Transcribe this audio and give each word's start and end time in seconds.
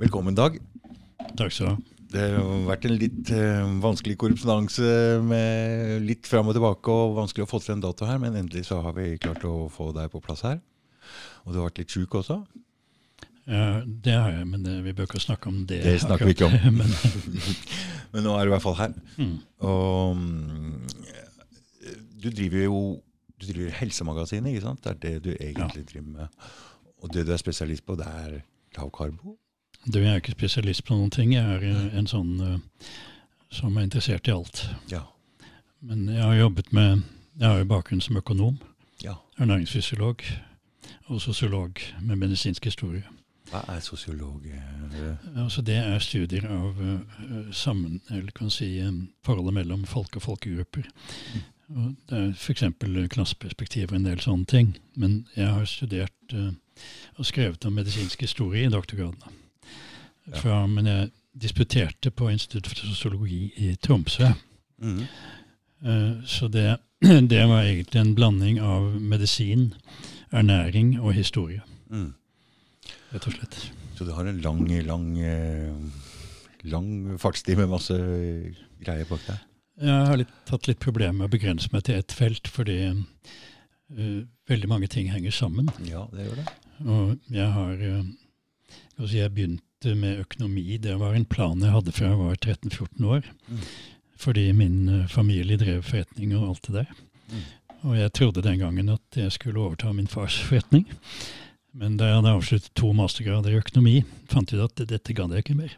Velkommen, 0.00 0.32
Dag. 0.32 0.54
Takk 1.36 1.52
skal 1.52 1.66
du 1.66 1.70
ha. 1.74 1.78
Det 2.10 2.22
har 2.32 2.62
vært 2.66 2.86
en 2.88 2.94
litt 2.98 3.28
eh, 3.36 3.66
vanskelig 3.82 4.16
korrespondanse 4.18 4.86
med 5.22 6.00
litt 6.08 6.26
fram 6.26 6.48
og 6.50 6.56
tilbake, 6.56 6.90
og 6.90 7.18
vanskelig 7.18 7.44
å 7.44 7.50
få 7.50 7.60
til 7.62 7.76
en 7.76 7.82
dato 7.84 8.08
her, 8.08 8.16
men 8.22 8.38
endelig 8.40 8.64
så 8.70 8.80
har 8.82 8.96
vi 8.96 9.12
klart 9.20 9.44
å 9.46 9.68
få 9.70 9.90
deg 9.94 10.08
på 10.10 10.22
plass 10.24 10.42
her. 10.46 10.56
Og 11.44 11.52
du 11.52 11.60
har 11.60 11.68
vært 11.68 11.82
litt 11.82 11.92
sjuk 11.92 12.16
også? 12.18 12.40
Ja, 13.50 13.82
det 13.84 14.14
har 14.16 14.32
jeg, 14.38 14.46
men 14.48 14.64
det, 14.64 14.78
vi 14.86 14.94
bør 14.96 15.06
ikke 15.10 15.20
snakke 15.22 15.52
om 15.52 15.60
det. 15.68 15.82
Det 15.84 15.94
snakker 16.02 16.30
vi 16.30 16.34
ikke 16.34 16.48
om. 16.48 16.56
men, 16.80 16.96
Men 18.14 18.26
nå 18.26 18.32
er 18.34 18.48
du 18.48 18.50
i 18.50 18.54
hvert 18.56 18.64
fall 18.64 18.78
her. 18.80 18.96
mm, 19.20 19.36
Og 19.68 20.24
du 22.24 22.30
driver 22.32 22.64
jo 22.64 22.80
du 23.40 23.46
driver 23.46 23.76
Helsemagasinet, 23.78 24.50
ikke 24.50 24.64
sant? 24.64 24.82
Det 24.84 24.90
er 24.90 24.98
det 25.04 25.14
du 25.28 25.30
egentlig 25.36 25.86
driver 25.92 26.10
med. 26.24 26.50
Og 27.04 27.12
det 27.14 27.28
du 27.28 27.30
er 27.36 27.40
spesialist 27.40 27.84
på, 27.86 28.00
det 28.00 28.08
er 28.08 28.40
lavkarbo? 28.76 29.36
Du, 29.86 29.98
jeg 30.00 30.10
er 30.12 30.20
ikke 30.20 30.36
spesialist 30.36 30.84
på 30.84 30.96
noen 30.96 31.10
ting. 31.10 31.32
Jeg 31.34 31.62
er 31.62 31.96
en 31.98 32.06
sånn 32.10 32.34
uh, 32.40 32.58
som 33.50 33.76
er 33.76 33.86
interessert 33.86 34.28
i 34.28 34.34
alt. 34.34 34.66
Ja. 34.90 35.04
Men 35.80 36.08
jeg 36.08 36.22
har 36.22 36.34
jobbet 36.34 36.72
med 36.72 37.02
Jeg 37.40 37.48
har 37.48 37.58
jo 37.58 37.64
bakgrunn 37.64 38.02
som 38.04 38.16
økonom, 38.18 38.58
ja. 39.00 39.14
ernæringsfysiolog 39.38 40.22
og 41.06 41.20
sosiolog 41.22 41.80
med 42.00 42.16
medisinsk 42.16 42.64
historie. 42.64 43.06
Hva 43.50 43.62
er 43.68 43.80
sosiolog? 43.80 44.44
eh, 44.44 45.40
Altså 45.42 45.62
det 45.62 45.76
er 45.78 45.98
studier 45.98 46.44
av 46.46 46.76
uh, 46.76 47.48
sammen, 47.52 48.00
eller 48.10 48.30
kan 48.36 48.50
si, 48.50 48.78
um, 48.82 49.08
forholdet 49.24 49.54
mellom 49.54 49.86
folk 49.86 50.16
og 50.16 50.22
folkegrupper. 50.22 50.90
Og 51.70 51.94
det 52.10 52.18
er 52.18 52.30
f.eks. 52.34 52.64
klasseperspektiv 53.10 53.88
og 53.90 53.96
en 53.96 54.04
del 54.10 54.20
sånne 54.20 54.44
ting. 54.44 54.76
Men 54.94 55.26
jeg 55.36 55.48
har 55.48 55.64
studert 55.64 56.34
uh, 56.34 56.52
og 57.16 57.26
skrevet 57.26 57.64
om 57.64 57.72
medisinsk 57.72 58.20
historie 58.20 58.66
i 58.66 58.70
doktorgraden. 58.70 59.39
Fra, 60.38 60.66
men 60.66 60.86
jeg 60.86 61.10
disputerte 61.40 62.10
på 62.10 62.28
Institutt 62.30 62.66
for 62.68 62.76
sosiologi 62.90 63.52
i 63.56 63.74
Tromsø. 63.82 64.28
Mm. 64.82 65.02
Eh, 65.84 66.22
Så 66.26 66.48
det, 66.48 66.78
det 67.32 67.42
var 67.48 67.62
egentlig 67.64 68.00
en 68.00 68.14
blanding 68.14 68.60
av 68.60 69.00
medisin, 69.00 69.74
ernæring 70.32 71.00
og 71.00 71.14
historie, 71.14 71.62
Mm. 71.90 72.12
rett 73.12 73.26
og 73.26 73.32
slett. 73.32 73.70
Så 73.96 74.04
du 74.06 74.12
har 74.12 74.24
en 74.24 74.40
lang, 74.40 74.68
lang, 74.86 75.18
eh, 75.18 75.74
lang 76.64 77.18
fartstid 77.18 77.56
med 77.58 77.68
masse 77.68 77.96
greier 78.84 79.04
bak 79.08 79.20
deg? 79.26 79.38
Jeg 79.80 80.06
har 80.06 80.16
litt, 80.16 80.32
tatt 80.46 80.68
litt 80.68 80.78
problemer 80.78 81.12
med 81.18 81.28
å 81.28 81.32
begrense 81.32 81.68
meg 81.72 81.82
til 81.84 81.96
ett 81.96 82.12
felt, 82.12 82.48
fordi 82.48 82.76
uh, 82.92 84.22
veldig 84.48 84.68
mange 84.68 84.86
ting 84.92 85.08
henger 85.10 85.32
sammen. 85.32 85.70
Ja, 85.88 86.06
det 86.12 86.26
gjør 86.26 86.36
det. 86.42 86.46
Og 86.84 87.18
jeg 87.32 87.46
har 87.54 87.72
uh, 87.80 88.04
si, 89.06 89.16
Jeg 89.16 89.32
begynte 89.34 89.64
med 89.84 90.20
økonomi. 90.24 90.76
Det 90.76 90.96
var 91.00 91.14
en 91.14 91.24
plan 91.24 91.62
jeg 91.62 91.72
hadde 91.72 91.94
fra 91.96 92.10
jeg 92.10 92.18
var 92.20 92.36
13-14 92.36 93.06
år. 93.06 93.30
Mm. 93.48 93.62
Fordi 94.20 94.52
min 94.52 94.88
eh, 94.88 95.06
familie 95.08 95.56
drev 95.60 95.82
forretning 95.82 96.34
og 96.36 96.48
alt 96.48 96.66
det 96.68 96.74
der. 96.74 96.90
Mm. 97.30 97.44
Og 97.88 97.96
jeg 97.96 98.12
trodde 98.12 98.44
den 98.44 98.58
gangen 98.60 98.92
at 98.92 99.16
jeg 99.16 99.32
skulle 99.32 99.60
overta 99.60 99.92
min 99.92 100.10
fars 100.10 100.36
forretning. 100.44 100.86
Men 101.72 101.96
da 101.96 102.10
jeg 102.10 102.18
hadde 102.18 102.34
avsluttet 102.34 102.74
to 102.76 102.92
mastergrader 102.92 103.54
i 103.54 103.60
økonomi, 103.62 104.00
fant 104.28 104.52
jeg 104.52 104.60
ut 104.60 104.82
at 104.82 104.90
dette 104.90 105.14
gadd 105.16 105.32
jeg 105.32 105.46
ikke 105.46 105.56
mer. 105.62 105.76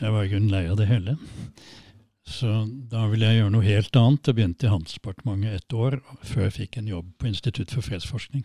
Jeg 0.00 0.12
var 0.12 0.26
i 0.26 0.30
grunnen 0.30 0.52
lei 0.52 0.66
av 0.68 0.76
det 0.78 0.88
hele. 0.90 1.16
Så 2.26 2.50
da 2.90 3.06
ville 3.10 3.26
jeg 3.26 3.40
gjøre 3.40 3.54
noe 3.54 3.66
helt 3.66 3.96
annet. 3.96 4.28
Jeg 4.28 4.36
begynte 4.36 4.66
i 4.66 4.70
Handelsdepartementet 4.70 5.60
et 5.60 5.76
år 5.78 6.00
før 6.26 6.48
jeg 6.48 6.56
fikk 6.58 6.78
en 6.78 6.90
jobb 6.90 7.12
på 7.18 7.30
Institutt 7.30 7.72
for 7.74 7.86
fredsforskning. 7.86 8.44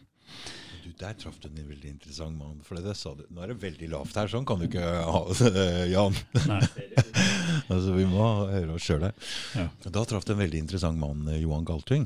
Du, 0.92 0.98
der 1.06 1.14
traff 1.14 1.38
du 1.40 1.48
en 1.48 1.70
veldig 1.70 1.90
interessant 1.90 2.38
mann. 2.38 2.60
For 2.66 2.76
det 2.76 2.96
sa 3.00 3.14
du. 3.16 3.24
Nå 3.32 3.44
er 3.44 3.54
det 3.54 3.62
veldig 3.62 3.88
lavt 3.94 4.18
her, 4.20 4.28
sånn 4.32 4.46
kan 4.48 4.60
du 4.60 4.68
ikke 4.68 4.84
ha 4.84 5.22
det, 5.40 5.68
Jan. 5.96 6.18
Altså, 7.72 7.94
vi 7.96 8.04
må 8.10 8.26
høre 8.50 8.74
oss 8.76 8.84
sjøl 8.84 9.06
her. 9.06 9.14
Ja. 9.56 9.66
Da 9.86 10.04
traff 10.08 10.26
du 10.28 10.34
en 10.34 10.42
veldig 10.42 10.60
interessant 10.60 11.00
mann, 11.00 11.24
eh, 11.32 11.40
Johan 11.40 11.64
Galtung. 11.68 12.04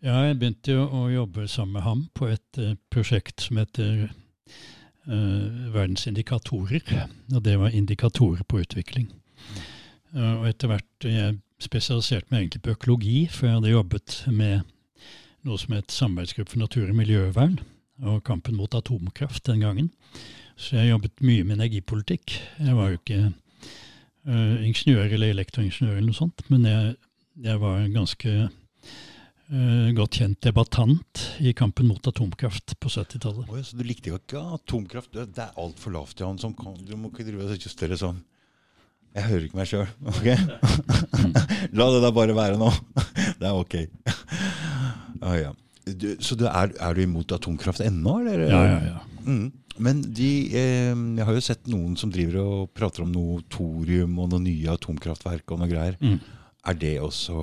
Ja, 0.00 0.22
jeg 0.24 0.38
begynte 0.40 0.76
jo 0.76 0.86
å 0.86 1.02
jobbe 1.10 1.44
sammen 1.50 1.76
med 1.76 1.84
ham 1.84 2.02
på 2.16 2.30
et 2.32 2.60
eh, 2.62 2.76
prosjekt 2.92 3.44
som 3.44 3.60
heter 3.60 4.06
uh, 4.08 5.68
Verdens 5.74 6.06
indikatorer. 6.08 6.86
Og 7.34 7.42
det 7.44 7.58
var 7.60 7.76
indikatorer 7.76 8.46
på 8.48 8.62
utvikling. 8.62 9.10
Uh, 10.14 10.38
og 10.38 10.48
etter 10.48 10.72
hvert 10.72 11.04
eh, 11.04 11.18
Jeg 11.18 11.66
spesialiserte 11.66 12.32
meg 12.32 12.46
egentlig 12.46 12.64
på 12.64 12.76
økologi, 12.78 13.18
for 13.28 13.48
jeg 13.48 13.58
hadde 13.58 13.74
jobbet 13.74 14.20
med 14.32 15.04
noe 15.44 15.60
som 15.60 15.74
het 15.76 15.92
Samarbeidsgruppe 15.92 16.54
for 16.54 16.62
natur- 16.62 16.88
og 16.88 16.96
miljøvern, 16.96 17.58
og 18.04 18.22
kampen 18.26 18.56
mot 18.58 18.74
atomkraft 18.78 19.46
den 19.48 19.64
gangen. 19.64 19.90
Så 20.58 20.78
jeg 20.78 20.92
jobbet 20.92 21.22
mye 21.22 21.44
med 21.46 21.58
energipolitikk. 21.58 22.34
Jeg 22.58 22.74
var 22.74 22.90
jo 22.90 22.98
ikke 22.98 23.20
uh, 23.28 24.56
ingeniør 24.66 25.14
eller 25.14 25.34
elektroingeniør 25.34 25.96
eller 25.96 26.08
noe 26.10 26.18
sånt, 26.18 26.42
men 26.50 26.66
jeg, 26.66 26.96
jeg 27.44 27.62
var 27.62 27.82
en 27.82 27.94
ganske 27.94 28.32
uh, 28.48 29.88
godt 29.98 30.18
kjent 30.20 30.40
debattant 30.44 31.24
i 31.38 31.54
kampen 31.58 31.90
mot 31.90 32.10
atomkraft 32.10 32.74
på 32.82 32.90
70-tallet. 32.90 33.46
Oi, 33.54 33.62
så 33.66 33.78
du 33.78 33.86
likte 33.86 34.10
jo 34.10 34.18
ikke 34.18 34.42
atomkraft? 34.58 35.14
Det 35.14 35.44
er 35.46 35.54
altfor 35.62 35.94
lavt, 35.94 36.18
Jan. 36.22 36.40
Som 36.42 36.56
kan, 36.58 36.74
du 36.78 36.96
må 36.98 37.12
ikke 37.12 37.28
drive 37.28 37.46
og 37.46 37.68
justere 37.68 37.98
sånn. 38.00 38.18
Jeg 39.16 39.24
hører 39.24 39.46
ikke 39.46 39.58
meg 39.58 39.70
sjøl. 39.70 39.86
Ok? 40.12 40.26
La 41.78 41.88
det 41.94 42.02
da 42.04 42.12
bare 42.14 42.36
være 42.36 42.58
nå. 42.60 42.68
Det 43.38 43.46
er 43.46 43.54
ok. 43.54 43.74
Oh, 45.22 45.34
ja. 45.38 45.54
Du, 45.94 46.08
så 46.20 46.36
du 46.38 46.46
er, 46.50 46.74
er 46.74 46.94
du 46.94 47.02
imot 47.04 47.32
atomkraft 47.32 47.80
ennå, 47.84 48.18
eller? 48.22 48.44
Ja, 48.50 48.62
ja, 48.66 48.78
ja. 48.92 49.24
Mm. 49.28 49.52
Men 49.78 50.00
de, 50.02 50.30
eh, 50.58 50.90
jeg 50.90 51.26
har 51.28 51.36
jo 51.36 51.44
sett 51.44 51.68
noen 51.70 51.94
som 51.98 52.10
driver 52.10 52.40
og 52.42 52.72
prater 52.74 53.04
om 53.04 53.12
noe 53.14 53.44
thorium 53.52 54.16
og 54.18 54.32
noen 54.32 54.48
nye 54.48 54.74
atomkraftverk 54.74 55.54
og 55.54 55.62
noe 55.62 55.70
greier. 55.70 55.98
Mm. 56.02 56.18
Er 56.68 56.74
det 56.76 56.96
også 57.00 57.34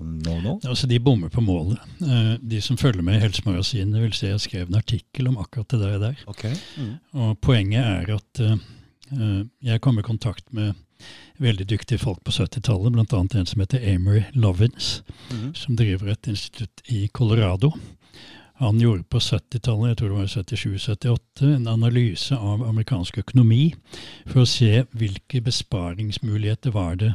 no 0.00 0.36
no? 0.40 0.52
Altså, 0.62 0.86
de 0.88 1.00
bommer 1.02 1.32
på 1.32 1.42
målet. 1.44 1.80
Eh, 2.00 2.36
de 2.38 2.60
som 2.64 2.78
følger 2.80 3.02
med 3.04 3.18
i 3.18 3.24
Helsemagasinet, 3.24 4.00
vil 4.04 4.14
se 4.16 4.30
jeg 4.30 4.44
skrev 4.44 4.70
en 4.70 4.78
artikkel 4.78 5.28
om 5.28 5.40
akkurat 5.42 5.74
det 5.74 5.80
der. 5.82 5.98
der. 6.06 6.22
Ok. 6.30 6.46
Mm. 6.78 6.94
Og 7.18 7.34
poenget 7.42 7.82
er 7.82 8.14
at 8.14 8.42
eh, 8.46 8.56
eh, 9.18 9.42
jeg 9.72 9.82
kom 9.84 9.98
i 9.98 10.06
kontakt 10.06 10.46
med 10.54 10.72
veldig 11.42 11.66
dyktige 11.68 11.98
folk 12.00 12.22
på 12.24 12.32
70-tallet, 12.34 12.92
bl.a. 12.94 13.22
en 13.40 13.48
som 13.48 13.60
heter 13.62 13.82
Amory 13.94 14.22
Lovins, 14.34 15.02
Mhm. 15.30 15.54
som 15.54 15.76
driver 15.76 16.12
et 16.12 16.26
institutt 16.26 16.82
i 16.88 17.08
Colorado. 17.08 17.72
Han 18.62 18.78
gjorde 18.80 19.02
på 19.10 19.18
70-tallet, 19.18 19.88
jeg 19.88 19.96
tror 19.96 20.08
det 20.08 20.16
var 20.16 20.26
77-78, 20.26 21.54
en 21.56 21.66
analyse 21.66 22.36
av 22.36 22.62
amerikansk 22.62 23.18
økonomi 23.18 23.74
for 24.26 24.42
å 24.42 24.46
se 24.46 24.84
hvilke 24.94 25.40
besparingsmuligheter 25.42 26.70
var 26.70 26.94
det 26.96 27.12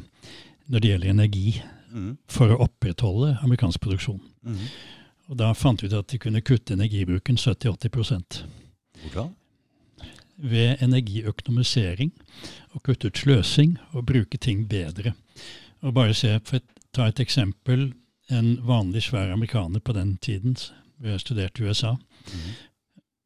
når 0.67 0.79
det 0.79 0.89
gjelder 0.89 1.09
energi 1.09 1.61
mm. 1.94 2.17
for 2.27 2.51
å 2.51 2.59
opprettholde 2.67 3.38
amerikansk 3.44 3.79
produksjon. 3.79 4.19
Mm. 4.44 4.59
Og 5.29 5.38
Da 5.38 5.53
fant 5.53 5.81
vi 5.83 5.88
ut 5.88 5.94
at 5.94 6.07
de 6.11 6.19
kunne 6.19 6.41
kutte 6.41 6.73
energibruken 6.73 7.38
70-80 7.39 8.44
Hvordan? 8.97 9.33
Ved 10.37 10.81
energiøkonomisering 10.81 12.11
og 12.71 12.83
kutte 12.83 13.07
ut 13.09 13.17
sløsing 13.17 13.77
og 13.91 14.05
bruke 14.05 14.37
ting 14.37 14.67
bedre. 14.69 15.13
Og 15.81 15.93
bare 15.93 16.13
se, 16.13 16.39
for 16.45 16.61
et, 16.61 16.73
Ta 16.95 17.07
et 17.11 17.19
eksempel. 17.19 17.91
En 18.31 18.55
vanlig 18.65 19.03
svær 19.03 19.29
amerikaner 19.33 19.79
på 19.79 19.93
den 19.93 20.17
tiden, 20.17 20.55
vi 20.97 21.11
har 21.11 21.19
studert 21.21 21.59
i 21.59 21.63
USA, 21.63 21.91
mm. 21.93 22.47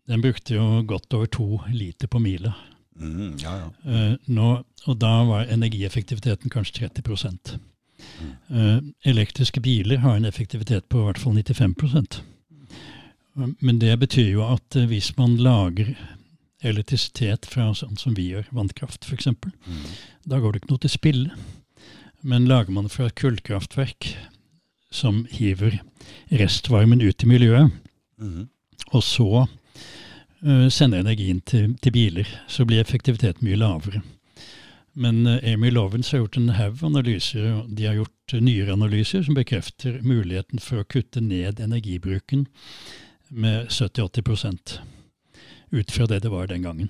den 0.08 0.22
brukte 0.22 0.56
jo 0.56 0.84
godt 0.88 1.14
over 1.14 1.26
to 1.26 1.62
liter 1.72 2.08
på 2.08 2.20
mila. 2.20 2.52
Mm, 2.96 3.38
Ja, 3.42 3.56
ja. 3.56 3.70
Uh, 3.86 4.18
nå, 4.28 4.64
og 4.86 5.00
da 5.00 5.24
var 5.24 5.48
energieffektiviteten 5.50 6.50
kanskje 6.50 6.90
30 6.90 7.60
Eh, 8.50 8.78
Elektriske 9.06 9.62
biler 9.62 9.98
har 9.98 10.16
en 10.16 10.26
effektivitet 10.26 10.90
på 10.90 11.02
i 11.02 11.04
hvert 11.06 11.20
fall 11.22 11.34
95 11.34 12.22
Eh, 13.38 13.48
Men 13.60 13.80
det 13.80 14.00
betyr 14.00 14.32
jo 14.32 14.44
at 14.44 14.76
eh, 14.76 14.88
hvis 14.88 15.18
man 15.18 15.38
lager 15.38 15.96
elektrisitet 16.62 17.48
fra 17.50 17.72
sånn 17.78 17.98
som 17.98 18.16
vi 18.18 18.30
gjør, 18.32 18.48
vannkraft 18.56 19.08
f.eks., 19.08 19.28
Mm. 19.28 19.84
da 20.26 20.40
går 20.40 20.54
det 20.54 20.62
ikke 20.62 20.72
noe 20.72 20.84
til 20.84 20.94
spille. 20.94 21.32
Men 22.22 22.46
lager 22.46 22.72
man 22.72 22.86
det 22.86 22.94
fra 22.94 23.10
kullkraftverk 23.10 24.16
som 24.92 25.26
hiver 25.32 25.80
restvarmen 26.30 27.02
ut 27.02 27.24
i 27.24 27.28
miljøet, 27.28 27.72
mm. 28.22 28.48
og 28.92 29.04
så 29.04 29.46
uh, 29.46 30.68
sender 30.70 31.02
energien 31.02 31.42
til, 31.42 31.78
til 31.82 31.92
biler, 31.92 32.28
så 32.48 32.66
blir 32.66 32.82
effektiviteten 32.82 33.48
mye 33.48 33.58
lavere. 33.58 34.02
Men 34.94 35.26
uh, 35.26 35.40
Amy 35.44 35.72
Lovens 35.72 36.12
har 36.12 36.22
gjort 36.22 36.38
en 36.38 36.54
haug 36.58 36.84
analyser, 36.84 37.48
og 37.56 37.72
de 37.78 37.88
har 37.88 37.98
gjort 37.98 38.36
uh, 38.36 38.42
nyere 38.44 38.76
analyser 38.76 39.24
som 39.24 39.38
bekrefter 39.38 40.02
muligheten 40.04 40.60
for 40.60 40.84
å 40.84 40.88
kutte 40.88 41.24
ned 41.24 41.64
energibruken 41.64 42.46
med 43.32 43.72
70-80 43.72 44.82
ut 45.72 45.92
fra 45.92 46.06
det 46.08 46.22
det 46.24 46.32
var 46.32 46.48
den 46.48 46.62
gangen. 46.64 46.90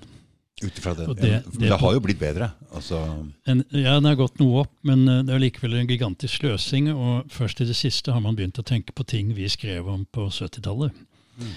Ut 0.62 0.78
ifra 0.78 0.94
det. 0.94 1.06
Det- 1.16 1.42
det 1.58 1.68
det 1.70 1.78
har 1.80 1.92
jo 1.94 2.00
blitt 2.00 2.18
bedre. 2.20 2.52
Altså, 2.74 2.98
En, 3.46 3.64
ja, 3.70 3.94
den 3.94 4.04
har 4.04 4.14
gått 4.14 4.38
noe 4.38 4.60
opp, 4.62 4.72
men 4.84 5.08
uh, 5.08 5.22
det 5.22 5.34
er 5.34 5.38
likevel 5.42 5.74
en 5.74 5.86
gigantisk 5.88 6.38
sløsing. 6.42 6.88
Og 6.94 7.30
først 7.30 7.60
i 7.60 7.64
det 7.66 7.74
siste 7.76 8.12
har 8.12 8.20
man 8.20 8.36
begynt 8.36 8.58
å 8.58 8.64
tenke 8.64 8.92
på 8.94 9.04
ting 9.06 9.32
vi 9.34 9.48
skrev 9.48 9.88
om 9.88 10.04
på 10.12 10.28
70-tallet. 10.30 10.92
Mm. 11.38 11.54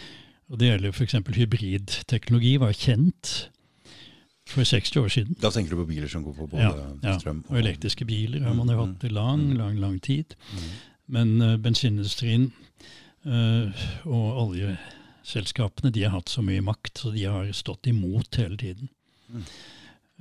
Og 0.51 0.57
Det 0.59 0.67
gjelder 0.71 0.89
f.eks. 0.93 1.13
hybridteknologi, 1.35 2.57
var 2.59 2.71
kjent. 2.73 3.49
For 4.47 4.61
60 4.63 4.99
år 5.01 5.07
siden. 5.09 5.35
Da 5.41 5.49
tenker 5.49 5.71
du 5.73 5.79
på 5.83 5.87
biler 5.89 6.07
som 6.07 6.23
går 6.23 6.33
på 6.37 6.45
både 6.51 6.61
Ja, 6.61 6.73
ja. 7.03 7.17
strøm 7.17 7.43
Og 7.49 7.57
elektriske 7.57 8.05
biler 8.05 8.43
har 8.45 8.53
man 8.53 8.67
jo 8.69 8.77
hatt 8.85 9.03
i 9.03 9.09
lang, 9.09 9.49
Mm. 9.51 9.57
lang, 9.57 9.79
lang 9.79 9.99
tid. 10.01 10.35
Mm. 10.53 10.59
Men 11.07 11.41
uh, 11.41 11.57
bensinindustrien 11.57 12.51
uh, 13.25 13.71
og 14.05 14.55
oljeselskapene 15.25 15.91
de 15.91 16.03
har 16.03 16.11
hatt 16.13 16.29
så 16.29 16.41
mye 16.43 16.61
makt, 16.61 16.97
så 17.01 17.11
de 17.13 17.23
har 17.25 17.49
stått 17.53 17.87
imot 17.87 18.35
hele 18.37 18.57
tiden. 18.57 18.89
Mm. 19.29 19.43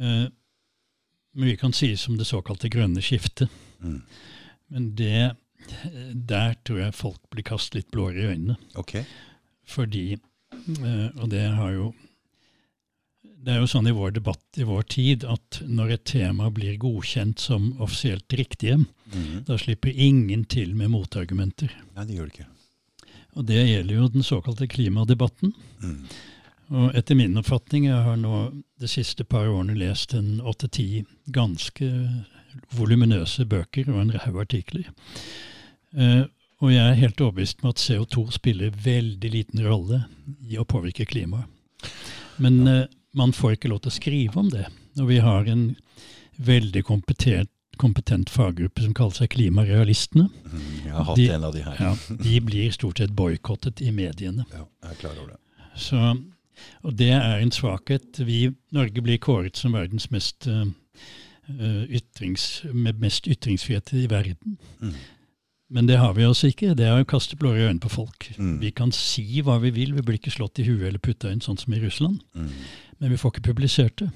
Eh, 0.00 0.28
mye 1.34 1.56
kan 1.58 1.72
sies 1.72 2.06
om 2.08 2.16
det 2.16 2.24
såkalte 2.26 2.68
grønne 2.70 3.02
skiftet, 3.02 3.48
Mm. 3.82 4.02
men 4.70 4.94
det, 4.96 5.36
der 6.14 6.54
tror 6.64 6.78
jeg 6.78 6.94
folk 6.94 7.20
blir 7.30 7.42
kastet 7.44 7.74
litt 7.74 7.90
blåere 7.90 8.16
i 8.22 8.26
øynene. 8.34 8.56
Ok. 8.76 9.04
Fordi, 9.66 10.12
eh, 10.14 11.10
og 11.20 11.28
det 11.30 11.50
har 11.54 11.72
jo 11.72 11.94
Det 13.44 13.52
er 13.52 13.58
jo 13.60 13.66
sånn 13.66 13.86
i 13.86 13.92
vår 13.92 14.10
debatt 14.14 14.56
i 14.56 14.62
vår 14.64 14.82
tid 14.88 15.22
at 15.24 15.60
når 15.68 15.90
et 15.92 16.04
tema 16.06 16.48
blir 16.50 16.78
godkjent 16.78 17.38
som 17.38 17.74
offisielt 17.78 18.26
riktige, 18.32 18.86
Mm. 19.12 19.44
da 19.44 19.58
slipper 19.58 19.92
ingen 19.94 20.46
til 20.46 20.74
med 20.74 20.88
motargumenter. 20.88 21.68
Nei, 21.94 22.04
det 22.06 22.16
gjør 22.16 22.30
det 22.30 22.32
ikke. 22.38 22.46
Og 23.34 23.46
det 23.48 23.64
gjelder 23.66 23.98
jo 23.98 24.10
den 24.14 24.26
såkalte 24.26 24.68
klimadebatten. 24.70 25.52
Mm. 25.82 25.98
Og 26.74 26.94
etter 26.96 27.18
min 27.18 27.36
oppfatning, 27.36 27.88
jeg 27.90 28.04
har 28.06 28.16
nå 28.16 28.38
de 28.80 28.88
siste 28.88 29.26
par 29.28 29.50
årene 29.50 29.76
lest 29.78 30.14
en 30.16 30.38
åtte-ti 30.40 31.04
ganske 31.34 31.90
voluminøse 32.74 33.44
bøker 33.50 33.90
og 33.92 34.00
en 34.00 34.14
haug 34.24 34.40
artikler. 34.44 34.88
Eh, 35.96 36.24
og 36.62 36.72
jeg 36.72 36.84
er 36.84 37.00
helt 37.00 37.20
overbevist 37.20 37.62
om 37.62 37.72
at 37.72 37.82
CO2 37.82 38.28
spiller 38.38 38.76
veldig 38.84 39.30
liten 39.30 39.64
rolle 39.66 40.04
i 40.48 40.58
å 40.58 40.66
påvirke 40.68 41.06
klimaet. 41.08 41.50
Men 42.42 42.62
eh, 42.70 42.86
man 43.14 43.34
får 43.36 43.56
ikke 43.56 43.70
lov 43.70 43.84
til 43.84 43.92
å 43.92 43.98
skrive 43.98 44.40
om 44.40 44.50
det. 44.50 44.64
Og 45.00 45.10
vi 45.10 45.20
har 45.22 45.50
en 45.50 45.66
veldig 46.36 46.82
kompetent, 46.86 47.50
kompetent 47.80 48.30
faggruppe 48.30 48.82
som 48.84 48.94
kaller 48.94 49.14
seg 49.18 49.30
Klimarealistene. 49.34 50.28
Mm. 50.50 50.60
Jeg 50.84 50.92
har 50.92 51.04
hatt 51.04 51.16
De- 51.16 51.28
en 51.34 51.44
av 51.44 51.52
de 51.54 51.62
her. 51.64 51.76
Ja, 51.80 51.94
de 52.22 52.40
blir 52.40 52.70
stort 52.72 52.98
sett 52.98 53.10
boikottet 53.16 53.80
i 53.82 53.90
mediene. 53.90 54.44
Ja, 54.52 54.64
jeg 54.84 54.90
er 54.90 55.00
klar 55.00 55.18
over 55.18 55.34
det. 55.34 55.40
Så, 55.76 55.98
og 56.84 56.96
det 56.96 57.10
er 57.10 57.40
en 57.42 57.50
svakhet. 57.50 58.20
Vi, 58.24 58.52
Norge 58.72 59.02
blir 59.02 59.18
kåret 59.18 59.56
som 59.56 59.72
verdens 59.72 60.10
mest, 60.10 60.46
eh, 60.46 61.84
ytrings, 61.90 62.62
med 62.72 63.00
mest 63.00 63.26
ytringsfrihet 63.28 63.92
i 63.94 64.06
verden. 64.06 64.56
Mm. 64.80 64.94
Men 65.74 65.86
det 65.88 65.96
har 65.98 66.12
vi 66.14 66.22
altså 66.22 66.46
ikke. 66.52 66.74
Det 66.76 66.86
er 66.86 67.00
å 67.02 67.06
kaste 67.08 67.36
blåre 67.40 67.66
øyne 67.68 67.80
på 67.80 67.90
folk. 67.90 68.28
Mm. 68.38 68.60
Vi 68.60 68.70
kan 68.70 68.92
si 68.92 69.40
hva 69.42 69.56
vi 69.62 69.70
vil, 69.74 69.94
vi 69.96 70.02
blir 70.02 70.18
ikke 70.20 70.30
slått 70.30 70.60
i 70.62 70.66
huet 70.68 70.86
eller 70.86 71.02
putta 71.02 71.32
inn, 71.32 71.40
sånn 71.42 71.58
som 71.58 71.74
i 71.74 71.80
Russland. 71.82 72.20
Mm. 72.36 72.50
Men 73.00 73.10
vi 73.10 73.16
får 73.16 73.32
ikke 73.34 73.48
publisert 73.52 73.96
det. 74.04 74.10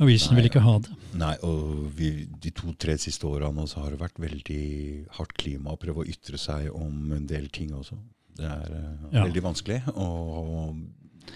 Avisene 0.00 0.34
Nei, 0.34 0.40
vil 0.40 0.48
ikke 0.50 0.62
ha 0.64 0.76
det. 0.84 0.94
Nei, 1.20 1.34
og 1.44 1.90
vi, 1.98 2.10
de 2.40 2.52
to-tre 2.56 2.94
siste 3.00 3.26
årene 3.28 3.66
så 3.68 3.82
har 3.84 3.92
det 3.94 4.00
vært 4.00 4.20
veldig 4.22 4.62
hardt 5.18 5.34
klima 5.40 5.74
å 5.74 5.80
prøve 5.80 6.04
å 6.04 6.08
ytre 6.08 6.40
seg 6.40 6.70
om 6.72 7.12
en 7.16 7.26
del 7.28 7.50
ting 7.52 7.74
også. 7.76 7.98
Det 8.40 8.48
er 8.48 8.72
eh, 8.78 8.96
Ja. 9.18 9.26
veldig 9.26 9.42
vanskelig, 9.44 9.82
og 9.92 10.78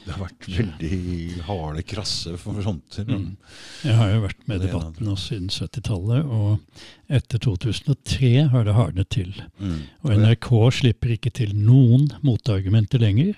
det 0.05 0.15
har 0.15 0.23
vært 0.25 0.47
veldig 0.49 1.43
harde, 1.47 1.83
krasse 1.87 2.33
fronter. 2.41 3.05
Mm. 3.05 3.37
Jeg 3.85 3.95
har 4.01 4.11
jo 4.15 4.23
vært 4.25 4.49
med 4.49 4.57
i 4.63 4.67
debatten 4.67 5.11
også 5.13 5.29
siden 5.35 5.51
70-tallet, 5.53 6.25
og 6.25 7.13
etter 7.21 7.39
2003 7.45 8.33
har 8.55 8.65
det 8.67 8.75
hardnet 8.79 9.11
til. 9.15 9.35
Mm. 9.61 9.77
Og 10.05 10.15
NRK 10.25 10.51
slipper 10.81 11.15
ikke 11.19 11.33
til 11.37 11.53
noen 11.57 12.09
motargumenter 12.27 13.03
lenger. 13.05 13.37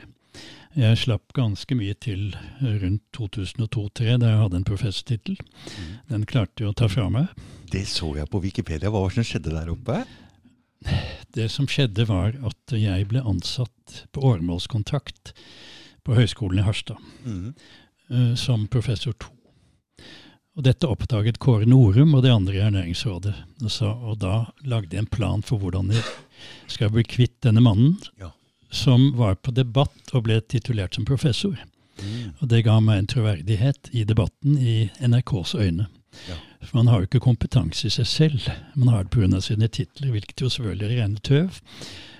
Jeg 0.76 0.98
slapp 1.00 1.32
ganske 1.32 1.72
mye 1.78 1.94
til 2.04 2.34
rundt 2.60 3.02
2002-2003, 3.16 4.18
da 4.20 4.28
jeg 4.32 4.40
hadde 4.42 4.58
en 4.60 4.66
professortittel. 4.68 5.38
Mm. 5.40 5.92
Den 6.10 6.26
klarte 6.28 6.62
jeg 6.64 6.68
å 6.72 6.76
ta 6.76 6.88
fra 6.92 7.06
meg. 7.12 7.30
Det 7.72 7.86
så 7.88 8.10
jeg 8.18 8.28
på 8.32 8.42
Wikipedia. 8.44 8.90
Hva 8.92 9.00
var 9.06 9.14
det 9.14 9.16
som 9.22 9.28
skjedde 9.30 9.54
der 9.56 9.70
oppe? 9.72 10.02
Det 11.34 11.46
som 11.50 11.66
skjedde, 11.70 12.04
var 12.10 12.36
at 12.46 12.74
jeg 12.76 13.08
ble 13.08 13.22
ansatt 13.24 14.02
på 14.12 14.22
åremålskontrakt 14.28 15.32
på 16.06 16.14
Høgskolen 16.18 16.60
i 16.60 16.66
Harstad 16.66 17.00
Mm. 17.24 17.54
eh, 18.10 18.34
som 18.38 18.68
professor 18.68 19.12
to. 19.16 19.32
Og 20.56 20.62
dette 20.64 20.88
oppdaget 20.88 21.38
Kåre 21.42 21.66
Norum 21.68 22.14
og 22.16 22.22
de 22.24 22.30
andre 22.32 22.54
i 22.54 22.62
Ernæringsrådet. 22.64 23.34
Og, 23.64 23.70
så, 23.72 23.90
og 23.92 24.18
da 24.22 24.46
lagde 24.64 24.92
jeg 24.96 25.04
en 25.04 25.10
plan 25.12 25.42
for 25.44 25.58
hvordan 25.60 25.90
jeg 25.92 26.04
skal 26.70 26.92
bli 26.92 27.02
kvitt 27.04 27.40
denne 27.44 27.60
mannen, 27.64 27.96
Ja. 28.20 28.30
Som 28.70 29.12
var 29.16 29.38
på 29.40 29.54
debatt 29.54 30.14
og 30.14 30.26
ble 30.26 30.40
titulert 30.40 30.94
som 30.94 31.06
professor. 31.08 31.56
Mm. 32.02 32.32
Og 32.40 32.48
det 32.48 32.64
ga 32.66 32.80
meg 32.80 32.98
en 32.98 33.12
troverdighet 33.12 33.90
i 33.92 34.04
debatten 34.04 34.58
i 34.58 34.76
NRKs 35.00 35.54
øyne. 35.54 35.88
Ja. 36.28 36.36
For 36.62 36.80
man 36.80 36.90
har 36.90 37.00
jo 37.00 37.08
ikke 37.08 37.24
kompetanse 37.24 37.86
i 37.86 37.94
seg 37.94 38.08
selv. 38.10 38.50
Man 38.74 38.90
har 38.92 39.04
det 39.04 39.14
pga. 39.14 39.40
sine 39.40 39.68
titler, 39.68 40.10
hvilket 40.10 40.40
jo 40.40 40.50
selvfølgelig 40.50 40.86
er 40.86 41.02
rene 41.02 41.22
tøv. 41.22 41.60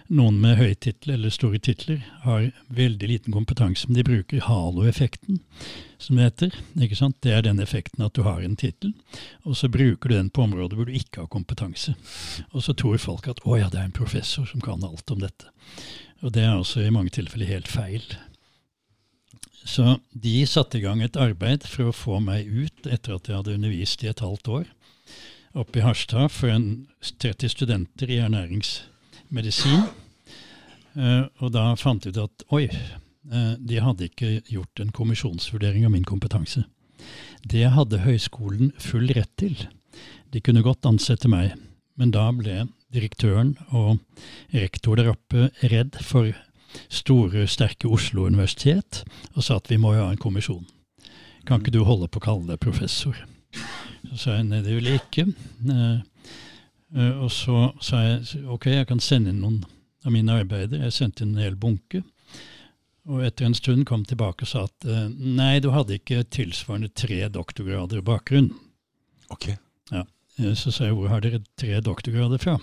Noen 0.07 0.37
med 0.39 0.55
høye 0.61 0.75
titler 0.79 1.17
eller 1.17 1.33
store 1.35 1.59
titler 1.59 2.05
har 2.23 2.53
veldig 2.71 3.09
liten 3.11 3.35
kompetanse, 3.35 3.89
men 3.89 3.97
de 3.97 4.05
bruker 4.07 4.45
halo-effekten, 4.47 5.41
som 5.99 6.17
det 6.17 6.29
heter. 6.29 6.59
Ikke 6.79 6.99
sant? 6.99 7.17
Det 7.27 7.33
er 7.35 7.43
den 7.43 7.59
effekten 7.59 8.05
at 8.07 8.15
du 8.15 8.23
har 8.23 8.45
en 8.45 8.55
tittel, 8.57 8.93
og 9.43 9.57
så 9.59 9.69
bruker 9.69 10.09
du 10.09 10.15
den 10.15 10.31
på 10.31 10.45
områder 10.47 10.79
hvor 10.79 10.87
du 10.87 10.95
ikke 10.95 11.25
har 11.25 11.33
kompetanse. 11.33 11.97
Og 12.53 12.63
så 12.63 12.77
tror 12.79 13.03
folk 13.03 13.27
at 13.33 13.43
å 13.43 13.59
ja, 13.59 13.71
det 13.73 13.83
er 13.83 13.91
en 13.91 13.99
professor 13.99 14.47
som 14.47 14.63
kan 14.63 14.85
alt 14.87 15.11
om 15.11 15.27
dette. 15.27 15.51
Og 16.25 16.33
det 16.35 16.45
er 16.47 16.55
også 16.57 16.85
i 16.85 16.93
mange 16.95 17.13
tilfeller 17.13 17.51
helt 17.51 17.69
feil. 17.69 18.05
Så 19.67 19.99
de 20.15 20.47
satte 20.47 20.79
i 20.79 20.85
gang 20.85 21.03
et 21.03 21.19
arbeid 21.19 21.67
for 21.67 21.91
å 21.91 21.97
få 21.97 22.21
meg 22.23 22.47
ut 22.47 22.87
etter 22.87 23.17
at 23.17 23.29
jeg 23.29 23.41
hadde 23.41 23.57
undervist 23.59 24.05
i 24.05 24.11
et 24.13 24.23
halvt 24.23 24.53
år 24.61 24.67
oppe 25.57 25.81
i 25.81 25.85
Harstad 25.85 26.29
for 26.33 26.53
en 26.53 26.87
30 27.01 27.49
studenter 27.55 28.11
i 28.13 28.21
ernæringsmedisin. 28.21 29.87
Uh, 30.97 31.29
og 31.41 31.53
da 31.57 31.71
fant 31.81 32.05
de 32.05 32.13
ut 32.13 32.23
at 32.23 32.45
oi, 32.57 32.67
uh, 33.33 33.55
de 33.57 33.81
hadde 33.81 34.09
ikke 34.09 34.41
gjort 34.49 34.81
en 34.81 34.93
kommisjonsvurdering 34.97 35.87
av 35.89 35.95
min 35.97 36.07
kompetanse. 36.09 36.65
Det 37.45 37.67
hadde 37.73 38.05
høyskolen 38.05 38.73
full 38.81 39.09
rett 39.17 39.33
til. 39.41 39.57
De 40.33 40.43
kunne 40.45 40.65
godt 40.65 40.89
ansette 40.89 41.29
meg, 41.31 41.55
men 41.97 42.13
da 42.13 42.29
ble 42.37 42.67
direktøren 42.95 43.57
og 43.75 43.99
rektor 44.55 44.99
der 44.99 45.13
oppe 45.13 45.51
redd 45.63 45.99
for 46.05 46.31
store, 46.93 47.47
sterke 47.49 47.89
Oslo 47.89 48.27
universitet 48.27 49.03
og 49.35 49.45
sa 49.47 49.59
at 49.61 49.71
vi 49.71 49.79
må 49.81 49.95
jo 49.97 50.05
ha 50.07 50.13
en 50.13 50.21
kommisjon. 50.21 50.65
Kan 51.47 51.63
ikke 51.63 51.75
du 51.77 51.85
holde 51.87 52.09
på 52.11 52.21
å 52.21 52.27
kalle 52.27 52.49
deg 52.51 52.63
professor? 52.63 53.17
Så 54.11 54.19
sa 54.23 54.37
jeg 54.37 54.49
nei, 54.51 54.63
det 54.65 54.75
vil 54.77 54.91
jeg 54.91 55.03
ikke. 55.03 55.27
Eh, 55.71 55.97
eh, 56.97 57.15
og 57.23 57.31
så 57.35 57.71
sa 57.83 58.03
jeg 58.05 58.45
ok, 58.53 58.69
jeg 58.75 58.89
kan 58.91 59.03
sende 59.03 59.33
inn 59.33 59.43
noen 59.43 59.63
av 60.07 60.15
mine 60.15 60.41
arbeider. 60.43 60.85
Jeg 60.87 60.95
sendte 60.95 61.25
inn 61.25 61.35
en 61.37 61.45
hel 61.45 61.59
bunke. 61.59 62.03
Og 63.07 63.23
etter 63.23 63.47
en 63.47 63.55
stund 63.55 63.87
kom 63.87 64.03
tilbake 64.07 64.47
og 64.47 64.51
sa 64.51 64.65
at 64.67 64.89
eh, 64.91 65.07
nei, 65.11 65.59
du 65.63 65.71
hadde 65.75 65.99
ikke 66.01 66.25
tilsvarende 66.35 66.91
tre 66.95 67.23
doktorgrader 67.31 68.03
bakgrunn. 68.07 68.51
Ok. 69.31 69.53
Eh, 70.39 70.55
Så 70.55 70.71
sa 70.73 70.85
jeg 70.85 70.95
hvor 70.95 71.09
har 71.09 71.21
dere 71.25 71.43
tre 71.59 71.81
doktorgrader 71.81 72.39
fra? 72.43 72.59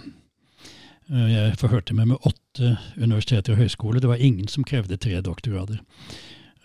Eh, 1.11 1.29
Jeg 1.33 1.57
forhørte 1.59 1.93
meg 1.93 2.07
med 2.07 2.17
åtte 2.25 2.77
universiteter 2.97 3.53
og 3.53 3.59
høyskoler. 3.63 3.99
Det 3.99 4.09
var 4.09 4.21
ingen 4.21 4.47
som 4.47 4.63
krevde 4.63 4.97
tre 4.97 5.21
doktorgrader. 5.21 5.79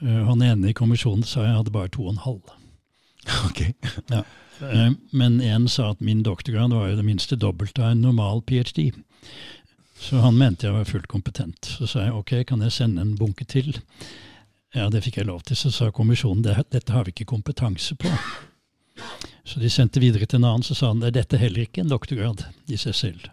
Eh, 0.02 0.24
Han 0.26 0.42
ene 0.42 0.70
i 0.70 0.72
kommisjonen 0.76 1.24
sa 1.24 1.44
jeg 1.44 1.56
hadde 1.56 1.70
bare 1.74 1.88
to 1.88 2.06
og 2.06 2.12
en 2.12 2.24
halv. 2.24 2.42
ok. 3.48 3.74
ja. 4.10 4.22
Men 5.12 5.40
en 5.40 5.68
sa 5.68 5.90
at 5.90 6.00
min 6.00 6.22
doktorgrad 6.22 6.72
var 6.72 6.88
jo 6.90 6.96
det 6.96 7.04
minste 7.04 7.36
dobbelt 7.36 7.78
av 7.78 7.92
en 7.92 8.00
normal 8.02 8.40
ph.d. 8.42 8.90
Så 9.98 10.20
han 10.22 10.34
mente 10.38 10.66
jeg 10.66 10.74
var 10.74 10.84
fullt 10.86 11.06
kompetent. 11.06 11.66
Så 11.78 11.86
sa 11.86 12.04
jeg 12.04 12.12
ok, 12.14 12.32
kan 12.46 12.62
jeg 12.62 12.72
sende 12.72 13.02
en 13.02 13.16
bunke 13.18 13.44
til? 13.44 13.78
Ja, 14.74 14.88
det 14.90 15.02
fikk 15.04 15.16
jeg 15.18 15.26
lov 15.26 15.42
til. 15.46 15.56
Så 15.56 15.70
sa 15.70 15.90
kommisjonen 15.90 16.42
dette 16.42 16.92
har 16.92 17.04
vi 17.04 17.10
ikke 17.14 17.24
kompetanse 17.36 17.94
på. 17.98 18.10
Så 19.48 19.60
de 19.62 19.70
sendte 19.72 20.00
videre 20.02 20.26
til 20.28 20.42
en 20.42 20.50
annen, 20.50 20.66
så 20.66 20.76
sa 20.76 20.92
han 20.92 21.02
er 21.02 21.14
dette 21.14 21.40
heller 21.40 21.64
ikke 21.64 21.84
en 21.84 21.92
doktorgrad 21.92 22.44
i 22.68 22.76
seg 22.80 22.96
selv. 22.96 23.28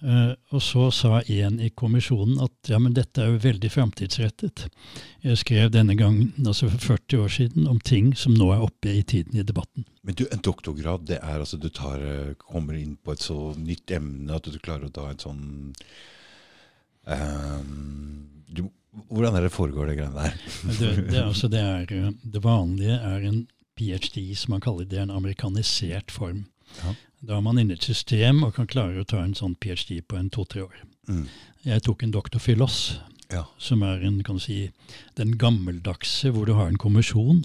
Uh, 0.00 0.32
og 0.48 0.62
så 0.64 0.86
sa 0.96 1.18
en 1.28 1.58
i 1.60 1.66
kommisjonen 1.76 2.38
at 2.40 2.70
ja, 2.72 2.78
men 2.80 2.94
dette 2.96 3.20
er 3.20 3.34
jo 3.34 3.40
veldig 3.42 3.68
framtidsrettet. 3.68 4.62
Jeg 5.20 5.40
skrev 5.42 5.68
denne 5.74 5.92
gangen, 5.98 6.30
altså 6.40 6.70
for 6.72 6.96
40 6.96 7.24
år 7.26 7.34
siden, 7.34 7.66
om 7.68 7.82
ting 7.84 8.14
som 8.16 8.32
nå 8.32 8.48
er 8.54 8.64
oppe 8.64 8.94
i 8.94 9.02
tiden 9.04 9.36
i 9.36 9.44
debatten. 9.44 9.84
Men 10.00 10.16
du, 10.16 10.24
en 10.32 10.40
doktorgrad, 10.40 11.04
det 11.10 11.18
er 11.20 11.42
altså 11.42 11.60
du 11.60 11.68
tar, 11.68 12.00
eh, 12.00 12.32
kommer 12.40 12.78
inn 12.80 12.96
på 12.96 13.12
et 13.12 13.20
så 13.20 13.52
nytt 13.58 13.92
emne 13.92 14.32
at 14.32 14.48
du 14.48 14.56
klarer 14.56 14.88
å 14.88 14.94
ta 14.94 15.10
et 15.10 15.26
sånn 15.26 15.74
du, 18.46 18.64
Hvordan 19.10 19.36
er 19.36 19.44
det 19.44 19.52
foregår, 19.52 19.90
det 19.90 19.98
greiene 19.98 20.16
der? 20.16 20.36
Det, 20.78 20.90
det, 21.10 21.22
altså, 21.24 21.48
det, 21.50 21.60
er, 21.60 22.12
det 22.22 22.42
vanlige 22.44 22.96
er 22.96 23.26
en 23.28 23.40
ph.d., 23.80 24.22
som 24.36 24.52
man 24.54 24.60
kaller 24.64 24.84
det, 24.84 24.98
er 25.00 25.08
en 25.08 25.16
amerikanisert 25.16 26.12
form. 26.12 26.44
Ja. 26.82 26.94
Da 27.20 27.36
er 27.36 27.44
man 27.44 27.58
inne 27.60 27.74
i 27.74 27.78
et 27.80 27.84
system 27.84 28.44
og 28.46 28.54
kan 28.56 28.68
klare 28.70 29.02
å 29.02 29.08
ta 29.08 29.20
en 29.24 29.36
sånn 29.36 29.56
ph.d. 29.60 30.00
på 30.08 30.16
en 30.20 30.30
to-tre 30.32 30.62
år. 30.68 30.82
Mm. 31.08 31.24
Jeg 31.66 31.84
tok 31.88 32.04
en 32.04 32.12
doktor 32.14 32.40
filos, 32.40 33.00
Ja. 33.30 33.44
som 33.58 33.82
er 33.86 34.00
en, 34.02 34.22
kan 34.26 34.36
du 34.40 34.42
si, 34.42 34.70
den 35.16 35.36
gammeldagse, 35.38 36.32
hvor 36.34 36.46
du 36.46 36.54
har 36.58 36.68
en 36.68 36.78
kommisjon. 36.80 37.44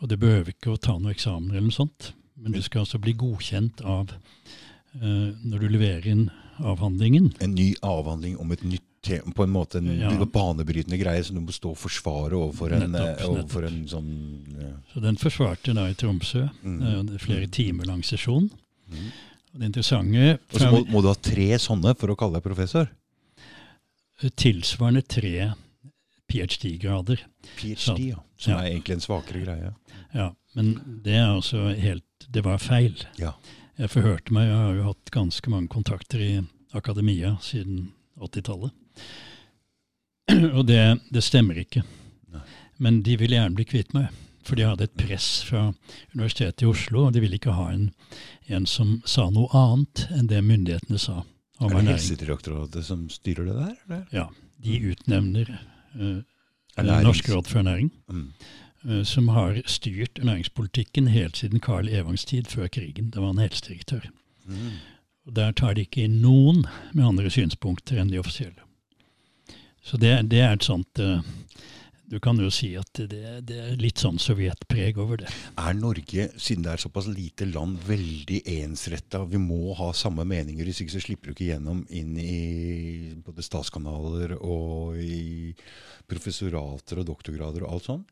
Og 0.00 0.08
det 0.10 0.18
behøver 0.20 0.52
ikke 0.52 0.74
å 0.74 0.80
ta 0.80 0.96
noen 0.98 1.14
eksamen 1.14 1.50
eller 1.50 1.68
noe 1.70 1.76
sånt. 1.76 2.12
Men 2.36 2.52
du 2.52 2.60
skal 2.60 2.82
altså 2.84 2.98
bli 3.00 3.14
godkjent 3.16 3.80
av 3.80 4.10
uh, 4.12 5.30
når 5.40 5.62
du 5.62 5.68
leverer 5.72 6.06
inn 6.12 6.26
avhandlingen. 6.60 7.30
En 7.40 7.54
ny 7.56 7.70
avhandling 7.80 8.36
om 8.42 8.52
et 8.52 8.64
nytt 8.64 8.84
på 9.34 9.42
en 9.44 9.52
måte 9.52 9.78
en 9.78 9.88
Ja. 10.00 10.10
banebrytende 10.24 10.98
greie 10.98 11.22
som 11.24 11.36
du 11.36 11.42
må 11.42 11.52
stå 11.54 11.70
og 11.70 11.78
forsvare 11.78 12.32
overfor 12.36 12.72
en, 12.76 12.90
Nettopp, 12.92 13.20
eh, 13.20 13.28
overfor 13.30 13.66
en 13.68 13.80
sånn 13.88 14.10
eh, 14.60 14.74
Så 14.94 15.00
den 15.02 15.16
forsvarte 15.16 15.74
da 15.74 15.86
i 15.88 15.94
Tromsø. 15.94 16.48
Mm. 16.64 16.82
Eh, 16.82 17.14
er 17.14 17.18
flere 17.22 17.46
timer 17.48 17.86
lang 17.86 18.02
sesjon. 18.02 18.50
Mm. 18.90 19.10
Og 19.54 19.60
det 19.60 19.66
interessante 19.70 20.38
Og 20.52 20.60
så 20.60 20.70
må, 20.70 20.82
må 20.90 21.02
du 21.02 21.08
ha 21.08 21.14
tre 21.14 21.48
sånne 21.58 21.96
for 21.96 22.08
å 22.12 22.16
kalle 22.16 22.34
deg 22.40 22.42
professor. 22.46 22.88
tilsvarende 24.36 25.02
tre 25.06 25.52
ph.d.-grader. 26.28 27.20
PhD, 27.56 28.08
ja. 28.10 28.16
Som 28.36 28.52
Ja. 28.52 28.58
er 28.60 28.70
egentlig 28.72 28.94
en 28.94 29.00
svakere 29.00 29.44
greie. 29.44 29.74
Ja, 30.14 30.32
men 30.54 31.00
det 31.04 31.14
er 31.14 31.26
altså 31.36 31.74
helt 31.78 32.02
Det 32.32 32.42
var 32.42 32.58
feil. 32.58 32.94
Ja. 33.18 33.34
Jeg 33.78 33.90
forhørte 33.90 34.32
meg, 34.32 34.48
jeg 34.48 34.56
har 34.56 34.74
jo 34.74 34.82
hatt 34.84 35.10
ganske 35.12 35.48
mange 35.50 35.68
kontakter 35.68 36.18
i 36.18 36.46
akademia 36.74 37.36
siden 37.40 37.92
80-tallet. 38.20 38.72
Og 40.56 40.66
det, 40.66 40.82
det 41.12 41.22
stemmer 41.24 41.58
ikke. 41.62 41.82
Nei. 42.34 42.42
Men 42.82 43.02
de 43.06 43.16
ville 43.20 43.36
gjerne 43.38 43.56
bli 43.56 43.64
kvitt 43.68 43.94
meg. 43.96 44.08
For 44.46 44.54
de 44.58 44.62
hadde 44.68 44.86
et 44.86 44.94
press 44.98 45.42
fra 45.42 45.72
Universitetet 46.14 46.62
i 46.62 46.68
Oslo, 46.70 47.06
og 47.08 47.14
de 47.16 47.22
ville 47.24 47.34
ikke 47.34 47.54
ha 47.56 47.64
en, 47.72 47.88
en 48.46 48.66
som 48.70 49.00
sa 49.08 49.24
noe 49.34 49.48
annet 49.58 50.04
enn 50.14 50.28
det 50.30 50.38
myndighetene 50.46 51.00
sa 51.02 51.24
om 51.58 51.72
Er 51.72 51.80
det. 51.80 51.96
Helsedirektoratet 51.96 52.86
som 52.86 53.08
styrer 53.10 53.48
det 53.48 53.56
der? 53.56 53.72
Eller? 53.88 54.04
Ja, 54.14 54.28
de 54.62 54.76
utnevner 54.92 55.50
uh, 55.98 56.20
Norsk 56.78 57.32
råd 57.32 57.50
for 57.50 57.58
ernæring, 57.64 57.90
Mm. 58.06 58.28
uh, 58.86 59.02
som 59.08 59.32
har 59.34 59.58
styrt 59.66 60.20
ernæringspolitikken 60.22 61.08
helt 61.10 61.36
siden 61.42 61.58
Carl 61.60 61.88
Evangs 61.88 62.24
tid, 62.24 62.46
før 62.46 62.68
krigen. 62.70 63.10
Da 63.10 63.20
var 63.24 63.32
han 63.34 63.42
helsedirektør. 63.42 64.06
Mm. 64.46 64.76
Og 65.26 65.34
Der 65.34 65.54
tar 65.58 65.74
de 65.74 65.86
ikke 65.86 66.06
inn 66.06 66.20
noen 66.22 66.62
med 66.92 67.06
andre 67.06 67.30
synspunkter 67.32 67.98
enn 67.98 68.12
de 68.12 68.20
offisielle. 68.22 68.62
Så 69.86 69.98
det, 70.02 70.12
det 70.30 70.42
er 70.42 70.54
et 70.54 70.66
sånt 70.66 70.98
eh, 70.98 71.22
Du 72.10 72.18
kan 72.22 72.38
jo 72.38 72.48
si 72.54 72.72
at 72.78 73.00
det, 73.10 73.22
det 73.46 73.58
er 73.58 73.78
litt 73.78 74.02
sånn 74.02 74.18
sovjetpreg 74.22 74.98
over 75.02 75.22
det. 75.22 75.30
Er 75.58 75.74
Norge, 75.78 76.28
siden 76.38 76.62
det 76.62 76.72
er 76.76 76.82
såpass 76.82 77.08
lite 77.10 77.48
land, 77.50 77.80
veldig 77.86 78.44
ensretta? 78.60 79.24
Vi 79.26 79.40
må 79.42 79.74
ha 79.78 79.90
samme 79.94 80.26
meninger, 80.26 80.66
hvis 80.66 80.84
ikke 80.84 80.94
så 80.94 81.02
slipper 81.02 81.30
du 81.30 81.34
ikke 81.34 81.50
gjennom 81.50 81.82
inn 81.90 82.14
i 82.22 82.38
både 83.26 83.42
statskanaler 83.46 84.36
og 84.38 84.98
i 85.02 85.50
professorater 86.06 87.02
og 87.02 87.10
doktorgrader 87.10 87.66
og 87.66 87.74
alt 87.74 87.90
sånn. 87.90 88.04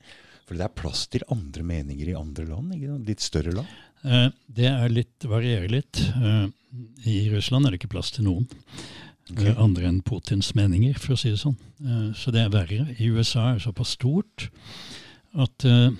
For 0.44 0.58
det 0.58 0.66
er 0.66 0.76
plass 0.76 1.06
til 1.08 1.22
andre 1.32 1.62
meninger 1.66 2.10
i 2.10 2.18
andre 2.18 2.50
land, 2.50 2.74
ikke 2.74 2.98
litt 3.06 3.22
større 3.22 3.54
land. 3.54 3.70
Eh, 4.04 4.28
Det 4.54 4.68
er 4.70 4.88
litt, 4.92 5.24
varierer 5.24 5.68
litt. 5.72 6.00
Eh, 6.14 6.46
I 7.06 7.16
Russland 7.32 7.66
er 7.66 7.70
det 7.74 7.80
ikke 7.82 7.94
plass 7.96 8.10
til 8.14 8.24
noen 8.28 8.48
okay. 9.32 9.54
andre 9.56 9.88
enn 9.88 10.02
Putins 10.02 10.52
meninger, 10.54 10.98
for 10.98 11.14
å 11.14 11.18
si 11.18 11.30
det 11.32 11.40
sånn. 11.42 11.56
Eh, 11.82 12.10
Så 12.14 12.30
det 12.34 12.44
er 12.44 12.50
verre. 12.54 12.88
I 12.98 13.08
USA 13.10 13.50
er 13.50 13.54
det 13.58 13.64
såpass 13.66 13.94
stort 13.96 14.48
at 15.34 15.64
eh, 15.64 15.90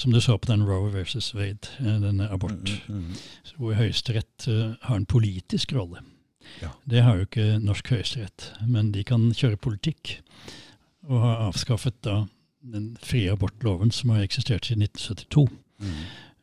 som 0.00 0.12
du 0.12 0.20
så 0.20 0.38
på 0.40 0.48
den 0.48 0.64
Roe 0.64 0.90
versus 0.90 1.34
Wade, 1.34 1.68
eh, 1.80 1.98
denne 2.00 2.30
abort, 2.32 2.70
Mm, 2.88 3.04
mm, 3.12 3.16
hvor 3.58 3.74
Høyesterett 3.76 4.48
eh, 4.48 4.74
har 4.82 4.96
en 4.96 5.06
politisk 5.06 5.72
rolle. 5.76 6.00
Ja. 6.62 6.70
Det 6.88 7.02
har 7.04 7.16
jo 7.18 7.26
ikke 7.26 7.60
norsk 7.62 7.90
høyesterett, 7.92 8.48
men 8.66 8.90
de 8.92 9.04
kan 9.04 9.28
kjøre 9.36 9.56
politikk. 9.60 10.16
Og 11.06 11.20
har 11.20 11.44
avskaffet 11.48 12.00
da 12.02 12.26
den 12.72 12.96
frie 13.00 13.30
abortloven 13.32 13.92
som 13.92 14.10
har 14.10 14.24
eksistert 14.24 14.66
siden 14.66 14.82
1972. 14.88 15.46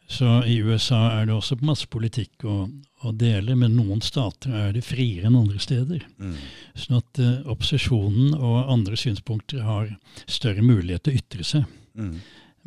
Så 0.08 0.26
i 0.48 0.56
USA 0.64 1.02
er 1.18 1.26
det 1.28 1.36
også 1.36 1.58
masse 1.68 1.88
politikk 1.92 2.46
å, 2.48 2.62
å 3.04 3.12
dele, 3.12 3.58
men 3.60 3.76
noen 3.76 4.00
stater 4.02 4.54
er 4.56 4.70
det 4.78 4.86
friere 4.88 5.28
enn 5.28 5.36
andre 5.36 5.60
steder. 5.60 6.06
Mm. 6.16 6.38
Sånn 6.80 7.02
at 7.02 7.20
uh, 7.20 7.34
opposisjonen 7.52 8.38
og 8.38 8.72
andre 8.72 8.96
synspunkter 9.00 9.66
har 9.68 9.92
større 10.24 10.64
mulighet 10.64 11.04
til 11.04 11.18
å 11.18 11.20
ytre 11.20 11.48
seg. 11.50 11.68
Mm. 12.00 12.14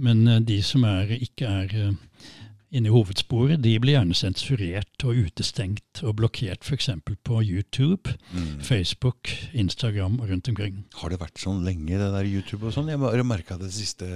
Men 0.05 0.21
uh, 0.29 0.37
de 0.45 0.59
som 0.67 0.85
er, 0.85 1.15
ikke 1.17 1.49
er 1.63 1.73
uh, 1.73 2.27
inne 2.71 2.91
i 2.91 2.93
hovedsporet, 2.93 3.63
de 3.65 3.73
blir 3.83 3.97
gjerne 3.97 4.15
sensurert 4.15 5.07
og 5.09 5.23
utestengt 5.25 6.03
og 6.05 6.19
blokkert 6.21 6.69
f.eks. 6.69 6.91
på 7.25 7.41
YouTube, 7.41 8.19
Mm. 8.31 8.61
Facebook, 8.63 9.33
Instagram 9.59 10.21
og 10.21 10.29
rundt 10.31 10.53
omkring. 10.53 10.85
Har 11.01 11.11
det 11.11 11.19
vært 11.19 11.41
sånn 11.43 11.65
lenge, 11.67 11.97
det 11.99 12.13
der 12.13 12.29
YouTube 12.29 12.69
og 12.69 12.77
sånn? 12.77 12.93
Jeg 12.93 13.01
har 13.03 13.25
merka 13.27 13.57
det 13.59 13.73
siste 13.75 14.07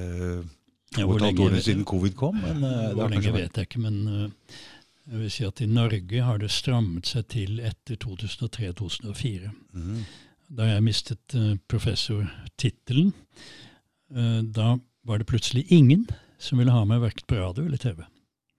to 0.95 1.03
og 1.05 1.11
hvor 1.11 1.17
et 1.17 1.23
halvt 1.27 1.39
lenge- 1.39 1.49
årene 1.49 1.63
siden 1.67 1.85
covid 1.89 2.15
kom. 2.19 2.39
Men 2.43 2.63
eh, 2.65 2.93
Hvor 2.95 3.09
lenge 3.13 3.33
vært 3.33 3.41
vet 3.41 3.59
jeg 3.61 3.69
ikke, 3.69 3.83
men 3.85 3.99
eh, 4.09 4.59
jeg 5.11 5.21
vil 5.21 5.31
si 5.35 5.45
at 5.45 5.61
i 5.61 5.67
Norge 5.69 6.23
har 6.25 6.39
det 6.41 6.51
strammet 6.51 7.07
seg 7.11 7.27
til 7.35 7.59
etter 7.61 7.99
2003-2004. 8.05 9.51
mm. 9.73 10.05
Da 10.55 10.67
jeg 10.69 10.83
mistet 10.85 11.35
uh, 11.35 11.55
professortittelen, 11.73 13.15
eh, 14.15 14.43
da 14.55 14.75
var 15.09 15.19
det 15.19 15.27
plutselig 15.27 15.65
ingen 15.73 16.05
som 16.39 16.59
ville 16.61 16.71
ha 16.75 16.83
meg 16.85 17.01
verken 17.01 17.25
på 17.27 17.39
radio 17.41 17.65
eller 17.65 17.81
TV. 17.81 18.03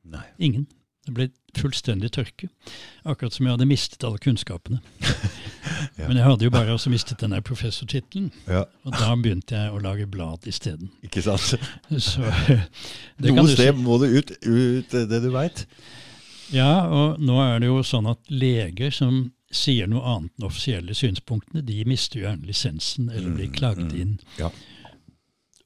Nei. 0.04 0.24
Ingen. 0.42 0.66
Det 1.06 1.14
ble 1.14 1.28
fullstendig 1.56 2.10
tørke. 2.18 2.50
Akkurat 3.06 3.34
som 3.34 3.46
jeg 3.46 3.54
hadde 3.54 3.70
mistet 3.70 4.04
alle 4.04 4.18
kunnskapene. 4.18 4.82
Ja. 5.98 6.08
Men 6.08 6.18
jeg 6.20 6.26
hadde 6.28 6.46
jo 6.48 6.52
bare 6.54 6.74
også 6.76 6.90
mistet 6.94 7.20
den 7.24 7.32
der 7.36 7.42
professortittelen, 7.46 8.32
Ja, 8.48 8.64
og 8.86 8.94
da 9.00 9.14
begynte 9.16 9.56
jeg 9.58 9.72
å 9.74 9.80
lage 9.82 10.06
blad 10.12 10.46
isteden. 10.48 10.90
ikke 11.04 11.22
sant? 11.26 11.56
Så 11.98 12.22
det 13.22 13.32
kan 13.32 13.40
Noe 13.44 13.48
du 13.48 13.54
sted 13.56 13.80
må 13.82 13.98
det 14.04 14.10
ut, 14.16 14.34
ut 14.46 14.94
eh, 14.94 15.08
det 15.10 15.22
du 15.24 15.30
veit. 15.34 15.66
Ja, 16.54 16.86
og 16.88 17.20
nå 17.24 17.40
er 17.42 17.60
det 17.64 17.72
jo 17.72 17.80
sånn 17.84 18.06
at 18.12 18.20
leger 18.30 18.92
som 18.94 19.32
sier 19.56 19.88
noe 19.88 20.04
annet 20.04 20.34
enn 20.38 20.46
offisielle 20.50 20.94
synspunktene, 20.98 21.64
de 21.66 21.80
mister 21.88 22.20
jo 22.20 22.26
gjerne 22.28 22.46
lisensen 22.50 23.10
eller 23.10 23.32
blir 23.38 23.48
Mm, 23.50 23.56
klaget 23.56 23.94
mm, 23.94 24.02
inn. 24.02 24.18
ja. 24.42 24.52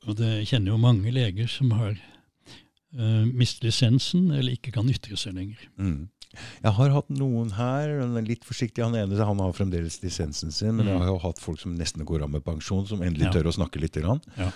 Og 0.08 0.15
det 0.18 0.46
kjenner 0.48 0.72
jo 0.72 0.77
mange 0.79 1.12
leger 1.12 1.48
som 1.51 1.72
har 1.75 1.91
uh, 2.96 3.25
mistet 3.27 3.65
lisensen 3.68 4.29
eller 4.32 4.56
ikke 4.56 4.72
kan 4.74 4.88
ytre 4.89 5.18
seg 5.20 5.36
lenger. 5.36 5.65
Mm. 5.77 6.08
Jeg 6.63 6.71
har 6.77 6.89
hatt 6.93 7.09
noen 7.09 7.50
her, 7.57 7.89
er 8.05 8.21
litt 8.21 8.43
forsiktig. 8.45 8.83
Han 8.86 8.95
ene 8.95 9.17
han 9.25 9.39
har 9.41 9.51
fremdeles 9.57 10.00
lisensen 10.03 10.51
sin, 10.53 10.75
men 10.75 10.86
Mm. 10.86 10.91
jeg 10.93 11.00
har 11.00 11.07
jo 11.07 11.17
hatt 11.24 11.39
folk 11.39 11.59
som 11.59 11.75
nesten 11.75 12.05
går 12.05 12.21
av 12.24 12.29
med 12.29 12.43
pensjon, 12.45 12.86
som 12.88 13.01
endelig 13.01 13.25
Ja. 13.25 13.31
tør 13.31 13.50
å 13.50 13.55
snakke 13.57 13.81
litt. 13.81 13.93
Grann. 14.00 14.21
Ja. 14.38 14.51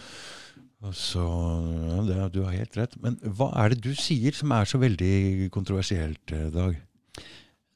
Så 0.91 1.23
ja, 1.23 2.01
det, 2.03 2.33
Du 2.33 2.43
har 2.43 2.51
helt 2.51 2.75
rett. 2.77 2.95
Men 3.01 3.15
hva 3.23 3.51
er 3.57 3.69
det 3.69 3.81
du 3.81 3.93
sier 3.95 4.31
som 4.35 4.51
er 4.51 4.65
så 4.65 4.77
veldig 4.79 5.49
kontroversielt, 5.51 6.19
eh, 6.31 6.49
Dag? 6.51 6.75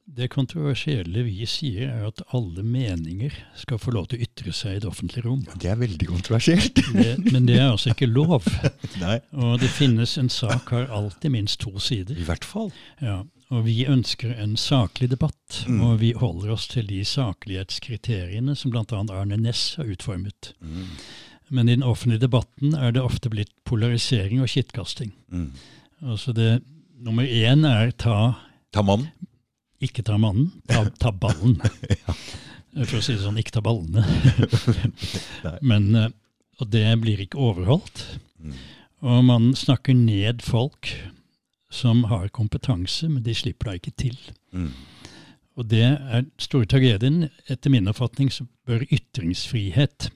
Det 0.07 0.29
kontroversielle 0.31 1.23
vi 1.25 1.45
sier, 1.45 1.89
er 1.91 2.05
at 2.07 2.21
alle 2.33 2.63
meninger 2.63 3.33
skal 3.59 3.77
få 3.77 3.91
lov 3.91 4.07
til 4.07 4.19
å 4.19 4.23
ytre 4.23 4.53
seg 4.55 4.77
i 4.77 4.79
det 4.79 4.87
offentlige 4.87 5.25
rom. 5.25 5.41
Det 5.59 5.67
er 5.69 5.75
veldig 5.75 6.07
kontroversielt. 6.07 6.75
Det, 6.93 7.31
men 7.33 7.45
det 7.45 7.57
er 7.59 7.71
altså 7.73 7.91
ikke 7.91 8.07
lov. 8.07 8.45
Nei, 9.03 9.19
Og 9.35 9.59
det 9.59 9.69
finnes 9.69 10.17
en 10.17 10.29
sak 10.29 10.69
har 10.69 10.87
alltid 10.87 11.31
minst 11.31 11.59
to 11.59 11.77
sider. 11.79 12.15
i 12.15 12.23
hvert 12.23 12.45
fall. 12.47 12.71
Ja, 13.01 13.23
og 13.51 13.63
vi 13.65 13.85
ønsker 13.87 14.33
en 14.43 14.55
saklig 14.59 15.09
debatt, 15.13 15.63
Mm. 15.67 15.81
og 15.81 15.99
vi 16.01 16.11
holder 16.13 16.51
oss 16.51 16.67
til 16.67 16.87
de 16.87 17.01
saklighetskriteriene 17.05 18.55
som 18.55 18.71
bl.a. 18.71 18.83
Arne 18.91 19.37
Næss 19.39 19.75
har 19.77 19.85
utformet. 19.87 20.53
Mm. 20.61 20.87
Men 21.49 21.69
i 21.69 21.75
den 21.77 21.83
offentlige 21.87 22.19
debatten 22.25 22.75
er 22.75 22.91
det 22.91 23.01
ofte 23.01 23.29
blitt 23.31 23.53
polarisering 23.65 24.41
og 24.43 24.49
kittkasting. 24.51 25.13
Mm. 25.31 25.51
Altså 26.03 26.33
det, 26.35 26.61
nummer 26.99 27.23
én 27.23 27.63
er 27.65 27.91
ta, 27.91 28.35
Ta 28.73 28.81
mannen? 28.83 29.07
ikke 29.81 30.03
ta 30.03 30.17
mannen, 30.17 30.51
ta, 30.67 30.83
ta 30.99 31.11
ballen. 31.11 31.55
For 32.87 32.97
å 32.99 33.01
si 33.01 33.13
det 33.15 33.23
sånn, 33.23 33.37
ikke 33.39 33.55
ta 33.55 33.61
ballene. 33.63 34.03
Men, 35.69 35.87
eh, 35.95 36.09
og 36.59 36.69
det 36.73 36.83
blir 37.01 37.21
ikke 37.23 37.39
overholdt. 37.41 38.03
Mm. 38.43 38.53
Og 39.07 39.23
man 39.25 39.51
snakker 39.57 39.95
ned 39.97 40.41
folk 40.45 40.89
som 41.69 42.05
har 42.11 42.29
kompetanse, 42.33 43.09
men 43.09 43.23
de 43.23 43.35
slipper 43.35 43.69
da 43.69 43.79
ikke 43.79 43.95
til. 43.99 44.17
Mm. 44.55 44.71
Og 45.57 45.65
det 45.71 45.83
er 45.83 46.21
den 46.21 46.31
store 46.39 46.69
tragedien. 46.69 47.27
Etter 47.49 47.73
min 47.73 47.89
oppfatning 47.89 48.29
så 48.31 48.45
bør 48.67 48.85
ytringsfrihet 48.93 50.11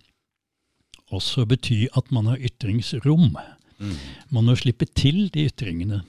også 1.11 1.45
bety 1.49 1.85
at 1.97 2.11
man 2.11 2.29
har 2.31 2.39
ytringsrom. 2.39 3.35
Mm. 3.81 3.95
Man 4.29 4.47
må 4.47 4.55
slippe 4.55 4.85
til 4.85 5.27
de 5.33 5.47
ytringene. 5.49 6.01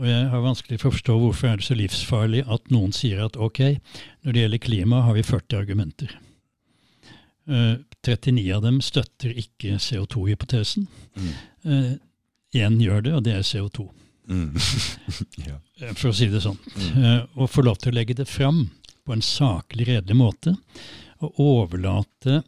Og 0.00 0.06
jeg 0.08 0.28
har 0.32 0.44
vanskelig 0.44 0.78
for 0.80 0.88
å 0.88 0.96
forstå 0.96 1.16
hvorfor 1.20 1.48
er 1.48 1.58
det 1.60 1.66
så 1.66 1.76
livsfarlig 1.76 2.44
at 2.48 2.70
noen 2.72 2.94
sier 2.96 3.24
at 3.26 3.36
ok, 3.36 3.60
når 4.24 4.32
det 4.32 4.44
gjelder 4.44 4.62
klima 4.64 5.02
har 5.04 5.16
vi 5.18 5.24
40 5.26 5.58
argumenter. 5.58 6.14
Uh, 7.50 7.82
39 8.06 8.46
av 8.54 8.62
dem 8.64 8.78
støtter 8.84 9.34
ikke 9.36 9.76
CO2-hypotesen. 9.82 10.86
Mm. 11.18 11.34
uh, 11.66 11.92
gjør 12.54 13.04
det, 13.04 13.12
og 13.16 13.24
det 13.26 13.34
er 13.36 13.44
CO2. 13.46 13.88
Mm. 14.28 14.52
ja. 15.48 15.56
eh, 15.80 15.92
For 15.98 16.10
å 16.12 16.14
si 16.16 16.28
det 16.30 16.42
sånn. 16.44 16.58
Mm. 16.76 17.04
Eh, 17.04 17.20
Og 17.42 17.50
få 17.50 17.64
lov 17.66 17.78
til 17.82 17.92
å 17.92 17.96
legge 17.98 18.14
det 18.18 18.28
fram 18.30 18.64
på 19.06 19.12
en 19.16 19.24
saklig, 19.24 19.88
redelig 19.90 20.16
måte. 20.18 20.54
Og 21.22 21.40
overlate 21.42 22.42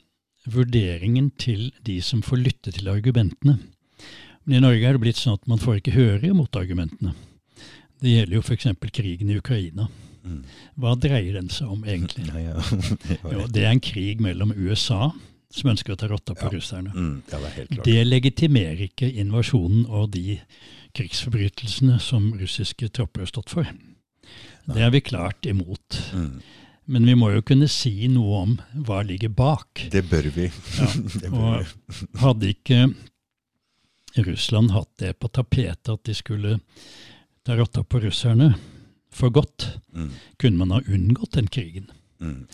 vurderingen 0.50 1.30
til 1.40 1.70
de 1.86 1.98
som 2.04 2.22
får 2.22 2.42
lytte 2.42 2.72
til 2.76 2.90
argumentene. 2.92 3.58
Men 4.44 4.58
i 4.58 4.60
Norge 4.66 4.84
er 4.86 4.96
det 4.98 5.00
blitt 5.06 5.16
sånn 5.20 5.38
at 5.38 5.46
man 5.48 5.58
får 5.62 5.78
ikke 5.80 5.94
høre 5.96 6.34
motargumentene. 6.36 7.14
Det 8.04 8.10
gjelder 8.18 8.36
jo 8.36 8.42
f.eks. 8.44 8.66
krigen 8.92 9.30
i 9.32 9.38
Ukraina. 9.40 9.86
Mm. 10.24 10.42
Hva 10.80 10.92
dreier 11.00 11.38
den 11.38 11.48
seg 11.52 11.70
om 11.72 11.84
egentlig? 11.88 12.26
Ja. 12.44 12.60
Det 13.08 13.18
Jo, 13.32 13.46
det 13.48 13.64
er 13.64 13.70
en 13.72 13.80
krig 13.84 14.20
mellom 14.24 14.52
USA, 14.56 15.08
som 15.54 15.70
ønsker 15.72 15.94
å 15.94 15.98
ta 16.00 16.08
rotta 16.10 16.34
på 16.36 16.48
Ja. 16.50 16.52
russerne. 16.58 16.92
Mm, 16.92 17.22
det. 17.30 17.82
Det 17.86 17.98
legitimerer 18.04 18.84
ikke 18.90 19.08
invasjonen 19.22 19.86
og 19.88 20.10
de 20.12 20.38
krigsforbrytelsene 20.94 21.98
som 22.00 22.30
russiske 22.38 22.88
tropper 22.94 23.24
har 23.24 23.30
stått 23.32 23.50
for. 23.54 23.68
Det 24.66 24.80
er 24.80 24.90
vi 24.94 25.00
klart 25.04 25.46
imot. 25.46 25.98
Mm. 26.14 26.36
Men 26.86 27.06
vi 27.08 27.14
må 27.16 27.30
jo 27.32 27.42
kunne 27.44 27.68
si 27.72 28.08
noe 28.12 28.42
om 28.44 28.54
hva 28.86 29.02
ligger 29.04 29.32
bak. 29.32 29.86
Det 29.92 30.04
bør 30.10 30.28
vi. 30.34 30.50
Ja, 30.78 30.88
det 31.22 31.30
bør. 31.32 31.64
Og 31.64 32.20
hadde 32.22 32.50
ikke 32.52 32.80
Russland 34.24 34.70
hatt 34.70 34.90
det 35.02 35.14
på 35.18 35.28
tapetet 35.34 35.90
at 35.96 36.04
de 36.06 36.14
skulle 36.14 36.58
ta 37.44 37.56
rotta 37.58 37.82
på 37.84 38.00
russerne 38.04 38.52
for 39.14 39.30
godt, 39.30 39.70
Mm. 39.94 40.08
kunne 40.42 40.58
man 40.58 40.70
ha 40.74 40.80
unngått 40.90 41.36
den 41.36 41.46
krigen. 41.46 41.84
Mm. 42.20 42.46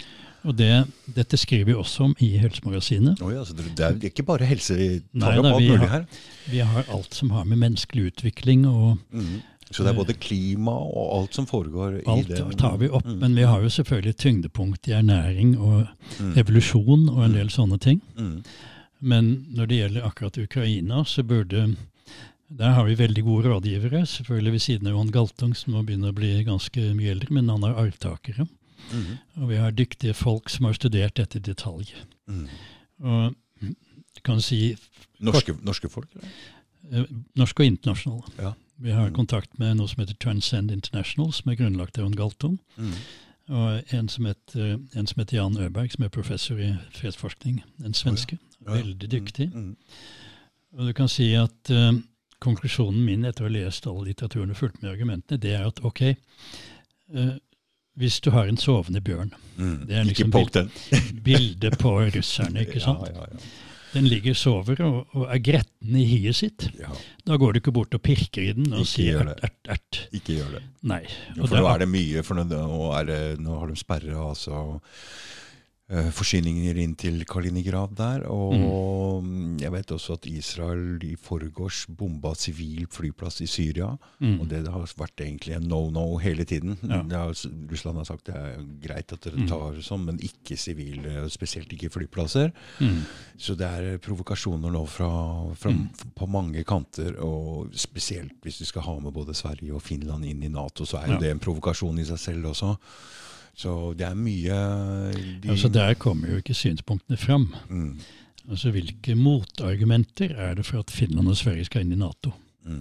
Og 0.45 0.57
det, 0.57 0.87
dette 1.15 1.37
skriver 1.37 1.65
vi 1.67 1.75
også 1.75 2.05
om 2.09 2.15
i 2.25 2.31
Helsemagasinet. 2.41 3.21
Oi, 3.23 3.35
altså, 3.37 3.53
det 3.57 3.81
er 3.85 3.99
ikke 4.09 4.25
bare 4.25 4.47
helse 4.49 4.77
vi 4.79 4.89
tar 5.21 5.37
opp 5.39 5.45
alt 5.51 5.59
vi 5.61 5.69
mulig 5.69 5.79
har- 5.89 5.89
her. 5.89 6.07
Vi 6.51 6.59
har 6.65 6.85
alt 6.89 7.15
som 7.15 7.31
har 7.31 7.45
med 7.45 7.59
menneskelig 7.59 8.13
utvikling 8.13 8.67
og 8.67 8.99
Mm. 9.13 9.43
Så 9.73 9.85
det 9.85 9.91
er 9.93 9.99
både 10.05 10.15
klima 10.19 10.73
og 10.73 11.21
alt 11.21 11.35
som 11.35 11.47
foregår 11.47 12.01
i 12.01 12.03
alt 12.11 12.59
tar 12.59 12.77
vi 12.77 12.89
opp. 12.89 13.05
Mm. 13.07 13.19
Men 13.21 13.35
vi 13.37 13.43
har 13.47 13.61
jo 13.63 13.69
selvfølgelig 13.69 14.17
tyngdepunkt 14.19 14.89
i 14.89 14.93
ernæring 14.99 15.57
og 15.61 15.87
Mm. 16.19 16.33
evolusjon 16.39 17.09
og 17.09 17.25
en 17.25 17.33
del 17.35 17.47
sånne 17.51 17.79
ting. 17.79 18.01
Mm. 18.19 18.43
Men 19.01 19.47
når 19.55 19.67
det 19.69 19.79
gjelder 19.79 20.03
akkurat 20.09 20.39
Ukraina, 20.39 21.05
så 21.05 21.23
burde 21.23 21.77
Der 22.53 22.73
har 22.73 22.85
vi 22.85 22.97
veldig 22.97 23.23
gode 23.23 23.47
rådgivere, 23.47 24.03
selvfølgelig 24.07 24.53
ved 24.53 24.59
siden 24.61 24.87
av 24.89 24.93
Johan 24.95 25.13
Galtung, 25.13 25.55
som 25.55 25.73
nå 25.73 25.85
begynner 25.87 26.11
å 26.11 26.15
bli 26.17 26.43
ganske 26.43 26.81
mye 26.97 27.11
eldre, 27.13 27.31
men 27.31 27.49
han 27.49 27.63
har 27.63 27.75
arvtakere. 27.75 28.49
Mm. 28.93 29.19
Og 29.43 29.49
vi 29.49 29.57
har 29.57 29.71
dyktige 29.71 30.15
folk 30.15 30.51
som 30.51 30.65
har 30.67 30.73
studert 30.79 31.17
dette 31.17 31.39
i 31.39 31.41
detalj. 31.41 31.93
Mm. 32.29 32.47
Og 33.01 33.35
du 33.61 34.21
kan 34.25 34.41
si 34.41 34.77
Norske, 35.21 35.55
norske 35.63 35.89
folk? 35.93 36.09
Eller? 36.17 36.29
eh, 36.93 37.05
norske 37.37 37.61
og 37.63 37.67
internasjonale. 37.67 38.33
Ja. 38.39 38.53
Vi 38.81 38.91
har 38.91 39.09
Mm. 39.11 39.15
kontakt 39.15 39.59
med 39.59 39.77
noe 39.77 39.89
som 39.89 40.01
heter 40.01 40.15
Transcend 40.21 40.71
International, 40.71 41.33
som 41.33 41.51
er 41.51 41.57
grunnlagt 41.57 41.99
av 41.99 42.03
Johan 42.05 42.17
Galtung. 42.17 42.59
Mm. 42.77 42.93
Og 43.51 43.83
en 43.93 44.09
som, 44.09 44.25
heter, 44.27 44.79
en 44.95 45.07
som 45.07 45.19
heter 45.21 45.37
Jan 45.37 45.57
Øberg, 45.59 45.91
som 45.93 46.05
er 46.05 46.09
professor 46.09 46.57
i 46.59 46.71
fredsforskning. 46.93 47.63
En 47.85 47.95
svenske. 47.95 48.39
Ja, 48.67 48.75
ja. 48.77 48.83
Veldig 48.83 49.11
dyktig. 49.11 49.51
Mm. 49.55 49.77
Og 50.79 50.87
du 50.87 50.93
kan 50.93 51.09
si 51.09 51.33
at 51.35 51.71
uh, 51.71 51.93
konklusjonen 52.41 53.05
min 53.05 53.25
etter 53.25 53.45
å 53.45 53.49
ha 53.49 53.53
lest 53.53 53.87
all 53.87 54.05
litteraturen 54.07 54.51
og 54.51 54.57
fulgt 54.57 54.83
med 54.83 54.93
argumentene, 54.93 55.39
det 55.41 55.53
er 55.53 55.67
at 55.67 55.81
ok, 55.85 56.01
eh, 57.15 57.35
hvis 58.01 58.19
du 58.25 58.31
har 58.35 58.49
en 58.51 58.61
sovende 58.61 59.03
bjørn, 59.05 59.33
Mm. 59.61 59.83
Det 59.85 59.93
er 59.93 60.07
liksom 60.09 60.31
ikke 60.33 60.63
bildet 61.25 61.75
på 61.83 61.91
russerne, 62.15 62.63
ikke 62.65 62.81
sant? 62.81 63.03
Ja, 63.11 63.27
ja, 63.27 63.27
ja. 63.35 63.49
Den 63.93 64.07
ligger 64.07 64.33
og 64.33 64.39
sover 64.39 64.79
og, 64.87 65.17
og 65.19 65.27
er 65.35 65.41
gretten 65.45 65.97
i 65.99 66.05
hiet 66.07 66.39
sitt. 66.39 66.69
ja. 66.79 66.89
Da 67.27 67.37
går 67.37 67.53
du 67.53 67.59
ikke 67.61 67.75
bort 67.75 67.93
og 67.93 68.01
pirker 68.07 68.41
i 68.41 68.53
den 68.57 68.71
og 68.73 68.85
Ikke 68.87 68.91
sier 68.93 69.21
ert, 69.21 69.43
ert, 69.45 69.59
ert. 69.75 69.99
Ikke 70.17 70.39
gjør 70.39 70.55
det. 70.57 70.63
Nei. 70.87 71.03
Og 71.37 71.49
for 71.51 71.59
nå 71.59 71.67
er 71.75 71.83
det 71.83 71.89
mye, 71.91 72.23
for 72.25 72.39
nå, 72.41 72.47
er 72.97 73.05
det, 73.11 73.19
nå 73.43 73.59
har 73.61 73.69
de 73.69 73.77
sperra 73.83 74.23
altså, 74.31 74.63
forsyninger 75.91 76.77
inn 76.79 76.93
til 76.95 77.25
Kaliningrad 77.27 77.97
der. 77.99 78.23
Og 78.31 79.23
mm, 79.25 79.57
jeg 79.59 79.73
vet 79.75 79.91
også 79.97 80.15
at 80.19 80.27
Israel 80.31 81.03
i 81.03 81.17
forgårs 81.19 81.87
bomba 81.91 82.31
sivil 82.39 82.87
flyplass 82.91 83.41
i 83.43 83.49
Syria. 83.51 83.89
Mm. 84.23 84.37
Og 84.41 84.49
det 84.53 84.61
har 84.71 84.87
vært 85.01 85.25
egentlig 85.25 85.57
en 85.57 85.67
no-no 85.67 86.05
hele 86.23 86.45
tiden. 86.47 86.77
Ja. 86.87 87.03
Har, 87.25 87.35
Russland 87.73 87.99
har 87.99 88.07
sagt 88.07 88.27
det 88.31 88.37
er 88.39 88.63
greit 88.85 89.13
at 89.13 89.21
dere 89.27 89.41
Mm. 89.41 89.49
tar 89.49 89.81
sånn, 89.83 90.05
men 90.05 90.19
ikke 90.23 90.57
sivile, 90.59 91.27
spesielt 91.31 91.71
ikke 91.73 91.91
flyplasser. 91.91 92.53
Mm. 92.81 93.03
Så 93.39 93.57
det 93.57 93.67
er 93.67 93.99
provokasjoner 93.99 94.71
nå 94.71 94.87
fra, 94.87 95.11
fra, 95.57 95.71
Mm. 95.71 95.89
på 96.15 96.27
mange 96.29 96.63
kanter, 96.65 97.17
og 97.23 97.71
spesielt 97.75 98.33
hvis 98.43 98.59
du 98.59 98.65
skal 98.65 98.83
ha 98.83 98.99
med 99.01 99.13
både 99.15 99.35
Sverige 99.35 99.75
og 99.75 99.83
Finland 99.83 100.25
inn 100.25 100.43
i 100.43 100.49
Nato, 100.49 100.85
så 100.85 101.03
er 101.03 101.07
jo 101.07 101.13
Ja. 101.15 101.19
det 101.19 101.31
en 101.31 101.39
provokasjon 101.41 101.99
i 101.99 102.05
seg 102.05 102.19
selv 102.19 102.45
også. 102.53 102.77
Så 103.61 103.73
det 103.99 104.07
er 104.09 104.17
mye 104.17 104.59
de, 105.43 105.51
Altså 105.53 105.69
Der 105.69 105.95
kommer 106.01 106.31
jo 106.33 106.41
ikke 106.41 106.55
synspunktene 106.57 107.19
fram. 107.21 107.51
mm, 107.69 107.99
Altså 108.49 108.71
Hvilke 108.73 109.15
motargumenter 109.15 110.33
er 110.33 110.55
det 110.59 110.65
for 110.67 110.81
at 110.81 110.91
Finland 110.91 111.29
og 111.29 111.37
Sverige 111.37 111.69
skal 111.69 111.85
inn 111.85 111.93
i 111.93 112.01
Nato? 112.01 112.33
mm, 112.65 112.81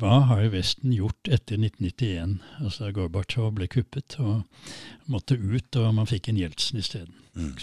Hva 0.00 0.20
har 0.28 0.44
Vesten 0.52 0.92
gjort 0.94 1.28
etter 1.28 1.58
1991, 1.58 2.36
altså 2.60 2.84
da 2.86 2.92
Gorbatsjov 2.94 3.54
ble 3.56 3.66
kuppet 3.72 4.18
og 4.22 4.44
måtte 5.10 5.34
ut, 5.40 5.76
og 5.80 5.94
man 5.96 6.06
fikk 6.08 6.28
en 6.30 6.38
Jeltsin 6.38 6.78
isteden? 6.78 7.16
mm, 7.34 7.56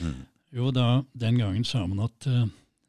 mm, 0.00 0.14
Jo, 0.56 0.70
da, 0.70 1.02
den 1.12 1.38
gangen 1.42 1.64
sa 1.64 1.84
man 1.86 2.06
at 2.06 2.26
uh, 2.30 2.46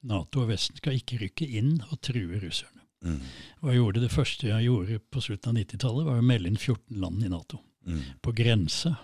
Nato 0.08 0.46
og 0.46 0.52
Vesten 0.54 0.78
skal 0.78 0.96
ikke 1.02 1.20
rykke 1.26 1.48
inn 1.60 1.82
og 1.92 2.00
true 2.02 2.40
russerne. 2.40 2.86
mm, 3.04 3.20
Og 3.62 3.72
jeg 3.72 3.82
gjorde 3.82 4.02
Det 4.06 4.12
første 4.12 4.48
jeg 4.48 4.70
gjorde 4.70 5.00
på 5.12 5.22
slutten 5.22 5.50
av 5.52 5.64
90-tallet, 5.64 6.06
var 6.06 6.22
å 6.22 6.26
melde 6.26 6.48
inn 6.54 6.58
14 6.62 7.02
land 7.02 7.24
i 7.26 7.34
Nato. 7.34 7.60
Mm. 7.88 8.02
På 8.22 8.34
grensa. 8.36 8.96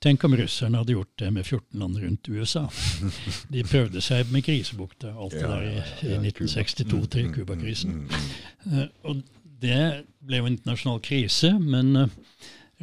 Tenk 0.00 0.24
om 0.24 0.36
russerne 0.36 0.80
hadde 0.80 0.94
gjort 0.94 1.18
det 1.20 1.30
med 1.30 1.44
14 1.46 1.80
land 1.80 1.98
rundt 2.00 2.28
USA. 2.28 2.62
De 3.52 3.64
prøvde 3.68 4.00
seg 4.00 4.30
med 4.32 4.46
krisebukta, 4.46 5.12
alt 5.12 5.36
det 5.36 5.44
der 5.44 5.66
i, 5.66 5.74
ja, 5.74 5.82
i 5.82 6.14
ja, 6.14 6.20
1962 6.22 7.02
til 7.12 7.28
Cuba-krisen. 7.34 7.98
Og 9.04 9.20
det 9.60 10.06
ble 10.24 10.40
jo 10.40 10.48
en 10.48 10.56
internasjonal 10.56 11.02
krise, 11.04 11.52
men 11.60 11.92
eh, 12.00 12.14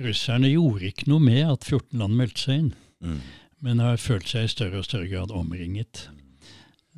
russerne 0.06 0.52
gjorde 0.52 0.92
ikke 0.92 1.08
noe 1.10 1.24
med 1.24 1.42
at 1.48 1.66
14 1.66 1.98
land 1.98 2.18
meldte 2.20 2.44
seg 2.44 2.62
inn, 2.62 2.70
mm, 3.02 3.18
men 3.66 3.82
har 3.82 3.98
følt 4.02 4.30
seg 4.30 4.46
i 4.46 4.52
større 4.54 4.84
og 4.84 4.86
større 4.86 5.10
grad 5.10 5.34
omringet. 5.34 6.06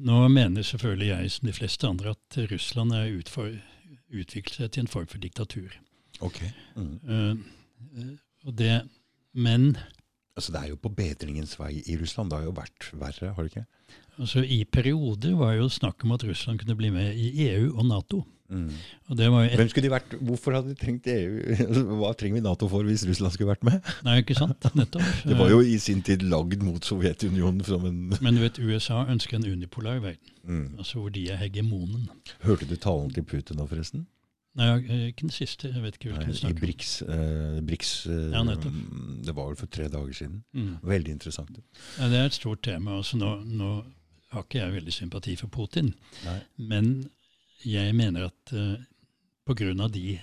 Nå 0.03 0.25
mener 0.31 0.67
selvfølgelig 0.67 1.13
jeg, 1.13 1.31
som 1.31 1.47
de 1.47 1.55
fleste 1.55 1.87
andre, 1.87 2.15
at 2.15 2.41
Russland 2.51 2.95
er 2.95 3.07
utviklet 3.15 4.55
seg 4.55 4.71
til 4.71 4.83
en 4.83 4.91
form 4.91 5.07
for 5.11 5.23
diktatur. 5.23 5.79
Ok. 6.19 6.43
Mm. 6.75 6.93
Eh, 7.07 7.58
og 8.45 8.57
det, 8.57 8.81
men 9.33 9.73
Altså, 10.39 10.53
det 10.55 10.59
er 10.61 10.69
jo 10.71 10.77
på 10.79 10.89
bedringens 10.95 11.57
vei 11.59 11.81
i 11.83 11.97
Russland. 11.99 12.29
Det 12.31 12.37
har 12.37 12.45
jo 12.47 12.53
vært 12.55 12.85
verre, 12.95 13.33
har 13.35 13.43
det 13.43 13.49
ikke? 13.51 13.65
altså, 14.19 14.43
i 14.43 14.63
perioder 14.63 15.37
var 15.39 15.55
jo 15.57 15.69
snakk 15.71 16.03
om 16.05 16.13
at 16.15 16.23
Russland 16.27 16.59
kunne 16.61 16.77
bli 16.79 16.91
med 16.93 17.15
i 17.15 17.47
EU 17.49 17.71
og 17.77 17.87
Nato. 17.89 18.21
Mm. 18.49 18.71
Og 19.07 19.19
Hvem 19.19 19.67
skulle 19.69 19.85
de 19.85 19.91
vært? 19.93 20.13
Hvorfor 20.25 20.55
hadde 20.55 20.71
de 20.71 20.77
trengt 20.79 21.07
EU? 21.07 21.35
Altså, 21.67 21.83
Hva 21.99 22.13
trenger 22.17 22.39
vi 22.39 22.45
Nato 22.47 22.69
for 22.71 22.87
hvis 22.87 23.03
Russland 23.05 23.35
skulle 23.35 23.51
vært 23.51 23.67
med? 23.67 23.91
Nei, 24.07 24.15
ikke 24.23 24.37
sant? 24.37 24.65
Nettopp. 24.73 25.05
Det 25.29 25.37
var 25.37 25.51
jo 25.53 25.59
i 25.61 25.77
sin 25.81 26.01
tid 26.05 26.25
lagd 26.25 26.63
mot 26.65 26.85
Sovjetunionen 26.85 27.61
som 27.67 27.85
en 27.85 27.99
Men 28.25 28.39
du 28.39 28.41
vet, 28.41 28.57
USA 28.57 29.03
ønsker 29.05 29.37
en 29.37 29.45
unipolar 29.45 30.01
verden, 30.01 30.33
mm. 30.43 30.79
altså 30.81 31.03
hvor 31.03 31.13
de 31.13 31.27
er 31.29 31.37
hegemonen. 31.43 32.09
Hørte 32.47 32.65
du 32.69 32.73
talen 32.75 33.13
til 33.13 33.27
Putin 33.27 33.61
nå, 33.61 33.69
forresten? 33.69 34.07
Nei, 34.59 34.69
eh, 34.83 35.03
ikke 35.13 35.25
den 35.27 35.33
siste. 35.35 35.69
Jeg 35.71 35.83
vet 35.85 35.97
ikke 35.97 36.11
Nei, 36.13 36.25
hvilken 36.25 36.49
du 36.49 36.51
I. 36.51 36.59
BRICS. 36.59 36.93
Eh, 37.07 37.59
BRICS 37.69 37.93
eh, 38.11 38.25
Ja, 38.35 38.43
mm, 38.43 39.21
det 39.25 39.35
var 39.37 39.47
vel 39.51 39.59
for 39.61 39.71
tre 39.71 39.87
dager 39.91 40.13
siden. 40.19 40.41
Mm. 40.53 40.73
Veldig 40.83 41.15
interessant. 41.15 41.61
Ja, 41.97 42.09
det 42.11 42.19
er 42.19 42.29
et 42.29 42.37
stort 42.37 42.61
tema. 42.67 42.97
Altså, 42.99 43.19
nå, 43.21 43.31
nå 43.47 43.71
har 44.33 44.45
ikke 44.45 44.59
jeg 44.61 44.75
veldig 44.75 44.93
sympati 44.93 45.35
for 45.39 45.49
Putin, 45.53 45.93
Nei. 46.25 46.39
men 46.71 46.91
jeg 47.65 47.95
mener 47.97 48.27
at 48.29 48.53
eh, 48.53 48.75
pga. 49.49 49.87
de 49.89 50.19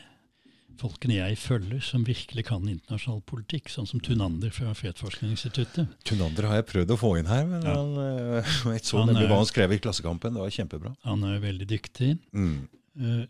folkene 0.77 1.17
jeg 1.17 1.39
følger 1.41 1.81
som 1.81 2.05
virkelig 2.05 2.45
kan 2.51 2.67
internasjonal 2.69 3.23
politikk, 3.29 3.71
sånn 3.73 3.89
som 3.89 4.01
Tunander 4.05 4.53
fra 4.53 4.75
Fredsforskningsinstituttet 4.77 5.95
Tunander 6.05 6.49
har 6.51 6.61
jeg 6.61 6.67
prøvd 6.69 6.93
å 6.93 6.99
få 7.01 7.15
inn 7.21 7.31
her, 7.31 7.47
men 7.49 7.65
Ja. 7.65 7.77
han, 7.81 7.97
eh, 7.97 8.51
jeg 8.77 8.85
så 8.85 9.05
nemlig 9.09 9.29
hva 9.31 9.41
han 9.41 9.49
skrev 9.49 9.73
i 9.73 9.81
Klassekampen. 9.81 10.37
Det 10.37 10.45
var 10.45 10.53
kjempebra. 10.59 10.95
Han 11.09 11.25
er 11.25 11.41
veldig 11.41 11.69
dyktig. 11.73 12.13
Mm. 12.37 12.69
Eh, 13.01 13.25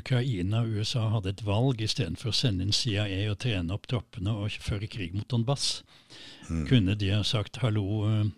Ukraina 0.00 0.62
og 0.64 0.78
USA 0.78 1.08
hadde 1.12 1.32
et 1.34 1.42
valg 1.46 1.80
istedenfor 1.84 2.32
å 2.32 2.36
sende 2.36 2.64
inn 2.66 2.72
CIA 2.74 3.30
og 3.30 3.38
trene 3.44 3.74
opp 3.74 3.86
troppene 3.90 4.32
og 4.34 4.50
føre 4.64 4.88
krig 4.90 5.14
mot 5.14 5.28
Donbass. 5.30 5.82
Mm. 6.48 6.64
Kunne 6.70 6.96
de 7.00 7.10
ha 7.14 7.22
sagt 7.26 7.60
hallo, 7.62 7.86
eh, 8.10 8.32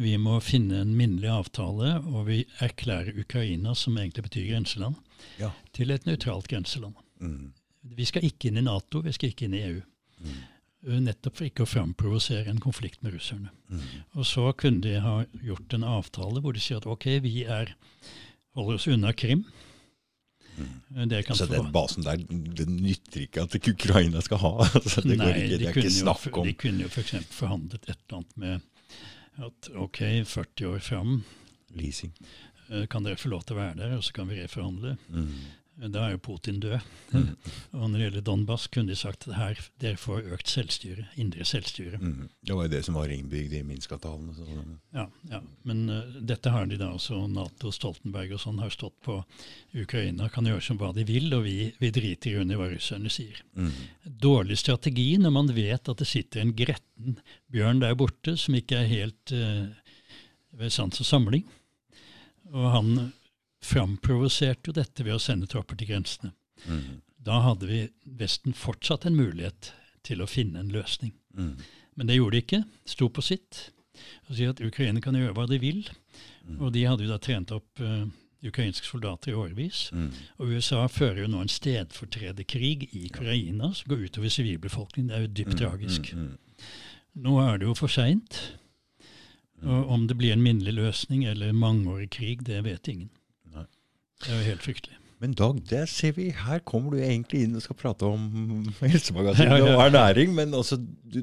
vi 0.00 0.16
må 0.18 0.40
finne 0.42 0.80
en 0.82 0.96
minnelig 0.98 1.30
avtale, 1.30 1.92
og 2.10 2.26
vi 2.26 2.40
erklærer 2.64 3.18
Ukraina, 3.22 3.74
som 3.74 3.98
egentlig 3.98 4.24
betyr 4.26 4.48
grenseland, 4.50 4.96
Ja. 5.38 5.50
til 5.72 5.90
et 5.90 6.04
nøytralt 6.06 6.48
grenseland. 6.48 6.94
Mm. 7.20 7.52
Vi 7.96 8.04
skal 8.04 8.24
ikke 8.24 8.48
inn 8.48 8.58
i 8.58 8.62
Nato, 8.62 9.00
vi 9.00 9.12
skal 9.12 9.30
ikke 9.30 9.44
inn 9.44 9.54
i 9.54 9.62
EU. 9.62 9.80
Mm. 10.24 10.40
Eh, 10.88 11.00
Nettopp 11.00 11.36
for 11.36 11.44
ikke 11.44 11.64
å 11.64 11.68
framprovosere 11.68 12.48
en 12.48 12.60
konflikt 12.60 13.02
med 13.02 13.12
russerne. 13.14 13.50
Mm. 13.70 13.80
Og 14.16 14.24
så 14.26 14.52
kunne 14.56 14.80
de 14.80 14.98
ha 15.00 15.24
gjort 15.44 15.74
en 15.74 15.84
avtale 15.84 16.40
hvor 16.40 16.52
de 16.56 16.60
sier 16.60 16.80
at 16.80 16.86
ok, 16.86 17.20
vi 17.22 17.44
er, 17.44 17.74
holder 18.56 18.74
oss 18.74 18.88
unna 18.88 19.12
Krim. 19.12 19.44
Eh, 20.96 21.06
Det 21.10 21.22
kan 21.26 21.36
Så 21.36 21.46
den 21.50 21.70
basen 21.72 22.04
der, 22.06 22.16
det 22.56 22.68
nytter 22.68 23.20
ikke 23.26 23.42
at 23.46 23.56
Ukraina 23.68 24.20
skal 24.24 24.38
ha. 24.42 24.52
Altså, 24.74 25.00
det, 25.04 25.16
går 25.18 25.24
Nei, 25.24 25.42
ikke, 25.44 25.52
de 25.54 25.58
det 25.58 25.68
er 25.68 25.72
kunne 25.78 25.90
ikke 25.90 25.98
snakk 26.00 26.36
om 26.42 26.46
De 26.46 26.54
kunne 26.64 26.82
jo 26.86 26.88
f.eks. 26.92 27.14
forhandlet 27.30 27.88
et 27.88 27.96
eller 27.96 28.18
annet 28.20 28.36
med 28.36 28.60
at 29.50 29.70
ok, 29.76 29.98
40 30.26 30.66
år 30.74 30.78
fram, 30.84 31.12
leasing. 31.74 32.12
eh, 32.70 32.86
kan 32.90 33.04
dere 33.06 33.16
få 33.16 33.30
lov 33.32 33.42
til 33.46 33.56
å 33.56 33.60
være 33.60 33.76
der, 33.78 33.96
og 33.96 34.04
så 34.04 34.12
kan 34.12 34.28
vi 34.28 34.40
reforhandle. 34.42 34.96
Mm. 35.08 35.30
Da 35.88 36.02
er 36.04 36.10
jo 36.12 36.18
Putin 36.20 36.58
død. 36.60 36.80
Mm. 37.14 37.28
Og 37.72 37.84
når 37.88 37.94
det 37.94 38.02
gjelder 38.04 38.24
Donbas, 38.26 38.66
kunne 38.68 38.90
de 38.92 38.96
sagt 39.00 39.24
at 39.28 39.36
her, 39.38 39.60
dere 39.80 39.96
får 39.96 40.26
økt 40.36 40.50
selvstyre, 40.52 41.06
indre 41.16 41.46
selvstyre. 41.48 41.96
Mm. 42.02 42.26
Det 42.44 42.56
var 42.56 42.66
jo 42.66 42.72
det 42.74 42.80
som 42.84 42.98
var 42.98 43.08
innbygd 43.14 43.54
i 43.56 43.62
Minsk-avtalen. 43.64 44.34
så- 44.36 44.64
Ja, 44.92 45.06
ja. 45.30 45.40
Men 45.64 45.88
uh, 45.88 46.02
dette 46.20 46.50
har 46.52 46.66
de 46.66 46.76
da 46.76 46.90
også, 46.92 47.22
Nato, 47.32 47.70
Stoltenberg 47.72 48.34
og 48.36 48.40
sånn, 48.40 48.58
har 48.60 48.68
stått 48.74 48.98
på. 49.00 49.24
Ukraina 49.74 50.28
kan 50.28 50.44
gjøre 50.44 50.62
som 50.62 50.76
hva 50.78 50.92
de 50.94 51.04
vil, 51.08 51.32
og 51.34 51.44
vi, 51.44 51.72
vi 51.80 51.90
driter 51.90 52.30
i 52.34 52.40
under 52.42 52.56
hva 52.60 52.68
russerne 52.74 53.08
sier. 53.10 53.40
Mm. 53.56 53.72
Dårlig 54.20 54.58
strategi 54.60 55.16
når 55.16 55.32
man 55.32 55.46
vet 55.56 55.88
at 55.88 55.96
det 56.02 56.06
sitter 56.10 56.42
en 56.42 56.52
gretten 56.56 57.16
bjørn 57.50 57.80
der 57.80 57.94
borte 57.96 58.36
som 58.36 58.54
ikke 58.58 58.82
er 58.82 58.90
helt 58.92 59.32
uh, 59.32 59.70
ved 60.60 60.70
sans 60.74 61.00
og 61.00 61.06
samling. 61.08 61.44
Og 62.52 62.68
han 62.74 63.12
framprovoserte 63.64 64.70
jo 64.70 64.76
dette 64.76 65.04
ved 65.04 65.16
å 65.16 65.22
sende 65.22 65.48
tropper 65.50 65.78
til 65.78 65.92
grensene. 65.92 66.32
Mm. 66.66 67.00
Da 67.20 67.42
hadde 67.44 67.68
vi 67.68 67.82
Vesten 68.20 68.56
fortsatt 68.56 69.06
en 69.06 69.18
mulighet 69.18 69.72
til 70.06 70.22
å 70.22 70.28
finne 70.30 70.62
en 70.62 70.72
løsning. 70.72 71.12
Mm. 71.36 71.54
Men 71.98 72.08
det 72.08 72.16
gjorde 72.16 72.38
de 72.38 72.44
ikke. 72.44 72.62
Sto 72.88 73.10
på 73.12 73.24
sitt. 73.24 73.66
Og 74.28 74.36
sier 74.38 74.54
at 74.54 74.62
Ukraina 74.64 75.02
kan 75.04 75.16
gjøre 75.18 75.36
hva 75.36 75.44
de 75.50 75.60
vil. 75.60 75.84
Og 76.58 76.72
de 76.74 76.86
hadde 76.88 77.04
jo 77.04 77.10
da 77.12 77.18
trent 77.22 77.52
opp 77.54 77.82
uh, 77.84 78.06
ukrainske 78.46 78.88
soldater 78.88 79.34
i 79.34 79.36
årevis. 79.36 79.90
Mm. 79.92 80.08
Og 80.40 80.54
USA 80.56 80.86
fører 80.88 81.24
jo 81.24 81.32
nå 81.34 81.42
en 81.44 81.52
stedfortrederkrig 81.52 82.88
i 82.96 83.04
Ukraina 83.10 83.74
som 83.76 83.92
går 83.92 84.06
utover 84.08 84.32
sivilbefolkningen. 84.32 85.10
Det 85.10 85.18
er 85.18 85.26
jo 85.26 85.34
dypt 85.42 85.60
tragisk. 85.60 86.12
Mm. 86.16 86.32
Mm. 86.32 86.64
Nå 87.26 87.36
er 87.44 87.60
det 87.60 87.68
jo 87.68 87.76
for 87.76 87.92
seint. 87.92 88.40
Og 89.60 89.90
om 89.92 90.06
det 90.08 90.16
blir 90.16 90.32
en 90.32 90.42
minnelig 90.42 90.72
løsning 90.78 91.26
eller 91.28 91.52
mangeårig 91.52 92.08
krig, 92.16 92.46
det 92.46 92.62
vet 92.64 92.88
ingen. 92.88 93.10
Det 94.24 94.30
er 94.32 94.38
jo 94.40 94.48
helt 94.50 94.62
fryktelig. 94.64 94.96
Men 95.20 95.34
Dag, 95.36 95.58
det 95.68 95.82
ser 95.92 96.12
vi, 96.16 96.30
her 96.32 96.60
kommer 96.64 96.94
du 96.96 97.02
egentlig 97.04 97.42
inn 97.44 97.54
og 97.58 97.62
skal 97.64 97.76
prate 97.76 98.08
om 98.08 98.22
helsemagasinet 98.80 99.50
Ja, 99.52 99.58
ja. 99.66 99.74
og 99.76 99.82
ernæring, 99.88 100.32
men 100.34 100.54
altså, 100.56 100.78
du, 100.80 101.22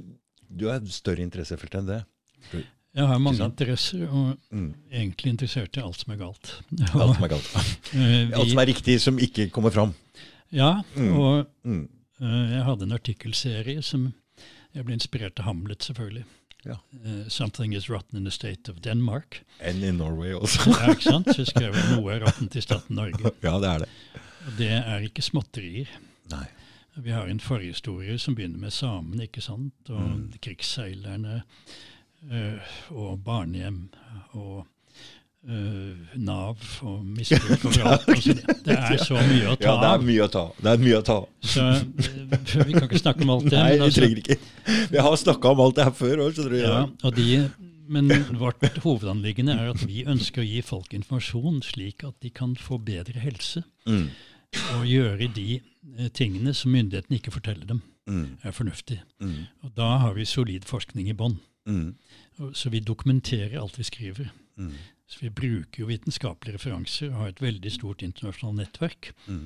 du 0.50 0.68
har 0.70 0.78
et 0.82 0.92
større 0.94 1.24
interessefelt 1.26 1.74
enn 1.80 1.88
det. 1.90 2.04
Jeg 2.98 3.06
har 3.06 3.20
mange 3.22 3.44
interesser, 3.46 4.08
og 4.10 4.38
Mm. 4.52 4.74
egentlig 4.92 5.30
interessert 5.34 5.78
i 5.78 5.82
alt 5.84 6.00
som 6.02 6.14
er 6.14 6.18
galt. 6.22 6.54
Alt 6.94 7.16
som 7.18 7.24
er 7.26 7.32
galt. 7.36 7.50
Eh, 7.94 8.32
Alt 8.38 8.50
som 8.54 8.62
er 8.64 8.70
riktig, 8.70 8.96
som 9.04 9.20
ikke 9.22 9.50
kommer 9.54 9.70
fram. 9.74 9.94
Ja, 10.54 10.82
Mm. 10.96 11.12
og 11.20 11.48
Mm. 11.66 11.84
eh, 12.22 12.56
jeg 12.56 12.64
hadde 12.70 12.84
en 12.88 12.92
artikkelserie 12.98 13.82
som 13.84 14.14
jeg 14.74 14.86
ble 14.86 14.94
inspirert 14.98 15.40
av 15.40 15.46
Hamlet, 15.50 15.80
selvfølgelig. 15.86 16.24
Ja. 16.66 16.76
Uh, 17.06 17.28
'Something 17.28 17.74
is 17.76 17.90
rotten 17.90 18.18
in 18.18 18.24
the 18.26 18.32
state 18.32 18.70
of 18.72 18.78
Denmark'. 18.82 19.42
And 19.62 19.84
in 19.84 19.98
Norway 19.98 20.34
også. 20.34 20.70
Ja, 20.82 20.90
ikke 20.92 21.04
sant? 21.04 21.28
Så 21.36 21.46
skrev 21.46 21.74
jeg 21.76 21.84
'Noe 21.96 22.14
er 22.14 22.20
råttent 22.26 22.56
i 22.56 22.62
staten 22.62 22.96
Norge'. 23.00 23.32
ja, 23.44 23.60
det 23.60 23.70
er 23.70 23.78
det. 23.78 23.90
Og 24.48 24.54
det 24.58 24.70
er 24.72 24.98
ikke 25.00 25.22
småtterier. 25.22 25.88
Nei. 26.32 26.46
Vi 26.98 27.12
har 27.12 27.28
en 27.28 27.40
forhistorie 27.40 28.18
som 28.18 28.36
begynner 28.36 28.58
med 28.60 28.72
samene, 28.72 29.24
ikke 29.24 29.42
sant? 29.42 29.74
Og 29.90 30.02
Mm. 30.02 30.34
krigsseilerne, 30.42 31.42
uh, 32.32 32.60
og 32.90 33.24
barnehjem, 33.24 33.90
og 34.32 34.66
eh, 35.46 36.18
Nav, 36.18 36.58
og 36.88 37.04
misbruk 37.06 37.66
overalt. 37.70 38.08
Altså, 38.10 38.34
det, 38.38 38.56
det 38.66 38.78
er 38.78 38.98
så 39.04 39.16
mye 39.20 39.52
å 39.52 39.56
ta 39.60 39.68
Ja, 39.68 39.76
det 39.82 39.90
er 39.90 39.94
av. 40.00 40.04
mye 40.08 40.24
å 40.26 40.30
ta. 40.34 40.44
Det 40.64 40.72
er 40.74 40.82
mye 40.84 40.98
å 41.00 41.06
ta. 41.08 41.18
Så 41.54 41.66
eh, 41.68 42.66
vi 42.68 42.74
kan 42.78 42.88
ikke 42.88 43.02
snakke 43.04 43.24
om 43.28 43.34
alt 43.36 43.50
det. 43.50 43.58
Nei, 43.58 43.70
men 43.70 43.78
vi 43.78 43.86
altså- 43.88 44.02
trenger 44.02 44.22
ikke. 44.24 44.40
Vi 44.96 45.04
har 45.08 45.18
snakka 45.24 45.54
om 45.54 45.62
alt 45.68 45.76
det 45.80 45.88
her 45.88 45.96
før 46.02 46.24
òg, 46.26 46.34
skjønner 46.38 46.56
du. 46.56 46.60
Ja, 46.64 46.80
og 47.08 47.16
de, 47.16 47.28
men 47.88 48.12
vårt 48.42 48.66
hovedanliggende 48.84 49.56
er 49.60 49.70
at 49.76 49.84
vi 49.88 50.04
ønsker 50.10 50.44
å 50.44 50.48
gi 50.48 50.62
folk 50.66 50.92
informasjon 50.98 51.62
slik 51.64 52.04
at 52.08 52.18
de 52.26 52.30
kan 52.36 52.56
få 52.60 52.80
bedre 52.84 53.20
helse. 53.24 53.64
Mm. 53.88 54.10
Og 54.78 54.86
gjøre 54.88 55.28
de 55.36 55.60
eh, 55.62 56.10
tingene 56.16 56.54
som 56.56 56.72
myndighetene 56.76 57.20
ikke 57.22 57.36
forteller 57.38 57.68
dem, 57.76 57.84
Mm. 58.08 58.38
er 58.48 58.54
fornuftig. 58.56 59.02
Mm. 59.20 59.50
Og 59.68 59.72
da 59.76 59.98
har 60.00 60.14
vi 60.16 60.24
solid 60.24 60.64
forskning 60.64 61.10
i 61.12 61.16
bånn. 61.20 61.34
Mm. 61.68 61.90
Så 62.56 62.70
vi 62.72 62.80
dokumenterer 62.80 63.58
alt 63.60 63.76
vi 63.76 63.84
skriver. 63.84 64.30
Så 65.08 65.24
vi 65.24 65.32
bruker 65.32 65.82
jo 65.82 65.88
vitenskapelige 65.88 66.58
referanser 66.58 67.12
og 67.14 67.22
har 67.22 67.32
et 67.32 67.42
veldig 67.42 67.72
stort 67.72 68.04
internasjonalt 68.04 68.60
nettverk. 68.60 69.12
Mm. 69.28 69.46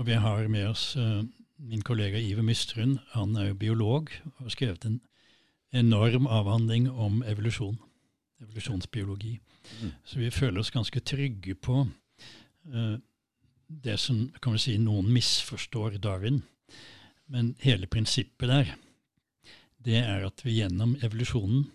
Og 0.00 0.06
vi 0.08 0.18
har 0.24 0.48
med 0.48 0.68
oss 0.70 0.96
uh, 0.96 1.20
min 1.60 1.84
kollega 1.84 2.18
Iver 2.18 2.42
Mystrun. 2.42 2.98
Han 3.12 3.36
er 3.36 3.50
jo 3.50 3.58
biolog 3.60 4.12
og 4.24 4.44
har 4.46 4.54
skrevet 4.54 4.86
en 4.88 5.00
enorm 5.72 6.26
avhandling 6.26 6.88
om 6.90 7.20
evolusjon. 7.28 7.76
Evolusjonsbiologi. 8.40 9.36
Mm. 9.82 9.92
Så 10.04 10.18
vi 10.18 10.30
føler 10.30 10.60
oss 10.60 10.72
ganske 10.72 11.00
trygge 11.00 11.54
på 11.54 11.84
uh, 11.84 12.96
det 13.84 13.98
som 14.00 14.24
kan 14.40 14.56
vi 14.56 14.64
si, 14.64 14.78
noen 14.80 15.12
misforstår 15.12 16.00
Darwin. 16.00 16.40
Men 17.32 17.54
hele 17.60 17.86
prinsippet 17.86 18.48
der, 18.48 18.74
det 19.82 20.00
er 20.00 20.24
at 20.26 20.40
vi 20.44 20.58
gjennom 20.58 20.96
evolusjonen 21.02 21.68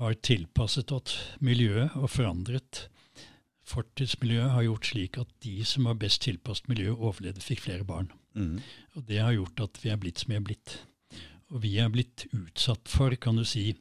har 0.00 0.14
tilpasset 0.24 0.92
oss 0.94 1.18
miljøet 1.44 1.96
og 1.98 2.08
forandret 2.10 2.86
fortidsmiljøet 3.72 4.52
har 4.56 4.66
gjort 4.66 4.88
slik 4.90 5.18
at 5.22 5.30
de 5.44 5.54
som 5.68 5.86
var 5.88 5.98
best 6.00 6.22
tilpasset 6.24 6.68
miljøet, 6.70 6.98
overlevde, 6.98 7.44
fikk 7.44 7.64
flere 7.66 7.86
barn. 7.88 8.10
Mm. 8.34 8.58
Og 8.96 9.06
det 9.08 9.20
har 9.22 9.34
gjort 9.36 9.62
at 9.66 9.80
vi 9.82 9.92
er 9.92 10.00
blitt 10.00 10.22
som 10.22 10.32
vi 10.32 10.38
er 10.38 10.46
blitt. 10.46 10.76
Og 11.52 11.62
vi 11.64 11.76
er 11.80 11.92
blitt 11.92 12.26
utsatt 12.32 12.88
for, 12.88 13.14
kan 13.20 13.38
du 13.38 13.44
si, 13.48 13.72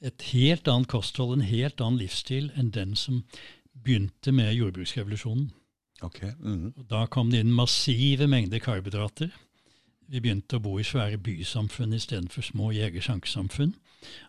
et 0.00 0.24
helt 0.32 0.68
annet 0.72 0.88
kosthold, 0.90 1.36
en 1.36 1.46
helt 1.46 1.80
annen 1.84 2.00
livsstil 2.00 2.48
enn 2.58 2.72
den 2.74 2.96
som 2.96 3.22
begynte 3.76 4.32
med 4.32 4.54
jordbruksrevolusjonen. 4.56 5.50
Okay. 6.04 6.32
Mm. 6.40 6.72
Og 6.72 6.86
da 6.88 7.04
kom 7.12 7.28
det 7.32 7.42
inn 7.44 7.52
massive 7.52 8.28
mengder 8.30 8.62
karbohydrater. 8.64 9.32
Vi 10.10 10.18
begynte 10.18 10.58
å 10.58 10.64
bo 10.64 10.74
i 10.80 10.86
svære 10.86 11.20
bysamfunn 11.22 11.94
istedenfor 11.94 12.42
små 12.42 12.72
jegersjankesamfunn. 12.74 13.76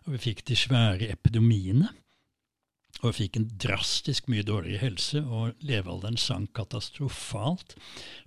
Og 0.06 0.14
vi 0.14 0.22
fikk 0.28 0.44
de 0.46 0.56
svære 0.58 1.08
epidemiene. 1.10 1.90
Og 3.00 3.08
vi 3.08 3.24
fikk 3.24 3.38
en 3.40 3.48
drastisk 3.58 4.28
mye 4.30 4.44
dårligere 4.46 4.84
helse, 4.84 5.22
og 5.24 5.58
levealderen 5.64 6.20
sank 6.20 6.52
katastrofalt. 6.54 7.74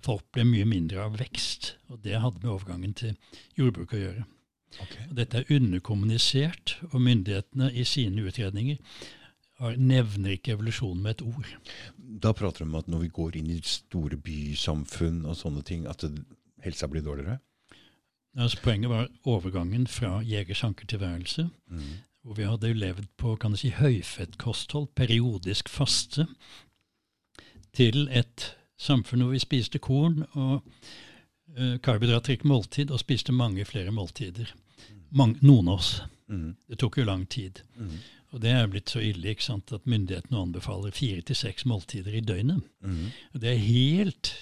Folk 0.04 0.26
ble 0.36 0.44
mye 0.44 0.66
mindre 0.68 1.04
av 1.06 1.16
vekst, 1.20 1.76
og 1.88 2.02
det 2.04 2.18
hadde 2.20 2.42
med 2.42 2.52
overgangen 2.52 2.96
til 2.98 3.14
jordbruk 3.56 3.94
å 3.94 4.02
gjøre. 4.02 4.26
Okay. 4.82 5.06
Og 5.08 5.14
dette 5.16 5.40
er 5.40 5.54
underkommunisert, 5.56 6.76
og 6.90 7.00
myndighetene 7.06 7.70
i 7.72 7.86
sine 7.88 8.26
utredninger 8.26 8.82
har, 9.62 9.78
nevner 9.80 10.34
ikke 10.36 10.58
evolusjon 10.58 11.00
med 11.00 11.16
et 11.16 11.24
ord. 11.24 11.52
Da 11.96 12.34
prater 12.36 12.66
de 12.66 12.68
om 12.68 12.76
at 12.76 12.90
når 12.90 13.06
vi 13.06 13.14
går 13.16 13.40
inn 13.40 13.54
i 13.54 13.62
store 13.64 14.18
bysamfunn 14.20 15.22
og 15.24 15.38
sånne 15.40 15.64
ting, 15.64 15.86
at 15.88 16.04
helsa 16.66 16.90
blir 16.90 17.06
dårligere? 17.06 17.38
Altså, 18.36 18.58
poenget 18.62 18.90
var 18.90 19.08
overgangen 19.24 19.86
fra 19.86 20.18
jegersankertilværelse, 20.24 21.48
Mm. 21.70 21.80
hvor 22.22 22.34
vi 22.34 22.42
hadde 22.42 22.74
levd 22.74 23.06
på 23.16 23.36
kan 23.36 23.50
du 23.50 23.56
si, 23.56 23.68
høyfettkosthold, 23.70 24.88
periodisk 24.96 25.68
faste, 25.68 26.26
til 27.72 28.08
et 28.10 28.56
samfunn 28.78 29.20
hvor 29.24 29.30
vi 29.32 29.38
spiste 29.38 29.78
korn 29.78 30.24
og 30.32 30.62
uh, 31.58 31.76
karbohydratrik 31.82 32.44
måltid, 32.44 32.90
og 32.90 33.00
spiste 33.00 33.32
mange 33.32 33.64
flere 33.64 33.90
måltider. 33.92 34.52
Mange, 35.10 35.38
noen 35.42 35.68
av 35.68 35.74
oss. 35.80 36.02
Mm. 36.28 36.56
Det 36.68 36.78
tok 36.78 36.98
jo 36.98 37.04
lang 37.04 37.28
tid. 37.30 37.62
Mm. 37.76 37.90
Og 38.34 38.42
det 38.42 38.50
er 38.50 38.66
blitt 38.66 38.90
så 38.90 39.00
ille 39.00 39.30
ikke 39.32 39.44
sant, 39.46 39.72
at 39.72 39.86
myndighetene 39.86 40.40
anbefaler 40.42 40.90
fire 40.92 41.20
til 41.22 41.36
seks 41.38 41.64
måltider 41.66 42.12
i 42.18 42.20
døgnet. 42.20 42.60
Mm. 42.82 43.06
Og 43.34 43.40
det 43.40 43.52
er 43.52 43.62
helt 43.62 44.32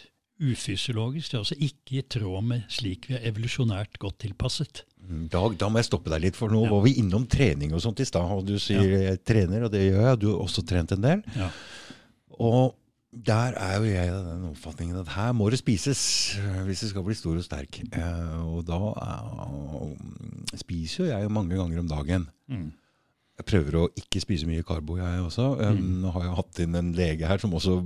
ufysiologisk. 0.41 1.31
Det 1.31 1.37
er 1.39 1.43
altså 1.45 1.57
ikke 1.59 1.99
i 2.01 2.05
tråd 2.11 2.45
med 2.45 2.65
slik 2.73 3.09
vi 3.11 3.15
er 3.19 3.27
evolusjonært 3.31 3.99
godt 4.03 4.19
tilpasset. 4.25 4.85
Mm. 5.05 5.27
Dag, 5.33 5.57
da 5.61 5.69
må 5.69 5.79
jeg 5.81 5.89
stoppe 5.91 6.11
deg 6.11 6.23
litt, 6.27 6.37
for 6.39 6.49
nå 6.53 6.65
Ja. 6.65 6.71
var 6.73 6.83
vi 6.87 6.95
innom 7.01 7.27
trening 7.29 7.75
og 7.77 7.83
sånt 7.85 8.01
i 8.01 8.07
stad. 8.09 8.25
Og 8.33 8.47
du 8.47 8.57
sier 8.59 8.83
jeg 8.83 9.25
trener, 9.25 9.65
og 9.65 9.71
det 9.73 9.85
gjør 9.93 10.09
jeg. 10.11 10.21
Du 10.21 10.31
har 10.33 10.41
også 10.47 10.65
trent 10.67 10.93
en 10.97 11.03
del. 11.05 11.23
Ja. 11.37 11.51
Og 12.41 12.75
der 13.15 13.55
er 13.55 13.77
jo 13.79 13.85
jeg 13.87 14.11
av 14.11 14.25
den 14.27 14.47
oppfatningen 14.51 14.97
at 14.99 15.09
her 15.15 15.33
må 15.33 15.47
det 15.51 15.61
spises 15.61 16.35
øh, 16.41 16.65
hvis 16.67 16.81
det 16.83 16.89
skal 16.91 17.05
bli 17.07 17.15
stor 17.15 17.37
og 17.39 17.45
sterk. 17.45 17.79
Eh, 17.95 18.41
og 18.43 18.65
da 18.67 18.75
øh, 18.75 19.93
spiser 20.59 21.05
jo 21.05 21.11
jeg 21.13 21.31
mange 21.31 21.55
ganger 21.55 21.79
om 21.85 21.89
dagen. 21.89 22.27
Mm. 22.49 22.73
Jeg 23.39 23.47
prøver 23.51 23.77
å 23.79 23.89
ikke 23.99 24.21
spise 24.23 24.47
mye 24.47 24.63
karbo, 24.67 24.97
jeg 24.99 25.23
også. 25.23 25.47
Mm. 25.75 25.87
Nå 26.03 26.11
har 26.15 26.27
jeg 26.29 26.37
hatt 26.39 26.59
inn 26.65 26.75
en 26.79 26.93
lege 26.95 27.27
her 27.27 27.39
som 27.43 27.55
også 27.55 27.81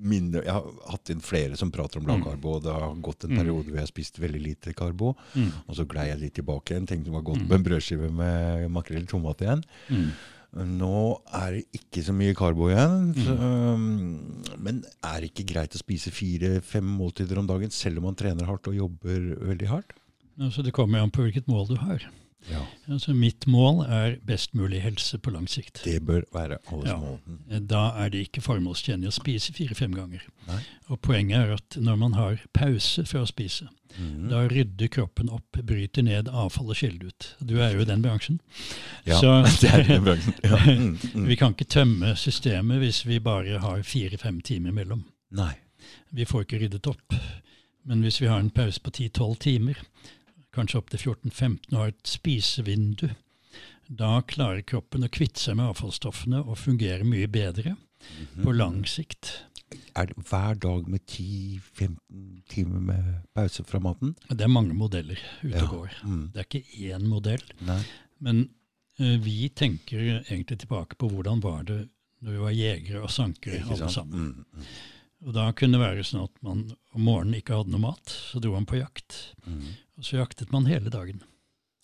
minner 0.00 0.42
Jeg 0.44 0.52
har 0.52 0.64
hatt 0.90 1.10
inn 1.10 1.20
flere 1.20 1.56
som 1.56 1.70
prater 1.70 1.98
om 2.00 2.06
Mm. 2.06 2.10
lavkarbo, 2.24 2.54
og 2.56 2.62
det 2.62 2.72
har 2.72 2.94
gått 2.96 3.24
en 3.24 3.30
Mm. 3.30 3.38
periode 3.38 3.64
hvor 3.66 3.74
jeg 3.74 3.86
har 3.86 3.86
spist 3.92 4.18
veldig 4.18 4.42
lite 4.42 4.74
karbo. 4.74 5.14
Mm. 5.34 5.52
Og 5.68 5.76
så 5.76 5.84
glei 5.86 6.06
jeg 6.08 6.20
litt 6.20 6.34
tilbake 6.34 6.72
igjen. 6.74 6.86
Tenkte 6.86 7.04
det 7.04 7.12
var 7.12 7.22
godt 7.22 7.40
Mm. 7.42 7.48
med 7.48 7.58
en 7.58 7.64
brødskive 7.64 8.10
med 8.12 8.70
makrell 8.70 9.02
i 9.02 9.06
tomat 9.06 9.38
igjen. 9.40 9.64
Mm. 9.90 10.10
Nå 10.78 11.20
er 11.32 11.50
det 11.52 11.64
ikke 11.72 12.02
så 12.02 12.12
mye 12.12 12.34
karbo 12.34 12.66
igjen. 12.68 13.14
Så, 13.14 13.36
Mm. 13.38 14.58
men 14.58 14.84
er 15.04 15.20
det 15.20 15.32
ikke 15.34 15.46
greit 15.46 15.70
å 15.76 15.78
spise 15.78 16.10
fire-fem 16.10 16.82
måltider 16.84 17.38
om 17.38 17.46
dagen 17.46 17.70
selv 17.70 17.98
om 17.98 18.04
man 18.04 18.14
trener 18.16 18.44
hardt 18.46 18.66
og 18.66 18.74
jobber 18.74 19.36
veldig 19.38 19.66
hardt? 19.68 19.92
Så 20.50 20.62
det 20.64 20.72
kommer 20.72 20.98
jo 20.98 21.04
an 21.04 21.10
på 21.10 21.22
hvilket 21.30 21.46
mål 21.46 21.68
du 21.68 21.76
har. 21.76 22.00
Ja. 22.48 22.62
Altså 22.88 23.12
Mitt 23.14 23.46
mål 23.46 23.82
er 23.84 24.14
best 24.26 24.54
mulig 24.54 24.80
helse 24.82 25.18
på 25.18 25.30
lang 25.30 25.46
sikt. 25.48 25.82
Det 25.84 26.00
bør 26.06 26.22
være 26.32 26.56
alles 26.72 26.88
Ja. 26.88 26.96
mål. 26.96 27.18
Da 27.68 27.82
er 28.00 28.08
det 28.10 28.22
ikke 28.28 28.40
formålstjenlig 28.42 29.08
å 29.08 29.12
spise 29.12 29.52
fire-fem 29.52 29.92
ganger. 29.94 30.20
Nei. 30.48 30.60
Og 30.88 31.00
Poenget 31.02 31.36
er 31.38 31.52
at 31.52 31.76
når 31.76 31.96
man 31.98 32.12
har 32.14 32.40
pause 32.54 33.04
fra 33.06 33.20
å 33.20 33.26
spise, 33.28 33.68
Mm. 33.98 34.28
da 34.30 34.46
rydder 34.48 34.88
kroppen 34.88 35.28
opp, 35.30 35.56
bryter 35.66 36.02
ned 36.02 36.28
avfall 36.28 36.70
og 36.70 36.76
skiller 36.76 37.06
ut. 37.08 37.34
Du 37.44 37.56
er 37.60 37.72
jo 37.74 37.80
i 37.80 37.84
den 37.84 38.00
bransjen. 38.02 38.38
Ja, 39.04 39.18
Så 39.20 39.42
det 39.60 39.70
er 39.74 39.82
den 39.82 40.04
bransjen. 40.04 40.34
Ja. 40.44 40.56
Mm. 40.80 40.98
Mm. 41.14 41.26
vi 41.26 41.36
kan 41.36 41.52
ikke 41.54 41.64
tømme 41.68 42.14
systemet 42.16 42.78
hvis 42.78 43.04
vi 43.06 43.18
bare 43.18 43.58
har 43.58 43.82
fire-fem 43.82 44.40
timer 44.40 44.70
imellom. 44.70 45.04
Nei. 45.32 45.54
Vi 46.12 46.24
får 46.24 46.44
ikke 46.44 46.60
ryddet 46.62 46.86
opp. 46.86 47.14
Men 47.84 48.02
hvis 48.02 48.20
vi 48.20 48.26
har 48.28 48.38
en 48.38 48.50
pause 48.50 48.78
på 48.80 48.90
10-12 48.90 49.38
timer, 49.38 49.74
kanskje 50.52 50.78
opp 50.80 50.90
til 50.90 50.98
14-15 50.98 51.72
og 51.72 51.78
har 51.78 51.92
et 51.92 52.06
spisevindu, 52.10 53.10
da 53.90 54.20
klarer 54.22 54.62
kroppen 54.62 55.02
å 55.06 55.10
kvitte 55.10 55.40
seg 55.42 55.56
med 55.58 55.72
avfallsstoffene 55.72 56.44
og 56.46 56.58
fungere 56.58 57.04
mye 57.04 57.26
bedre 57.30 57.76
Mhm. 58.00 58.44
på 58.44 58.52
lang 58.56 58.84
sikt. 58.86 59.42
Er 59.94 60.06
det 60.06 60.16
hver 60.30 60.54
dag 60.58 60.88
med 60.88 61.00
10-15 61.06 62.42
timer 62.48 62.80
med 62.80 63.22
pause 63.34 63.64
fra 63.66 63.78
maten? 63.82 64.14
Det 64.28 64.40
er 64.40 64.48
mange 64.48 64.74
modeller 64.74 65.18
ute 65.42 65.56
Ja. 65.58 65.66
går. 65.66 65.90
Mm. 66.04 66.30
Det 66.32 66.40
er 66.40 66.46
ikke 66.48 66.94
én 66.94 67.06
modell. 67.08 67.42
Nei. 67.60 67.82
Men 68.20 68.48
uh, 69.00 69.16
vi 69.18 69.48
tenker 69.48 70.24
egentlig 70.30 70.58
tilbake 70.60 70.96
på 70.98 71.08
hvordan 71.10 71.40
var 71.42 71.62
det 71.64 71.88
når 72.22 72.30
vi 72.32 72.38
var 72.38 72.50
jegere 72.56 73.02
og 73.02 73.10
sankere 73.10 73.62
alle 73.64 73.88
sammen. 73.90 74.18
Mm. 74.20 74.44
mm, 74.54 74.64
Og 75.26 75.34
da 75.34 75.52
kunne 75.52 75.72
det 75.78 75.80
være 75.80 76.04
sånn 76.04 76.24
at 76.24 76.42
man 76.42 76.72
om 76.94 77.00
morgenen 77.04 77.34
ikke 77.42 77.54
hadde 77.56 77.70
noe 77.70 77.80
mat, 77.80 78.06
så 78.06 78.40
dro 78.40 78.52
man 78.52 78.64
på 78.66 78.78
jakt. 78.80 79.34
Mm. 79.46 79.66
Og 80.00 80.06
så 80.08 80.16
jaktet 80.22 80.52
man 80.54 80.68
hele 80.70 80.88
dagen. 80.92 81.20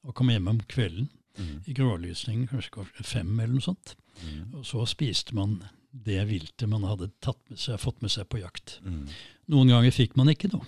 Og 0.06 0.14
kom 0.16 0.30
hjem 0.32 0.48
om 0.54 0.62
kvelden 0.70 1.10
Mm. 1.36 1.60
i 1.68 1.74
grålysning, 1.76 2.46
kanskje 2.48 2.86
fem 3.04 3.28
eller 3.40 3.52
noe 3.52 3.60
sånt. 3.60 3.90
Mm. 4.24 4.54
Og 4.56 4.62
så 4.64 4.86
spiste 4.88 5.34
man 5.36 5.58
det 5.92 6.22
viltet 6.30 6.64
man 6.68 6.86
hadde 6.88 7.10
med 7.50 7.58
seg, 7.60 7.76
fått 7.78 8.00
med 8.00 8.10
seg 8.10 8.24
på 8.32 8.40
jakt. 8.40 8.78
Mm. 8.82 9.02
Noen 9.52 9.68
ganger 9.68 9.92
fikk 9.92 10.16
man 10.16 10.30
ikke 10.32 10.48
noe. 10.54 10.64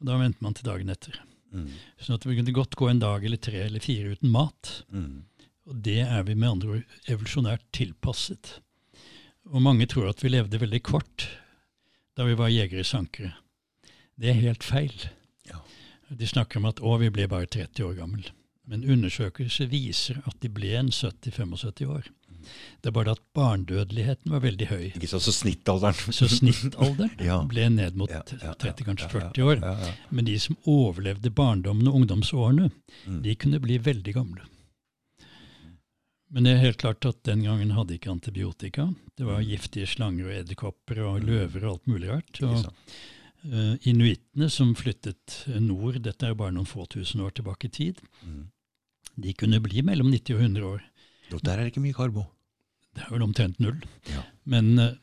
Og 0.00 0.08
da 0.10 0.16
ventet 0.18 0.42
man 0.42 0.54
til 0.58 0.66
dagen 0.66 0.90
etter. 0.90 1.14
Mm. 1.54 1.68
Sånn 2.02 2.16
at 2.18 2.26
vi 2.26 2.34
kunne 2.40 2.56
godt 2.56 2.74
gå 2.74 2.88
en 2.90 2.98
dag 2.98 3.22
eller 3.24 3.38
tre 3.38 3.62
eller 3.68 3.78
fire 3.84 4.16
uten 4.16 4.32
mat. 4.34 4.82
Mm. 4.90 5.22
Og 5.70 5.78
det 5.86 6.00
er 6.08 6.22
vi 6.26 6.34
med 6.34 6.50
andre 6.50 6.68
ord 6.80 6.98
evolusjonært 7.06 7.62
tilpasset. 7.76 8.56
Og 9.46 9.62
mange 9.62 9.86
tror 9.86 10.10
at 10.10 10.24
vi 10.24 10.32
levde 10.34 10.58
veldig 10.58 10.82
kort 10.90 11.28
da 12.18 12.26
vi 12.26 12.34
var 12.34 12.50
jegere-sankere. 12.50 13.36
Det 14.18 14.30
er 14.34 14.42
helt 14.42 14.66
feil. 14.66 14.94
Ja. 15.46 15.62
De 16.10 16.26
snakker 16.26 16.58
om 16.58 16.66
at 16.70 16.80
å, 16.82 16.96
vi 16.98 17.10
ble 17.14 17.26
bare 17.30 17.46
30 17.46 17.84
år 17.86 17.94
gammel. 18.00 18.24
Men 18.70 18.84
undersøkelser 18.84 19.66
viser 19.70 20.20
at 20.26 20.36
de 20.42 20.48
ble 20.52 20.72
en 20.78 20.90
70-75 20.94 21.86
år. 21.90 22.08
Det 22.80 22.88
er 22.88 22.94
bare 22.96 23.12
at 23.12 23.20
barndødeligheten 23.36 24.30
var 24.32 24.40
veldig 24.40 24.66
høy. 24.70 24.84
Ikke 24.96 25.08
sant, 25.10 25.22
så 25.26 25.32
snittalderen 25.34 26.14
Så 26.16 26.28
snittalderen 26.30 27.10
Ja. 27.28 27.40
ble 27.44 27.66
ned 27.74 27.98
mot 28.00 28.10
Ja, 28.10 28.22
ja, 28.32 28.38
ja, 28.46 28.54
30, 28.54 28.86
kanskje 28.86 29.08
ja, 29.10 29.26
ja, 29.26 29.32
40 29.34 29.44
år. 29.50 29.98
Men 30.10 30.24
de 30.30 30.38
som 30.40 30.56
overlevde 30.70 31.30
barndommen 31.36 31.88
og 31.90 32.00
ungdomsårene, 32.00 32.70
Mm. 33.06 33.20
de 33.24 33.34
kunne 33.34 33.60
bli 33.60 33.78
veldig 33.80 34.12
gamle. 34.14 34.42
Men 36.30 36.44
det 36.46 36.52
er 36.52 36.60
helt 36.62 36.78
klart 36.78 37.04
at 37.08 37.22
den 37.26 37.42
gangen 37.42 37.72
hadde 37.74 37.96
ikke 37.96 38.10
antibiotika. 38.12 38.84
Det 39.18 39.24
var 39.26 39.40
giftige 39.42 39.86
slanger 39.90 40.28
og 40.28 40.34
edderkopper 40.36 41.00
og 41.08 41.24
løver 41.26 41.64
og 41.64 41.72
alt 41.72 41.88
mulig 41.90 42.10
rart. 42.12 42.40
Mm. 42.40 42.50
Og 42.50 42.68
inuittene 43.88 44.50
som 44.52 44.74
flyttet 44.76 45.44
nord, 45.64 46.00
dette 46.04 46.26
er 46.26 46.34
jo 46.34 46.38
bare 46.42 46.52
noen 46.52 46.68
få 46.68 46.84
tusen 46.92 47.22
år 47.24 47.30
tilbake 47.38 47.68
i 47.70 47.72
tid, 47.72 48.00
Mm. 48.26 48.50
de 49.20 49.32
kunne 49.32 49.60
bli 49.60 49.82
mellom 49.82 50.10
90 50.12 50.34
og 50.36 50.40
100 50.42 50.64
år. 50.66 50.82
Og 51.32 51.42
der 51.42 51.52
er 51.58 51.64
det 51.64 51.72
ikke 51.72 51.80
mye 51.86 51.94
karbo. 51.96 52.26
Det 52.94 53.02
er 53.06 53.10
vel 53.14 53.22
omtrent 53.22 53.60
null. 53.60 53.80
Ja. 54.10 54.22
Men 54.44 54.78
uh, 54.78 54.94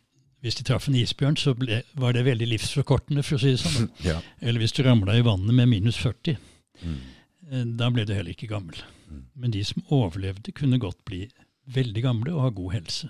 hvis 0.41 0.55
de 0.55 0.63
traff 0.63 0.87
en 0.87 0.95
isbjørn, 0.95 1.37
så 1.37 1.53
ble, 1.57 1.81
var 1.95 2.13
det 2.13 2.25
veldig 2.25 2.47
livsforkortende, 2.51 3.23
for 3.23 3.37
å 3.37 3.39
si 3.41 3.53
det 3.55 3.61
sånn. 3.63 3.89
Ja. 4.05 4.19
Eller 4.41 4.59
hvis 4.59 4.73
du 4.75 4.83
ramla 4.83 5.15
i 5.17 5.23
vannet 5.25 5.55
med 5.55 5.69
minus 5.71 5.97
40. 5.97 6.37
Mm. 6.83 6.97
Uh, 7.51 7.63
Da 7.79 7.89
ble 7.89 8.05
du 8.05 8.13
heller 8.13 8.31
ikke 8.35 8.49
gammel. 8.51 8.75
Mm. 9.09 9.23
Men 9.35 9.51
de 9.51 9.63
som 9.63 9.83
overlevde, 9.89 10.51
kunne 10.53 10.79
godt 10.83 10.99
bli 11.05 11.29
veldig 11.73 12.03
gamle 12.03 12.33
og 12.35 12.41
ha 12.41 12.49
god 12.49 12.73
helse. 12.73 13.09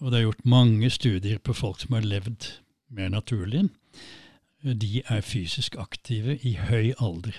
Og 0.00 0.10
det 0.10 0.18
er 0.18 0.24
gjort 0.26 0.44
mange 0.48 0.88
studier 0.90 1.38
på 1.38 1.54
folk 1.54 1.78
som 1.80 1.94
har 1.94 2.02
levd 2.02 2.48
mer 2.90 3.08
naturlig. 3.12 3.68
Eh, 3.68 3.68
De 4.62 5.02
er 5.10 5.20
fysisk 5.26 5.76
aktive 5.76 6.36
i 6.46 6.52
høy 6.54 6.92
alder. 7.02 7.34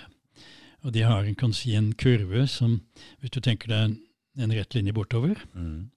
Og 0.84 0.92
de 0.94 1.06
har 1.08 1.24
en, 1.24 1.36
kan 1.40 1.54
si, 1.56 1.72
en 1.76 1.94
kurve 1.96 2.46
som, 2.52 2.82
hvis 3.22 3.32
du 3.32 3.40
tenker 3.40 3.68
deg 3.72 3.84
en, 3.86 3.94
en 4.44 4.52
rett 4.52 4.76
linje 4.76 4.94
bortover, 4.94 5.40
Mm. 5.56 5.90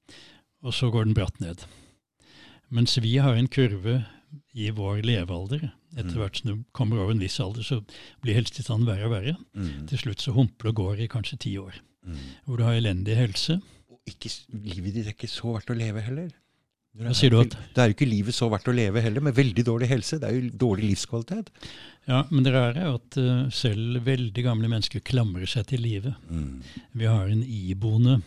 og 0.62 0.72
så 0.74 0.90
går 0.90 1.04
den 1.08 1.14
bratt 1.14 1.40
ned. 1.40 1.64
Mens 2.70 2.96
vi 3.02 3.16
har 3.22 3.34
en 3.38 3.48
kurve 3.48 4.04
i 4.54 4.70
vår 4.70 5.02
levealder. 5.06 5.72
Etter 5.96 6.12
Mm. 6.14 6.20
hvert 6.20 6.36
som 6.36 6.50
du 6.50 6.64
kommer 6.72 6.98
over 7.02 7.10
en 7.12 7.18
viss 7.22 7.40
alder, 7.40 7.62
så 7.62 7.80
blir 8.22 8.34
helsetilstanden 8.34 8.86
verre 8.86 9.06
og 9.06 9.10
verre. 9.14 9.36
Mm. 9.54 9.86
Til 9.88 9.98
slutt 9.98 10.20
så 10.22 10.32
humpler 10.36 10.70
og 10.70 10.76
går 10.76 11.00
i 11.04 11.08
kanskje 11.08 11.38
ti 11.38 11.56
år. 11.58 11.74
Mm. 12.06 12.16
Hvor 12.44 12.56
du 12.58 12.62
har 12.64 12.74
elendig 12.78 13.16
helse. 13.16 13.60
Og 13.90 14.00
ikke, 14.06 14.30
livet 14.52 14.94
ditt 14.94 15.06
er 15.06 15.14
ikke 15.14 15.28
så 15.30 15.54
verdt 15.56 15.70
å 15.70 15.78
leve 15.78 16.00
heller. 16.02 16.30
Det 16.96 17.06
er 17.06 17.44
ikke- 17.44 17.82
er 17.82 17.88
jo 17.90 17.94
ikke 17.94 18.08
livet 18.08 18.34
så 18.34 18.48
verdt 18.50 18.68
å 18.68 18.74
leve 18.74 19.02
heller, 19.02 19.20
med 19.20 19.34
veldig 19.34 19.64
dårlig 19.64 19.88
helse. 19.88 20.18
Det 20.20 20.28
er 20.28 20.34
jo 20.38 20.50
dårlig 20.50 20.90
livskvalitet. 20.94 21.50
Ja, 22.08 22.24
Men 22.30 22.44
det 22.44 22.52
rare 22.54 22.76
er 22.76 22.94
at 22.94 23.16
eh, 23.16 23.48
selv 23.50 24.04
veldig 24.06 24.42
gamle 24.44 24.68
mennesker 24.68 25.00
klamrer 25.00 25.46
seg 25.46 25.66
til 25.66 25.80
livet. 25.82 26.14
Mm. 26.30 26.62
Vi 26.94 27.04
har 27.04 27.26
en 27.28 27.42
iboende 27.42 28.22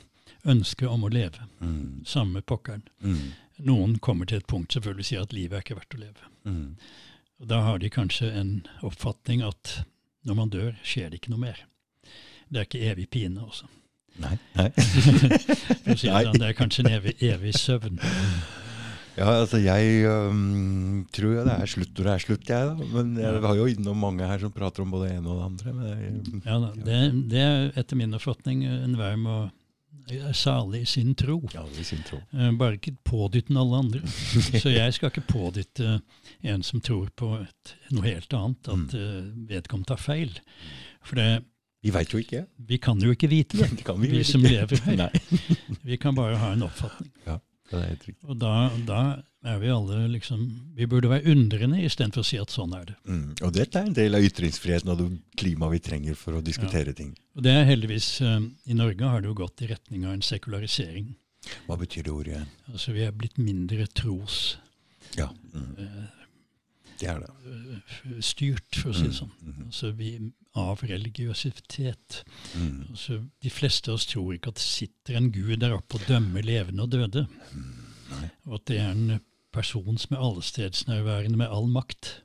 ønske 0.45 0.87
om 0.87 1.03
å 1.03 1.09
leve. 1.11 1.39
Mm. 1.61 2.05
Samme 2.05 2.41
pokkeren. 2.41 2.83
Mm. 3.03 3.31
Noen 3.65 3.97
kommer 3.99 4.25
til 4.25 4.37
et 4.37 4.47
punkt 4.47 4.71
selvfølgelig 4.75 5.05
sier 5.05 5.21
at 5.21 5.33
livet 5.33 5.57
er 5.57 5.63
ikke 5.65 5.79
verdt 5.79 5.95
å 5.97 5.99
leve. 5.99 6.29
Mm. 6.45 6.75
Og 7.41 7.47
Da 7.47 7.61
har 7.63 7.79
de 7.79 7.89
kanskje 7.89 8.31
en 8.35 8.53
oppfatning 8.83 9.41
at 9.47 9.83
når 10.25 10.35
man 10.35 10.49
dør, 10.49 10.75
skjer 10.83 11.09
det 11.09 11.21
ikke 11.21 11.31
noe 11.31 11.39
mer. 11.39 11.59
Det 12.51 12.59
er 12.59 12.65
ikke 12.67 12.91
evig 12.91 13.09
pine 13.09 13.39
også. 13.45 13.67
Nei. 14.19 14.37
Nei. 14.55 14.69
Si 15.95 16.07
det, 16.07 16.23
sånn, 16.25 16.39
det 16.39 16.49
er 16.49 16.53
kanskje 16.57 16.83
en 16.85 16.91
evig, 16.91 17.15
evig 17.23 17.53
søvn. 17.55 17.99
Ja, 19.19 19.27
altså 19.41 19.59
jeg 19.59 20.07
um, 20.07 21.05
tror 21.11 21.33
jo 21.35 21.45
det 21.45 21.55
er 21.59 21.69
slutt 21.69 21.91
når 21.91 22.07
det 22.07 22.13
er 22.13 22.23
slutt, 22.23 22.51
jeg 22.51 22.69
da. 22.69 22.89
Men 22.93 23.13
jeg 23.19 23.41
har 23.43 23.57
jo 23.59 23.69
innom 23.69 23.99
mange 23.99 24.27
her 24.29 24.39
som 24.39 24.53
prater 24.55 24.85
om 24.85 24.93
både 24.93 25.09
det 25.09 25.17
ene 25.19 25.33
og 25.33 25.41
det 25.41 25.47
andre. 25.49 25.73
Men 25.75 25.89
jeg, 25.89 26.43
Ja, 26.45 26.59
da, 26.63 26.69
det, 26.87 26.99
det 27.33 27.41
er 27.43 27.71
etter 27.81 27.99
min 27.99 28.15
oppfatning 28.15 28.63
enhver 28.69 29.17
må 29.19 29.39
er 30.09 30.33
salig 30.33 30.81
i 30.81 30.89
sin 30.89 31.13
tro. 31.15 31.39
ja, 31.53 31.63
er 31.63 31.85
sin 31.85 32.01
tro. 32.07 32.19
Eh, 32.33 32.51
Bare 32.57 32.79
ikke 32.79 32.95
pådytte 33.05 33.53
alle 33.59 33.81
andre. 33.83 34.01
Så 34.63 34.71
jeg 34.73 34.93
skal 34.95 35.11
ikke 35.11 35.27
pådytte 35.29 35.99
en 36.41 36.63
som 36.65 36.81
tror 36.81 37.11
på 37.15 37.35
et, 37.41 37.75
noe 37.93 38.07
helt 38.07 38.33
annet, 38.33 38.69
at 38.69 38.95
mm. 38.95 39.45
vedkommende 39.49 39.91
tar 39.91 40.01
feil. 40.01 40.33
For 41.05 41.19
det, 41.19 41.43
Vi 41.83 41.93
veit 41.95 42.13
jo 42.13 42.19
ikke. 42.19 42.45
vi 42.67 42.77
kan 42.77 42.99
jo 42.99 43.13
ikke 43.15 43.29
vite 43.31 43.57
det, 43.61 43.69
Det 43.85 43.97
vi, 43.99 44.11
vi 44.17 44.23
som 44.23 44.41
lever 44.43 44.81
her. 44.87 45.09
Vi 45.89 45.97
kan 45.97 46.15
bare 46.15 46.37
ha 46.37 46.53
en 46.53 46.65
oppfatning. 46.65 47.11
Det 47.69 47.79
er 47.79 47.89
helt 47.91 48.05
riktig. 48.07 48.27
Og 48.29 48.37
da, 48.41 48.53
da 48.87 49.01
er 49.45 49.59
vi 49.61 49.71
alle 49.71 50.01
liksom 50.11 50.41
Vi 50.75 50.87
burde 50.89 51.11
være 51.11 51.31
undrende 51.31 51.79
istedenfor 51.85 52.23
å 52.23 52.27
si 52.27 52.39
at 52.41 52.51
sånn 52.53 52.73
er 52.75 52.89
det. 52.89 52.97
Mm. 53.07 53.27
Og 53.45 53.53
dette 53.55 53.79
er 53.79 53.87
en 53.87 53.97
del 53.97 54.17
av 54.17 54.25
ytringsfriheten 54.25 54.91
og 54.93 55.01
det 55.01 55.09
klimaet 55.39 55.77
vi 55.77 55.81
trenger 55.89 56.19
for 56.19 56.37
å 56.37 56.43
diskutere 56.45 56.95
ting. 56.97 57.13
Og 57.37 57.45
det 57.45 57.55
er 57.55 57.69
heldigvis 57.69 58.09
eh, 58.25 58.39
I 58.71 58.77
Norge 58.77 59.13
har 59.13 59.23
det 59.23 59.31
jo 59.31 59.37
gått 59.39 59.63
i 59.63 59.71
retning 59.71 60.07
av 60.07 60.17
en 60.17 60.25
sekularisering. 60.25 61.13
Hva 61.67 61.77
betyr 61.79 62.07
det 62.07 62.15
ordet? 62.15 62.41
Altså 62.73 62.95
Vi 62.95 63.05
er 63.05 63.15
blitt 63.15 63.39
mindre 63.41 63.87
tros. 63.95 64.57
Ja, 65.17 65.29
mm. 65.53 66.09
Det 66.99 67.09
er 67.09 67.19
det. 67.19 67.29
for 68.75 68.91
å 68.91 68.93
si 68.93 69.03
det 69.03 69.09
Mm, 69.09 69.13
sånn. 69.19 69.31
mm, 69.43 69.65
Altså 69.65 69.91
vi 69.95 70.11
Av 70.55 70.79
religiøsitet. 70.81 72.23
mm. 72.57 72.87
Altså, 72.89 73.19
de 73.41 73.49
fleste 73.49 73.89
av 73.91 73.95
oss 73.99 74.05
tror 74.09 74.33
ikke 74.33 74.49
at 74.49 74.55
det 74.55 74.63
sitter 74.65 75.15
en 75.19 75.31
gud 75.31 75.59
der 75.61 75.75
oppe 75.75 75.95
og 75.99 76.07
dømmer 76.07 76.41
levende 76.43 76.81
og 76.83 76.89
døde. 76.89 77.27
Nei. 78.09 78.29
Og 78.47 78.55
at 78.55 78.65
det 78.65 78.79
er 78.79 78.89
en 78.91 79.19
person 79.53 79.97
som 79.97 80.15
er 80.17 80.23
allestedsnærværende 80.25 81.37
med 81.37 81.47
all 81.53 81.67
makt. 81.67 82.21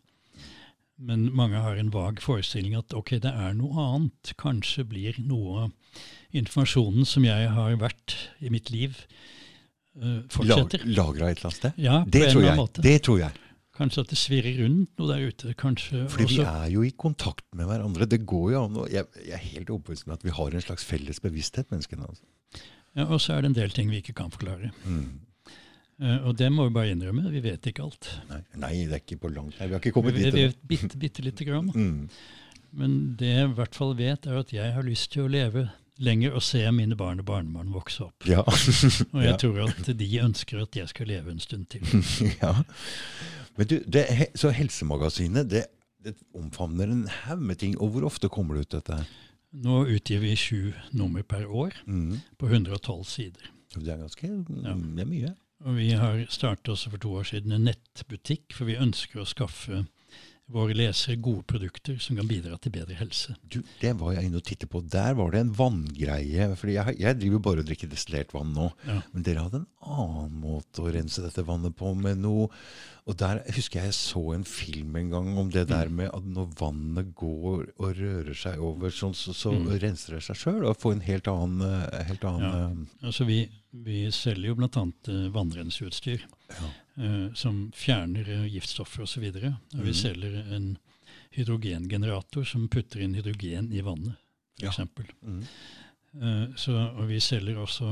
Men 0.99 1.29
mange 1.35 1.61
har 1.61 1.77
en 1.77 1.91
vag 1.93 2.21
forestilling 2.23 2.75
at 2.79 2.95
ok, 2.95 3.11
det 3.21 3.33
er 3.35 3.53
noe 3.59 3.75
annet. 3.77 4.33
Kanskje 4.39 4.85
blir 4.89 5.15
noe 5.21 5.65
av 5.67 5.73
informasjonen 6.33 7.05
som 7.07 7.25
jeg 7.27 7.49
har 7.51 7.77
vært 7.77 8.15
i 8.41 8.49
mitt 8.49 8.71
liv, 8.71 8.97
eh, 10.01 10.23
fortsetter. 10.31 10.85
Lagra 10.87 11.31
et 11.31 11.39
eller 11.39 11.51
annet 11.51 11.61
sted? 11.61 11.73
Ja, 11.77 12.05
på 12.05 12.11
Det 12.11 12.23
en 12.23 12.31
tror 12.31 12.41
eller 12.41 12.49
jeg. 12.49 12.53
annen 12.53 12.65
måte. 12.65 12.83
Det 12.83 13.03
tror 13.03 13.19
jeg. 13.21 13.33
Kanskje 13.75 14.05
at 14.05 14.11
det 14.13 14.19
svirrer 14.21 14.61
rundt 14.63 14.93
noe 15.01 15.09
der 15.11 15.25
ute. 15.33 15.55
Kanskje 15.59 16.05
Fordi 16.13 16.29
vi 16.31 16.43
er 16.47 16.69
jo 16.71 16.85
i 16.87 16.93
kontakt 16.95 17.45
med 17.59 17.67
hverandre. 17.67 18.07
Det 18.07 18.21
går 18.27 18.53
jo 18.53 18.61
an. 18.69 18.77
Jeg, 18.93 19.09
jeg 19.27 19.35
er 19.35 19.43
helt 19.49 19.73
overbevist 19.75 20.07
om 20.07 20.15
at 20.15 20.23
vi 20.27 20.31
har 20.37 20.55
en 20.55 20.63
slags 20.63 20.87
felles 20.87 21.19
bevissthet, 21.25 21.71
menneskene. 21.75 22.07
Altså. 22.07 22.63
ja, 22.95 23.09
Og 23.09 23.19
så 23.21 23.35
er 23.35 23.43
det 23.43 23.51
en 23.51 23.59
del 23.59 23.75
ting 23.75 23.91
vi 23.91 23.99
ikke 24.05 24.15
kan 24.21 24.31
forklare. 24.31 24.71
Mm. 24.87 25.21
Uh, 26.03 26.27
og 26.27 26.39
det 26.39 26.53
må 26.55 26.69
vi 26.69 26.75
bare 26.75 26.91
innrømme. 26.95 27.29
Vi 27.35 27.43
vet 27.43 27.67
ikke 27.71 27.83
alt. 27.87 28.09
Nei, 28.31 28.41
nei, 28.63 28.73
det 28.87 28.97
er 28.97 29.03
ikke 29.03 29.21
på 29.27 29.31
langt 29.35 29.59
Nei, 29.61 29.69
Vi 29.71 29.77
har 29.77 29.83
ikke 29.83 29.93
kommet 29.95 30.17
dit 30.19 30.27
vi 30.35 30.47
vet 30.49 30.57
bitte, 30.71 30.99
bitte 30.99 31.23
lite 31.27 31.47
grann. 31.47 31.71
Mm. 31.75 32.09
Men 32.75 32.95
det 33.19 33.31
jeg 33.31 33.51
i 33.51 33.57
hvert 33.59 33.75
fall 33.79 33.95
vet, 33.99 34.27
er 34.27 34.39
at 34.41 34.51
jeg 34.55 34.73
har 34.75 34.87
lyst 34.87 35.13
til 35.15 35.27
å 35.27 35.31
leve 35.31 35.69
lenger 36.03 36.35
og 36.35 36.43
se 36.43 36.63
mine 36.75 36.97
barn 36.99 37.21
og 37.23 37.27
barnebarn 37.29 37.71
vokse 37.75 38.09
opp. 38.09 38.27
Ja. 38.27 38.43
Og 39.15 39.21
jeg 39.23 39.31
Ja. 39.31 39.37
tror 39.39 39.61
at 39.69 39.91
de 39.99 40.09
ønsker 40.25 40.63
at 40.65 40.75
jeg 40.75 40.91
skal 40.91 41.07
leve 41.07 41.31
en 41.31 41.39
stund 41.39 41.69
til. 41.71 41.87
ja. 42.43 42.57
Men 43.57 43.67
du, 43.71 43.77
det, 43.87 44.05
så 44.35 44.51
Helsemagasinet 44.55 45.49
det, 45.53 45.65
det 46.05 46.15
omfavner 46.35 46.91
en 46.91 47.05
haug 47.25 47.41
med 47.51 47.59
ting. 47.63 47.77
Og 47.79 47.95
hvor 47.95 48.09
ofte 48.11 48.29
kommer 48.33 48.59
det 48.59 48.67
ut 48.67 48.77
dette? 48.81 48.99
Nå 49.55 49.85
utgir 49.95 50.19
vi 50.25 50.35
sju 50.37 50.73
nummer 50.93 51.23
per 51.23 51.47
år 51.47 51.77
Mm. 51.87 52.19
på 52.39 52.49
112 52.51 53.05
sider. 53.07 53.51
Det 53.77 53.89
er 53.89 53.99
ganske 54.03 54.27
Ja. 54.27 54.75
Det 54.75 55.03
er 55.07 55.11
mye. 55.11 55.35
Og 55.65 55.77
vi 55.79 55.93
har 55.97 56.25
startet 56.29 56.69
også 56.75 56.91
for 56.91 56.99
to 57.01 57.13
år 57.15 57.25
siden 57.31 57.53
en 57.53 57.65
nettbutikk, 57.71 58.53
for 58.53 58.67
vi 58.69 58.75
ønsker 58.77 59.23
å 59.23 59.27
skaffe 59.27 59.85
våre 60.53 60.75
lesere 60.77 61.17
gode 61.25 61.43
produkter 61.49 61.97
som 62.03 62.19
kan 62.19 62.27
bidra 62.29 62.59
til 62.61 62.75
bedre 62.75 62.99
helse. 62.99 63.33
Du, 63.49 63.63
det 63.81 63.95
var 63.97 64.13
jeg 64.13 64.27
inne 64.29 64.37
og 64.43 64.45
tittet 64.45 64.69
på. 64.69 64.83
Der 64.93 65.15
var 65.17 65.31
det 65.33 65.41
en 65.41 65.55
vanngreie. 65.57 66.51
fordi 66.61 66.75
jeg, 66.77 66.99
jeg 67.01 67.17
driver 67.23 67.39
bare 67.47 67.63
og 67.63 67.67
drikker 67.71 67.89
destillert 67.89 68.35
vann 68.35 68.53
nå. 68.53 68.67
Ja. 68.87 68.99
Men 69.15 69.23
dere 69.25 69.47
hadde 69.47 69.63
en 69.63 69.71
annen 69.81 70.35
måte 70.43 70.85
å 70.85 70.93
rense 70.93 71.23
dette 71.25 71.47
vannet 71.49 71.75
på 71.79 71.95
med 71.97 72.19
noe 72.21 72.51
Og 73.05 73.19
der 73.21 73.43
husker 73.53 73.83
jeg 73.83 73.91
jeg 73.91 73.97
så 73.99 74.21
en 74.33 74.47
film 74.49 74.95
en 74.97 75.11
gang 75.13 75.27
om 75.39 75.51
det 75.53 75.67
der 75.69 75.91
med 75.93 76.09
at 76.17 76.25
når 76.25 76.55
vannet 76.57 77.11
går 77.15 77.67
og 77.77 77.99
rører 77.99 78.33
seg 78.39 78.63
over, 78.65 78.89
sånn, 78.89 79.13
så, 79.13 79.35
så 79.37 79.53
Mm. 79.53 79.67
renser 79.83 80.17
det 80.17 80.23
seg 80.25 80.39
sjøl 80.41 80.65
og 80.65 80.79
får 80.81 80.95
en 80.95 81.05
helt 81.05 81.29
annen, 81.29 81.61
eh, 81.69 82.05
helt 82.09 82.25
annen 82.25 82.89
Altså 83.03 83.27
vi, 83.29 83.43
vi 83.73 84.07
selger 84.11 84.49
jo 84.49 84.57
bl.a. 84.57 84.87
vannrenseutstyr 85.37 86.25
eh, 86.25 86.57
ja. 86.57 86.71
eh, 86.97 87.29
som 87.37 87.71
fjerner 87.77 88.25
eh, 88.39 88.49
giftstoffer 88.55 89.05
osv. 89.05 89.29
Og, 89.29 89.37
så 89.37 89.53
og 89.53 89.85
vi 89.85 89.93
mm. 89.93 90.01
selger 90.01 90.41
en 90.57 90.73
hydrogengenerator 91.37 92.45
som 92.49 92.69
putter 92.73 93.05
inn 93.05 93.15
hydrogen 93.19 93.73
i 93.73 93.85
vannet, 93.85 94.17
Ja. 94.63 94.71
f.eks. 94.73 95.13
Mm. 95.21 95.45
Uh, 96.15 96.55
så, 96.57 96.73
og 96.95 97.09
vi 97.11 97.19
selger 97.21 97.57
også 97.59 97.89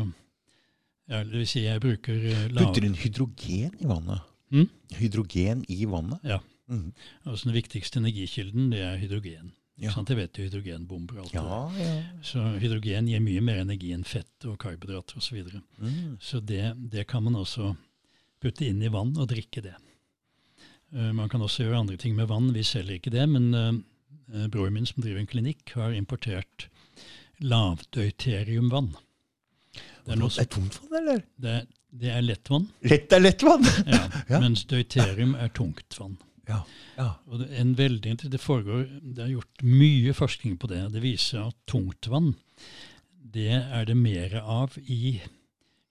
ja, 1.10 1.24
Det 1.24 1.32
vil 1.34 1.46
si, 1.50 1.64
jeg 1.66 1.80
bruker 1.82 2.20
lav... 2.54 2.68
Putter 2.68 2.84
inn 2.86 2.94
hydrogen 2.94 3.74
i 3.82 3.88
vannet. 3.90 4.22
Mm? 4.52 4.68
Hydrogen 4.98 5.64
i 5.72 5.84
vannet? 5.88 6.22
Ja. 6.28 6.38
Mm. 6.70 6.92
Altså 7.24 7.48
Den 7.48 7.56
viktigste 7.56 8.00
energikilden 8.00 8.70
det 8.72 8.80
er 8.84 8.96
hydrogen. 9.00 9.52
Ja. 9.80 9.90
Sant? 9.94 10.10
Jeg 10.12 10.18
vet 10.20 10.38
jo 10.38 10.44
hydrogenbomber 10.46 11.22
og 11.22 11.24
alt 11.24 11.34
Ja, 11.34 11.60
det 11.74 11.86
ja. 11.86 11.94
Så 12.26 12.42
hydrogen 12.60 13.08
gir 13.08 13.22
mye 13.24 13.42
mer 13.44 13.62
energi 13.64 13.92
enn 13.96 14.04
fett 14.06 14.46
og 14.46 14.58
karbohydrater 14.62 15.18
osv. 15.18 15.24
Så, 15.26 15.36
videre. 15.38 15.62
Mm. 15.80 16.18
så 16.20 16.40
det, 16.40 16.74
det 16.92 17.06
kan 17.10 17.24
man 17.24 17.38
også 17.40 17.72
putte 18.42 18.66
inn 18.68 18.82
i 18.82 18.90
vann 18.92 19.14
og 19.16 19.30
drikke 19.32 19.64
det. 19.64 19.74
Uh, 20.92 21.10
man 21.16 21.30
kan 21.32 21.42
også 21.42 21.64
gjøre 21.64 21.80
andre 21.82 21.96
ting 21.96 22.14
med 22.18 22.28
vann. 22.30 22.52
Vi 22.54 22.64
selger 22.66 22.98
ikke 22.98 23.14
det, 23.14 23.24
men 23.30 23.48
uh, 23.56 24.46
broren 24.52 24.76
min 24.76 24.86
som 24.86 25.02
driver 25.02 25.22
en 25.22 25.30
klinikk, 25.30 25.72
har 25.78 25.96
importert 25.96 26.68
lavdøyteriumvann. 27.42 28.92
Det 29.72 30.12
er, 30.12 30.18
noe 30.18 30.30
Det 30.34 30.44
er 30.44 30.50
tungt 30.52 30.78
det, 30.82 30.98
eller? 30.98 31.22
det, 31.40 31.56
det 31.92 32.08
er 32.10 32.22
lettvann, 32.24 32.66
Lett 32.88 33.12
er 33.12 33.20
lett 33.20 33.42
vann! 33.44 33.64
ja, 33.86 34.02
Ja. 34.32 34.38
mens 34.40 34.64
deuterium 34.70 35.34
er 35.36 35.50
tungtvann. 35.52 36.16
Ja. 36.48 36.62
ja. 36.96 37.08
Og 37.28 37.38
det, 37.42 37.50
en 37.60 37.74
veldig, 37.78 38.16
det 38.32 38.40
foregår, 38.40 38.86
det 39.02 39.22
er 39.26 39.34
gjort 39.34 39.62
mye 39.62 40.14
forskning 40.16 40.56
på 40.58 40.70
det. 40.72 40.80
Det 40.94 41.02
viser 41.04 41.44
at 41.48 41.56
tungtvann 41.70 42.32
det 43.32 43.46
er 43.54 43.84
det 43.88 43.94
mer 43.96 44.34
av 44.42 44.74
i 44.82 45.20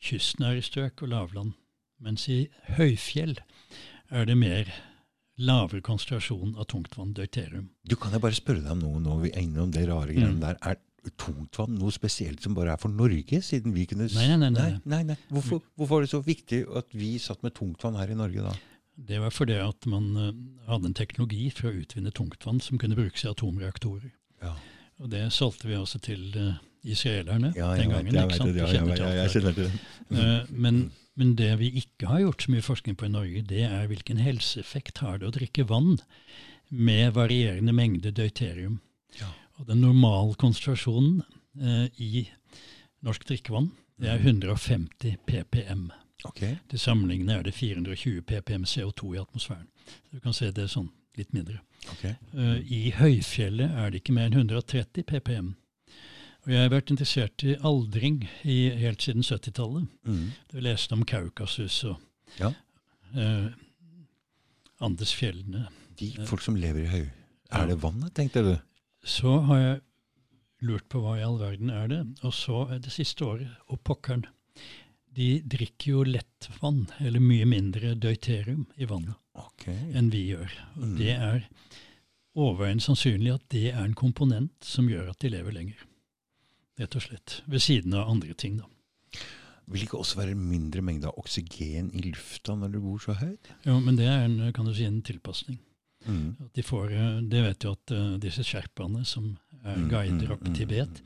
kystnære 0.04 0.62
strøk 0.66 1.02
og 1.06 1.12
lavland. 1.14 1.54
Mens 2.02 2.28
i 2.30 2.44
høyfjell 2.78 3.38
er 4.12 4.26
det 4.28 4.36
mer 4.38 4.70
lavere 5.42 5.82
konsentrasjon 5.86 6.56
av 6.60 6.68
tungtvann, 6.70 7.14
deuterium. 7.18 7.70
Du, 7.88 7.96
Kan 7.96 8.12
jeg 8.14 8.22
bare 8.22 8.38
spørre 8.38 8.62
deg 8.62 8.74
om 8.76 8.82
noe 8.84 9.02
når 9.02 9.22
vi 9.24 9.32
er 9.32 9.42
innom 9.46 9.72
det 9.74 9.88
rare 9.90 10.14
Mm. 10.14 10.40
der? 10.42 10.58
Er 10.62 10.78
tungtvann 11.18 11.74
noe 11.80 11.92
spesielt 11.92 12.44
som 12.44 12.54
bare 12.54 12.76
er 12.76 12.82
for 12.82 12.94
Norge, 12.94 13.42
siden 13.42 13.74
vi 13.74 13.88
kunne 13.90 14.06
Nei, 14.14 14.28
nei, 14.38 14.50
nei, 14.54 14.68
nei. 14.86 15.04
nei. 15.12 15.16
Hvorfor, 15.34 15.64
hvorfor 15.76 15.96
var 15.96 16.06
det 16.06 16.12
så 16.14 16.22
viktig 16.26 16.64
at 16.78 16.92
vi 16.94 17.16
satt 17.20 17.42
med 17.44 17.56
tungtvann 17.58 17.98
her 17.98 18.12
i 18.14 18.18
Norge 18.20 18.44
da? 18.46 18.54
Det 19.02 19.18
var 19.24 19.34
fordi 19.34 19.56
at 19.58 19.88
man 19.90 20.10
eh, 20.20 20.34
hadde 20.70 20.92
en 20.92 20.98
teknologi 20.98 21.48
for 21.50 21.72
å 21.72 21.78
utvinne 21.82 22.12
tungtvann 22.14 22.62
som 22.62 22.78
kunne 22.78 22.98
brukes 23.00 23.24
i 23.26 23.32
atomreaktorer. 23.32 24.12
Ja, 24.44 24.54
Og 25.02 25.10
det 25.10 25.24
solgte 25.34 25.68
vi 25.72 25.78
også 25.80 25.98
til 26.06 26.28
eh, 26.38 26.60
israelerne 26.84 27.54
ja 27.58 27.72
den 27.78 27.90
gangen. 27.94 28.14
jeg 28.14 28.28
ikke 28.28 28.38
sant? 28.38 28.54
det. 28.54 28.62
Ja, 28.62 29.08
ja, 29.08 29.12
jeg 29.24 29.34
kjenner 29.38 29.58
til 29.58 29.70
det. 29.70 29.82
Eh, 30.22 30.44
men, 30.52 30.92
men 31.16 31.36
det 31.40 31.54
vi 31.62 31.70
ikke 31.80 32.10
har 32.12 32.20
gjort 32.20 32.44
så 32.44 32.52
mye 32.52 32.66
forskning 32.66 32.98
på 33.00 33.08
i 33.08 33.14
Norge, 33.14 33.42
det 33.48 33.64
er 33.64 33.88
hvilken 33.88 34.20
helseeffekt 34.20 35.00
har 35.02 35.18
det 35.22 35.30
å 35.30 35.34
drikke 35.34 35.64
vann 35.70 35.96
med 36.70 37.14
varierende 37.16 37.74
mengde 37.74 38.12
deuterium. 38.16 38.82
Ja. 39.20 39.32
Og 39.62 39.68
den 39.70 39.84
normalkonsentrasjonen 39.86 41.22
eh, 41.62 41.88
i 42.02 42.26
norsk 43.06 43.28
drikkevann 43.30 43.70
det 44.02 44.10
er 44.10 44.24
150 44.24 45.20
ppm. 45.30 45.92
Okay. 46.26 46.56
Til 46.70 46.80
sammenligning 46.82 47.30
er 47.30 47.44
det 47.46 47.54
420 47.54 48.24
ppm 48.26 48.64
CO2 48.66 49.14
i 49.16 49.20
atmosfæren. 49.22 49.68
Så 49.86 50.18
du 50.18 50.20
kan 50.24 50.34
se 50.34 50.50
det 50.50 50.64
er 50.66 50.72
sånn 50.74 50.90
litt 51.18 51.34
mindre. 51.34 51.60
Okay. 51.96 52.16
Uh, 52.34 52.58
I 52.66 52.92
høyfjellet 52.98 53.74
er 53.78 53.92
det 53.94 54.02
ikke 54.02 54.16
mer 54.18 54.30
enn 54.32 54.40
130 54.42 55.06
ppm. 55.06 55.52
Og 56.42 56.54
jeg 56.56 56.64
har 56.64 56.74
vært 56.74 56.90
interessert 56.94 57.46
i 57.46 57.54
aldring 57.62 58.24
i, 58.42 58.58
helt 58.82 59.06
siden 59.06 59.22
70-tallet. 59.26 59.86
Mm. 60.10 60.32
Du 60.50 60.58
leste 60.66 60.98
om 60.98 61.06
Kaukasus 61.06 61.84
og 61.90 62.02
Ja. 62.40 62.54
uh, 63.14 63.52
Andesfjellene. 64.82 65.68
De 66.00 66.14
folk 66.26 66.42
som 66.42 66.56
lever 66.58 66.88
i 66.88 66.90
høy 66.90 67.04
Er 67.52 67.68
det 67.68 67.82
vannet, 67.84 68.16
tenkte 68.18 68.42
du? 68.42 68.56
Så 69.04 69.40
har 69.48 69.60
jeg 69.60 69.80
lurt 70.68 70.88
på 70.94 71.02
hva 71.02 71.16
i 71.18 71.24
all 71.26 71.40
verden 71.42 71.72
er 71.74 71.88
det. 71.90 72.02
Og 72.24 72.34
så 72.38 72.66
det 72.78 72.94
siste 72.94 73.26
året, 73.26 73.50
og 73.70 73.82
pokkeren. 73.88 74.28
De 75.12 75.42
drikker 75.44 75.92
jo 75.92 76.04
lettvann, 76.08 76.86
eller 77.04 77.20
mye 77.20 77.46
mindre 77.50 77.96
deuterium 78.00 78.68
i 78.80 78.88
vannet 78.88 79.18
okay. 79.36 79.76
enn 79.98 80.12
vi 80.14 80.30
gjør. 80.30 80.54
Og 80.78 80.86
Mm. 80.86 80.98
det 80.98 81.16
er 81.18 81.48
overveiende 82.36 82.84
sannsynlig 82.86 83.34
at 83.34 83.44
det 83.52 83.72
er 83.74 83.84
en 83.84 83.98
komponent 83.98 84.54
som 84.64 84.88
gjør 84.88 85.10
at 85.12 85.20
de 85.20 85.34
lever 85.34 85.52
lenger. 85.52 85.82
Rett 86.80 86.96
og 86.96 87.04
slett. 87.04 87.42
Ved 87.48 87.60
siden 87.60 87.94
av 87.94 88.08
andre 88.10 88.34
ting, 88.34 88.62
da. 88.62 88.70
Vil 89.68 89.82
det 89.82 89.88
ikke 89.90 90.00
også 90.00 90.18
være 90.18 90.32
en 90.32 90.48
mindre 90.50 90.82
mengde 90.82 91.08
av 91.08 91.20
oksygen 91.20 91.92
i 91.96 92.02
lufta 92.08 92.56
når 92.56 92.72
du 92.72 92.80
bor 92.84 93.00
så 93.00 93.14
høyt? 93.20 93.52
Jo, 93.68 93.80
men 93.80 93.96
det 94.00 94.08
er 94.08 94.26
en, 94.26 94.40
kan 94.56 94.66
du 94.66 94.74
si, 94.74 94.86
en 94.88 95.02
tilpasning. 95.02 95.60
Mm. 96.08 96.36
De 96.54 96.64
får, 96.64 96.90
de 96.90 97.30
det 97.30 97.42
vet 97.46 97.60
du 97.60 97.68
at 97.72 97.92
eh, 97.92 98.18
disse 98.24 98.44
sherpaene 98.48 99.06
som 99.06 99.38
er 99.64 99.76
Mm, 99.78 99.90
guider 99.92 100.26
mm, 100.28 100.32
opp 100.34 100.48
mm, 100.48 100.54
Tibet, 100.58 101.02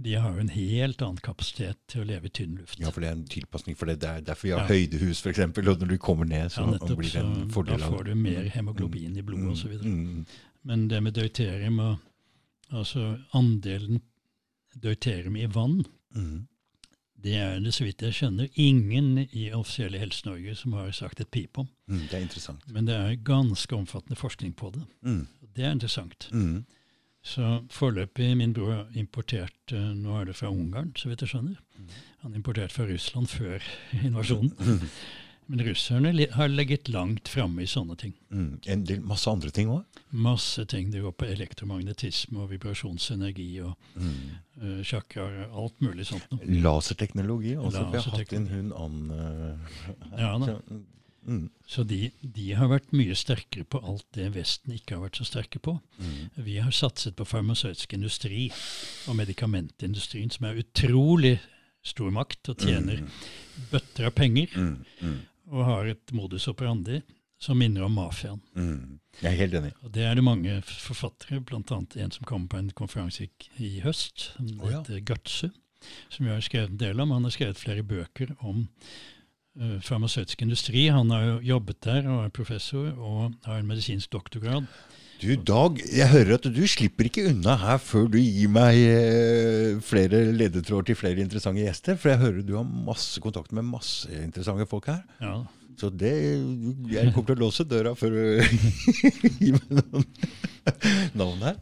de 0.00 0.14
har 0.14 0.32
jo 0.32 0.40
en 0.40 0.48
helt 0.48 1.02
annen 1.04 1.18
kapasitet 1.20 1.76
til 1.86 2.00
å 2.00 2.06
leve 2.08 2.30
i 2.30 2.32
tynn 2.32 2.54
luft. 2.56 2.78
Ja, 2.80 2.88
for 2.90 3.00
det 3.04 3.10
er 3.10 3.16
en 3.18 3.26
tilpasning. 3.28 3.76
For 3.76 3.84
det 3.90 3.98
er 4.02 4.22
derfor 4.24 4.48
vi 4.48 4.52
har 4.54 4.62
Ja. 4.64 4.68
høydehus, 4.72 5.20
f.eks. 5.20 5.38
Og 5.44 5.66
når 5.82 5.88
du 5.88 5.98
kommer 5.98 6.24
ned, 6.24 6.48
så 6.50 6.62
Ja, 6.64 6.70
nettopp, 6.70 6.96
blir 7.02 7.12
det 7.12 7.20
en 7.20 7.50
fordel 7.52 7.78
da 7.78 7.90
får 7.92 8.04
du 8.08 8.14
mer 8.14 8.48
hemoglobin 8.48 9.18
i 9.18 9.22
blodet 9.22 9.44
Mm, 9.44 9.52
osv. 9.52 9.84
mm, 9.84 10.26
Men 10.64 10.88
det 10.88 11.02
med 11.02 11.12
deuterium 11.14 11.78
og 11.80 11.98
altså 12.72 13.18
andelen 13.34 14.00
deuterium 14.80 15.36
i 15.36 15.46
vann, 15.46 15.84
mm. 16.14 16.46
Det 17.22 17.34
er 17.36 17.58
det 17.60 17.72
så 17.76 17.84
vidt 17.84 18.02
jeg 18.02 18.14
skjønner 18.16 18.48
ingen 18.56 19.18
i 19.32 19.50
offisielle 19.52 19.98
Helse-Norge 20.00 20.54
som 20.56 20.72
har 20.78 20.90
sagt 20.96 21.20
et 21.20 21.30
pip 21.30 21.58
om. 21.58 21.68
Mm, 21.90 22.02
det 22.10 22.14
er 22.18 22.24
interessant. 22.24 22.64
Men 22.72 22.86
det 22.88 22.94
er 22.96 23.16
ganske 23.26 23.76
omfattende 23.76 24.16
forskning 24.16 24.54
på 24.56 24.70
det. 24.74 24.84
Mm, 25.02 25.26
Det 25.56 25.64
er 25.64 25.72
interessant. 25.72 26.28
mm. 26.32 26.64
Så 27.22 27.60
foreløpig 27.68 28.30
min 28.36 28.54
bror 28.56 28.86
importert 28.96 29.72
eh, 29.76 29.90
Nå 29.92 30.14
er 30.16 30.24
det 30.30 30.36
fra 30.38 30.48
Ungarn, 30.48 30.94
så 30.96 31.10
vidt 31.10 31.20
jeg 31.20 31.28
skjønner. 31.34 31.58
Mm. 31.76 31.88
Han 32.22 32.34
importerte 32.38 32.72
fra 32.74 32.86
Russland 32.88 33.26
før 33.28 33.60
invasjonen. 34.06 34.54
Mm. 35.50 35.56
Men 35.56 35.66
russerne 35.66 36.26
har 36.32 36.48
ligget 36.48 36.88
langt 36.88 37.28
framme 37.28 37.62
i 37.62 37.66
sånne 37.66 37.96
ting. 37.98 38.12
Mm. 38.30 38.60
En 38.70 38.84
del, 38.86 39.00
masse 39.02 39.26
andre 39.30 39.50
ting 39.50 39.68
òg. 39.68 39.82
Masse 40.10 40.64
ting. 40.70 40.90
Det 40.92 41.02
går 41.02 41.12
på 41.18 41.26
elektromagnetisme 41.26 42.38
og 42.44 42.50
vibrasjonsenergi 42.52 43.60
og 43.64 43.74
Mm. 43.96 44.36
uh, 44.62 45.56
alt 45.56 45.80
mulig 45.80 46.06
sånt 46.06 46.30
noe. 46.30 46.44
Laserteknologi. 46.46 47.56
Altså, 47.56 47.84
vi 47.90 47.98
har 47.98 48.10
hatt 48.18 48.32
en 48.32 48.48
hund 48.48 48.72
an 48.72 49.10
uh, 49.10 50.20
Ja 50.20 50.38
da. 50.38 50.46
så, 50.46 50.82
mm, 51.26 51.50
Så 51.66 51.84
de, 51.84 52.10
de 52.22 52.52
har 52.54 52.68
vært 52.68 52.92
mye 52.92 53.14
sterkere 53.14 53.64
på 53.64 53.80
alt 53.82 54.04
det 54.14 54.32
Vesten 54.34 54.72
ikke 54.74 54.94
har 54.96 55.02
vært 55.08 55.16
så 55.18 55.24
sterke 55.24 55.58
på. 55.58 55.80
mm. 55.98 56.44
Vi 56.44 56.58
har 56.58 56.70
satset 56.70 57.16
på 57.16 57.24
farmasøytisk 57.24 57.92
industri 57.94 58.50
og 59.08 59.16
medikamentindustrien, 59.16 60.30
som 60.30 60.46
er 60.46 60.62
utrolig 60.62 61.38
stor 61.82 62.10
makt 62.12 62.48
og 62.52 62.58
tjener 62.60 63.02
bøtter 63.70 64.06
av 64.06 64.12
penger, 64.12 64.48
Mm, 64.54 64.84
mm, 65.00 65.18
og 65.50 65.66
har 65.66 65.90
et 65.90 66.12
modus 66.16 66.48
operandi 66.50 67.00
som 67.40 67.58
minner 67.58 67.86
om 67.86 67.94
mafiaen. 67.96 68.40
mm. 68.54 68.98
Jeg 69.20 69.32
er 69.32 69.36
helt 69.36 69.54
enig. 69.54 69.72
Og 69.82 69.94
Det 69.94 70.04
er 70.04 70.14
det 70.14 70.24
mange 70.24 70.62
forfattere, 70.62 71.40
bl.a. 71.40 71.60
en 72.04 72.12
som 72.14 72.24
kom 72.24 72.46
på 72.48 72.56
en 72.56 72.70
konferanse 72.70 73.26
i, 73.58 73.80
høst, 73.84 74.30
som 74.36 74.46
oh, 74.60 74.70
ja. 74.70 74.78
heter 74.78 75.00
Gutse, 75.00 75.50
som 76.08 76.26
jeg 76.26 76.34
har 76.34 76.44
skrevet 76.44 76.70
en 76.70 76.80
del 76.80 77.00
om. 77.00 77.10
Han 77.10 77.24
har 77.24 77.34
skrevet 77.34 77.58
flere 77.58 77.82
bøker 77.82 78.32
om 78.38 78.66
uh, 79.60 79.80
farmasøytisk 79.80 80.42
industri. 80.42 80.86
Han 80.88 81.10
har 81.10 81.26
jo 81.26 81.40
jobbet 81.54 81.82
der 81.84 82.08
og 82.08 82.24
er 82.24 82.28
professor 82.28 82.92
og 82.92 83.34
har 83.44 83.60
en 83.60 83.68
medisinsk 83.68 84.12
doktorgrad. 84.12 84.68
Du, 85.20 85.34
Dag, 85.36 85.76
jeg 85.84 86.08
hører 86.08 86.38
at 86.38 86.46
du 86.48 86.60
slipper 86.70 87.04
ikke 87.10 87.26
unna 87.28 87.52
her 87.60 87.80
før 87.82 88.06
du 88.08 88.16
gir 88.16 88.48
meg 88.52 88.78
eh, 88.80 89.74
flere 89.84 90.22
ledetråder 90.32 90.88
til 90.88 90.96
flere 90.96 91.20
interessante 91.20 91.60
gjester. 91.60 91.98
For 92.00 92.14
jeg 92.14 92.22
hører 92.22 92.46
du 92.46 92.54
har 92.56 92.64
masse 92.64 93.20
kontakt 93.20 93.52
med 93.56 93.68
masse 93.68 94.08
interessante 94.16 94.64
folk 94.70 94.88
her. 94.88 95.02
Ja, 95.20 95.34
Så 95.76 95.90
det, 95.92 96.14
jeg 96.88 97.12
kommer 97.12 97.34
til 97.34 97.36
å 97.36 97.42
låse 97.44 97.68
døra 97.68 97.92
før 98.00 98.16
du 98.16 98.22
gir 99.42 99.58
meg 99.58 99.74
noen 99.76 100.08
navn 101.20 101.44
her. 101.50 101.60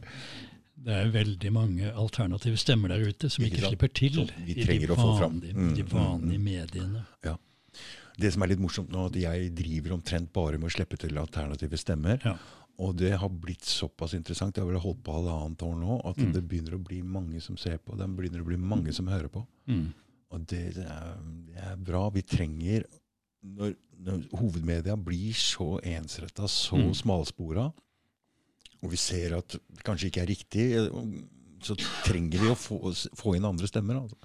Det 0.79 0.95
er 0.95 1.11
veldig 1.11 1.51
mange 1.51 1.91
alternative 1.91 2.57
stemmer 2.57 2.93
der 2.93 3.03
ute 3.03 3.27
som 3.27 3.43
Ikke 3.43 3.59
ikke 3.59 3.73
slipper 3.73 3.91
til 3.91 4.21
i 4.47 4.55
de 4.55 4.87
vanlige, 4.95 5.51
Mm, 5.51 5.73
de 5.75 5.83
mm, 5.83 5.91
vanlige 5.91 6.39
mm. 6.39 6.47
mediene. 6.47 7.03
Det 8.19 8.33
som 8.35 8.43
er 8.43 8.51
litt 8.51 8.59
morsomt 8.59 8.89
nå, 8.91 9.05
at 9.07 9.15
jeg 9.15 9.51
driver 9.55 9.93
omtrent 9.95 10.31
bare 10.35 10.57
med 10.59 10.67
å 10.67 10.73
slippe 10.73 10.97
til 10.99 11.15
alternative 11.21 11.77
stemmer. 11.79 12.19
Ja. 12.25 12.33
Og 12.79 12.93
det 12.95 13.11
har 13.19 13.29
blitt 13.29 13.65
såpass 13.67 14.13
interessant, 14.15 14.55
jeg 14.55 14.63
har 14.63 14.71
vel 14.71 14.79
holdt 14.79 15.01
på 15.03 15.11
halvannet 15.17 15.63
år 15.67 15.75
nå, 15.81 15.97
at 16.07 16.17
Mm. 16.17 16.31
det 16.33 16.43
begynner 16.47 16.75
å 16.77 16.83
bli 16.83 17.01
mange 17.03 17.41
som 17.43 17.57
ser 17.59 17.77
på. 17.77 17.97
Det 17.99 18.07
begynner 18.15 18.39
å 18.41 18.47
bli 18.47 18.55
mange 18.57 18.93
som 18.95 19.07
hører 19.11 19.27
på. 19.27 19.45
Mm. 19.67 19.89
Og 20.31 20.45
det, 20.47 20.61
det, 20.75 20.85
er, 20.85 21.17
det 21.49 21.57
er 21.71 21.75
bra. 21.75 22.09
Vi 22.09 22.21
trenger 22.21 22.85
Når, 23.41 23.73
når 24.03 24.23
hovedmedia 24.35 24.97
blir 24.99 25.31
så 25.33 25.79
ensretta, 25.83 26.43
så 26.47 26.75
Mm. 26.75 26.93
smalspora, 26.93 27.71
og 28.83 28.91
vi 28.91 28.97
ser 28.97 29.37
at 29.37 29.47
det 29.47 29.83
kanskje 29.83 30.07
ikke 30.11 30.21
er 30.23 30.27
riktig, 30.27 30.65
så 31.63 31.75
trenger 32.03 32.39
vi 32.39 32.49
å 32.51 32.55
få, 32.59 32.79
få 33.15 33.35
inn 33.37 33.45
andre 33.47 33.67
stemmer. 33.67 33.95
Altså. 34.01 34.15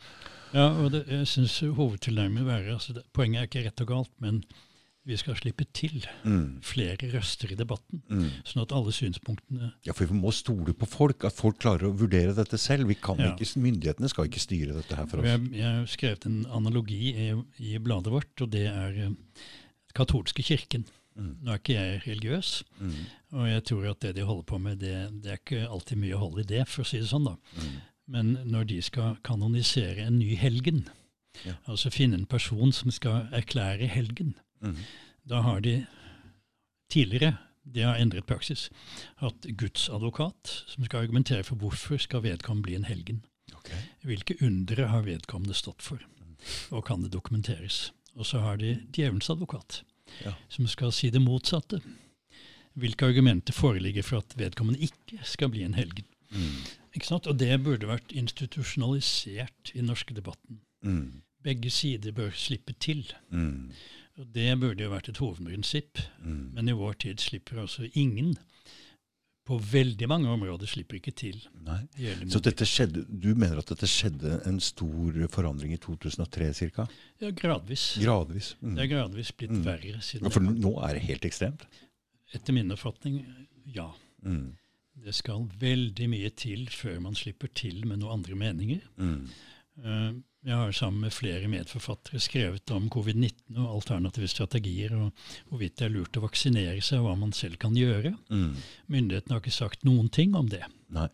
Ja, 0.52 0.66
og 0.82 0.90
det, 0.90 1.04
jeg 1.08 1.26
syns 1.30 1.60
hovedtilnærmingen 1.78 2.42
vil 2.44 2.50
være 2.50 2.74
altså 2.74 2.94
Poenget 3.12 3.40
er 3.40 3.46
ikke 3.46 3.64
rett 3.68 3.80
og 3.82 3.86
galt, 3.92 4.10
men 4.20 4.42
vi 5.06 5.16
skal 5.20 5.34
slippe 5.36 5.64
til 5.76 6.06
Mm. 6.24 6.60
flere 6.62 6.96
røster 7.12 7.52
i 7.52 7.54
debatten. 7.54 8.02
Mm. 8.08 8.30
Sånn 8.44 8.62
at 8.62 8.72
alle 8.72 8.90
synspunktene 8.92 9.72
Ja, 9.84 9.92
for 9.92 10.06
vi 10.06 10.14
må 10.14 10.32
stole 10.32 10.72
på 10.72 10.86
folk, 10.88 11.24
at 11.24 11.32
folk 11.36 11.58
klarer 11.58 11.90
å 11.90 11.96
vurdere 11.98 12.34
dette 12.34 12.56
selv. 12.58 12.86
Vi 12.88 12.94
kan 12.94 13.18
Ja. 13.18 13.34
ikke, 13.34 13.58
Myndighetene 13.60 14.08
skal 14.08 14.24
ikke 14.28 14.40
styre 14.40 14.74
dette 14.74 14.96
her 14.96 15.06
for 15.06 15.18
oss. 15.18 15.24
Jeg, 15.26 15.52
jeg 15.52 15.88
skrevet 15.88 16.26
en 16.26 16.46
analogi 16.46 17.12
i, 17.14 17.28
i 17.60 17.78
bladet 17.78 18.10
vårt, 18.12 18.40
og 18.40 18.50
det 18.50 18.66
er 18.66 18.96
eh, 19.06 19.10
katolske 19.94 20.42
kirken. 20.42 20.86
Mm. 21.16 21.36
Nå 21.44 21.52
er 21.52 21.58
ikke 21.60 21.74
jeg 21.76 22.00
religiøs, 22.08 22.62
Mm. 22.80 22.94
og 23.32 23.46
jeg 23.46 23.64
tror 23.64 23.90
at 23.90 24.00
det 24.00 24.14
de 24.16 24.22
holder 24.26 24.42
på 24.42 24.58
med, 24.60 24.78
det, 24.80 25.22
det 25.22 25.30
er 25.30 25.36
ikke 25.38 25.68
alltid 25.70 25.96
mye 25.98 26.16
hold 26.18 26.40
i 26.40 26.42
det, 26.42 26.66
for 26.68 26.82
å 26.82 26.86
si 26.86 26.98
det 26.98 27.06
sånn. 27.08 27.24
da. 27.24 27.36
Mm. 27.56 27.80
Men 28.08 28.32
når 28.50 28.66
de 28.66 28.80
skal 28.82 29.16
kanonisere 29.24 29.98
en 30.06 30.18
ny 30.18 30.34
helgen, 30.36 30.88
Ja. 31.44 31.54
altså 31.66 31.90
finne 31.90 32.14
en 32.14 32.26
person 32.26 32.70
som 32.72 32.90
skal 32.90 33.28
erklære 33.32 33.88
helgen, 33.88 34.34
Mm. 34.64 34.76
da 35.28 35.40
har 35.44 35.60
de 35.60 35.74
tidligere 36.92 37.36
de 37.64 37.80
har 37.80 37.96
endret 37.96 38.26
praksis. 38.28 38.66
Hatt 39.22 39.46
gudsadvokat 39.56 40.50
som 40.68 40.84
skal 40.84 41.04
argumentere 41.06 41.44
for 41.46 41.56
hvorfor 41.56 41.96
skal 42.02 42.20
vedkommende 42.26 42.66
bli 42.66 42.74
en 42.76 42.84
helgen. 42.84 43.22
Okay. 43.56 43.78
Hvilke 44.04 44.36
undre 44.44 44.90
har 44.92 45.06
vedkommende 45.06 45.56
stått 45.56 45.80
for, 45.82 46.02
og 46.70 46.84
kan 46.84 47.00
det 47.02 47.12
dokumenteres? 47.14 47.92
Og 48.14 48.26
så 48.28 48.42
har 48.44 48.60
de 48.60 48.74
djevelens 48.92 49.30
advokat, 49.32 49.82
Ja. 50.24 50.34
som 50.48 50.66
skal 50.68 50.92
si 50.92 51.08
det 51.10 51.22
motsatte. 51.22 51.80
Hvilke 52.76 53.06
argumenter 53.06 53.52
foreligger 53.56 54.02
for 54.02 54.18
at 54.18 54.34
vedkommende 54.36 54.80
ikke 54.84 55.24
skal 55.24 55.48
bli 55.48 55.62
en 55.64 55.74
helgen? 55.74 56.04
Mm. 56.30 56.60
Ikke 56.94 57.06
sant? 57.06 57.26
Og 57.26 57.38
det 57.38 57.62
burde 57.64 57.86
vært 57.88 58.12
institusjonalisert 58.12 59.72
i 59.74 59.78
den 59.78 59.86
norske 59.86 60.14
debatten. 60.14 60.60
Mm. 60.84 61.22
Begge 61.42 61.70
sider 61.70 62.12
bør 62.12 62.30
slippe 62.36 62.74
til. 62.80 63.04
Mm. 63.30 63.72
Og 64.18 64.26
det 64.34 64.52
burde 64.62 64.84
jo 64.84 64.90
vært 64.92 65.08
et 65.10 65.18
hovedprinsipp. 65.18 65.98
Mm. 66.22 66.52
Men 66.54 66.68
i 66.70 66.74
vår 66.78 66.92
tid 67.02 67.22
slipper 67.22 67.58
altså 67.64 67.88
ingen. 67.98 68.36
På 69.44 69.58
veldig 69.60 70.06
mange 70.08 70.30
områder 70.32 70.66
slipper 70.70 70.96
ikke 70.96 71.12
til. 71.12 71.40
Nei. 71.66 71.80
Det 71.98 72.30
Så 72.32 72.40
dette 72.40 72.64
skjedde, 72.64 73.02
du 73.10 73.34
mener 73.36 73.58
at 73.60 73.68
dette 73.68 73.84
skjedde 73.90 74.38
en 74.48 74.60
stor 74.64 75.18
forandring 75.34 75.74
i 75.74 75.80
2003 75.82 76.52
ca.? 76.72 76.86
ja, 77.20 77.30
gradvis. 77.30 77.98
Gradvis. 78.00 78.54
Mm. 78.62 78.74
Det 78.78 78.84
er 78.86 78.92
gradvis 78.94 79.32
blitt 79.36 79.50
Mm. 79.50 79.64
verre 79.66 80.00
siden 80.00 80.24
Ja, 80.24 80.30
For 80.30 80.40
nå 80.40 80.72
er 80.88 80.94
det 80.94 81.02
helt 81.02 81.24
ekstremt. 81.28 81.66
Etter 82.32 82.52
min 82.56 82.70
oppfatning, 82.72 83.24
ja. 83.66 83.90
Mm. 84.24 84.54
Det 85.04 85.12
skal 85.14 85.44
veldig 85.60 86.08
mye 86.08 86.30
til 86.30 86.66
før 86.70 87.00
man 87.02 87.14
slipper 87.14 87.48
til 87.52 87.84
med 87.86 87.98
noen 87.98 88.20
andre 88.22 88.34
meninger. 88.34 88.80
Mm. 88.96 89.28
Eh, 89.84 90.12
Jeg 90.44 90.56
har 90.60 90.72
sammen 90.76 91.00
med 91.06 91.12
flere 91.16 91.48
medforfattere 91.48 92.20
skrevet 92.20 92.68
om 92.76 92.90
covid-19 92.92 93.56
og 93.62 93.78
alternative 93.78 94.28
strategier, 94.28 94.92
og 94.92 95.12
hvorvidt 95.48 95.78
det 95.78 95.86
er 95.86 95.94
lurt 95.94 96.18
å 96.20 96.24
vaksinere 96.26 96.82
seg, 96.84 97.00
og 97.00 97.06
hva 97.08 97.14
man 97.22 97.32
selv 97.32 97.56
kan 97.62 97.76
gjøre. 97.78 98.12
Mm. 98.28 98.50
Myndighetene 98.92 99.32
har 99.32 99.40
ikke 99.40 99.54
sagt 99.56 99.86
noen 99.88 100.10
ting 100.12 100.36
om 100.36 100.50
det. 100.52 100.60
Nei. 100.92 101.08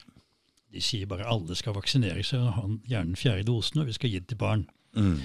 De 0.71 0.83
sier 0.83 1.07
bare 1.11 1.29
alle 1.31 1.55
skal 1.59 1.75
vaksinere 1.79 2.25
seg 2.27 2.43
og 2.43 2.53
ha 2.57 2.65
gjerne 2.91 3.13
den 3.13 3.21
fjerde 3.23 3.47
dosen, 3.47 3.83
og 3.83 3.87
vi 3.91 3.95
skal 3.95 4.11
gi 4.11 4.19
det 4.23 4.33
til 4.33 4.41
barn. 4.43 4.67
Mm. 4.99 5.17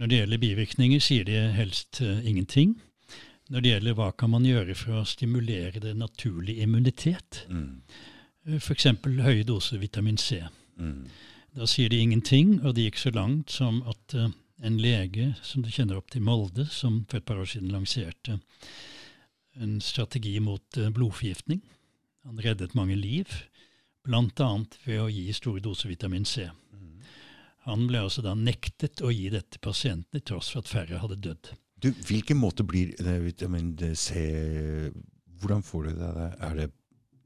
Når 0.00 0.10
det 0.10 0.18
gjelder 0.22 0.42
bivirkninger, 0.42 1.04
sier 1.04 1.28
de 1.28 1.36
helst 1.54 2.00
uh, 2.00 2.24
ingenting. 2.26 2.74
Når 3.52 3.60
det 3.60 3.70
gjelder 3.74 3.96
hva 4.00 4.08
kan 4.16 4.32
man 4.32 4.48
gjøre 4.48 4.74
for 4.76 5.02
å 5.02 5.04
stimulere 5.08 5.84
det 5.84 5.92
naturlige 6.00 6.64
immunitet, 6.64 7.44
Mm. 7.52 7.82
f.eks. 8.60 8.86
høye 9.04 9.44
doser 9.44 9.78
vitamin 9.80 10.16
C. 10.20 10.40
Mm. 10.80 11.06
Da 11.54 11.68
sier 11.70 11.90
de 11.90 12.00
ingenting, 12.02 12.56
og 12.66 12.74
det 12.74 12.88
gikk 12.88 12.96
så 12.98 13.12
langt 13.14 13.52
som 13.54 13.78
at 13.86 14.16
uh, 14.18 14.30
en 14.66 14.78
lege 14.82 15.30
som 15.46 15.62
du 15.62 15.70
kjenner 15.70 16.00
opp 16.00 16.10
til 16.10 16.24
Molde, 16.26 16.66
som 16.66 17.04
for 17.06 17.20
et 17.20 17.26
par 17.28 17.38
år 17.38 17.46
siden 17.52 17.70
lanserte 17.70 18.40
en 19.62 19.76
strategi 19.78 20.34
mot 20.42 20.80
uh, 20.80 20.90
blodforgiftning. 20.90 21.62
Han 22.26 22.42
reddet 22.42 22.74
mange 22.74 22.96
liv, 22.98 23.30
bl.a. 24.02 24.50
ved 24.84 24.98
å 24.98 25.06
gi 25.12 25.28
store 25.36 25.62
doser 25.62 25.92
vitamin 25.92 26.26
C. 26.26 26.48
Han 27.68 27.86
ble 27.88 28.02
altså 28.02 28.24
da 28.24 28.34
nektet 28.36 29.00
å 29.00 29.12
gi 29.14 29.30
dette 29.32 29.54
til 29.54 29.62
pasientene, 29.64 30.20
tross 30.26 30.50
for 30.52 30.64
at 30.64 30.68
færre 30.72 30.98
hadde 31.00 31.22
dødd. 31.22 31.52
Du, 31.80 31.92
hvilken 32.08 32.40
måte 32.40 32.66
blir 32.66 32.96
det 32.98 33.18
vitamin 33.24 33.72
C 33.96 34.90
Hvordan 35.40 35.64
får 35.64 35.86
du 35.86 35.96
det? 36.00 36.28
Er 36.40 36.58
det 36.58 36.68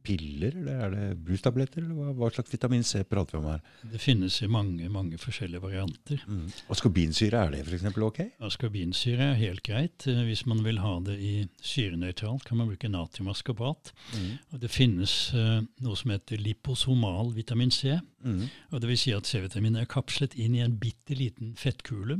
piller, 0.09 0.55
eller 0.57 0.81
er 0.87 0.95
det 0.95 1.07
brustabletter? 1.27 1.85
Eller 1.85 1.97
hva, 1.99 2.15
hva 2.17 2.31
slags 2.33 2.53
vitamin 2.55 2.85
C 2.87 3.03
prater 3.05 3.37
vi 3.37 3.43
om 3.43 3.49
her? 3.53 3.61
Det 3.93 4.01
finnes 4.03 4.39
i 4.43 4.49
mange 4.51 4.89
mange 4.93 5.21
forskjellige 5.21 5.61
varianter. 5.63 6.23
Mm. 6.27 6.47
Askorbinsyre, 6.73 7.43
er 7.45 7.55
det 7.55 7.63
f.eks. 7.67 7.85
ok? 8.09 8.21
Askorbinsyre 8.49 9.31
er 9.33 9.41
helt 9.43 9.63
greit. 9.67 10.09
Eh, 10.09 10.23
Hvis 10.29 10.47
man 10.49 10.65
vil 10.65 10.81
ha 10.83 10.95
det 11.05 11.19
i 11.21 11.33
syrenøytralt, 11.61 12.47
kan 12.49 12.59
man 12.61 12.73
bruke 12.73 12.91
natriumaskorbat. 12.91 13.93
Mm. 14.17 14.31
Og 14.53 14.63
det 14.65 14.73
finnes 14.73 15.15
uh, 15.37 15.61
noe 15.85 16.01
som 16.01 16.13
heter 16.17 16.41
liposomal 16.43 17.35
vitamin 17.37 17.71
C. 17.75 17.99
Mm. 18.25 18.49
og 18.75 18.81
det 18.83 18.89
vil 18.91 18.99
si 18.99 19.13
at 19.15 19.29
C-vitamin 19.31 19.77
er 19.79 19.87
kapslet 19.87 20.33
inn 20.35 20.57
i 20.57 20.65
en 20.65 20.75
bitte 20.81 21.15
liten 21.15 21.53
fettkule. 21.57 22.17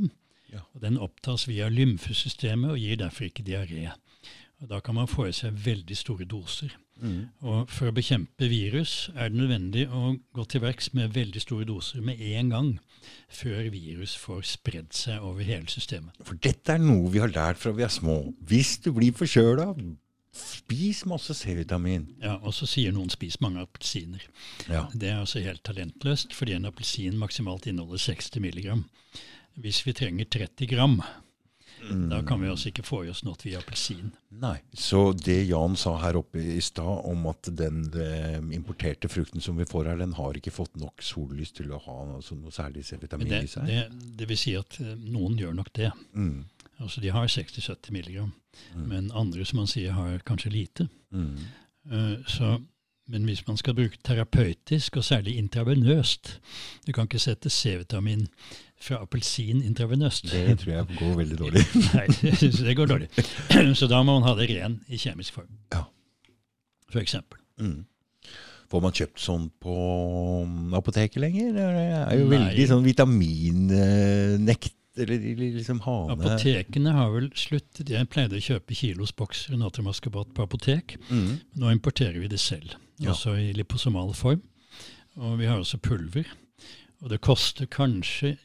Ja. 0.49 0.63
og 0.73 0.81
Den 0.81 0.97
opptas 0.97 1.43
via 1.49 1.67
lymfesystemet 1.69 2.71
og 2.71 2.79
gir 2.81 2.97
derfor 3.01 3.27
ikke 3.27 3.43
diaré. 3.45 3.89
Og 4.61 4.69
Da 4.69 4.79
kan 4.79 4.95
man 4.95 5.07
få 5.07 5.27
i 5.29 5.35
seg 5.35 5.53
veldig 5.65 5.97
store 5.97 6.25
doser. 6.25 6.73
Mm. 7.01 7.21
Og 7.45 7.71
For 7.71 7.89
å 7.89 7.95
bekjempe 7.95 8.49
virus 8.51 9.09
er 9.15 9.31
det 9.31 9.39
nødvendig 9.39 9.85
å 9.87 10.15
gå 10.35 10.45
til 10.51 10.63
verks 10.63 10.91
med 10.97 11.15
veldig 11.15 11.41
store 11.43 11.67
doser 11.69 12.03
med 12.05 12.21
en 12.35 12.51
gang, 12.53 12.69
før 13.31 13.69
virus 13.73 14.15
får 14.19 14.43
spredd 14.49 14.93
seg 14.95 15.23
over 15.23 15.47
hele 15.47 15.71
systemet. 15.71 16.17
For 16.27 16.39
dette 16.41 16.75
er 16.75 16.83
noe 16.83 17.09
vi 17.13 17.21
har 17.23 17.31
lært 17.31 17.61
fra 17.61 17.73
vi 17.75 17.85
er 17.87 17.93
små. 17.93 18.21
Hvis 18.49 18.77
du 18.83 18.91
blir 18.95 19.15
forkjøla, 19.15 19.71
spis 20.35 21.05
masse 21.09 21.33
C-vitamin. 21.33 22.07
Ja, 22.21 22.37
Og 22.43 22.53
så 22.53 22.67
sier 22.69 22.93
noen 22.95 23.09
spis 23.09 23.39
mange 23.41 23.63
appelsiner. 23.63 24.23
Ja. 24.69 24.85
Det 24.93 25.09
er 25.09 25.23
altså 25.23 25.41
helt 25.43 25.63
talentløst, 25.65 26.35
fordi 26.37 26.55
en 26.57 26.69
appelsin 26.69 27.17
maksimalt 27.19 27.67
inneholder 27.69 28.01
60 28.09 28.43
milligram. 28.43 28.85
Hvis 29.59 29.81
vi 29.87 29.95
trenger 29.97 30.29
30 30.29 30.69
gram, 30.71 30.99
Mm. 31.89 32.09
da 32.09 32.21
kan 32.23 32.41
vi 32.41 32.47
altså 32.51 32.69
ikke 32.69 32.83
få 32.85 33.03
i 33.05 33.09
oss 33.09 33.23
noe 33.25 33.35
via 33.43 33.59
appelsin. 33.59 34.11
Nei. 34.31 34.57
Så 34.73 35.13
det 35.17 35.47
Jan 35.49 35.75
sa 35.75 35.95
her 36.03 36.15
oppe 36.19 36.39
i 36.39 36.59
stad 36.61 37.05
om 37.09 37.25
at 37.31 37.49
den 37.57 37.85
eh, 37.97 38.37
importerte 38.55 39.09
frukten 39.09 39.41
som 39.41 39.57
vi 39.57 39.65
får 39.65 39.85
her, 39.91 39.97
den 39.97 40.13
har 40.13 40.33
ikke 40.37 40.51
fått 40.53 40.75
nok 40.77 41.01
sollys 41.01 41.51
til 41.51 41.71
å 41.71 41.79
ha 41.85 41.97
noe, 42.05 42.21
noe 42.41 42.51
særlig 42.51 42.85
C-vitamin 42.85 43.33
i 43.41 43.47
seg? 43.47 43.65
det, 43.67 43.83
det 44.19 44.27
vil 44.29 44.37
si 44.37 44.55
at 44.59 44.79
eh, 44.81 44.95
noen 45.09 45.37
gjør 45.39 45.53
nok 45.59 45.73
det. 45.73 45.91
Mm. 46.13 46.45
Altså 46.79 47.01
De 47.03 47.09
har 47.11 47.27
60-70 47.27 47.91
milligram, 47.91 48.31
Mm. 48.75 48.87
men 48.89 49.11
andre 49.15 49.45
som 49.45 49.59
man 49.61 49.67
sier 49.69 49.93
har 49.95 50.19
kanskje 50.25 50.49
lite. 50.51 50.87
Mm. 51.13 51.35
Eh, 51.91 52.15
Så, 52.27 52.57
men 53.07 53.23
hvis 53.29 53.45
man 53.47 53.57
skal 53.57 53.73
bruke 53.77 53.97
terapeutisk, 54.03 54.97
og 54.97 55.03
særlig 55.05 55.37
intravenøst 55.37 56.39
Du 56.85 56.91
kan 56.91 57.07
ikke 57.07 57.19
sette 57.21 57.49
C-vitamin 57.49 58.27
fra 58.79 59.01
appelsin 59.03 59.61
intravenøst. 59.65 60.29
Det 60.31 60.57
tror 60.61 60.73
jeg 60.73 60.97
går 60.99 61.15
veldig 61.19 61.37
dårlig. 61.43 61.63
Nei, 61.93 62.05
jeg 62.23 62.37
synes 62.39 62.61
det 62.63 62.75
går 62.79 62.87
dårlig. 62.93 63.09
Så 63.79 63.89
da 63.91 64.01
må 64.03 64.15
man 64.19 64.27
ha 64.29 64.35
det 64.39 64.49
ren 64.53 64.79
i 64.87 64.97
kjemisk 65.01 65.33
form. 65.35 65.51
Ja. 65.75 65.83
For 66.89 67.01
eksempel. 67.03 67.39
Mm. 67.59 67.85
Får 68.69 68.81
man 68.85 68.93
kjøpt 68.93 69.19
sånn 69.21 69.47
på 69.61 69.75
apoteket 70.77 71.19
lenger? 71.23 71.51
Det 71.55 71.63
er 71.65 72.19
jo 72.19 72.27
Nei. 72.29 72.33
veldig 72.37 72.65
sånn 72.69 72.83
vitaminnekt 72.85 74.75
eller 74.99 75.21
liksom 75.39 75.79
hane 75.85 76.11
Apotekene 76.17 76.91
har 76.91 77.11
vel 77.13 77.29
sluttet. 77.39 77.87
Jeg 77.93 78.09
pleide 78.11 78.35
å 78.35 78.43
kjøpe 78.43 78.75
kilosbokser 78.75 79.55
natriumaskabat 79.59 80.33
på 80.35 80.43
apotek. 80.43 80.97
mm. 81.07 81.29
Nå 81.61 81.71
importerer 81.71 82.19
vi 82.19 82.27
det 82.27 82.39
selv, 82.39 82.73
Ja. 82.99 83.11
også 83.13 83.37
i 83.39 83.53
liposomal 83.55 84.13
form. 84.13 84.41
Og 85.17 85.37
vi 85.39 85.45
har 85.47 85.57
også 85.59 85.79
pulver. 85.79 86.25
Og 87.01 87.09
det 87.09 87.21
koster 87.21 87.65
kanskje, 87.65 88.37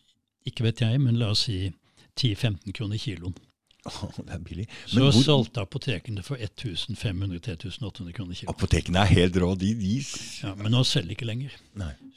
ikke 0.49 0.69
vet 0.69 0.85
jeg, 0.85 1.01
men 1.03 1.19
la 1.21 1.33
oss 1.35 1.47
si 1.49 1.73
10-15 2.21 2.73
kroner 2.77 3.01
kiloen. 3.01 3.35
Åh, 3.85 4.05
Det 4.17 4.33
er 4.33 4.39
billig. 4.41 4.65
Så 4.89 5.03
hvor, 5.03 5.13
solgte 5.13 5.61
apotekene 5.61 6.23
for 6.25 6.41
1500-1800 6.41 8.15
kroner 8.17 8.39
kiloen. 8.39 8.55
apotekene 8.55 9.03
er 9.03 9.11
helt 9.13 9.37
rå. 9.37 9.51
De, 9.61 9.75
de 9.77 9.99
Ja, 10.43 10.55
men 10.57 10.73
nå 10.73 10.81
selger 10.89 11.11
de 11.11 11.19
ikke 11.19 11.29
lenger. 11.29 11.59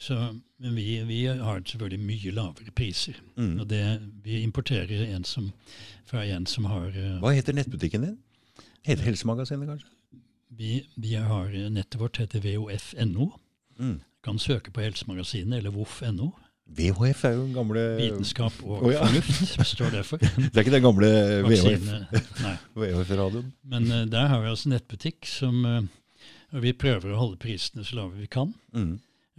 Så, 0.00 0.16
men 0.58 0.76
vi, 0.76 1.02
vi 1.08 1.20
har 1.26 1.60
selvfølgelig 1.60 2.00
mye 2.06 2.32
lavere 2.38 2.72
priser. 2.72 3.20
Mm. 3.36 3.60
Og 3.60 3.68
det, 3.68 3.82
vi 4.24 4.40
importerer 4.42 5.04
en 5.10 5.28
som, 5.28 5.52
fra 6.08 6.24
en 6.24 6.46
som 6.46 6.64
har 6.72 6.88
uh, 6.88 7.20
Hva 7.20 7.36
heter 7.36 7.56
nettbutikken 7.56 8.06
din? 8.06 8.18
Heter 8.88 9.04
Helsemagasinet, 9.04 9.68
kanskje? 9.68 9.92
vi, 10.58 10.88
vi 10.96 11.14
har 11.14 11.54
eh, 11.54 11.70
Nettet 11.70 12.00
vårt 12.00 12.18
heter 12.18 12.40
vof.no. 12.40 13.30
Mm. 13.78 14.00
Kan 14.24 14.38
søke 14.38 14.70
på 14.70 14.80
Helsemagasinet 14.80 15.58
eller 15.58 15.70
voff.no. 15.70 16.32
VHF 16.68 17.24
er 17.24 17.34
jo 17.34 17.44
den 17.46 17.54
gamle 17.56 17.82
Vitenskap 17.96 18.58
og 18.62 18.82
oh, 18.82 18.90
ja. 18.92 19.00
fornuft 19.06 19.66
står 19.70 19.94
det 19.96 20.02
for. 20.06 20.20
Det 20.42 20.52
er 20.52 20.66
ikke 20.66 20.74
den 20.74 20.84
gamle 20.84 21.08
VHF-radioen. 21.46 22.58
VHF-radioen? 22.76 23.48
Men 23.72 23.88
uh, 23.90 24.02
der 24.10 24.28
har 24.32 24.42
vi 24.44 24.52
altså 24.52 24.72
nettbutikk 24.74 25.26
som 25.26 25.64
uh, 25.64 25.80
Og 26.52 26.62
vi 26.64 26.74
prøver 26.76 27.12
å 27.12 27.22
holde 27.22 27.40
prisene 27.40 27.86
så 27.86 27.98
lave 27.98 28.20
vi 28.20 28.28
kan. 28.30 28.52
Mm. 28.76 28.98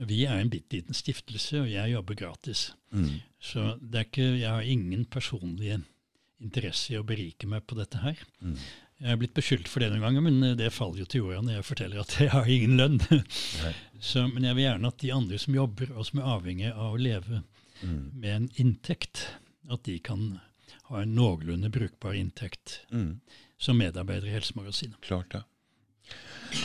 Vi 0.09 0.23
er 0.25 0.39
en 0.39 0.51
bitte 0.51 0.77
liten 0.77 0.95
stiftelse, 0.95 1.63
og 1.63 1.71
jeg 1.71 1.91
jobber 1.91 2.15
gratis. 2.15 2.69
Mm. 2.95 3.19
Så 3.39 3.73
det 3.81 3.99
er 3.99 4.05
ikke, 4.07 4.27
jeg 4.39 4.49
har 4.49 4.67
ingen 4.75 5.03
personlig 5.11 5.73
interesse 6.39 6.93
i 6.93 6.99
å 6.99 7.05
berike 7.07 7.49
meg 7.51 7.65
på 7.67 7.75
dette 7.79 7.99
her. 8.03 8.21
Mm. 8.39 8.55
Jeg 8.99 9.13
er 9.13 9.19
blitt 9.21 9.33
beskyldt 9.37 9.69
for 9.71 9.79
det 9.79 9.89
noen 9.93 10.01
ganger, 10.03 10.21
men 10.25 10.43
eh, 10.43 10.55
det 10.59 10.73
faller 10.75 10.99
jo 11.03 11.05
til 11.07 11.21
jorda 11.23 11.41
når 11.45 11.53
jeg 11.59 11.67
forteller 11.69 12.01
at 12.03 12.15
jeg 12.19 12.31
har 12.33 12.49
ingen 12.51 12.75
lønn. 12.79 12.97
Så, 14.03 14.25
men 14.31 14.43
jeg 14.47 14.57
vil 14.57 14.65
gjerne 14.65 14.91
at 14.91 14.99
de 15.03 15.13
andre 15.15 15.39
som 15.39 15.55
jobber, 15.55 15.93
og 15.95 16.07
som 16.07 16.19
er 16.21 16.31
avhengig 16.37 16.73
av 16.73 16.93
å 16.95 16.99
leve 16.99 17.43
Mm. 17.79 18.09
med 18.19 18.33
en 18.35 18.47
inntekt, 18.59 19.21
at 19.71 19.85
de 19.87 19.93
kan 20.03 20.41
ha 20.89 20.99
en 20.99 21.13
noenlunde 21.15 21.69
brukbar 21.71 22.11
inntekt 22.19 22.81
Mm. 22.91 23.21
som 23.57 23.77
medarbeider 23.79 24.27
i 24.27 24.33
Helsemagasinet. 24.33 24.97
Klart 24.99 25.31
det. 25.31 25.41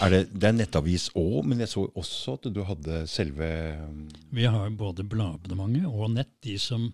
Er 0.03 0.11
det, 0.11 0.21
det 0.35 0.49
er 0.49 0.57
nettavis 0.59 1.05
òg, 1.15 1.45
men 1.47 1.63
jeg 1.63 1.69
så 1.71 1.85
også 1.95 2.35
at 2.35 2.49
du 2.51 2.65
hadde 2.67 3.05
selve 3.07 3.47
um, 3.87 4.09
Vi 4.35 4.43
har 4.51 4.75
både 4.75 5.07
bladabonnementet 5.07 5.87
og 5.87 6.11
nett. 6.17 6.33
De 6.43 6.59
som 6.59 6.89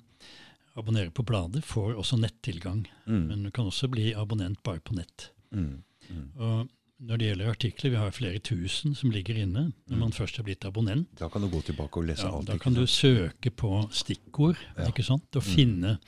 abonnerer 0.77 1.11
på 1.11 1.23
bladet, 1.27 1.65
får 1.65 1.95
også 1.99 2.17
nettilgang. 2.21 2.87
mm. 3.07 3.27
Men 3.29 3.43
du 3.43 3.51
kan 3.51 3.65
også 3.67 3.89
bli 3.91 4.13
abonnent 4.15 4.63
bare 4.63 4.81
på 4.81 4.95
nett. 4.95 5.31
Mm. 5.53 5.83
Mm. 6.11 6.31
Og 6.37 6.69
når 7.01 7.17
det 7.19 7.27
gjelder 7.29 7.51
artikler, 7.51 7.91
vi 7.91 7.97
har 7.97 8.11
flere 8.11 8.39
tusen 8.39 8.95
som 8.95 9.11
ligger 9.11 9.35
inne. 9.43 9.73
Når 9.89 9.97
man 9.99 10.13
først 10.13 10.37
har 10.37 10.45
blitt 10.45 10.65
abonnent, 10.65 11.09
Da 11.19 11.29
kan 11.29 11.41
du 11.43 11.49
gå 11.49 11.63
tilbake 11.63 11.97
og 11.97 12.05
lese 12.07 12.23
ja, 12.27 12.37
alt. 12.37 12.47
da 12.47 12.59
kan 12.59 12.75
du 12.75 12.87
søke 12.87 13.51
på 13.51 13.89
stikkord 13.93 14.57
Ja. 14.77 14.87
ikke 14.89 15.03
sant? 15.05 15.25
og 15.37 15.43
Mm. 15.43 15.55
finne 15.55 15.99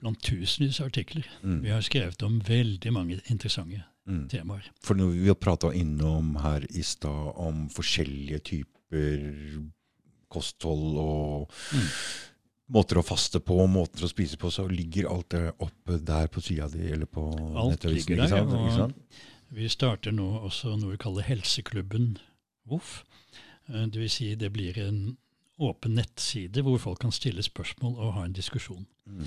blant 0.00 0.18
tusenvis 0.22 0.80
av 0.80 0.86
artikler. 0.86 1.24
Mm. 1.44 1.62
Vi 1.62 1.68
har 1.70 1.80
skrevet 1.80 2.22
om 2.22 2.40
veldig 2.40 2.92
mange 2.92 3.20
interessante 3.30 3.82
Mm. 4.06 4.28
temaer. 4.28 4.62
For 4.82 4.94
når 4.94 5.12
vi 5.12 5.26
har 5.28 5.34
prata 5.34 5.68
innom 5.72 6.36
her 6.42 6.66
i 6.74 6.82
stad 6.82 7.32
om 7.36 7.68
forskjellige 7.68 8.40
typer 8.42 9.70
kosthold 10.28 10.96
og 10.98 11.50
Mm. 11.72 11.86
Måter 12.72 12.96
å 13.00 13.04
faste 13.04 13.40
på, 13.40 13.56
måter 13.68 14.04
å 14.06 14.08
spise 14.10 14.38
på, 14.40 14.50
så 14.50 14.64
ligger 14.70 15.08
alt 15.12 15.28
det 15.34 15.52
oppe 15.60 15.98
der 16.02 16.26
på 16.32 16.40
sida 16.42 16.68
di, 16.72 16.86
eller 16.92 17.06
på 17.06 17.26
Alt 17.56 17.74
nettavisen. 17.76 18.16
ligger 18.16 18.24
ikke 18.24 18.76
sant? 18.76 18.96
og- 18.96 19.52
Vi 19.52 19.68
starter 19.68 20.12
nå 20.12 20.28
også 20.46 20.78
noe 20.80 20.92
vi 20.92 20.96
kaller 20.96 21.22
Helseklubben 21.22 22.18
VOFF. 22.68 23.04
Eh, 23.68 23.86
Det 23.86 23.96
vil 24.00 24.08
si 24.10 24.34
det 24.34 24.52
blir 24.52 24.78
en 24.78 25.16
åpen 25.60 25.94
nettside 25.94 26.62
hvor 26.64 26.78
folk 26.80 26.98
kan 27.00 27.10
stille 27.12 27.42
spørsmål 27.42 27.98
og 27.98 28.14
ha 28.14 28.22
en 28.24 28.32
diskusjon. 28.32 28.86
Mm. 29.08 29.26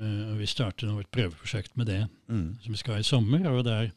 Eh, 0.00 0.36
Vi 0.38 0.46
starter 0.46 0.86
nå 0.86 1.00
et 1.00 1.10
prøveprosjekt 1.10 1.76
med 1.76 1.86
det 1.86 2.08
Mm. 2.30 2.56
som 2.62 2.72
vi 2.72 2.76
skal 2.78 2.94
ha 2.94 3.00
i 3.00 3.02
sommer. 3.02 3.46
og 3.50 3.64
der, 3.64 3.92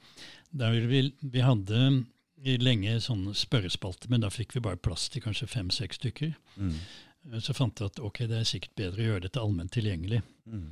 der 0.54 0.72
vi, 0.88 1.14
vi 1.24 1.40
hadde 1.40 2.06
i 2.46 2.58
lenge 2.58 3.00
sånn 3.00 3.34
spørrespalte, 3.34 4.10
men 4.10 4.20
da 4.20 4.28
fikk 4.30 4.52
vi 4.54 4.60
bare 4.60 4.76
plass 4.76 5.08
til 5.08 5.22
kanskje 5.22 5.48
fem-seks 5.48 5.96
stykker. 5.98 6.36
Mm. 6.60 6.74
Eh, 7.32 7.40
Så 7.40 7.54
fant 7.54 7.80
jeg 7.80 7.92
at 7.94 8.00
ok, 8.00 8.24
det 8.28 8.40
er 8.40 8.48
sikkert 8.50 8.76
bedre 8.76 9.02
å 9.04 9.08
gjøre 9.12 9.26
dette 9.28 9.42
allment 9.42 9.72
tilgjengelig. 9.72 10.22
Mm. 10.46 10.66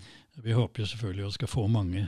Vi 0.43 0.57
håper 0.57 0.83
jo 0.83 0.89
selvfølgelig 0.91 1.27
å 1.27 1.33
skal 1.37 1.51
få 1.51 1.67
mange. 1.71 2.07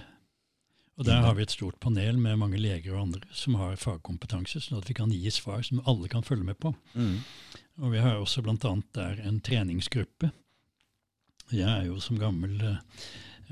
Og 0.98 1.08
der 1.08 1.24
har 1.26 1.34
vi 1.34 1.42
et 1.42 1.50
stort 1.54 1.80
panel 1.82 2.20
med 2.22 2.38
mange 2.38 2.60
leger 2.62 2.94
og 2.94 3.08
andre 3.08 3.22
som 3.34 3.56
har 3.58 3.80
fagkompetanse, 3.82 4.60
sånn 4.62 4.78
at 4.78 4.90
vi 4.90 4.94
kan 4.94 5.10
gi 5.10 5.32
svar 5.34 5.64
som 5.66 5.82
alle 5.90 6.08
kan 6.12 6.22
følge 6.22 6.46
med 6.46 6.60
på. 6.62 6.70
Mm. 6.94 7.16
Og 7.82 7.96
vi 7.96 8.02
har 8.04 8.20
også 8.22 8.44
bl.a. 8.46 8.74
der 8.94 9.24
en 9.26 9.40
treningsgruppe. 9.42 10.30
Jeg 11.50 11.66
er 11.66 11.88
jo 11.88 11.98
som 12.00 12.20
gammel 12.22 12.62
eh, 12.62 12.78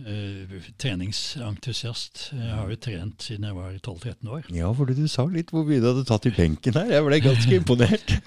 eh, 0.07 0.69
treningsentusiast. 0.81 2.31
Jeg 2.35 2.51
har 2.55 2.69
jo 2.71 2.77
trent 2.81 3.25
siden 3.25 3.45
jeg 3.47 3.55
var 3.57 3.71
12-13 3.77 4.29
år. 4.35 4.47
Ja, 4.55 4.71
for 4.77 4.89
du 4.89 5.01
sa 5.11 5.25
litt 5.31 5.51
hvor 5.53 5.65
mye 5.67 5.81
du 5.83 5.87
hadde 5.91 6.05
tatt 6.09 6.27
i 6.29 6.33
benken 6.35 6.77
her. 6.77 6.89
Jeg 6.95 7.05
ble 7.07 7.19
ganske 7.27 7.57
imponert. 7.61 8.15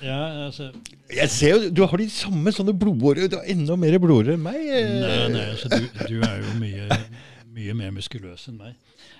Ja, 0.00 0.46
altså, 0.46 0.70
Jeg 1.12 1.28
ser 1.28 1.50
jo, 1.52 1.66
Du 1.76 1.82
har 1.84 2.00
de 2.00 2.06
samme 2.08 2.48
sånne 2.56 2.72
blodårer. 2.78 3.26
Du 3.28 3.34
har 3.36 3.48
enda 3.52 3.74
mer 3.76 3.98
blodårer 4.00 4.38
enn 4.38 4.44
meg. 4.46 4.62
nei, 4.64 5.18
nei, 5.34 5.42
altså 5.52 5.68
du, 5.68 5.84
du 6.08 6.22
er 6.24 6.38
jo 6.40 6.54
mye, 6.62 6.96
mye 7.52 7.74
mer 7.76 7.90
muskuløs 7.92 8.46
enn 8.48 8.56
meg. 8.62 8.78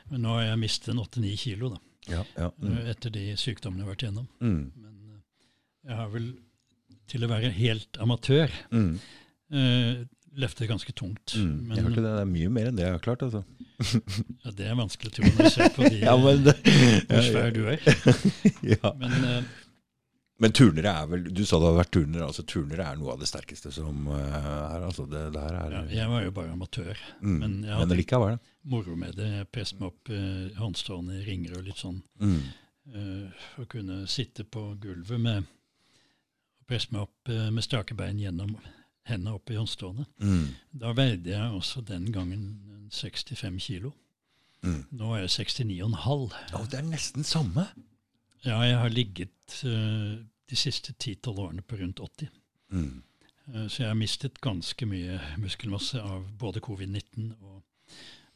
Men 0.09 0.25
nå 0.25 0.33
har 0.39 0.47
jeg 0.47 0.61
mistet 0.63 0.95
en 0.95 1.03
8-9 1.05 1.35
kilo 1.43 1.69
da, 1.75 1.83
Ja, 2.15 2.23
ja. 2.39 2.49
Mm. 2.65 2.79
etter 2.95 3.13
de 3.13 3.27
sykdommene 3.39 3.83
jeg 3.83 3.87
har 3.91 3.93
vært 3.93 4.07
igjennom. 4.07 4.31
Mm. 4.41 4.65
Men 4.73 4.97
eh, 5.13 5.21
jeg 5.91 6.01
har 6.01 6.09
vel, 6.17 6.27
til 7.13 7.27
å 7.29 7.31
være 7.35 7.53
helt 7.59 8.01
amatør, 8.07 8.57
Mm. 8.73 8.91
eh, 9.53 9.93
løftet 10.39 10.69
ganske 10.71 10.93
tungt. 10.97 11.35
Mm. 11.37 11.57
Men 11.69 11.77
Jeg 11.77 11.85
hørte 11.89 12.03
det, 12.05 12.13
det 12.17 12.23
er 12.23 12.31
mye 12.31 12.53
mer 12.53 12.71
enn 12.71 12.79
det 12.79 12.87
jeg 12.87 12.95
har 12.97 13.03
klart. 13.05 13.23
altså. 13.27 13.43
ja, 14.45 14.53
det 14.57 14.69
er 14.71 14.79
vanskelig 14.79 15.11
å 15.13 15.17
tro 15.19 15.27
når 15.29 15.43
jeg 15.49 15.55
ser 15.57 15.75
på 15.77 15.89
de, 15.89 15.99
Ja, 16.07 16.15
men, 16.21 16.47
det, 16.47 16.55
hvor 17.11 17.27
svær 17.29 17.53
du 17.57 17.63
er. 17.73 17.85
ja. 18.75 18.95
Men 19.01 19.19
uh, 19.27 19.59
men 20.43 20.51
turnere 20.57 20.91
er 20.91 21.07
vel 21.11 21.27
Du 21.31 21.45
sa 21.47 21.59
det 21.61 21.69
hadde 21.69 21.79
vært 21.79 21.93
turnere. 21.95 22.27
altså 22.27 22.43
Turnere 22.49 22.87
er 22.91 22.99
noe 22.99 23.13
av 23.15 23.21
det 23.23 23.29
sterkeste 23.31 23.71
som 23.75 24.09
eh, 24.11 24.39
er. 24.41 24.87
altså 24.89 25.05
Det 25.07 25.21
her 25.37 25.59
er 25.61 25.77
ja, 25.77 25.83
jeg 26.01 26.11
var 26.11 26.25
jo 26.25 26.33
bare 26.35 26.55
amatør. 26.57 26.99
mm. 27.21 27.37
men 27.37 27.53
jeg 27.61 27.69
Men 27.69 27.77
hadde- 27.79 27.95
allikevel. 27.99 28.39
Moro 28.73 28.97
med 28.99 29.15
det. 29.19 29.29
Jeg 29.37 29.49
presset 29.55 29.79
meg 29.81 29.93
opp 29.93 30.11
eh, 30.11 30.59
håndstående 30.59 31.21
ringer 31.27 31.57
og 31.59 31.65
litt 31.69 31.79
sånn. 31.83 32.01
Mm. 32.23 32.41
Uh, 32.93 33.45
for 33.55 33.63
å 33.65 33.71
kunne 33.71 34.01
sitte 34.11 34.43
på 34.43 34.65
gulvet 34.83 35.21
med 35.23 35.45
og 35.47 36.67
presse 36.67 36.91
meg 36.91 37.05
opp 37.05 37.31
uh, 37.31 37.47
med 37.55 37.63
strake 37.63 37.95
bein 37.95 38.19
gjennom 38.19 38.57
hendene 39.09 39.35
opp 39.37 39.51
i 39.51 39.59
håndstående. 39.59 40.07
Mm. 40.23 40.49
Da 40.83 40.93
veide 40.97 41.35
jeg 41.35 41.57
også 41.57 41.83
den 41.87 42.09
gangen 42.15 42.45
65 42.93 43.59
kilo. 43.67 43.93
Mm. 44.63 44.85
Nå 44.95 45.15
er 45.17 45.25
jeg 45.25 45.49
69,5. 45.49 46.37
Ja, 46.53 46.61
det 46.71 46.79
er 46.79 46.87
nesten 46.87 47.27
samme. 47.27 47.67
Ja, 48.45 48.61
jeg 48.63 48.79
har 48.79 48.93
ligget 48.93 49.57
uh, 49.67 50.19
de 50.51 50.59
siste 50.59 50.95
10-12 50.95 51.39
årene 51.39 51.63
på 51.67 51.79
rundt 51.81 52.01
80. 52.01 52.31
Mm. 52.71 53.03
Uh, 53.49 53.67
så 53.67 53.83
jeg 53.83 53.91
har 53.91 53.99
mistet 53.99 54.41
ganske 54.41 54.87
mye 54.87 55.19
muskelmasse 55.43 56.03
av 56.03 56.27
både 56.39 56.63
covid-19 56.63 57.33
og 57.41 57.63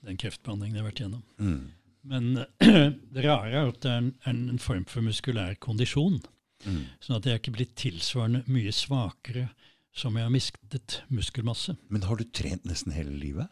den 0.06 0.18
kreftbehandlingen 0.20 0.78
jeg 0.78 0.84
har 0.84 0.90
vært 0.90 1.02
gjennom. 1.04 1.26
Mm. 1.38 1.60
Men 2.06 2.32
det 3.14 3.26
rare 3.26 3.52
er 3.52 3.70
at 3.70 3.82
det 3.82 3.92
er 3.92 4.02
en, 4.02 4.48
en 4.50 4.62
form 4.62 4.86
for 4.90 5.06
muskulær 5.06 5.54
kondisjon. 5.62 6.20
Mm. 6.66 6.82
Sånn 7.02 7.18
at 7.18 7.26
jeg 7.26 7.36
er 7.36 7.42
ikke 7.42 7.56
blitt 7.58 7.74
tilsvarende 7.78 8.42
mye 8.50 8.74
svakere 8.74 9.48
som 9.96 10.16
jeg 10.16 10.28
har 10.28 10.32
mistet 10.32 11.00
muskelmasse. 11.08 11.76
Men 11.88 12.04
har 12.04 12.20
du 12.20 12.26
trent 12.28 12.66
nesten 12.68 12.92
hele 12.92 13.14
livet? 13.16 13.48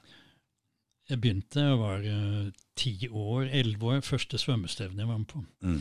Jeg 1.09 1.20
begynte, 1.20 1.61
jeg 1.61 1.78
var 1.80 2.05
ti 2.80 2.95
uh, 3.09 3.16
år, 3.16 3.49
elleve 3.53 3.92
år, 3.92 4.05
første 4.05 4.40
svømmestevne 4.40 5.05
jeg 5.05 5.09
var 5.09 5.20
med 5.20 5.28
på. 5.28 5.42
Mm. 5.64 5.80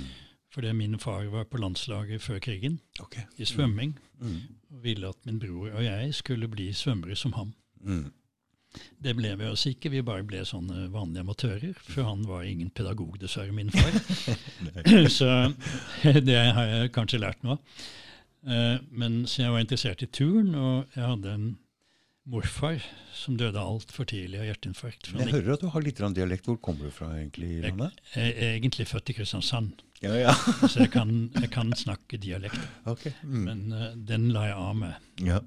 Fordi 0.53 0.74
min 0.78 0.99
far 0.99 1.24
var 1.34 1.47
på 1.49 1.57
landslaget 1.57 2.22
før 2.22 2.39
krigen 2.43 2.80
okay. 2.99 3.24
i 3.38 3.45
svømming, 3.45 3.99
Mm. 4.24 4.41
og 4.72 4.84
ville 4.84 5.07
at 5.07 5.26
min 5.26 5.39
bror 5.39 5.74
og 5.74 5.84
jeg 5.84 6.14
skulle 6.14 6.47
bli 6.47 6.74
svømmere 6.74 7.16
som 7.16 7.34
ham. 7.34 7.53
Mm. 7.82 8.11
Det 9.03 9.16
ble 9.16 9.34
vi 9.38 9.45
oss 9.45 9.66
ikke, 9.68 9.89
vi 9.89 10.01
bare 10.01 10.24
ble 10.24 10.45
sånne 10.45 10.86
vanlige 10.93 11.20
amatører. 11.20 11.74
For 11.76 12.03
han 12.07 12.24
var 12.28 12.43
ingen 12.43 12.70
pedagog, 12.70 13.18
dessverre, 13.20 13.51
min 13.51 13.72
far. 13.72 13.91
så 15.18 15.51
det 16.30 16.39
har 16.55 16.72
jeg 16.72 16.93
kanskje 16.95 17.20
lært 17.20 17.43
noe 17.43 17.57
Eh, 17.57 18.12
Men 18.44 19.22
så 19.30 19.46
jeg 19.46 19.54
var 19.54 19.62
interessert 19.64 20.02
i 20.04 20.10
turn, 20.12 20.50
og 20.56 20.96
jeg 20.98 21.06
hadde 21.08 21.32
en 21.32 21.46
morfar 22.30 22.84
som 23.16 23.36
døde 23.39 23.60
altfor 23.60 24.08
tidlig 24.08 24.39
av 24.39 24.48
hjerteinfarkt. 24.48 25.10
Jeg 25.20 25.32
hører 25.32 25.56
at 25.56 25.64
du 25.64 25.70
har 25.74 25.84
litt 25.84 26.00
dialekt. 26.16 26.48
Hvor 26.48 26.60
kommer 26.64 26.88
du 26.88 26.91
fra 26.96 27.10
egentlig? 27.18 27.50
i 27.58 27.62
Jeg- 27.64 28.36
er 28.36 28.56
egentlig 28.56 28.88
født 28.88 29.10
i 29.10 29.14
Kristiansand, 29.14 29.82
Ja, 30.02 30.16
ja. 30.16 30.34
så 30.72 30.80
jeg 30.84 30.91
kan, 30.91 31.32
jeg 31.39 31.50
kan 31.52 31.72
snakke 31.72 32.18
dialekt. 32.18 32.60
Okay. 32.86 33.14
Mm. 33.24 33.44
Men 33.44 33.72
uh, 33.72 33.96
den 33.96 34.32
la 34.32 34.48
jeg 34.48 34.56
av 34.58 34.76
med. 34.76 34.94
ja. 35.20 35.39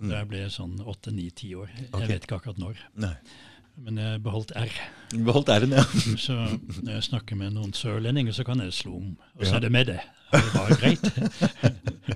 Mm. 0.00 0.08
Da 0.10 0.18
jeg 0.18 0.28
ble 0.28 0.40
sånn 0.52 0.80
åtte-ni-ti 0.80 1.54
år. 1.56 1.70
Jeg 1.76 1.88
okay. 1.92 2.06
vet 2.08 2.24
ikke 2.24 2.36
akkurat 2.36 2.58
når. 2.60 2.80
Nei. 3.00 3.14
Men 3.80 3.96
jeg 3.96 4.20
beholdt 4.22 4.52
R. 4.56 4.72
Beholdt 5.24 5.48
æren, 5.48 5.72
ja. 5.72 5.84
Så 6.20 6.34
når 6.82 6.92
jeg 6.92 7.06
snakker 7.06 7.38
med 7.40 7.54
noen 7.56 7.72
sørlendinger, 7.76 8.34
så 8.36 8.44
kan 8.44 8.60
jeg 8.60 8.74
slå 8.76 8.98
om. 8.98 9.14
Og 9.38 9.46
så 9.46 9.56
er 9.56 9.64
det 9.64 9.72
med 9.72 9.88
det. 9.88 10.00
Og 10.30 10.44
det 10.44 10.50
var 10.54 10.68
greit. 10.78 11.06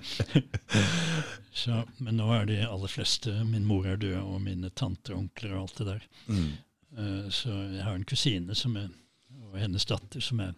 så, 1.64 1.80
men 1.98 2.20
nå 2.20 2.28
er 2.36 2.44
de 2.46 2.58
aller 2.62 2.90
fleste 2.90 3.32
Min 3.48 3.64
mor 3.66 3.88
er 3.88 3.96
død, 3.98 4.20
og 4.20 4.42
mine 4.44 4.70
tanter 4.76 5.16
og 5.16 5.24
onkler 5.24 5.56
og 5.56 5.64
alt 5.64 5.80
det 5.80 5.88
der. 5.88 6.06
Mm. 6.28 6.52
Uh, 6.94 7.30
Så 7.32 7.50
jeg 7.50 7.82
har 7.82 7.96
en 7.96 8.06
kusine 8.06 8.54
som 8.54 8.76
er, 8.78 8.88
og 9.50 9.58
hennes 9.58 9.88
datter 9.88 10.22
som 10.22 10.40
er 10.44 10.52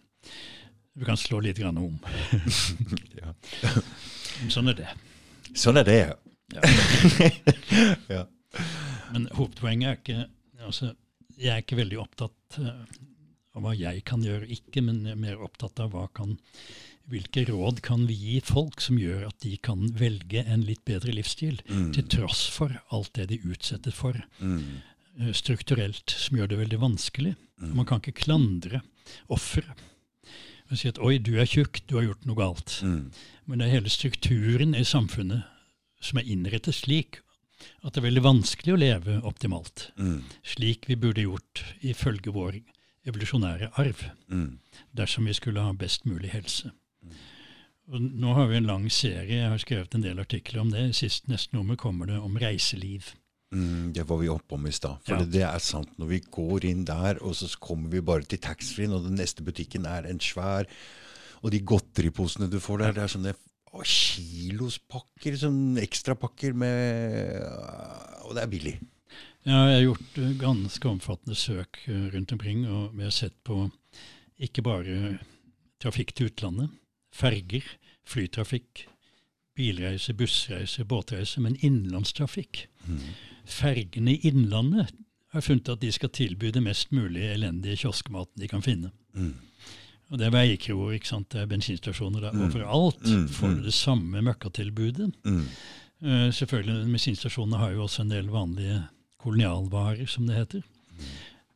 Vi 0.97 1.05
kan 1.05 1.17
slå 1.17 1.39
litt 1.45 1.57
grann 1.57 1.77
om. 1.77 1.97
Men 4.41 4.53
sånn 4.53 4.69
er 4.73 4.81
det. 4.83 4.89
Sånn 5.57 5.77
er 5.79 5.85
det, 5.87 5.99
ja. 6.03 6.15
Ja. 6.53 6.61
ja. 8.17 8.23
Men 9.13 9.27
hovedpoenget 9.35 9.89
er 9.89 9.97
ikke 10.01 10.25
altså, 10.67 10.93
Jeg 11.37 11.51
er 11.53 11.61
ikke 11.61 11.77
veldig 11.77 11.97
opptatt 12.01 12.57
eh, 12.59 12.85
av 13.57 13.61
hva 13.65 13.73
jeg 13.77 14.03
kan 14.07 14.23
gjøre 14.25 14.47
ikke, 14.49 14.81
men 14.81 15.03
jeg 15.05 15.13
er 15.13 15.19
mer 15.21 15.41
opptatt 15.45 15.79
av 15.83 15.93
kan, 16.17 16.37
hvilke 17.09 17.43
råd 17.49 17.81
kan 17.85 18.05
vi 18.09 18.15
gi 18.17 18.39
folk 18.41 18.81
som 18.81 18.97
gjør 18.97 19.27
at 19.27 19.37
de 19.45 19.55
kan 19.61 19.85
velge 19.97 20.41
en 20.45 20.63
litt 20.65 20.83
bedre 20.85 21.13
livsstil, 21.13 21.59
Mm. 21.69 21.91
til 21.93 22.07
tross 22.09 22.47
for 22.49 22.73
alt 22.91 23.13
det 23.13 23.27
de 23.29 23.37
utsettes 23.45 23.93
for 23.93 24.17
Mm. 24.41 24.81
eh, 25.19 25.31
strukturelt, 25.33 26.09
som 26.09 26.37
gjør 26.37 26.47
det 26.49 26.57
veldig 26.59 26.79
vanskelig. 26.79 27.35
Mm. 27.61 27.75
Man 27.75 27.85
kan 27.85 27.99
ikke 28.01 28.17
klandre 28.23 28.81
offeret. 29.29 29.77
Og 30.71 30.77
si 30.77 30.87
at 30.87 30.97
'oi, 30.99 31.17
du 31.17 31.37
er 31.39 31.45
tjukk, 31.45 31.81
du 31.87 31.95
har 31.95 32.03
gjort 32.03 32.25
noe 32.25 32.35
galt'. 32.35 32.81
Mm. 32.83 33.11
Men 33.47 33.59
det 33.59 33.67
er 33.67 33.71
hele 33.79 33.89
strukturen 33.89 34.75
i 34.75 34.83
samfunnet 34.83 35.43
som 36.01 36.17
er 36.19 36.23
innrettet 36.23 36.73
slik 36.75 37.21
at 37.83 37.93
det 37.93 38.01
er 38.01 38.07
veldig 38.09 38.23
vanskelig 38.23 38.73
å 38.73 38.79
leve 38.79 39.21
optimalt. 39.23 39.91
Mm. 39.97 40.23
Slik 40.43 40.87
vi 40.87 40.95
burde 40.95 41.23
gjort 41.25 41.63
ifølge 41.81 42.33
vår 42.33 42.59
evolusjonære 43.07 43.71
arv, 43.79 44.01
Mm. 44.29 44.59
dersom 44.95 45.25
vi 45.25 45.33
skulle 45.33 45.61
ha 45.63 45.71
best 45.73 46.05
mulig 46.05 46.29
helse. 46.33 46.71
Og 47.89 48.01
nå 48.01 48.33
har 48.35 48.47
vi 48.47 48.57
en 48.57 48.65
lang 48.67 48.89
serie, 48.91 49.37
jeg 49.43 49.49
har 49.49 49.57
skrevet 49.63 49.95
en 49.95 50.01
del 50.03 50.19
artikler 50.19 50.59
om 50.61 50.69
det. 50.73 50.89
Sist 50.95 51.29
neste 51.31 51.53
nummer 51.55 51.77
kommer 51.79 52.05
det 52.09 52.17
om 52.19 52.35
reiseliv. 52.35 53.13
Mm, 53.55 53.93
det 53.95 54.03
var 54.09 54.17
vi 54.19 54.27
oppe 54.27 54.55
om 54.57 54.65
i 54.67 54.71
stad. 54.75 54.97
For 55.05 55.13
Ja. 55.15 55.19
det, 55.23 55.31
det 55.31 55.43
er 55.43 55.59
sant. 55.59 55.97
Når 55.97 56.07
vi 56.09 56.19
går 56.19 56.65
inn 56.65 56.83
der, 56.83 57.17
og 57.23 57.33
så 57.33 57.47
kommer 57.59 57.89
vi 57.89 58.01
bare 58.01 58.23
til 58.27 58.39
taxfree-en, 58.39 58.91
og 58.91 59.03
den 59.05 59.15
neste 59.15 59.41
butikken 59.41 59.85
er 59.85 60.03
en 60.05 60.19
svær 60.19 60.65
Og 61.43 61.51
de 61.51 61.59
godteriposene 61.61 62.49
du 62.49 62.57
får 62.59 62.79
der, 62.79 62.91
det 62.93 63.03
er 63.03 63.07
sånne 63.13 63.33
å, 63.77 63.85
kilospakker, 63.85 65.37
sånn 65.39 65.77
ekstrapakker 65.81 66.55
med 66.57 67.41
Og 68.27 68.35
det 68.35 68.43
er 68.43 68.51
billig. 68.51 68.75
Ja, 69.47 69.61
jeg 69.69 69.77
har 69.77 69.85
gjort 69.85 70.19
eh, 70.19 70.35
ganske 70.41 70.89
omfattende 70.89 71.37
søk 71.39 71.79
eh, 71.87 72.07
rundt 72.11 72.33
omkring, 72.35 72.65
og 72.67 72.97
vi 72.97 73.05
har 73.05 73.13
sett 73.15 73.37
på 73.47 73.69
ikke 74.43 74.63
bare 74.65 75.17
trafikk 75.81 76.11
til 76.17 76.27
utlandet, 76.31 76.73
ferger, 77.15 77.63
flytrafikk, 78.07 78.83
bilreise, 79.57 80.13
bussreise, 80.13 80.83
båtreise, 80.85 81.41
men 81.41 81.55
innenlandstrafikk. 81.63 82.65
Mm. 82.85 83.01
Fergene 83.47 84.13
i 84.13 84.21
Innlandet 84.27 84.91
har 85.33 85.43
funnet 85.43 85.71
at 85.71 85.81
de 85.81 85.91
skal 85.95 86.11
tilby 86.13 86.51
det 86.53 86.63
mest 86.63 86.91
mulig 86.95 87.25
elendige 87.31 87.79
kioskmaten 87.85 88.41
de 88.41 88.49
kan 88.51 88.63
finne. 88.65 88.91
Mm. 89.15 89.33
Og 90.11 90.19
det 90.19 90.27
er 90.33 90.55
jo, 90.69 90.89
ikke 90.91 91.07
sant? 91.07 91.29
det 91.31 91.41
er 91.41 91.45
bensinstasjoner 91.51 92.21
der 92.21 92.31
Mm. 92.33 92.45
overalt. 92.47 93.01
Mm, 93.03 93.27
Får 93.27 93.47
mm. 93.47 93.55
du 93.57 93.63
det 93.63 93.73
samme 93.73 94.21
møkkatilbudet. 94.21 95.11
Mm. 95.25 95.45
Uh, 96.01 96.29
selvfølgelig, 96.31 96.85
Bensinstasjonene 96.91 97.57
har 97.57 97.71
jo 97.71 97.83
også 97.83 98.01
en 98.05 98.09
del 98.11 98.29
vanlige 98.29 98.83
kolonialvarer, 99.19 100.05
som 100.07 100.27
det 100.27 100.35
heter. 100.37 100.61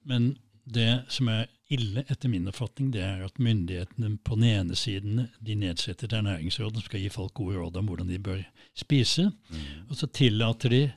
Men 0.04 0.38
det 0.66 1.04
som 1.10 1.28
er 1.28 1.46
ille, 1.70 2.04
etter 2.10 2.30
min 2.30 2.48
oppfatning, 2.48 2.92
det 2.92 3.02
er 3.02 3.24
at 3.24 3.40
myndighetene 3.40 4.18
på 4.26 4.36
den 4.36 4.44
ene 4.44 4.76
siden 4.76 5.28
de 5.40 5.56
nedsetter 5.56 6.08
til 6.08 6.18
ernæringsråd 6.18 6.74
som 6.74 6.82
skal 6.82 7.00
gi 7.00 7.10
folk 7.10 7.34
gode 7.34 7.56
råd 7.58 7.78
om 7.78 7.88
hvordan 7.88 8.10
de 8.10 8.20
bør 8.20 8.42
spise, 8.76 9.32
Mm. 9.50 9.88
og 9.90 9.96
så 9.96 10.08
tillater 10.12 10.70
de 10.70 10.92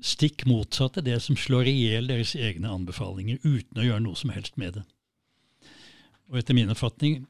stikk 0.00 0.46
motsatte, 0.46 1.02
det 1.04 1.18
som 1.22 1.36
slår 1.36 1.68
i 1.68 1.74
hjel 1.76 2.06
deres 2.08 2.34
egne 2.34 2.68
anbefalinger, 2.72 3.38
uten 3.44 3.80
å 3.82 3.84
gjøre 3.84 4.00
noe 4.06 4.16
som 4.16 4.30
helst 4.30 4.56
med 4.56 4.74
det. 4.78 4.82
Og 6.30 6.38
etter 6.38 6.54
min 6.54 6.70
oppfatning 6.70 7.24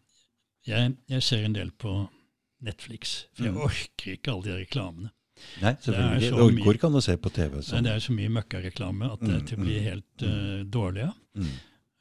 jeg, 0.68 0.94
jeg 1.08 1.22
ser 1.24 1.44
en 1.46 1.54
del 1.56 1.70
på 1.72 2.08
Netflix, 2.60 3.24
for 3.32 3.44
jeg 3.46 3.54
Mm. 3.54 3.60
orker 3.64 4.12
ikke 4.12 4.32
alle 4.32 4.42
de 4.44 4.56
reklamene. 4.64 5.10
Nei, 5.62 5.70
er 5.72 5.76
selvfølgelig. 5.80 6.20
Det 6.20 6.54
mye- 6.58 6.64
går 6.64 6.74
ikke 6.76 6.86
an 6.90 6.94
se 7.02 7.16
på 7.16 7.30
TV. 7.32 7.54
Nei, 7.54 7.62
Sånn. 7.62 7.82
det 7.84 7.92
er 7.92 7.98
så 8.04 8.12
mye 8.12 8.28
møkkareklame 8.28 9.12
at 9.12 9.20
det 9.20 9.28
Mm, 9.40 9.46
til 9.46 9.56
å 9.58 9.62
bli 9.64 9.78
mm, 9.78 9.82
helt 9.84 10.22
eh, 10.22 10.64
dårlig 10.64 11.02
av. 11.08 11.14
Mm. 11.34 11.48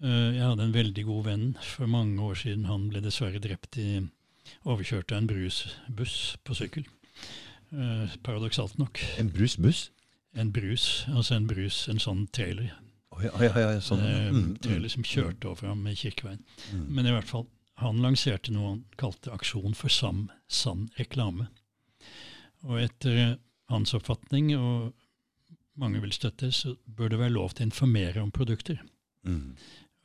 Uh, 0.02 0.32
jeg 0.34 0.42
hadde 0.44 0.64
en 0.64 0.74
veldig 0.74 1.06
god 1.06 1.24
venn 1.26 1.58
for 1.62 1.88
mange 1.88 2.20
år 2.20 2.36
siden. 2.36 2.66
Han 2.66 2.90
ble 2.90 3.02
dessverre 3.02 3.40
drept 3.40 3.78
i 3.78 4.10
overkjørt 4.66 5.12
av 5.12 5.18
en 5.20 5.28
brusbuss 5.28 6.38
på 6.44 6.56
sykkel. 6.56 6.86
Uh, 7.74 8.08
paradoksalt 8.24 8.78
nok. 8.78 9.00
En 9.20 9.30
brusbuss? 9.30 9.90
En 10.36 10.52
brus, 10.52 11.06
altså 11.08 11.36
en 11.36 11.48
brus, 11.48 11.88
en 11.88 12.00
sånn 12.00 12.28
trailer. 12.32 12.72
Ja, 13.24 13.32
ja, 13.44 13.54
ja, 13.74 13.80
sånn. 13.84 14.00
eh, 14.06 14.30
Mm, 14.32 14.38
mm, 14.44 14.58
trailer 14.64 14.90
som 14.90 15.04
kjørte 15.04 15.46
over 15.50 15.68
ham 15.68 15.84
med 15.84 15.98
Kirkeveien. 15.98 16.44
mm. 16.74 16.86
Men 16.90 17.06
i 17.06 17.12
hvert 17.12 17.28
fall, 17.28 17.48
han 17.78 17.98
lanserte 18.04 18.52
noe 18.52 18.70
han 18.70 18.86
kalte 18.98 19.32
Aksjon 19.32 19.74
for 19.76 19.90
sam, 19.90 20.30
sann 20.48 20.90
reklame. 20.98 21.48
Og 22.64 22.80
etter 22.82 23.18
eh, 23.18 23.36
hans 23.70 23.94
oppfatning, 23.94 24.56
og 24.58 24.94
mange 25.78 26.02
vil 26.02 26.12
støtte, 26.12 26.52
så 26.52 26.76
bør 26.88 27.10
det 27.10 27.20
være 27.20 27.32
lov 27.36 27.54
til 27.54 27.66
å 27.66 27.70
informere 27.70 28.22
om 28.22 28.32
produkter. 28.32 28.80
Mm. 29.26 29.56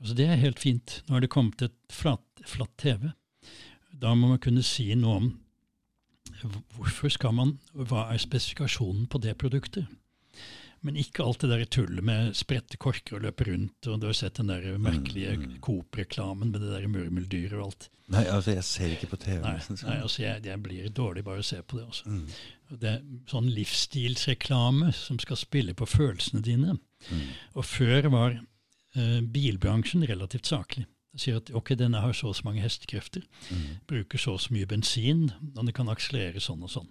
Altså 0.01 0.15
Det 0.15 0.27
er 0.29 0.37
helt 0.37 0.59
fint. 0.61 1.03
Nå 1.09 1.15
har 1.15 1.21
det 1.21 1.31
kommet 1.31 1.63
et 1.63 1.75
flat, 1.91 2.23
flatt 2.45 2.77
TV. 2.79 3.13
Da 3.95 4.15
må 4.15 4.29
man 4.29 4.39
kunne 4.39 4.63
si 4.63 4.95
noe 4.95 5.17
om 5.17 5.33
hvorfor 6.77 7.11
skal 7.15 7.33
man, 7.33 7.59
hva 7.75 8.09
er 8.13 8.19
spesifikasjonen 8.19 9.07
på 9.09 9.21
det 9.23 9.37
produktet. 9.39 9.87
Men 10.85 10.99
ikke 11.01 11.25
alt 11.25 11.41
det 11.41 11.49
der 11.49 11.65
tullet 11.73 12.05
med 12.05 12.35
spredte 12.37 12.77
korker 12.77 13.17
og 13.17 13.23
løpe 13.25 13.47
rundt. 13.49 13.87
og 13.89 14.01
Du 14.03 14.07
har 14.07 14.13
sett 14.19 14.35
den 14.37 14.51
der 14.53 14.67
merkelige 14.79 15.37
Mm, 15.39 15.45
mm. 15.55 15.61
Coop-reklamen 15.65 16.51
med 16.53 16.61
det 16.61 16.71
der 16.75 16.87
murmeldyret 16.93 17.55
og 17.57 17.65
alt. 17.71 17.89
Nei, 18.13 18.25
altså, 18.29 18.53
jeg 18.53 18.65
ser 18.69 18.93
ikke 18.93 19.09
på 19.15 19.17
TV. 19.23 19.39
Nei, 19.41 19.55
nesten, 19.57 19.79
nei 19.89 19.97
altså 20.05 20.23
jeg, 20.23 20.43
jeg 20.45 20.61
blir 20.63 20.91
dårlig 20.93 21.25
bare 21.25 21.41
å 21.41 21.47
se 21.49 21.63
på 21.65 21.79
det. 21.79 21.87
også. 21.89 22.05
Mm. 22.13 22.27
Det 22.83 22.91
er 22.91 23.01
sånn 23.31 23.49
livsstilsreklame 23.55 24.93
som 24.93 25.19
skal 25.23 25.37
spille 25.41 25.75
på 25.75 25.87
følelsene 25.89 26.43
dine. 26.45 26.77
Mm. 27.09 27.23
Og 27.57 27.65
før 27.65 28.09
var 28.13 28.37
eh, 28.95 29.21
bilbransjen 29.25 30.05
relativt 30.09 30.47
saklig. 30.53 30.85
Sier 31.17 31.37
at 31.39 31.51
ok, 31.55 31.77
denne 31.79 32.01
har 32.03 32.13
så 32.13 32.29
og 32.33 32.37
så 32.37 32.45
mange 32.45 32.61
hestekrefter, 32.65 33.23
Mm. 33.51 33.79
bruker 33.87 34.19
så 34.19 34.33
og 34.35 34.41
så 34.41 34.53
mye 34.53 34.67
bensin, 34.67 35.29
og 35.57 35.65
det 35.67 35.75
kan 35.77 35.87
akselere 35.89 36.41
sånn 36.43 36.63
og 36.67 36.71
sånn. 36.73 36.89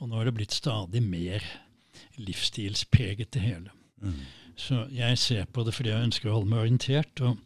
Og 0.00 0.08
nå 0.08 0.16
har 0.16 0.24
det 0.24 0.34
blitt 0.34 0.54
stadig 0.56 1.02
mer 1.04 1.42
livsstilspreget 2.26 3.32
det 3.34 3.42
hele. 3.44 3.70
Mm. 4.02 4.20
Så 4.58 4.84
jeg 4.92 5.18
ser 5.18 5.44
på 5.48 5.64
det 5.64 5.74
fordi 5.74 5.90
jeg 5.92 6.08
ønsker 6.10 6.28
å 6.30 6.36
holde 6.38 6.50
meg 6.52 6.64
orientert. 6.66 7.22
Og 7.24 7.38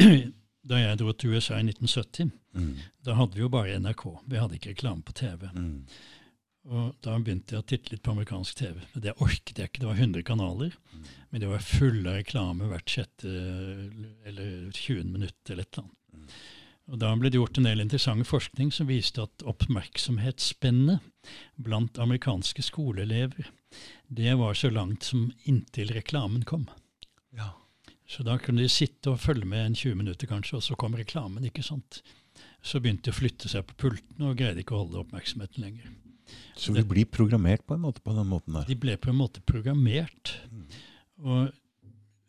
da 0.70 0.80
jeg 0.80 0.98
dro 1.00 1.12
til 1.12 1.36
USA 1.36 1.60
i 1.60 1.66
1970, 1.68 2.32
Mm. 2.54 2.76
da 3.02 3.16
hadde 3.18 3.34
vi 3.34 3.40
jo 3.42 3.48
bare 3.50 3.74
NRK. 3.82 4.02
Vi 4.30 4.38
hadde 4.38 4.54
ikke 4.54 4.70
reklame 4.76 5.02
på 5.02 5.10
TV. 5.18 5.48
Mm. 5.58 5.86
Og 6.70 6.92
da 7.02 7.16
begynte 7.18 7.56
jeg 7.56 7.64
å 7.64 7.66
titte 7.66 7.90
litt 7.90 8.02
på 8.06 8.12
amerikansk 8.14 8.60
TV. 8.60 8.76
Men 8.92 9.02
det 9.02 9.16
orket 9.18 9.58
jeg 9.58 9.72
ikke. 9.72 9.80
Det 9.82 9.88
var 9.88 9.98
100 9.98 10.22
kanaler. 10.28 10.76
Men 11.32 11.42
det 11.42 11.48
var 11.50 11.64
fulle 11.66 12.12
av 12.12 12.20
reklame 12.20 12.68
hvert 12.70 12.94
sjette 12.94 13.26
eller 14.30 14.70
20 14.70 15.10
minutt 15.16 15.50
eller 15.50 15.66
et 15.66 15.74
eller 15.74 15.88
annet. 15.88 16.38
Og 16.94 17.00
da 17.02 17.10
ble 17.16 17.30
det 17.32 17.40
gjort 17.40 17.58
en 17.58 17.66
del 17.66 17.82
interessant 17.82 18.28
forskning 18.28 18.70
som 18.72 18.86
viste 18.86 19.26
at 19.26 19.42
oppmerksomhetsspennet 19.50 21.00
blant 21.56 21.98
amerikanske 21.98 22.62
skoleelever, 22.62 23.50
det 24.08 24.34
var 24.38 24.54
så 24.54 24.70
langt 24.70 25.02
som 25.02 25.32
inntil 25.44 25.92
reklamen 25.94 26.44
kom. 26.44 26.68
Ja. 27.36 27.52
Så 28.06 28.22
da 28.22 28.36
kunne 28.38 28.62
de 28.62 28.68
sitte 28.68 29.10
og 29.14 29.20
følge 29.20 29.48
med 29.48 29.66
en 29.66 29.74
20 29.74 29.94
minutter 29.94 30.28
kanskje, 30.30 30.58
og 30.58 30.62
så 30.66 30.76
kom 30.76 30.94
reklamen, 30.98 31.44
ikke 31.48 31.64
sant. 31.64 32.02
Så 32.62 32.80
begynte 32.80 33.08
de 33.08 33.14
å 33.14 33.16
flytte 33.16 33.48
seg 33.48 33.64
på 33.68 33.76
pulten 33.86 34.24
og 34.28 34.36
greide 34.38 34.60
ikke 34.62 34.76
å 34.76 34.84
holde 34.84 35.00
oppmerksomheten 35.02 35.64
lenger. 35.64 35.90
Så 36.56 36.72
vi 36.72 36.84
blir 36.88 37.08
programmert 37.10 37.66
på 37.66 37.74
en 37.76 37.84
måte 37.84 38.00
på 38.04 38.14
den 38.16 38.28
måten 38.30 38.56
der. 38.56 38.64
De 38.68 38.76
ble 38.80 38.96
på 39.00 39.10
en 39.12 39.18
måte 39.18 39.42
programmert. 39.44 40.34
Og 41.24 41.50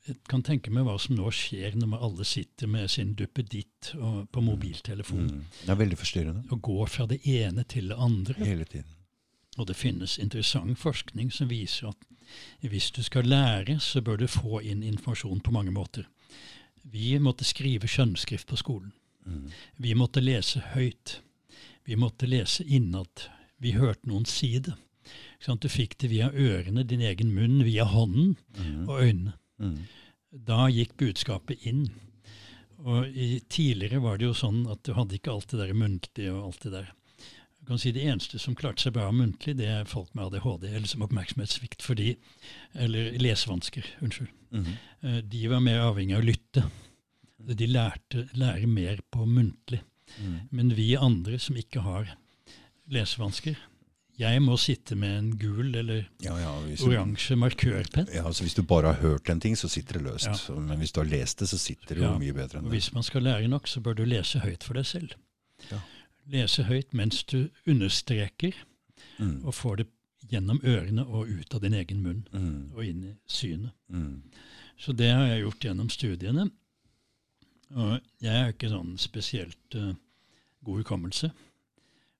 jeg 0.05 0.17
kan 0.29 0.43
tenke 0.45 0.69
meg 0.73 0.85
hva 0.85 0.97
som 1.01 1.15
nå 1.17 1.29
skjer 1.33 1.77
når 1.79 2.03
alle 2.07 2.27
sitter 2.27 2.69
med 2.69 2.91
sin 2.93 3.15
duppeditt 3.17 3.93
på 3.95 4.43
mobiltelefon 4.43 5.25
Mm. 5.25 5.45
Det 5.63 5.71
er 5.73 5.79
veldig 5.79 5.97
forstyrrende. 5.97 6.43
og 6.51 6.61
går 6.61 6.87
fra 6.89 7.05
det 7.09 7.21
ene 7.25 7.63
til 7.63 7.87
det 7.89 7.97
andre. 7.97 8.35
Hele 8.45 8.65
tiden. 8.65 8.91
Og 9.57 9.67
det 9.67 9.75
finnes 9.79 10.17
interessant 10.19 10.77
forskning 10.79 11.31
som 11.31 11.47
viser 11.47 11.87
at 11.93 11.97
hvis 12.65 12.89
du 12.91 13.01
skal 13.05 13.27
lære, 13.29 13.77
så 13.79 14.01
bør 14.01 14.17
du 14.17 14.27
få 14.27 14.59
inn 14.65 14.81
informasjon 14.83 15.39
på 15.45 15.53
mange 15.55 15.71
måter. 15.71 16.07
Vi 16.83 17.13
måtte 17.19 17.45
skrive 17.47 17.87
skjønnskrift 17.87 18.47
på 18.49 18.57
skolen. 18.59 18.91
Mm. 19.25 19.45
Vi 19.77 19.93
måtte 19.97 20.21
lese 20.21 20.59
høyt. 20.73 21.19
Vi 21.85 21.95
måtte 21.95 22.27
lese 22.27 22.63
innad. 22.65 23.27
Vi 23.61 23.71
hørte 23.77 24.09
noen 24.09 24.25
si 24.29 24.57
det. 24.59 24.73
Sånn 25.39 25.59
at 25.59 25.61
Du 25.61 25.69
fikk 25.69 25.97
det 26.01 26.09
via 26.09 26.31
ørene, 26.33 26.83
din 26.83 27.01
egen 27.01 27.31
munn, 27.33 27.63
via 27.63 27.85
hånden 27.85 28.35
Mm. 28.57 28.89
og 28.89 29.01
øynene. 29.01 29.33
Mm. 29.61 29.77
Da 30.45 30.67
gikk 30.67 30.97
budskapet 30.97 31.61
inn. 31.65 31.89
Og 32.85 33.07
i, 33.07 33.39
tidligere 33.49 34.01
var 34.01 34.17
det 34.17 34.25
jo 34.25 34.33
sånn 34.33 34.65
at 34.69 34.83
du 34.83 34.93
hadde 34.93 35.15
ikke 35.15 35.31
alt 35.31 35.47
det 35.53 35.59
der 35.61 35.73
muntlige 35.73 36.33
og 36.33 36.43
alt 36.51 36.59
det 36.65 36.71
der. 36.73 36.91
Du 37.65 37.71
kan 37.71 37.79
si 37.81 37.91
Det 37.91 38.03
eneste 38.05 38.37
som 38.37 38.53
klarte 38.53 38.83
seg 38.83 38.93
bra 38.93 39.07
muntlig, 39.09 39.55
det 39.57 39.65
er 39.65 39.87
folk 39.89 40.11
med 40.13 40.27
ADHD, 40.27 40.67
eller 40.69 40.85
som 40.85 41.01
oppmerksomhetssvikt 41.01 41.81
fordi 41.81 42.11
Eller 42.77 43.15
lesevansker, 43.17 43.87
unnskyld. 44.05 44.27
Mm. 44.51 44.65
-hmm. 44.65 45.21
De 45.21 45.47
var 45.47 45.59
mer 45.59 45.79
avhengig 45.79 46.13
av 46.15 46.21
å 46.21 46.25
lytte. 46.25 46.63
De 47.37 47.67
lærte 47.67 48.27
lære 48.33 48.67
mer 48.67 48.99
på 49.11 49.25
muntlig. 49.25 49.81
Mm. 50.21 50.39
Men 50.51 50.75
vi 50.75 50.95
andre 50.95 51.39
som 51.39 51.55
ikke 51.55 51.81
har 51.81 52.15
lesevansker 52.87 53.57
Jeg 54.19 54.41
må 54.41 54.57
sitte 54.57 54.95
med 54.95 55.17
en 55.17 55.37
gul 55.37 55.75
eller 55.75 56.07
Ja, 56.21 56.37
ja, 56.39 56.51
oransje 56.85 57.35
markørpenn. 57.35 58.07
ja, 58.13 58.23
altså 58.23 58.43
hvis 58.43 58.53
du 58.53 58.61
bare 58.61 58.93
har 58.93 59.01
hørt 59.01 59.29
en 59.29 59.39
ting, 59.39 59.55
så 59.55 59.67
sitter 59.67 59.93
det 59.93 60.03
løst. 60.03 60.25
Ja. 60.25 60.33
Så- 60.33 60.59
Men 60.59 60.77
hvis 60.77 60.91
du 60.91 60.99
har 61.01 61.09
lest 61.09 61.39
det, 61.39 61.47
så 61.49 61.57
sitter 61.57 61.95
det 61.95 62.03
jo 62.03 62.19
mye 62.19 62.33
bedre 62.33 62.59
enn 62.59 62.65
Og 62.65 62.71
det. 62.71 62.79
hvis 62.79 62.93
man 62.93 63.03
skal 63.03 63.23
lære 63.23 63.47
nok, 63.47 63.67
så 63.67 63.81
bør 63.81 63.95
du 63.95 64.05
lese 64.05 64.39
høyt 64.39 64.63
for 64.63 64.73
deg 64.73 64.85
selv. 64.85 65.15
Lese 66.27 66.63
høyt 66.63 66.93
mens 66.93 67.23
du 67.23 67.49
understreker, 67.67 68.53
Mm. 69.19 69.45
og 69.45 69.53
får 69.53 69.75
det 69.77 69.85
gjennom 70.31 70.59
ørene 70.63 71.05
og 71.07 71.27
ut 71.29 71.53
av 71.55 71.61
din 71.61 71.73
egen 71.73 72.01
munn 72.03 72.27
Mm. 72.33 72.71
og 72.73 72.85
inn 72.85 73.03
i 73.03 73.13
synet. 73.27 73.71
Mm. 73.89 74.21
Så 74.77 74.91
det 74.95 75.11
har 75.13 75.25
jeg 75.27 75.41
gjort 75.43 75.59
gjennom 75.63 75.89
studiene. 75.89 76.51
Og 77.75 77.99
jeg 78.21 78.35
er 78.35 78.51
ikke 78.51 78.69
sånn 78.69 78.97
spesielt 78.97 79.75
uh, 79.75 79.93
god 80.63 80.77
hukommelse. 80.83 81.31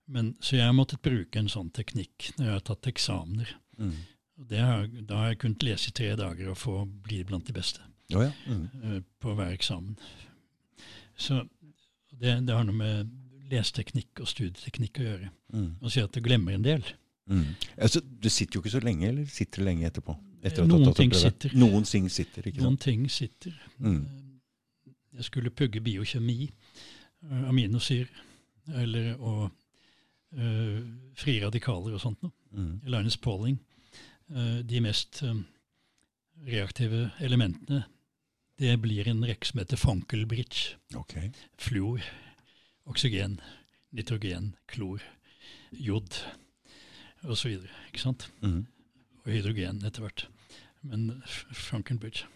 Men, 0.07 0.35
så 0.39 0.55
jeg 0.55 0.65
har 0.65 0.73
måttet 0.73 1.01
bruke 1.01 1.39
en 1.39 1.49
sånn 1.49 1.71
teknikk 1.73 2.31
når 2.37 2.45
jeg 2.45 2.53
har 2.53 2.65
tatt 2.67 2.87
eksamener. 2.87 3.55
Mm. 3.77 3.93
Og 4.39 4.47
det 4.49 4.59
har, 4.59 4.87
da 4.87 5.15
har 5.15 5.27
jeg 5.33 5.39
kunnet 5.39 5.63
lese 5.63 5.89
i 5.89 5.95
tre 5.95 6.15
dager 6.15 6.49
og 6.51 6.57
få 6.57 6.85
bli 6.85 7.23
blant 7.23 7.47
de 7.47 7.53
beste 7.55 7.81
oh, 8.13 8.21
ja. 8.23 8.31
Mm. 8.47 8.65
eh, 8.83 9.01
på 9.19 9.33
hver 9.35 9.51
eksamen. 9.55 9.97
Så 11.17 11.41
det, 12.11 12.45
det 12.45 12.53
har 12.55 12.63
noe 12.67 12.75
med 12.75 13.11
leseteknikk 13.51 14.21
og 14.23 14.29
studieteknikk 14.29 15.01
å 15.01 15.07
gjøre. 15.09 15.31
Mm. 15.53 15.71
Og 15.81 15.91
sier 15.93 16.07
at 16.07 16.15
du 16.15 16.21
glemmer 16.25 16.55
en 16.57 16.65
del. 16.65 16.85
Mm. 17.29 17.55
Altså, 17.81 18.01
du 18.01 18.29
sitter 18.29 18.57
jo 18.57 18.63
ikke 18.63 18.75
så 18.75 18.81
lenge, 18.83 19.07
eller 19.09 19.25
sitter 19.31 19.61
du 19.61 19.69
lenge 19.69 19.87
etterpå? 19.89 20.15
Etter 20.45 20.67
Noen 20.69 20.93
ting 20.93 21.13
sitter. 21.17 21.53
Noen 21.57 21.87
ting 21.89 22.09
sitter, 22.13 22.45
ikke 22.45 22.61
Noen 22.61 22.75
sant? 22.77 22.85
ting 22.85 23.07
sitter. 23.09 23.55
Mm. 23.81 24.03
Jeg 25.15 25.27
skulle 25.29 25.53
pugge 25.55 25.81
biokjemi, 25.81 26.37
eh, 26.45 27.47
aminosyre, 27.49 28.25
eller 28.81 29.15
og 29.15 29.49
uh, 30.37 30.79
frie 31.17 31.41
radikaler 31.43 31.95
og 31.95 32.01
sånt 32.01 32.21
noe. 32.25 32.33
Mm. 32.55 32.79
Linus 32.89 33.17
Pauling. 33.21 33.59
Uh, 34.29 34.61
de 34.65 34.81
mest 34.81 35.21
uh, 35.25 35.35
reaktive 36.45 37.11
elementene, 37.21 37.83
det 38.59 38.77
blir 38.81 39.07
en 39.11 39.25
rekke 39.25 39.49
som 39.49 39.61
heter 39.61 39.79
Funkelbridge. 39.79 40.77
Okay. 40.97 41.31
Fluor, 41.61 42.01
oksygen, 42.89 43.39
nitrogen, 43.95 44.53
klor, 44.71 45.03
jod 45.71 46.19
osv. 47.25 47.57
Ikke 47.89 48.01
sant? 48.01 48.29
Mm. 48.41 48.65
og 49.25 49.31
hydrogen 49.33 49.81
etter 49.85 50.05
hvert. 50.05 50.27
Men 50.85 51.21
Frankenbridge. 51.25 52.27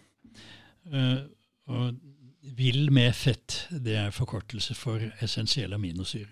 Uh, 0.90 1.28
og 1.70 2.00
vill 2.56 2.90
med 2.90 3.12
fett, 3.14 3.66
det 3.70 3.94
er 4.00 4.14
forkortelse 4.14 4.74
for 4.74 5.02
essensiell 5.22 5.76
aminosyre. 5.76 6.30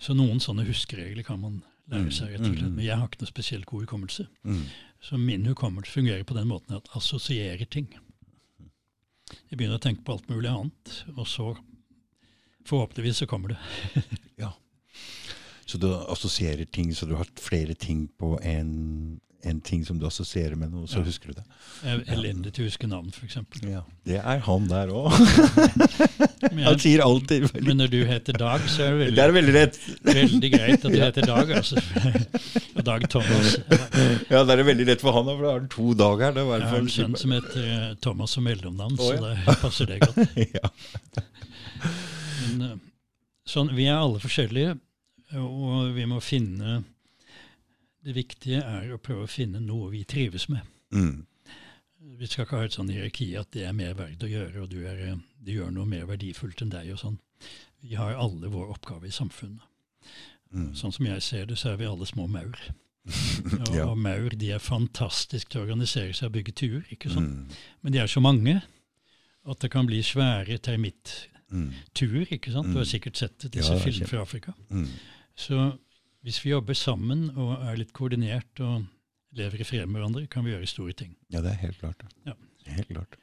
Så 0.00 0.14
noen 0.16 0.40
sånne 0.42 0.64
huskeregler 0.66 1.26
kan 1.26 1.40
man 1.42 1.60
lære 1.90 2.12
seg, 2.14 2.34
rett 2.34 2.44
og 2.44 2.46
slett. 2.46 2.60
Mm, 2.60 2.66
mm, 2.66 2.70
mm. 2.70 2.76
Men 2.78 2.86
jeg 2.86 2.98
har 2.98 3.08
ikke 3.10 3.22
noe 3.22 3.30
spesielt 3.30 3.68
god 3.68 3.86
hukommelse. 3.86 4.26
Mm. 4.46 4.62
Så 5.02 5.18
min 5.20 5.46
hukommelse 5.46 5.92
fungerer 5.92 6.24
på 6.26 6.36
den 6.36 6.48
måten 6.50 6.76
at 6.76 6.90
assosierer 6.96 7.66
ting. 7.70 7.90
Jeg 9.50 9.58
begynner 9.58 9.78
å 9.78 9.82
tenke 9.82 10.04
på 10.06 10.16
alt 10.16 10.30
mulig 10.30 10.50
annet, 10.50 10.94
og 11.16 11.26
så 11.30 11.52
forhåpentligvis 12.70 13.22
så 13.24 13.30
kommer 13.30 13.54
det. 13.56 13.60
Så 15.70 15.78
du 15.78 15.86
assosierer 16.10 16.64
ting, 16.66 16.88
så 16.98 17.06
du 17.06 17.12
har 17.14 17.28
flere 17.38 17.76
ting 17.78 18.08
på 18.18 18.32
en, 18.42 19.20
en 19.46 19.60
ting 19.62 19.84
som 19.86 20.00
du 20.00 20.06
assosierer 20.08 20.56
med 20.58 20.72
noe, 20.74 20.88
så 20.90 20.98
Ja. 20.98 21.04
husker 21.06 21.30
du 21.30 21.36
det. 21.38 21.44
Jeg 21.84 22.00
er 22.00 22.16
elendig 22.16 22.50
til 22.56 22.64
å 22.64 22.70
huske 22.72 22.88
navn, 22.90 23.12
f.eks. 23.14 23.36
Ja. 23.70 23.84
Det 24.02 24.18
er 24.18 24.42
han 24.48 24.66
der 24.66 24.90
òg. 24.90 25.14
Han 26.66 26.80
sier 26.82 27.04
alltid 27.04 27.46
veldig 27.52 27.62
men 27.68 27.78
når 27.84 27.90
du 27.92 27.98
heter 28.08 28.34
Dag, 28.40 28.64
så 28.66 28.82
er 28.82 28.96
det 28.96 28.98
veldig 29.04 29.16
Det 29.20 29.22
er 29.22 29.34
veldig 29.36 29.54
rett. 29.54 29.78
Veldig 30.10 30.50
greit 30.56 30.84
at 30.88 30.90
du 30.90 30.98
heter 31.06 31.28
Dag, 31.30 31.52
altså. 31.60 31.78
Dag 32.90 33.06
Thomas. 33.14 33.54
Ja, 34.32 34.42
det 34.42 34.56
er 34.58 34.64
veldig 34.66 34.86
rett 34.90 35.04
for 35.06 35.14
han, 35.20 35.30
for 35.30 35.44
da 35.46 35.52
har 35.54 35.60
han 35.62 35.70
to 35.76 35.92
dager. 36.02 36.34
Det 36.40 36.46
var 36.50 36.64
Jeg 36.64 36.72
har 36.74 36.82
en 36.82 36.90
sønn 36.96 37.14
som 37.22 37.36
heter 37.38 37.70
eh, 37.76 37.90
Thomas 38.02 38.34
som 38.34 38.42
mellomnavn, 38.50 38.98
Å, 38.98 39.12
så 39.12 39.22
det 39.22 39.60
passer 39.62 39.92
det 39.94 40.00
godt. 40.02 40.34
ja. 40.58 40.74
Men, 42.40 42.62
eh, 42.66 42.76
sånn, 43.48 43.72
vi 43.76 43.86
er 43.90 43.98
alle 44.00 44.20
forskjellige, 44.22 44.78
og 45.40 45.92
vi 45.94 46.04
må 46.10 46.18
finne 46.24 46.80
Det 48.02 48.14
viktige 48.16 48.62
er 48.64 48.94
å 48.94 48.98
prøve 48.98 49.26
å 49.26 49.28
finne 49.30 49.60
noe 49.60 49.90
vi 49.92 50.04
trives 50.08 50.46
med. 50.48 50.62
Mm. 50.90 51.26
Vi 52.16 52.26
skal 52.26 52.46
ikke 52.46 52.56
ha 52.56 52.64
et 52.64 52.72
sånn 52.72 52.88
hierarki 52.88 53.26
at 53.36 53.50
det 53.52 53.66
er 53.68 53.74
mer 53.76 53.92
verdt 53.98 54.24
å 54.24 54.30
gjøre, 54.30 54.62
og 54.62 54.70
du, 54.72 54.78
er, 54.88 54.96
eh, 55.10 55.18
du 55.44 55.50
gjør 55.52 55.70
noe 55.76 55.84
mer 55.86 56.06
verdifullt 56.08 56.62
enn 56.64 56.72
deg 56.72 56.88
og 56.94 56.98
sånn. 57.02 57.18
Vi 57.84 57.94
har 58.00 58.16
alle 58.16 58.48
vår 58.48 58.72
oppgave 58.72 59.04
i 59.08 59.12
samfunnet. 59.12 59.60
Mm. 60.52 60.70
Sånn 60.74 60.92
som 60.96 61.06
jeg 61.06 61.22
ser 61.22 61.44
det, 61.46 61.58
så 61.60 61.74
er 61.74 61.76
vi 61.76 61.90
alle 61.90 62.08
små 62.08 62.24
maur. 62.26 62.56
Og, 63.68 63.74
Ja. 63.74 63.84
og 63.88 63.98
maur 63.98 64.32
de 64.36 64.50
er 64.52 64.58
fantastiske 64.64 65.48
til 65.52 65.60
å 65.60 65.64
organisere 65.68 66.12
seg 66.16 66.28
og 66.28 66.34
bygge 66.38 66.52
tuer. 66.56 66.82
ikke 66.92 67.12
sant? 67.12 67.30
Mm. 67.32 67.60
Men 67.82 67.92
de 67.92 67.98
er 68.02 68.06
så 68.10 68.20
mange 68.20 68.62
at 69.44 69.60
det 69.60 69.70
kan 69.72 69.86
bli 69.88 70.00
svære 70.04 70.58
termittuer. 70.60 71.29
Mm. 71.50 71.72
ikke 72.30 72.52
sant? 72.52 72.66
Du 72.66 72.72
har 72.78 72.84
Mm. 72.84 72.92
sikkert 72.92 73.16
sett 73.16 73.38
det, 73.38 73.52
disse 73.52 73.72
Ja, 73.72 73.78
filmene 73.78 74.06
fra 74.06 74.20
Afrika. 74.22 74.52
Mm. 74.70 74.86
Så 75.36 75.76
hvis 76.24 76.44
vi 76.44 76.50
jobber 76.50 76.74
sammen 76.74 77.30
og 77.36 77.62
er 77.62 77.76
litt 77.76 77.92
koordinert 77.92 78.60
og 78.60 78.84
lever 79.32 79.60
i 79.60 79.64
fred 79.64 79.86
med 79.86 80.00
hverandre, 80.00 80.26
kan 80.28 80.44
vi 80.44 80.50
gjøre 80.50 80.66
store 80.66 80.92
ting. 80.92 81.16
Ja, 81.32 81.40
det 81.40 81.50
er 81.52 81.54
helt 81.66 81.78
klart. 81.78 82.02
Ja. 82.26 82.32
Helt 82.66 82.88
klart. 82.88 83.16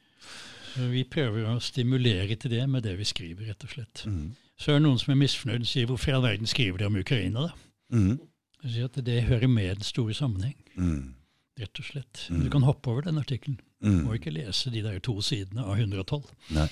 Så 0.75 0.89
vi 0.91 1.03
prøver 1.03 1.45
å 1.47 1.59
stimulere 1.61 2.35
til 2.35 2.51
det 2.51 2.69
med 2.69 2.83
det 2.83 2.97
vi 2.97 3.03
skriver, 3.03 3.47
rett 3.47 3.63
og 3.63 3.69
slett. 3.69 4.03
Mm. 4.05 4.31
Så 4.57 4.71
er 4.71 4.79
det 4.79 4.83
noen 4.83 4.99
som 4.99 5.11
er 5.11 5.15
misfornøyd 5.25 5.61
og 5.61 5.67
sier 5.67 5.85
'hvorfor 5.85 6.09
i 6.09 6.11
all 6.15 6.21
verden 6.21 6.45
skriver 6.47 6.77
de 6.77 6.85
om 6.85 6.95
Ukraina', 6.95 7.41
da? 7.47 7.51
Mm. 7.91 8.19
Jeg 8.63 8.71
sier 8.71 8.85
at 8.85 9.05
det 9.05 9.23
hører 9.23 9.47
med 9.47 9.75
den 9.75 9.83
store 9.83 10.13
sammenheng, 10.13 10.55
Mm. 10.77 11.13
rett 11.59 11.79
og 11.79 11.85
slett. 11.85 12.27
Mm. 12.29 12.43
Du 12.43 12.49
kan 12.49 12.61
hoppe 12.63 12.87
over 12.89 13.01
den 13.01 13.17
artikkelen. 13.17 13.59
Du 13.81 13.87
Mm. 13.89 14.03
må 14.05 14.13
ikke 14.13 14.31
lese 14.33 14.69
de 14.71 14.81
der 14.81 14.99
to 14.99 15.21
sidene 15.21 15.63
av 15.63 15.77
112. 15.77 16.25
Nei. 16.51 16.67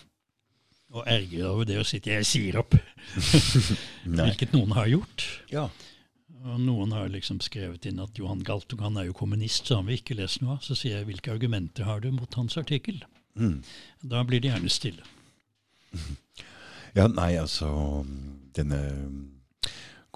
Og 0.95 1.03
erger 1.11 1.49
over 1.49 1.67
det 1.67 1.79
å 1.81 1.83
si 1.87 1.99
at 1.99 2.07
'jeg 2.07 2.27
sier 2.27 2.59
opp', 2.61 2.77
hvilket 4.05 4.55
noen 4.55 4.71
har 4.77 4.87
gjort. 4.87 5.25
Ja. 5.51 5.67
Og 6.45 6.59
noen 6.61 6.93
har 6.93 7.09
liksom 7.09 7.39
skrevet 7.41 7.87
inn 7.89 7.99
at 7.99 8.17
Johan 8.19 8.43
Galtung 8.45 8.83
han 8.85 8.97
er 9.01 9.09
jo 9.09 9.17
kommunist, 9.17 9.65
så 9.65 9.79
han 9.79 9.87
vil 9.89 9.97
ikke 9.97 10.17
lese 10.19 10.43
noe 10.43 10.57
av. 10.57 10.61
Så 10.63 10.77
sier 10.77 10.99
jeg 10.99 11.09
hvilke 11.09 11.33
argumenter 11.33 11.87
har 11.87 12.03
du 12.03 12.11
mot 12.13 12.37
hans 12.37 12.57
artikkel? 12.61 13.01
Mm. 13.35 13.63
Da 14.05 14.21
blir 14.23 14.43
det 14.43 14.53
gjerne 14.53 14.71
stille. 14.71 15.03
Ja, 16.95 17.09
nei, 17.11 17.33
altså 17.35 18.05
Denne 18.55 18.77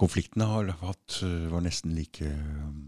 konflikten 0.00 0.40
har 0.40 0.70
hatt 0.80 1.18
var 1.52 1.60
nesten 1.60 1.92
like 1.92 2.24
um, 2.24 2.86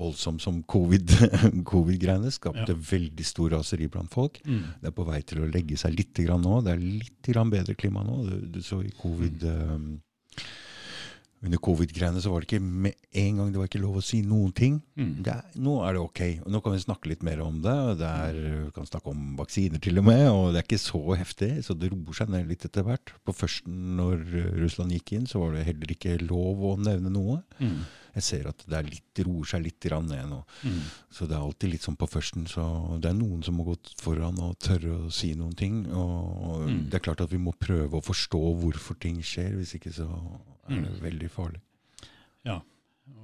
voldsom 0.00 0.38
som 0.40 0.62
covid- 0.64 1.14
covid-greiene. 1.72 2.32
Skapte 2.34 2.74
veldig 2.90 3.26
stor 3.28 3.52
raseri 3.58 3.86
blant 3.92 4.10
folk. 4.12 4.40
Det 4.80 4.90
er 4.90 4.96
på 4.96 5.04
vei 5.08 5.20
til 5.28 5.44
å 5.44 5.50
legge 5.52 5.76
seg 5.80 5.94
litt 5.98 6.16
grann 6.24 6.42
nå. 6.44 6.58
Det 6.66 6.72
er 6.74 6.82
litt 6.82 7.30
grann 7.30 7.52
bedre 7.52 7.76
klima 7.78 8.02
nå. 8.06 8.22
Du, 8.28 8.36
du 8.56 8.60
så 8.64 8.80
i 8.86 8.90
covid 9.02 9.44
um, 9.50 9.90
Under 11.42 11.56
covid-greiene 11.64 12.20
så 12.20 12.28
var 12.34 12.42
det 12.44 12.50
ikke 12.50 12.60
med 12.60 12.94
en 13.16 13.38
gang 13.40 13.52
det 13.52 13.56
var 13.62 13.68
ikke 13.70 13.80
lov 13.80 13.94
å 13.96 14.02
si 14.04 14.18
noen 14.20 14.50
ting. 14.52 14.74
Mm. 15.00 15.22
Er, 15.24 15.38
nå 15.56 15.78
er 15.86 15.94
det 15.96 16.02
ok. 16.02 16.20
Og 16.44 16.50
nå 16.52 16.60
kan 16.60 16.74
vi 16.74 16.82
snakke 16.82 17.08
litt 17.08 17.22
mer 17.24 17.40
om 17.40 17.62
det. 17.64 17.72
og 17.72 17.94
det 18.02 18.10
er, 18.10 18.40
vi 18.66 18.72
kan 18.76 18.88
snakke 18.90 19.08
om 19.14 19.22
vaksiner 19.38 19.80
til 19.80 20.02
og 20.02 20.04
med, 20.10 20.26
og 20.28 20.50
det 20.52 20.60
er 20.60 20.66
ikke 20.68 20.82
så 20.82 21.00
heftig. 21.16 21.48
Så 21.64 21.72
det 21.80 21.88
roer 21.94 22.18
seg 22.18 22.28
ned 22.34 22.50
litt 22.50 22.66
etter 22.68 22.84
hvert. 22.84 23.14
På 23.24 23.32
førsten, 23.32 23.78
når 23.96 24.20
eh, 24.36 24.50
Russland 24.60 24.92
gikk 24.92 25.14
inn, 25.16 25.24
så 25.30 25.40
var 25.40 25.56
det 25.56 25.64
heller 25.70 25.96
ikke 25.96 26.18
lov 26.26 26.60
å 26.60 26.74
nevne 26.76 27.08
noe. 27.14 27.40
Mm. 27.56 27.80
Jeg 28.18 28.24
ser 28.26 28.46
at 28.50 28.62
det 28.66 28.74
er 28.76 28.88
litt, 28.90 29.20
roer 29.24 29.46
seg 29.46 29.62
litt 29.64 29.86
ned 29.86 30.28
nå. 30.28 30.40
Mm. 30.66 30.78
Så 31.14 31.28
det 31.30 31.36
er 31.38 31.44
alltid 31.46 31.70
litt 31.72 31.84
sånn 31.86 31.96
på 31.96 32.08
førsten. 32.10 32.44
Så 32.50 32.60
det 33.00 33.06
er 33.12 33.16
noen 33.16 33.40
som 33.46 33.54
må 33.56 33.64
gå 33.68 33.76
foran 34.02 34.36
og 34.42 34.58
tørre 34.58 35.06
å 35.06 35.10
si 35.14 35.32
noen 35.38 35.54
ting. 35.56 35.86
Og 35.88 36.66
Mm. 36.68 36.90
det 36.90 36.98
er 36.98 37.04
klart 37.06 37.20
at 37.24 37.30
vi 37.32 37.38
må 37.40 37.54
prøve 37.56 37.96
å 37.96 38.04
forstå 38.04 38.40
hvorfor 38.60 38.98
ting 39.00 39.22
skjer. 39.22 39.54
Hvis 39.56 39.76
ikke 39.78 39.94
så 39.94 40.08
er 40.70 40.90
det 40.94 41.02
veldig 41.02 41.30
farlig. 41.30 41.60
Ja. 42.46 42.60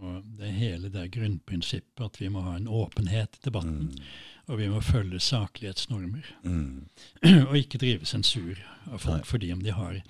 Og 0.02 0.22
det 0.38 0.48
hele 0.52 0.88
det 0.90 1.10
grunnprinsippet 1.14 2.04
at 2.04 2.16
vi 2.20 2.28
må 2.28 2.40
ha 2.42 2.56
en 2.58 2.66
åpenhet 2.68 3.36
i 3.38 3.44
debatten, 3.44 3.92
Mm. 3.92 4.02
og 4.48 4.58
vi 4.58 4.68
må 4.68 4.80
følge 4.80 5.20
saklighetsnormer. 5.20 6.26
Mm. 6.44 6.88
og 7.48 7.54
ikke 7.56 7.78
drive 7.78 8.04
sensur 8.06 8.58
av 8.90 8.98
folk 8.98 9.22
Nei. 9.22 9.30
fordi 9.30 9.52
om 9.52 9.62
de 9.62 9.70
har 9.72 10.02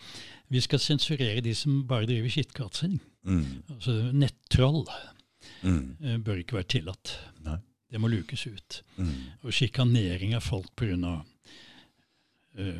Vi 0.49 0.61
skal 0.61 0.79
sensurere 0.79 1.41
de 1.43 1.55
som 1.55 1.87
bare 1.89 2.07
driver 2.07 2.29
kittkatsing. 2.31 3.01
Mm. 3.25 3.63
Altså 3.75 4.13
nettroll. 4.15 4.85
Mm. 5.63 5.97
eh, 6.05 6.19
bør 6.19 6.39
ikke 6.39 6.55
være 6.61 6.69
tillatt. 6.71 7.19
Nei. 7.45 7.57
Det 7.91 8.01
må 8.01 8.07
lukes 8.09 8.47
ut. 8.47 8.83
Mm. 8.97 9.13
Og 9.43 9.53
sjikanering 9.53 10.35
av 10.35 10.41
folk 10.47 10.71
pga. 10.77 11.25
Uh, 12.57 12.79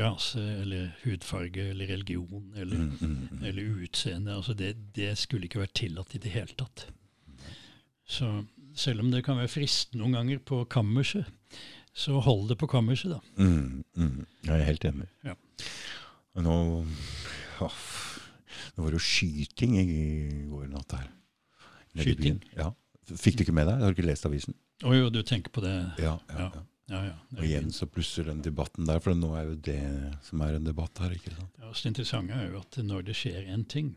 rase 0.00 0.40
eller 0.40 0.88
hudfarge 1.04 1.68
eller 1.70 1.86
religion 1.86 2.52
eller, 2.58 2.76
Mm, 2.76 2.96
mm, 3.00 3.28
mm. 3.30 3.44
eller 3.44 3.84
utseende, 3.84 4.34
altså 4.34 4.54
det, 4.58 4.72
det 4.96 5.12
skulle 5.18 5.46
ikke 5.46 5.60
vært 5.62 5.76
tillatt 5.78 6.14
i 6.16 6.18
det 6.18 6.32
hele 6.34 6.56
tatt. 6.58 6.88
Så 8.08 8.44
selv 8.74 9.00
om 9.04 9.12
det 9.12 9.22
kan 9.24 9.38
være 9.38 9.52
fristende 9.52 10.02
noen 10.02 10.16
ganger 10.16 10.40
på 10.42 10.64
kammerset, 10.72 11.28
så 11.94 12.18
hold 12.24 12.48
det 12.50 12.56
på 12.58 12.66
kammerset, 12.72 13.12
da. 13.14 13.20
Mm, 13.38 13.84
mm. 13.94 14.26
Jeg 14.48 14.54
er 14.58 14.64
helt 14.64 14.84
enig. 14.90 15.06
Ja. 15.28 15.34
Nå, 16.42 16.56
åh, 17.60 17.80
nå 18.74 18.82
var 18.84 18.90
det 18.90 18.98
jo 18.98 19.04
skyting 19.06 19.76
i 19.78 19.88
går 20.50 20.66
natt 20.72 20.96
her. 20.96 21.10
Nede 21.92 22.06
Skyting? 22.08 22.42
Ja. 22.56 22.70
Fikk 23.12 23.36
du 23.38 23.44
ikke 23.44 23.54
med 23.54 23.68
deg? 23.68 23.82
Har 23.84 23.92
du 23.92 23.98
ikke 24.00 24.08
lest 24.08 24.24
avisen? 24.26 24.56
Å 24.82 24.94
jo, 24.96 25.10
du 25.12 25.20
tenker 25.22 25.52
på 25.52 25.60
det. 25.62 25.74
Ja. 26.00 26.16
ja, 26.32 26.48
Ja. 26.48 26.62
Ja. 26.92 27.00
Ja. 27.08 27.16
Og 27.38 27.44
igjen 27.48 27.72
så 27.72 27.86
plusser 27.90 28.28
den 28.28 28.42
debatten 28.44 28.86
der, 28.88 29.00
for 29.00 29.14
nå 29.16 29.32
er 29.38 29.48
jo 29.50 29.54
det 29.68 29.78
som 30.26 30.40
er 30.44 30.58
en 30.58 30.64
debatt 30.68 30.98
her. 31.02 31.14
ikke 31.16 31.32
sant? 31.34 31.50
Ja, 31.58 31.72
så 31.72 31.82
det 31.86 31.92
interessante 31.94 32.36
er 32.38 32.50
jo 32.52 32.60
at 32.60 32.78
når 32.84 33.04
det 33.08 33.16
skjer 33.16 33.48
én 33.54 33.64
ting, 33.68 33.94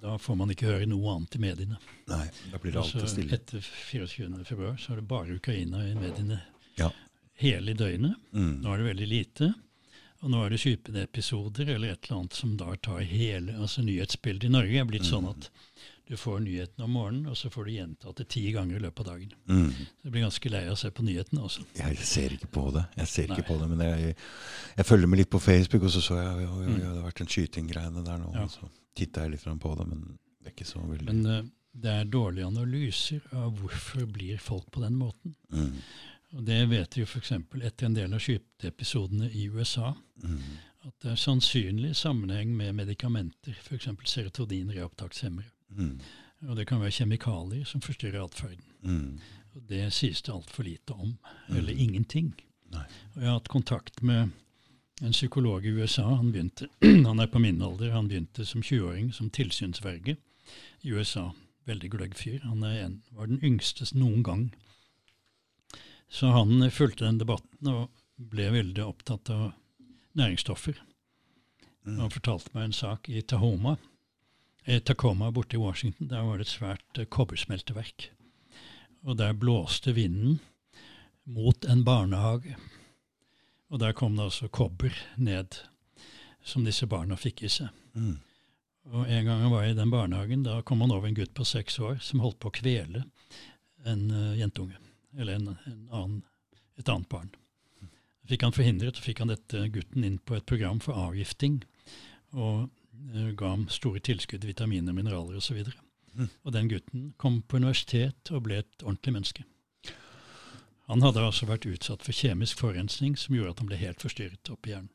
da 0.00 0.16
får 0.22 0.36
man 0.38 0.50
ikke 0.54 0.68
høre 0.70 0.86
noe 0.86 1.14
annet 1.16 1.34
i 1.36 1.38
mediene. 1.42 1.78
Nei, 2.08 2.24
da 2.52 2.58
blir 2.62 2.72
det 2.72 2.80
Altså, 2.84 2.98
alltid 3.00 3.14
stille. 3.16 3.34
etter 3.34 3.60
24. 3.60 4.44
februar 4.46 4.76
så 4.78 4.92
er 4.92 5.00
det 5.02 5.08
bare 5.10 5.34
Ukraina 5.36 5.84
i 5.88 5.94
mediene 5.98 6.40
Ja. 6.78 6.90
hele 7.42 7.74
døgnet. 7.74 8.14
Mm. 8.32 8.60
Nå 8.62 8.72
er 8.72 8.78
det 8.78 8.86
veldig 8.96 9.08
lite. 9.08 9.54
Og 10.22 10.30
nå 10.30 10.44
er 10.44 10.50
det 10.50 10.58
skypeepisoder 10.62 11.68
eller 11.74 11.92
et 11.92 12.06
eller 12.08 12.20
annet 12.20 12.32
som 12.34 12.56
da 12.56 12.72
tar 12.76 13.00
hele 13.06 13.52
altså 13.58 13.82
Nyhetsbildet 13.86 14.44
i 14.48 14.54
Norge 14.54 14.80
er 14.80 14.84
blitt 14.84 15.06
sånn 15.06 15.24
Mm. 15.26 15.30
at 15.30 15.50
du 16.08 16.16
får 16.16 16.40
nyhetene 16.40 16.86
om 16.86 16.94
morgenen, 16.96 17.26
og 17.28 17.36
så 17.36 17.50
får 17.52 17.66
du 17.68 17.72
gjentatt 17.74 18.20
det 18.20 18.28
ti 18.32 18.42
ganger 18.54 18.78
i 18.78 18.82
løpet 18.86 19.02
av 19.04 19.08
dagen. 19.10 19.34
Mm. 19.50 19.72
Så 19.76 20.06
Du 20.06 20.10
blir 20.14 20.24
ganske 20.24 20.52
lei 20.54 20.62
av 20.66 20.76
å 20.76 20.80
se 20.80 20.90
på 20.94 21.04
nyhetene 21.04 21.44
også. 21.44 21.64
Jeg 21.76 22.08
ser 22.08 22.36
ikke 22.38 22.48
på 22.56 22.64
det, 22.72 22.84
Jeg 22.96 23.12
ser 23.12 23.34
ikke 23.34 23.46
på 23.50 23.58
det, 23.60 23.68
men 23.68 23.84
jeg, 23.84 24.14
jeg 24.78 24.88
følger 24.88 25.12
med 25.12 25.22
litt 25.22 25.30
på 25.30 25.42
Facebook, 25.44 25.84
og 25.84 25.92
så 25.92 26.00
så 26.04 26.16
jeg 26.16 26.46
jo, 26.46 26.62
jo, 26.62 26.70
jo, 26.70 26.78
det 26.80 26.88
har 26.88 27.06
vært 27.10 27.22
en 27.24 27.32
skytinggreiene 27.34 28.04
der 28.06 28.22
nå. 28.22 28.32
Mm. 28.32 28.40
Ja. 28.40 28.46
og 28.48 28.50
Så 28.56 28.70
titta 28.96 29.26
jeg 29.26 29.36
litt 29.36 29.44
fram 29.44 29.60
på 29.62 29.74
det, 29.78 29.88
men 29.90 30.04
det 30.40 30.50
er 30.52 30.56
ikke 30.56 30.70
så 30.70 30.84
veldig 30.84 31.10
Men 31.12 31.26
uh, 31.26 31.50
det 31.84 31.92
er 31.92 32.12
dårlige 32.12 32.48
analyser 32.48 33.28
av 33.36 33.52
hvorfor 33.60 34.08
blir 34.10 34.40
folk 34.42 34.70
på 34.72 34.84
den 34.86 34.96
måten. 34.96 35.36
mm. 35.52 35.74
Og 36.36 36.44
Det 36.44 36.58
vet 36.68 36.96
vi 36.96 37.00
jo 37.00 37.08
f.eks. 37.08 37.30
etter 37.64 37.86
en 37.86 37.94
del 37.96 38.12
av 38.12 38.20
skyteepisodene 38.20 39.30
i 39.32 39.46
USA. 39.48 39.94
Mm. 40.20 40.42
At 40.88 40.94
det 41.04 41.12
er 41.14 41.20
sannsynlig 41.20 41.94
sammenheng 41.96 42.52
med 42.56 42.76
medikamenter, 42.76 43.56
f.eks. 43.64 43.88
serotonin-reopptakshemmere. 44.12 45.48
Mm. 45.70 45.98
Og 46.48 46.56
det 46.56 46.66
kan 46.70 46.80
være 46.80 46.94
kjemikalier 47.00 47.64
som 47.66 47.82
forstyrrer 47.82 48.22
atferden. 48.24 48.64
Mm. 48.82 49.18
Og 49.56 49.62
det 49.68 49.88
sies 49.92 50.22
det 50.22 50.32
altfor 50.32 50.62
lite 50.64 50.92
om, 50.94 51.16
Mm. 51.48 51.56
eller 51.56 51.72
ingenting. 51.72 52.34
Nei. 52.70 52.84
Og 53.14 53.22
jeg 53.22 53.26
har 53.28 53.38
hatt 53.38 53.48
kontakt 53.48 54.02
med 54.02 54.30
en 55.02 55.12
psykolog 55.12 55.64
i 55.66 55.68
USA. 55.72 56.04
Han, 56.14 56.32
begynte, 56.32 56.68
han 57.08 57.20
er 57.20 57.26
på 57.26 57.38
min 57.38 57.62
alder. 57.62 57.90
Han 57.90 58.08
begynte 58.08 58.46
som 58.46 58.62
20-åring 58.62 59.12
som 59.14 59.30
tilsynsverge 59.30 60.16
i 60.82 60.90
USA. 60.92 61.30
Veldig 61.66 61.90
gløgg 61.90 62.14
fyr. 62.16 62.40
Han 62.44 62.62
er 62.64 62.84
en, 62.84 63.02
var 63.10 63.26
den 63.26 63.40
yngste 63.42 63.84
noen 63.96 64.22
gang. 64.22 64.52
Så 66.08 66.26
han 66.32 66.70
fulgte 66.70 67.04
den 67.04 67.18
debatten 67.20 67.68
og 67.68 67.90
ble 68.16 68.50
veldig 68.52 68.84
opptatt 68.84 69.28
av 69.30 69.52
næringsstoffer. 70.18 70.78
Mm. 71.86 71.98
Han 72.00 72.10
fortalte 72.12 72.50
meg 72.54 72.64
en 72.68 72.72
sak 72.76 73.08
i 73.08 73.20
Tahoma, 73.22 73.76
Tacoma 74.68 75.30
borte 75.32 75.56
i 75.56 75.60
Washington. 75.60 76.10
Der 76.10 76.26
var 76.26 76.38
det 76.38 76.48
et 76.48 76.52
svært 76.52 77.00
eh, 77.00 77.08
kobbersmelteverk. 77.08 78.10
Og 79.06 79.16
der 79.16 79.32
blåste 79.32 79.94
vinden 79.96 80.40
mot 81.24 81.64
en 81.64 81.84
barnehage. 81.84 82.56
Og 83.68 83.80
der 83.80 83.92
kom 83.92 84.16
det 84.16 84.28
altså 84.28 84.48
kobber 84.48 84.94
ned, 85.16 85.60
som 86.44 86.64
disse 86.64 86.88
barna 86.88 87.16
fikk 87.16 87.44
i 87.44 87.52
seg. 87.52 87.72
Mm. 87.94 88.18
Og 88.88 89.04
en 89.04 89.26
gang 89.26 89.42
jeg 89.42 89.52
var 89.52 89.64
i 89.66 89.76
den 89.76 89.90
barnehagen, 89.92 90.44
da 90.46 90.60
kom 90.64 90.80
han 90.80 90.92
over 90.94 91.08
en 91.08 91.16
gutt 91.16 91.34
på 91.36 91.44
seks 91.44 91.76
år 91.84 91.98
som 92.04 92.22
holdt 92.24 92.38
på 92.40 92.48
å 92.48 92.56
kvele 92.60 93.04
en 93.88 94.06
uh, 94.08 94.38
jentunge. 94.38 94.78
Eller 95.18 95.36
en, 95.36 95.50
en 95.68 95.82
annen, 95.92 96.22
et 96.80 96.88
annet 96.88 97.08
barn. 97.12 97.28
Fikk 98.28 98.44
han 98.44 98.56
forhindret, 98.56 98.96
så 98.96 99.04
fikk 99.04 99.22
han 99.24 99.32
dette 99.32 99.68
gutten 99.72 100.04
inn 100.04 100.18
på 100.20 100.36
et 100.36 100.46
program 100.48 100.80
for 100.84 100.96
avgifting. 101.08 101.62
Og 102.36 102.64
eh, 102.64 102.77
ga 103.36 103.48
ham 103.52 103.68
store 103.68 104.00
tilskudd, 104.00 104.44
vitaminer, 104.44 104.92
mineraler 104.96 105.36
osv. 105.40 105.60
Og, 105.66 105.72
Mm. 106.18 106.28
og 106.44 106.52
den 106.52 106.68
gutten 106.68 107.02
kom 107.16 107.42
på 107.42 107.56
universitet 107.60 108.30
og 108.34 108.42
ble 108.42 108.56
et 108.58 108.82
ordentlig 108.82 109.12
menneske. 109.12 109.44
Han 110.88 111.02
hadde 111.04 111.20
altså 111.20 111.46
vært 111.46 111.66
utsatt 111.68 112.02
for 112.02 112.16
kjemisk 112.16 112.58
forurensning 112.58 113.14
som 113.20 113.36
gjorde 113.36 113.50
at 113.52 113.58
han 113.62 113.68
ble 113.68 113.76
helt 113.76 114.00
forstyrret 114.02 114.50
oppi 114.50 114.72
hjernen. 114.72 114.88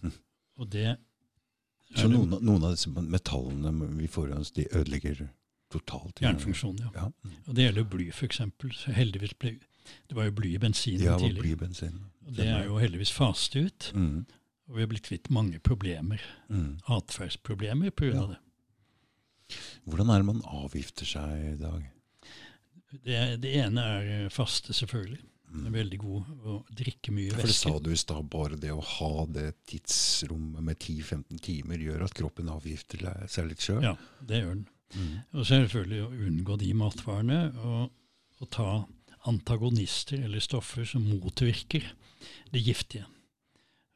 Mm. 0.00 0.12
Og 0.62 0.70
det 0.70 0.96
Så 1.96 2.08
noen, 2.08 2.30
noen 2.40 2.64
av 2.64 2.70
disse 2.72 2.88
metallene 2.88 3.90
vi 3.98 4.06
får 4.08 4.30
i 4.30 4.32
oss, 4.38 4.50
de 4.56 4.64
ødelegger 4.72 5.26
totalt? 5.74 6.22
Hjernefunksjonen, 6.22 6.78
ja. 6.86 6.90
Ja. 6.94 7.34
Og 7.48 7.54
det 7.58 7.66
gjelder 7.66 7.84
bly, 7.84 8.08
f.eks. 8.14 8.40
Så 8.78 8.92
heldigvis 8.96 9.34
ble 9.38 9.58
Det 10.08 10.14
var 10.16 10.24
jo 10.30 10.30
bly 10.38 10.54
i 10.54 10.58
bensinen 10.62 11.02
ja 11.02 11.18
tidligere. 11.18 11.40
Bly 11.42 11.50
i 11.50 11.56
blybensin. 11.56 12.00
Og 12.26 12.36
det 12.36 12.46
er 12.46 12.64
jo 12.64 12.78
heldigvis 12.78 13.12
faset 13.12 13.56
ut. 13.66 13.90
mm. 13.94 14.24
Og 14.70 14.76
vi 14.76 14.84
har 14.84 14.90
blitt 14.92 15.08
kvitt 15.08 15.30
mange 15.34 15.58
problemer. 15.60 16.22
Mm. 16.48 16.78
Atferdsproblemer 16.94 17.90
pga. 17.90 18.14
Ja. 18.14 18.28
det. 18.34 18.40
Hvordan 19.84 20.12
er 20.12 20.22
det 20.22 20.28
man 20.30 20.44
avgifter 20.48 21.08
seg 21.08 21.50
i 21.50 21.56
dag? 21.60 21.82
det. 23.00 23.36
Det 23.42 23.52
ene 23.60 23.84
er 23.96 24.10
eh, 24.16 24.32
faste, 24.32 24.74
selvfølgelig. 24.76 25.20
Mm. 25.52 25.64
er 25.68 25.72
veldig 25.74 25.98
god 26.00 26.28
å 26.48 26.54
drikke 26.72 27.12
mye 27.12 27.32
For 27.34 27.50
det 27.50 27.56
sa 27.58 27.72
du 27.76 27.90
i 27.92 27.98
stad, 28.00 28.24
bare 28.32 28.56
det 28.56 28.70
å 28.72 28.80
ha 28.80 29.26
det 29.28 29.50
tidsrommet 29.68 30.64
med 30.64 30.78
10-15 30.78 31.42
timer 31.44 31.82
gjør 31.84 32.06
at 32.06 32.14
kroppen 32.16 32.48
avgifter 32.48 33.04
seg 33.28 33.50
litt 33.50 33.60
sjøl. 33.60 33.82
Ja, 33.84 33.92
det 34.24 34.40
gjør 34.40 34.54
den. 34.54 34.64
Mm. 34.92 35.12
Og 35.36 35.48
selvfølgelig 35.48 36.00
å 36.06 36.10
unngå 36.28 36.56
de 36.60 36.70
matvarene 36.76 37.42
og, 37.60 37.92
og 38.40 38.50
ta 38.52 38.70
antagonister 39.28 40.24
eller 40.24 40.42
stoffer 40.42 40.88
som 40.88 41.04
motvirker 41.04 41.84
det 42.52 42.64
giftige. 42.64 43.04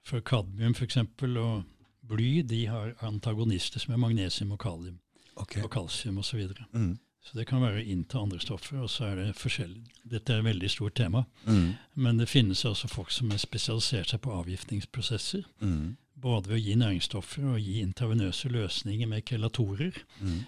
For 0.07 0.23
kadmium 0.23 0.75
f.eks. 0.77 0.97
og 1.03 1.65
bly 2.07 2.43
de 2.47 2.61
har 2.71 2.93
antagonister 3.03 3.83
som 3.83 3.95
er 3.97 3.99
magnesium 4.05 4.53
og 4.55 4.61
kalium 4.63 5.01
Okay. 5.37 5.61
og 5.67 5.71
kalsium 5.75 6.19
osv. 6.23 6.47
Så, 6.49 6.65
Mm. 6.73 6.99
så 7.21 7.35
det 7.35 7.47
kan 7.47 7.61
være 7.61 7.83
å 7.83 7.87
innta 7.93 8.23
andre 8.23 8.39
stoffer, 8.41 8.79
og 8.81 8.89
så 8.89 9.05
er 9.11 9.17
det 9.17 9.35
forskjellig. 9.37 9.83
Dette 10.09 10.33
er 10.33 10.39
et 10.39 10.45
veldig 10.47 10.71
stort 10.71 10.95
tema. 10.95 11.25
Mm. 11.47 11.75
Men 11.97 12.17
det 12.17 12.29
finnes 12.29 12.63
også 12.65 12.89
folk 12.89 13.11
som 13.11 13.31
har 13.31 13.39
spesialisert 13.43 14.09
seg 14.15 14.21
på 14.23 14.33
avgiftningsprosesser. 14.33 15.45
Mm. 15.61 15.97
Både 16.17 16.49
ved 16.49 16.57
å 16.57 16.63
gi 16.65 16.75
næringsstoffer 16.81 17.45
og 17.53 17.61
gi 17.61 17.83
intravenøse 17.83 18.49
løsninger 18.49 19.07
med 19.11 19.25
kelatorer. 19.29 19.93
Mm. 20.23 20.47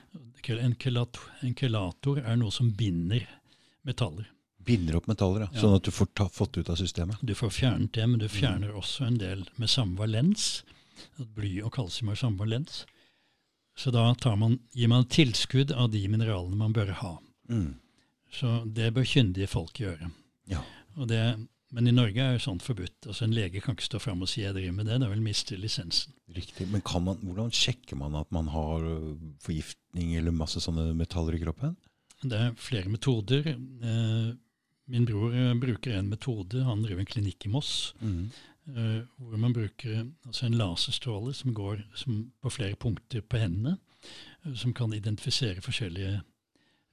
En, 0.48 0.74
kelator, 0.80 1.20
en 1.42 1.54
kelator 1.54 2.18
er 2.24 2.36
noe 2.40 2.50
som 2.54 2.70
binder 2.72 3.26
metaller. 3.84 4.24
Binder 4.68 4.98
opp 5.00 5.08
metaller, 5.08 5.46
ja. 5.48 5.60
Sånn 5.62 5.74
at 5.78 5.86
du 5.88 5.90
får 5.94 6.10
ta, 6.14 6.28
fått 6.28 6.58
ut 6.60 6.68
av 6.70 6.76
systemet. 6.80 7.18
Du 7.24 7.32
får 7.38 7.50
fjernet 7.56 7.92
det, 7.96 8.06
men 8.06 8.20
du 8.20 8.26
Mm. 8.28 8.34
fjerner 8.36 8.74
også 8.76 9.06
en 9.08 9.16
del 9.18 9.46
med 9.56 9.68
samme 9.72 9.96
valens. 9.96 10.62
Bly 11.18 11.62
og 11.64 11.72
kalsium 11.72 12.08
har 12.12 12.16
samme 12.20 12.38
valens. 12.38 12.84
Så 13.78 13.92
da 13.94 14.12
tar 14.14 14.36
man, 14.36 14.58
gir 14.74 14.88
man 14.90 15.04
tilskudd 15.06 15.70
av 15.72 15.90
de 15.92 16.06
mineralene 16.10 16.56
man 16.58 16.72
bør 16.74 16.92
ha. 17.00 17.18
Mm. 17.48 17.76
Så 18.32 18.64
det 18.74 18.92
bør 18.94 19.06
kyndige 19.06 19.48
folk 19.48 19.72
gjøre. 19.78 20.10
Ja. 20.50 20.62
Det, 21.06 21.20
men 21.72 21.86
i 21.86 21.92
Norge 21.94 22.18
er 22.18 22.32
jo 22.36 22.42
sånt 22.50 22.62
forbudt. 22.66 23.06
Altså 23.06 23.22
En 23.24 23.32
lege 23.36 23.62
kan 23.62 23.76
ikke 23.76 23.86
stå 23.86 24.00
fram 24.00 24.20
og 24.22 24.28
si 24.28 24.40
'jeg 24.42 24.54
driver 24.54 24.72
med 24.72 24.86
det', 24.86 25.00
da 25.00 25.08
vil 25.08 25.20
miste 25.22 25.56
lisensen. 25.56 26.12
Riktig. 26.34 26.66
Men 26.68 26.80
kan 26.82 27.04
man, 27.04 27.16
hvordan 27.22 27.50
sjekker 27.50 27.96
man 27.96 28.14
at 28.16 28.30
man 28.32 28.48
har 28.48 28.80
forgiftning 29.40 30.16
eller 30.16 30.30
masse 30.32 30.60
sånne 30.60 30.94
metaller 30.96 31.34
i 31.34 31.42
kroppen? 31.44 31.76
Det 32.24 32.32
er 32.32 32.52
flere 32.58 32.88
metoder. 32.90 33.46
Eh, 33.46 34.34
min 34.88 35.04
bror 35.08 35.34
eh, 35.36 35.54
bruker 35.60 35.98
en 35.98 36.08
metode. 36.12 36.62
Han 36.64 36.82
driver 36.84 37.00
en 37.04 37.10
klinikk 37.10 37.46
i 37.46 37.52
Moss. 37.52 37.94
Mm. 38.00 38.30
Uh, 38.68 39.00
hvor 39.16 39.38
man 39.40 39.54
bruker 39.56 39.94
eh, 39.94 40.02
altså 40.28 40.44
en 40.44 40.56
laserstråle 40.60 41.32
som 41.34 41.54
går 41.56 41.78
som 41.96 42.26
på 42.44 42.50
flere 42.52 42.76
punkter 42.76 43.22
på 43.24 43.38
hendene, 43.40 43.78
uh, 44.44 44.50
som 44.60 44.74
kan 44.76 44.92
identifisere 44.92 45.62
forskjellige 45.64 46.18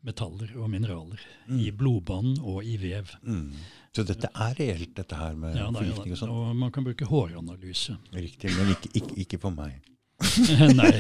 metaller 0.06 0.54
og 0.62 0.70
mineraler 0.70 1.20
i 1.50 1.72
Mm. 1.72 1.78
blodbanen 1.78 2.38
og 2.46 2.64
i 2.64 2.78
vev. 2.78 3.10
Mm. 3.26 3.52
Så 3.92 4.06
dette 4.06 4.30
er 4.30 4.54
reelt, 4.60 4.94
dette 4.96 5.16
her 5.18 5.34
med 5.36 5.56
Ja, 5.58 5.68
forgiftning 5.72 6.14
og 6.14 6.20
sånn? 6.22 6.30
og 6.30 6.56
man 6.56 6.72
kan 6.72 6.84
bruke 6.86 7.06
håranalyse. 7.10 7.98
Riktig, 8.14 8.52
men 8.56 8.70
ikke, 8.76 8.92
ikke, 9.02 9.18
ikke 9.26 9.40
for 9.42 9.50
meg. 9.52 9.82
Nei, 10.80 10.92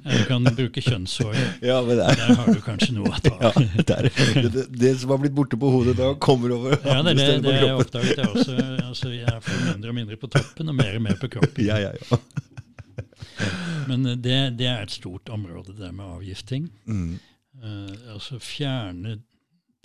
du 0.00 0.22
kan 0.28 0.46
bruke 0.56 0.80
kjønnshår. 0.80 1.34
Ja, 1.60 1.76
der. 1.84 1.98
Der 2.16 2.30
har 2.38 2.46
du 2.48 2.60
kanskje 2.64 2.94
noe 2.96 3.10
å 3.12 3.20
ta. 3.20 3.34
ja, 3.44 3.50
det, 3.76 3.96
er, 3.98 4.48
det, 4.48 4.64
det 4.80 4.92
som 5.02 5.12
har 5.12 5.20
blitt 5.20 5.34
borte 5.36 5.58
på 5.60 5.70
hodet 5.74 5.96
da, 5.98 6.14
kommer 6.22 6.54
over 6.56 6.76
Ja, 6.80 7.02
det 7.04 7.16
det, 7.18 7.28
det 7.44 7.54
jeg 7.60 7.76
oppdaget 7.76 8.22
jeg 8.22 8.30
også. 8.32 8.56
Altså, 8.86 9.12
jeg 9.12 9.42
får 9.44 9.62
mindre 9.66 9.92
og 9.92 9.98
mindre 9.98 10.18
på 10.22 10.30
toppen 10.32 10.72
og 10.72 10.78
mer 10.78 10.96
og 10.96 11.04
mer 11.04 11.20
på 11.20 11.30
kroppen. 11.36 11.66
Ja, 11.68 11.76
ja, 11.84 11.92
ja. 12.00 12.20
Men 13.90 14.06
eh, 14.08 14.16
det, 14.16 14.38
det 14.58 14.70
er 14.72 14.86
et 14.86 14.94
stort 14.96 15.28
område, 15.32 15.76
det 15.76 15.92
med 15.92 16.06
avgifting. 16.16 16.70
Mm. 16.88 17.18
Uh, 17.60 17.92
altså 18.14 18.40
fjerne 18.42 19.18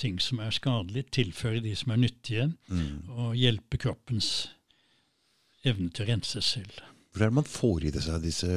ting 0.01 0.17
som 0.23 0.39
er 0.41 0.55
skadelige, 0.55 1.11
tilføre 1.13 1.59
de 1.63 1.75
som 1.77 1.91
er 1.93 1.99
nyttige, 2.07 2.47
Mm. 2.71 3.03
og 3.11 3.35
hjelpe 3.37 3.77
kroppens 3.77 4.49
evne 5.67 5.91
til 5.93 6.07
å 6.07 6.09
rense 6.09 6.41
selv. 6.41 6.79
Hvor 7.11 7.25
er 7.25 7.29
det 7.31 7.35
man 7.35 7.43
får 7.51 7.83
i 7.83 7.91
det 7.91 8.01
seg 8.05 8.21
disse 8.23 8.47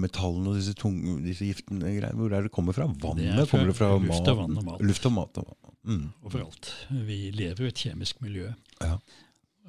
metallene 0.00 0.48
og 0.48 0.56
disse, 0.56 0.72
tunge, 0.80 1.18
disse 1.20 1.44
giftene? 1.44 1.90
greiene? 1.98 2.16
Hvor 2.16 2.32
er 2.32 2.46
det 2.46 2.52
kommer 2.54 2.72
fra? 2.72 2.86
Vannet? 2.88 3.34
fra 3.36 3.46
kommer 3.50 3.66
det 3.68 3.76
fra 3.76 3.90
luft 4.00 4.30
og 4.32 4.38
vann 4.38 4.56
og 4.56 4.64
mat. 4.64 4.80
Luft 4.88 5.06
og 5.10 5.12
mat. 5.12 5.38
og- 5.44 5.56
Mm. 5.88 6.08
Overalt. 6.24 6.70
Vi 6.90 7.30
lever 7.32 7.64
i 7.64 7.68
et 7.68 7.74
kjemisk 7.80 8.20
miljø. 8.20 8.50
Ja. 8.82 8.98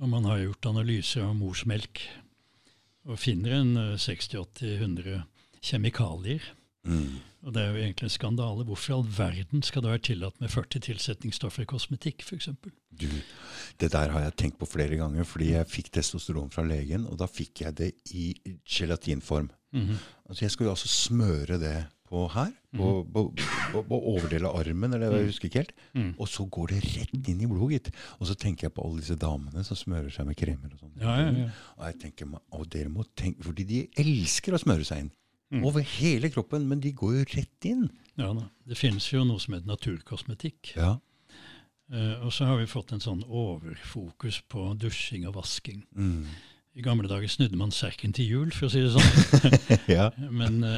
Og 0.01 0.09
man 0.09 0.23
har 0.25 0.39
gjort 0.39 0.65
analyser 0.65 1.21
av 1.23 1.35
morsmelk 1.35 2.01
og 3.07 3.17
finner 3.19 3.51
en 3.61 3.77
eh, 3.77 3.95
60-80-100 3.95 5.23
kjemikalier. 5.61 6.41
Mm. 6.87 7.19
Og 7.47 7.53
det 7.55 7.61
er 7.61 7.69
jo 7.71 7.79
egentlig 7.79 8.09
en 8.09 8.13
skandale. 8.13 8.65
Hvorfor 8.67 8.91
i 8.91 8.95
all 8.97 9.05
verden 9.15 9.61
skal 9.63 9.83
det 9.85 9.93
være 9.93 10.05
tillatt 10.09 10.41
med 10.43 10.51
40 10.51 10.83
tilsetningsstoffer 10.89 11.63
i 11.63 11.69
kosmetikk, 11.69 12.25
f.eks.? 12.27 12.49
Du, 12.99 13.07
det 13.79 13.91
der 13.93 14.11
har 14.11 14.25
jeg 14.25 14.35
tenkt 14.41 14.59
på 14.59 14.67
flere 14.67 14.99
ganger, 14.99 15.23
fordi 15.27 15.53
jeg 15.53 15.69
fikk 15.71 15.93
testosteron 15.95 16.51
fra 16.51 16.65
legen, 16.67 17.07
og 17.07 17.21
da 17.21 17.29
fikk 17.31 17.63
jeg 17.63 17.77
det 17.79 17.93
i 18.11 18.33
gelatinform. 18.67 19.47
Altså 20.27 20.45
Jeg 20.45 20.51
skulle 20.51 20.73
altså 20.73 20.91
smøre 20.91 21.59
det 21.61 21.77
på 22.09 22.23
her, 22.33 22.49
på, 22.73 22.87
på, 23.13 23.21
på, 23.71 23.83
på 23.85 23.97
overdelen 24.11 24.49
av 24.49 24.57
armen, 24.57 24.93
eller 24.97 25.13
jeg 25.19 25.29
husker 25.29 25.49
ikke 25.49 25.61
helt. 25.61 25.75
Mm. 25.93 26.09
Og 26.17 26.27
så 26.27 26.45
går 26.49 26.73
det 26.73 26.79
rett 26.87 27.29
inn 27.29 27.43
i 27.45 27.49
blodet, 27.49 27.75
gitt. 27.77 27.99
Og 28.17 28.27
så 28.27 28.35
tenker 28.35 28.67
jeg 28.67 28.73
på 28.75 28.83
alle 28.83 29.03
disse 29.03 29.17
damene 29.21 29.63
som 29.63 29.77
smører 29.77 30.09
seg 30.13 30.27
med 30.27 30.37
kremer 30.39 30.73
og 30.73 30.81
sånn. 30.81 30.95
Ja, 30.97 31.15
ja, 31.21 31.29
ja. 31.45 31.51
Og 31.77 31.85
jeg 31.85 31.99
tenker, 32.01 32.33
og 32.35 32.65
dere 32.73 32.91
må 32.91 33.05
tenke, 33.13 33.45
fordi 33.45 33.67
de 33.69 33.83
elsker 34.01 34.57
å 34.57 34.61
smøre 34.61 34.87
seg 34.89 35.05
inn. 35.05 35.13
Mm. 35.51 35.63
Over 35.65 35.81
hele 35.81 36.29
kroppen, 36.29 36.67
men 36.69 36.79
de 36.83 36.91
går 36.93 37.15
jo 37.19 37.25
rett 37.35 37.65
inn. 37.65 37.87
ja 38.19 38.27
da. 38.37 38.43
Det 38.69 38.77
finnes 38.77 39.07
jo 39.11 39.23
noe 39.25 39.39
som 39.41 39.55
heter 39.55 39.65
naturkosmetikk. 39.71 40.75
Ja. 40.75 40.91
Uh, 41.89 42.21
og 42.27 42.29
så 42.35 42.45
har 42.45 42.59
vi 42.59 42.67
fått 42.69 42.91
en 42.93 43.01
sånn 43.01 43.23
overfokus 43.25 44.43
på 44.51 44.67
dusjing 44.77 45.25
og 45.25 45.39
vasking. 45.39 45.81
Mm. 45.97 46.27
I 46.77 46.83
gamle 46.85 47.09
dager 47.09 47.27
snudde 47.33 47.57
man 47.57 47.73
serken 47.73 48.13
til 48.13 48.29
jul, 48.29 48.51
for 48.53 48.67
å 48.67 48.73
si 48.75 48.83
det 48.85 48.93
sånn. 48.93 49.57
ja. 49.97 50.11
Men 50.29 50.61
uh, 50.61 50.77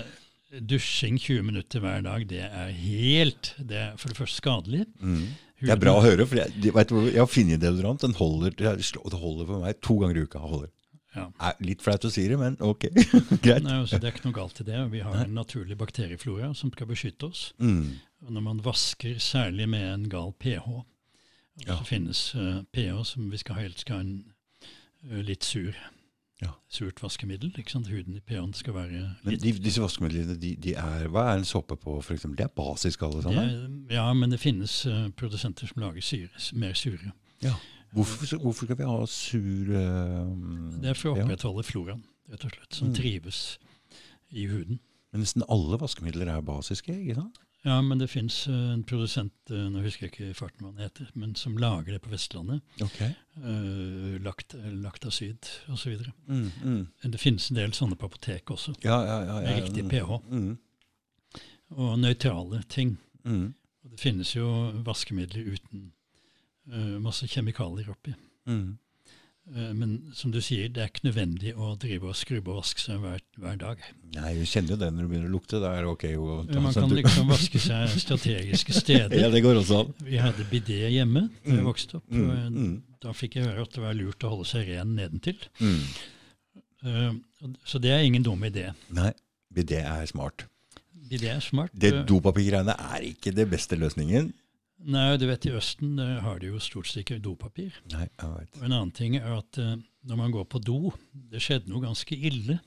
dusjing 0.63 1.19
20 1.19 1.43
minutter 1.51 1.83
hver 1.83 2.01
dag, 2.07 2.23
det 2.31 2.45
er 2.47 2.71
helt 2.71 3.51
Det 3.59 3.75
er 3.89 3.97
for 3.99 4.11
det 4.13 4.21
første 4.21 4.39
skadelig. 4.39 4.85
Mm. 5.03 5.25
Det 5.61 5.75
er 5.75 5.81
bra 5.83 5.97
å 5.99 6.01
høre, 6.05 6.25
for 6.25 6.39
jeg, 6.39 6.55
de- 6.63 6.71
vet 6.73 6.89
jeg 7.11 7.19
har 7.19 7.27
funnet 7.29 7.61
deodorant. 7.61 8.01
Den 8.01 8.15
holder, 8.17 8.55
er- 8.71 8.79
det 8.79 9.19
holder 9.19 9.45
for 9.51 9.59
meg 9.67 9.81
to 9.83 9.99
ganger 10.01 10.17
i 10.17 10.23
uka. 10.25 10.39
Holder. 10.41 10.71
Ja. 11.15 11.25
Litt 11.59 11.81
flaut 11.83 12.05
å 12.07 12.11
si 12.13 12.23
det, 12.31 12.37
men 12.39 12.55
ok. 12.63 12.85
Greit. 13.43 13.63
Nei, 13.65 13.77
altså, 13.81 13.99
det 13.99 14.07
er 14.07 14.13
ikke 14.15 14.29
noe 14.29 14.37
galt 14.37 14.61
i 14.63 14.65
det. 14.67 14.77
Vi 14.93 15.01
har 15.03 15.17
en 15.25 15.33
naturlig 15.35 15.75
bakterieflora 15.79 16.53
som 16.55 16.71
skal 16.71 16.87
beskytte 16.87 17.27
oss. 17.27 17.41
Mm. 17.59 17.97
Når 18.31 18.45
man 18.45 18.61
vasker, 18.63 19.17
særlig 19.19 19.67
med 19.73 19.87
en 19.93 20.09
gal 20.11 20.31
pH 20.39 20.67
Ja. 21.67 21.75
Så 21.75 21.83
finnes 21.89 22.19
uh, 22.39 22.61
pH 22.73 23.01
som 23.09 23.25
vi 23.29 23.37
skal 23.41 23.59
helst 23.59 23.83
skal 23.83 23.97
ha 23.99 24.05
en 24.05 24.13
uh, 25.11 25.17
litt 25.27 25.43
sur. 25.43 25.75
Ja. 26.41 26.53
Surt 26.73 27.03
vaskemiddel. 27.03 27.51
ikke 27.59 27.69
sant? 27.75 27.89
Huden 27.91 28.15
i 28.17 28.21
pH-en 28.25 28.53
skal 28.57 28.73
være 28.73 29.01
Men 29.21 29.35
litt 29.35 29.43
de, 29.43 29.51
disse 29.67 29.83
vaskemidlene, 29.83 30.39
de, 30.41 30.55
de 30.63 30.73
er, 30.79 31.03
hva 31.11 31.27
er 31.33 31.41
en 31.41 31.45
såpe 31.45 31.75
på, 31.77 31.99
for 32.01 32.15
eksempel? 32.15 32.39
De 32.39 32.47
er 32.47 32.55
basiske 32.55 33.05
alle 33.05 33.21
sammen? 33.27 33.51
er- 33.51 33.93
Ja, 33.99 34.07
men 34.17 34.31
det 34.33 34.39
finnes 34.41 34.79
uh, 34.89 35.09
produsenter 35.19 35.67
som 35.69 35.83
lager 35.83 36.01
syre, 36.01 36.31
mer 36.57 36.73
sure. 36.73 37.11
Ja. 37.45 37.53
Hvorfor, 37.91 38.37
hvorfor 38.39 38.65
skal 38.69 38.77
vi 38.79 38.87
ha 38.87 38.97
sur 39.05 39.71
uh, 39.75 40.79
Det 40.81 40.89
er 40.93 40.95
for 40.95 41.11
å 41.11 41.17
ja. 41.19 41.61
floraen, 41.67 42.03
rett 42.31 42.45
og 42.47 42.51
slett, 42.55 42.73
som 42.77 42.87
Mm. 42.89 42.95
trives 42.95 43.39
i 44.31 44.45
huden. 44.47 44.79
Men 45.11 45.21
nesten 45.25 45.43
alle 45.51 45.77
vaskemidler 45.81 46.29
er 46.31 46.41
basiske, 46.41 46.93
ikke 46.95 47.15
sant? 47.19 47.39
Ja, 47.65 47.75
men 47.85 47.99
det 47.99 48.07
fins 48.09 48.47
en 48.49 48.81
produsent, 48.87 49.33
uh, 49.51 49.67
nå 49.69 49.83
husker 49.83 50.07
jeg 50.07 50.13
ikke 50.15 50.33
farten 50.39 50.63
hva 50.65 50.71
han 50.71 50.81
heter, 50.87 51.11
men 51.19 51.35
som 51.35 51.57
lager 51.61 51.93
det 51.93 52.01
på 52.01 52.09
Vestlandet. 52.09 52.61
Okay. 52.81 53.11
Uh, 53.37 54.15
lakt, 54.23 54.55
Laktasyd 54.55 55.45
osv. 55.69 55.99
Mm, 56.27 56.47
mm. 56.63 56.87
Det 57.11 57.19
finnes 57.21 57.51
en 57.51 57.59
del 57.59 57.71
sånne 57.77 57.99
på 57.99 58.07
apotek 58.09 58.49
også. 58.55 58.73
Ja, 58.87 58.97
ja, 59.05 59.19
ja. 59.27 59.39
Med 59.45 59.63
riktig 59.67 59.85
pH. 59.91 60.21
Mm, 60.31 60.57
Og 61.77 61.99
nøytrale 61.99 62.63
ting. 62.67 62.97
mm, 63.25 63.53
Og 63.83 63.91
det 63.91 63.99
finnes 63.99 64.33
jo 64.35 64.47
vaskemidler 64.85 65.53
uten 65.55 65.85
eh, 65.85 66.00
masse 67.01 67.27
kjemikalier 67.27 67.89
oppi. 67.89 68.13
mm. 68.47 68.77
Eh, 69.55 69.71
men 69.73 70.11
som 70.13 70.29
du 70.31 70.37
sier, 70.39 70.69
det 70.69 70.83
er 70.83 70.87
ikke 70.91 71.07
nødvendig 71.07 71.55
å 71.57 71.71
drive 71.81 72.11
og 72.11 72.15
skrubbe 72.15 72.51
og 72.53 72.59
vaske 72.61 72.79
seg 72.83 72.99
hver, 73.01 73.19
hver 73.41 73.55
dag. 73.57 73.79
Nei, 74.13 74.35
du 74.37 74.43
kjenner 74.45 74.75
jo 74.75 74.77
det 74.77 74.91
når 74.93 75.01
du 75.01 75.09
begynner 75.09 75.31
å 75.31 75.33
lukte. 75.33 75.59
Da 75.59 75.71
er 75.75 75.81
det 75.81 75.89
ok 75.89 76.05
Man 76.61 76.73
kan 76.77 76.93
liksom 76.93 77.27
vaske 77.27 77.59
seg 77.59 77.89
strategiske 77.89 78.71
steder. 78.77 79.17
Ja, 79.23 79.31
det 79.33 79.41
går 79.43 79.57
også 79.63 79.79
an. 79.81 79.89
Vi 80.05 80.21
hadde 80.21 80.45
bidé 80.51 80.77
hjemme 80.93 81.25
da 81.41 81.49
jeg 81.55 81.57
Mm. 81.57 81.65
vokste 81.65 81.97
opp. 81.97 82.05
Mm, 82.13 82.29
og 82.29 82.51
mm, 82.53 82.75
Da 83.01 83.11
fikk 83.17 83.35
jeg 83.39 83.47
høre 83.49 83.65
at 83.65 83.73
det 83.73 83.81
var 83.81 83.97
lurt 83.97 84.23
å 84.23 84.29
holde 84.35 84.45
seg 84.47 84.69
ren 84.69 84.93
nedentil. 84.95 85.41
mm. 85.59 85.81
Eh, 86.85 87.11
så 87.65 87.81
det 87.81 87.91
er 87.97 88.05
ingen 88.05 88.23
dum 88.23 88.41
idé. 88.45 88.69
Nei, 88.93 89.11
bidé 89.53 89.81
er 89.81 90.05
smart. 90.05 90.45
Bidé 91.09 91.33
er 91.33 91.41
smart. 91.41 91.73
Det 91.73 91.91
Eh, 91.95 92.03
dopapirgreiene 92.05 92.77
er 92.77 93.01
ikke 93.09 93.33
det 93.35 93.49
beste 93.49 93.75
løsningen. 93.75 94.31
Nei, 94.81 95.17
du 95.21 95.27
vet 95.29 95.45
i 95.45 95.53
Østen 95.53 95.99
har 95.99 96.39
de 96.41 96.49
jo 96.49 96.59
stort 96.63 96.89
sett 96.89 97.03
ikke 97.03 97.19
dopapir. 97.21 97.75
Nei, 97.93 98.07
jeg 98.07 98.31
vet. 98.33 98.59
Og 98.59 98.65
en 98.65 98.73
annen 98.73 98.93
ting 98.95 99.17
er 99.19 99.29
at 99.35 99.59
uh, 99.61 99.75
når 100.07 100.19
man 100.19 100.33
går 100.33 100.47
på 100.49 100.61
do 100.65 100.93
Det 101.11 101.41
skjedde 101.43 101.69
noe 101.69 101.83
ganske 101.83 102.15
ille 102.17 102.57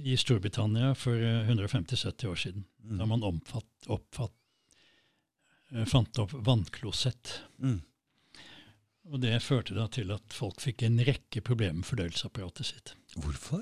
i 0.00 0.16
Storbritannia 0.18 0.94
for 0.98 1.20
uh, 1.20 1.50
150-70 1.50 2.30
år 2.30 2.40
siden. 2.40 2.64
Mm. 2.84 2.96
Da 3.00 3.08
man 3.10 3.26
omfatt, 3.26 3.90
oppfatt, 3.92 4.34
uh, 5.74 5.84
fant 5.90 6.22
opp 6.22 6.32
vannklosett. 6.46 7.36
Mm. 7.60 7.82
Og 9.12 9.20
det 9.20 9.36
førte 9.44 9.76
da 9.76 9.84
til 9.92 10.14
at 10.14 10.32
folk 10.32 10.62
fikk 10.64 10.86
en 10.86 10.96
rekke 11.04 11.44
problemer 11.44 11.82
med 11.82 11.88
fordøyelsesapparatet 11.90 12.70
sitt. 12.70 12.94
Hvorfor? 13.20 13.60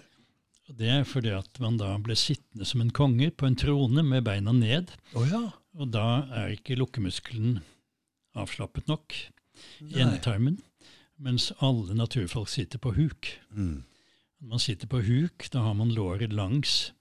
Og 0.71 0.79
det 0.79 0.93
er 0.95 1.03
fordi 1.09 1.33
at 1.35 1.59
man 1.61 1.75
da 1.81 1.91
ble 1.99 2.15
sittende 2.17 2.67
som 2.69 2.85
en 2.85 2.95
konge 2.95 3.33
på 3.35 3.49
en 3.49 3.59
trone 3.59 4.05
med 4.07 4.23
beina 4.29 4.55
ned. 4.55 4.95
Oh, 5.19 5.27
ja. 5.27 5.49
Og 5.75 5.91
da 5.91 6.29
er 6.31 6.55
ikke 6.55 6.79
lukkemuskelen 6.79 7.59
avslappet 8.39 8.89
nok 8.91 9.17
i 9.85 10.01
endetarmen. 10.03 10.59
Mens 11.23 11.51
alle 11.63 11.95
naturfolk 11.95 12.51
sitter 12.51 12.81
på 12.83 12.95
huk. 12.97 13.31
Mm. 13.55 13.83
Når 14.43 14.55
man 14.55 14.63
sitter 14.63 14.91
på 14.91 15.03
huk, 15.07 15.47
da 15.55 15.63
har 15.69 15.77
man 15.79 15.93
låret 15.95 16.33
langs 16.35 16.93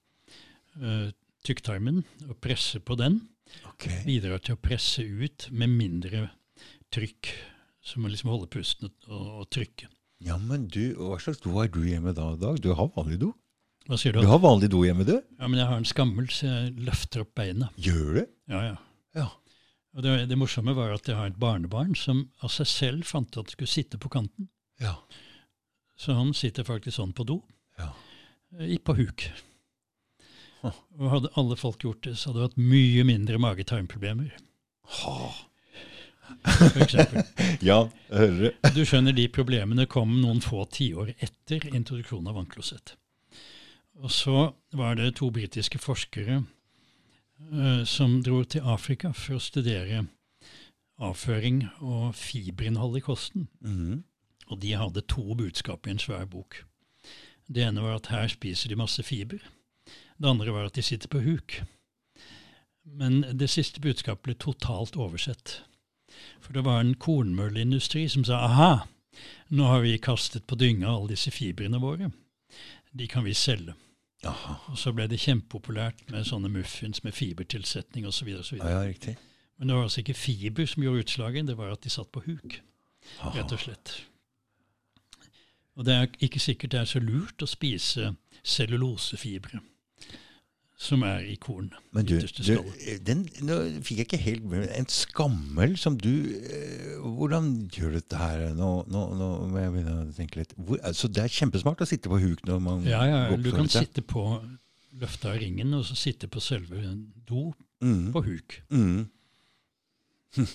uh, 0.78 1.10
tykktarmen 1.48 2.04
og 2.28 2.38
presser 2.44 2.84
på 2.86 2.98
den. 3.00 3.22
Okay. 3.74 4.04
Bidrar 4.06 4.44
til 4.46 4.56
å 4.56 4.62
presse 4.62 5.04
ut 5.04 5.48
med 5.50 5.74
mindre 5.74 6.28
trykk. 6.94 7.32
Så 7.82 8.00
man 8.00 8.14
liksom 8.14 8.30
holder 8.30 8.52
pusten 8.54 8.92
og, 8.92 9.42
og 9.42 9.50
trykke. 9.50 9.90
Ja, 10.22 10.38
men 10.38 10.68
du, 10.70 10.94
hva 11.00 11.18
slags 11.18 11.42
do 11.42 11.56
har 11.56 11.72
du 11.74 11.82
hjemme 11.82 12.14
da, 12.14 12.36
Dag? 12.38 12.60
Du 12.62 12.70
har 12.78 12.92
vanlig 12.94 13.18
do? 13.24 13.32
Hva 13.90 13.98
sier 13.98 14.14
du? 14.14 14.22
Du 14.22 14.30
har 14.30 14.42
vanlig 14.44 14.70
do 14.70 14.84
hjemme, 14.86 15.06
du? 15.08 15.16
Ja, 15.18 15.48
men 15.48 15.58
jeg 15.58 15.66
har 15.66 15.80
en 15.82 15.88
skammel, 15.90 16.28
så 16.30 16.46
jeg 16.46 16.76
løfter 16.86 17.24
opp 17.24 17.34
beina. 17.40 17.72
Gjør 17.82 18.20
du? 18.20 18.22
Ja, 18.54 18.62
ja. 18.68 18.76
Ja. 19.18 19.28
Og 19.96 20.04
det, 20.06 20.14
det 20.32 20.38
morsomme 20.40 20.74
var 20.78 20.94
at 20.96 21.08
jeg 21.10 21.18
har 21.18 21.32
et 21.32 21.40
barnebarn 21.42 21.96
som 22.00 22.24
av 22.46 22.52
seg 22.54 22.70
selv 22.72 23.08
fant 23.10 23.36
at 23.38 23.50
det 23.50 23.56
skulle 23.58 23.72
sitte 23.72 24.00
på 24.00 24.12
kanten. 24.14 24.48
Ja. 24.80 24.96
Så 26.00 26.16
han 26.18 26.32
sitter 26.38 26.64
faktisk 26.68 26.96
sånn 26.98 27.12
på 27.14 27.26
do, 27.28 27.42
Ja. 27.78 27.90
eh, 28.58 28.72
i 28.76 28.78
på 28.80 28.96
huk. 28.98 29.26
Huh. 30.62 30.78
Og 31.00 31.10
hadde 31.12 31.32
alle 31.42 31.58
folk 31.58 31.84
gjort 31.84 32.04
det, 32.08 32.16
så 32.18 32.30
hadde 32.32 32.40
det 32.40 32.48
vært 32.52 32.64
mye 32.72 33.04
mindre 33.10 33.40
mage-tarmproblemer. 33.42 34.32
Ha. 35.02 35.32
For 36.46 36.82
eksempel. 36.86 37.26
Ja, 37.70 37.84
hører 38.14 38.40
du. 38.40 38.50
Du 38.78 38.82
skjønner, 38.88 39.14
de 39.18 39.28
problemene 39.34 39.86
kom 39.92 40.14
noen 40.22 40.40
få 40.42 40.64
tiår 40.72 41.12
etter 41.20 41.66
introduksjonen 41.76 42.32
av 42.32 42.38
vannklosett. 42.40 42.96
Og 44.02 44.10
så 44.14 44.48
var 44.78 44.96
det 44.98 45.12
to 45.20 45.28
britiske 45.34 45.82
forskere 45.84 46.40
som 47.86 48.22
dro 48.24 48.44
til 48.44 48.62
Afrika 48.64 49.12
for 49.12 49.38
å 49.38 49.44
studere 49.44 50.06
avføring 51.02 51.64
og 51.82 52.16
fiberinnhold 52.16 52.98
i 52.98 53.04
kosten. 53.06 53.48
Mhm. 53.62 54.04
Og 54.48 54.60
de 54.60 54.74
hadde 54.76 55.02
to 55.08 55.36
budskap 55.36 55.88
i 55.88 55.92
en 55.92 56.00
svær 56.00 56.26
bok. 56.26 56.66
Det 57.48 57.64
ene 57.64 57.82
var 57.82 57.96
at 57.96 58.08
her 58.08 58.28
spiser 58.28 58.70
de 58.70 58.76
masse 58.76 59.04
fiber. 59.04 59.40
Det 60.20 60.28
andre 60.30 60.52
var 60.52 60.66
at 60.66 60.74
de 60.74 60.82
sitter 60.82 61.08
på 61.08 61.24
huk. 61.24 61.62
Men 62.86 63.22
det 63.38 63.50
siste 63.50 63.82
budskapet 63.82 64.24
ble 64.24 64.34
totalt 64.36 64.98
oversett. 64.98 65.62
For 66.42 66.54
det 66.54 66.66
var 66.66 66.82
en 66.82 66.96
kornmølleindustri 66.96 68.08
som 68.10 68.26
sa 68.28 68.44
aha, 68.46 68.88
nå 69.50 69.68
har 69.68 69.82
vi 69.82 69.98
kastet 69.98 70.48
på 70.48 70.56
dynga 70.56 70.90
alle 70.90 71.14
disse 71.14 71.32
fibrene 71.32 71.80
våre. 71.80 72.12
De 72.92 73.08
kan 73.08 73.24
vi 73.24 73.34
selge. 73.34 73.76
Jaha. 74.22 74.56
Og 74.70 74.78
så 74.78 74.94
ble 74.94 75.08
det 75.10 75.20
kjempepopulært 75.22 76.04
med 76.14 76.28
sånne 76.30 76.52
muffins 76.54 77.02
med 77.04 77.16
fibertilsetning 77.18 78.06
osv. 78.08 78.30
Ja, 78.60 78.84
ja. 78.86 79.16
Men 79.58 79.70
det 79.70 79.76
var 79.76 79.88
altså 79.88 80.02
ikke 80.04 80.18
fiber 80.18 80.66
som 80.70 80.84
gjorde 80.84 81.06
utslaget, 81.06 81.48
det 81.48 81.58
var 81.58 81.74
at 81.74 81.84
de 81.84 81.90
satt 81.90 82.12
på 82.14 82.24
huk 82.26 82.60
Aha. 83.20 83.34
rett 83.40 83.54
og 83.54 83.62
slett. 83.62 83.96
Og 85.76 85.86
det 85.86 85.96
er 85.96 86.08
ikke 86.22 86.40
sikkert 86.40 86.72
det 86.72 86.80
er 86.82 86.90
så 86.90 87.02
lurt 87.02 87.42
å 87.42 87.50
spise 87.50 88.14
cellulosefibre. 88.44 89.62
Som 90.82 91.04
er 91.06 91.20
i 91.30 91.36
korn. 91.38 91.68
Men 91.94 92.08
du, 92.10 92.16
du 92.18 92.56
den 93.06 93.20
nå 93.46 93.58
fikk 93.86 94.00
jeg 94.02 94.08
ikke 94.08 94.20
helt 94.24 94.46
med 94.50 94.64
En 94.80 94.88
skammel 94.90 95.76
som 95.78 95.94
du 96.02 96.10
eh, 96.42 96.96
Hvordan 97.04 97.52
gjør 97.70 97.94
du 97.94 98.00
dette 98.00 98.18
her? 98.18 98.48
Nå, 98.58 98.70
nå, 98.90 99.04
nå 99.20 99.28
må 99.52 99.62
jeg 99.62 99.76
begynne 99.76 99.94
å 100.08 100.08
tenke 100.18 100.42
litt. 100.42 100.56
Hvor, 100.58 100.80
altså, 100.88 101.10
det 101.14 101.22
er 101.28 101.36
kjempesmart 101.36 101.84
å 101.86 101.90
sitte 101.90 102.10
på 102.10 102.18
huk 102.24 102.42
når 102.50 102.64
man 102.66 102.82
Ja, 102.90 103.04
ja, 103.06 103.22
du 103.38 103.52
kan 103.54 103.68
litt. 103.70 103.76
sitte 103.78 104.02
på 104.02 104.26
løftet 105.02 105.30
av 105.30 105.38
ringen, 105.44 105.74
og 105.78 105.86
så 105.88 105.96
sitte 106.00 106.28
på 106.32 106.42
selve 106.44 106.82
do 107.30 107.52
Mm, 107.82 108.12
på 108.14 108.22
huk. 108.22 108.60
mm, 108.70 109.00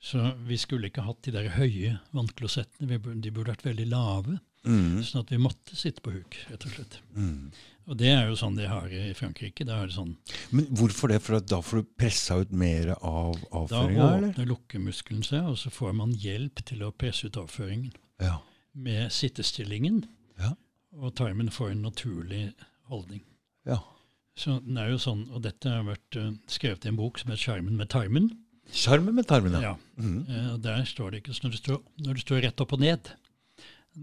Så 0.00 0.20
vi 0.46 0.56
skulle 0.60 0.90
ikke 0.90 1.02
hatt 1.06 1.22
de 1.26 1.32
der 1.34 1.48
høye 1.56 1.94
vannklosettene. 2.14 2.98
De 3.18 3.30
burde 3.32 3.50
vært 3.50 3.64
veldig 3.66 3.86
lave, 3.90 4.36
mm, 4.68 5.02
sånn 5.08 5.22
at 5.24 5.30
vi 5.32 5.38
måtte 5.42 5.76
sitte 5.78 6.04
på 6.04 6.12
huk, 6.14 6.36
rett 6.52 6.64
og 6.68 6.76
slett. 6.76 6.98
mm. 7.16 7.50
Og 7.88 7.96
det 7.96 8.10
er 8.12 8.26
jo 8.28 8.34
sånn 8.36 8.56
de 8.58 8.66
har 8.68 8.90
i 8.92 9.14
Frankrike. 9.16 9.64
Da 9.64 9.78
er 9.80 9.86
det 9.88 9.94
sånn, 9.96 10.10
Men 10.52 10.66
hvorfor 10.76 11.08
det? 11.08 11.22
For 11.24 11.40
da 11.40 11.62
får 11.64 11.78
du 11.80 11.86
pressa 11.96 12.36
ut 12.42 12.50
mer 12.52 12.90
av 13.00 13.38
avføringa, 13.50 14.08
Da 14.20 14.28
åpner 14.28 14.46
lukkemuskelen 14.50 15.22
seg, 15.24 15.46
og 15.48 15.56
så 15.56 15.70
får 15.72 15.94
man 15.96 16.12
hjelp 16.12 16.60
til 16.68 16.82
å 16.84 16.92
presse 16.92 17.24
ut 17.30 17.38
avføringen 17.40 17.94
Ja. 18.20 18.40
med 18.74 19.08
sittestillingen. 19.10 20.04
Ja. 20.38 20.52
Og 21.00 21.14
tarmen 21.16 21.48
får 21.50 21.70
en 21.72 21.82
naturlig 21.88 22.52
holdning. 22.90 23.22
ja. 23.66 23.78
Så 24.38 24.60
den 24.64 24.76
er 24.78 24.90
jo 24.92 24.98
sånn, 25.02 25.24
og 25.34 25.42
dette 25.42 25.66
har 25.68 25.82
vært 25.82 26.14
uh, 26.16 26.30
skrevet 26.46 26.84
i 26.84 26.88
en 26.92 26.96
bok 26.96 27.18
som 27.18 27.30
heter 27.32 27.42
'Skjermen 27.42 27.74
med 27.76 27.88
tarmen'. 27.88 28.36
Sjarmen 28.70 29.14
med 29.16 29.26
tarmen, 29.26 29.50
Ja. 29.52 29.60
ja. 29.60 29.76
Mm. 29.98 30.52
og 30.52 30.60
der 30.62 30.84
står 30.84 31.10
det 31.10 31.24
ikke 31.24 31.34
når 31.42 31.50
du, 31.50 31.56
står, 31.56 31.82
når 31.98 32.14
du 32.14 32.20
står 32.20 32.42
rett 32.44 32.60
opp 32.60 32.72
og 32.72 32.78
ned, 32.80 33.00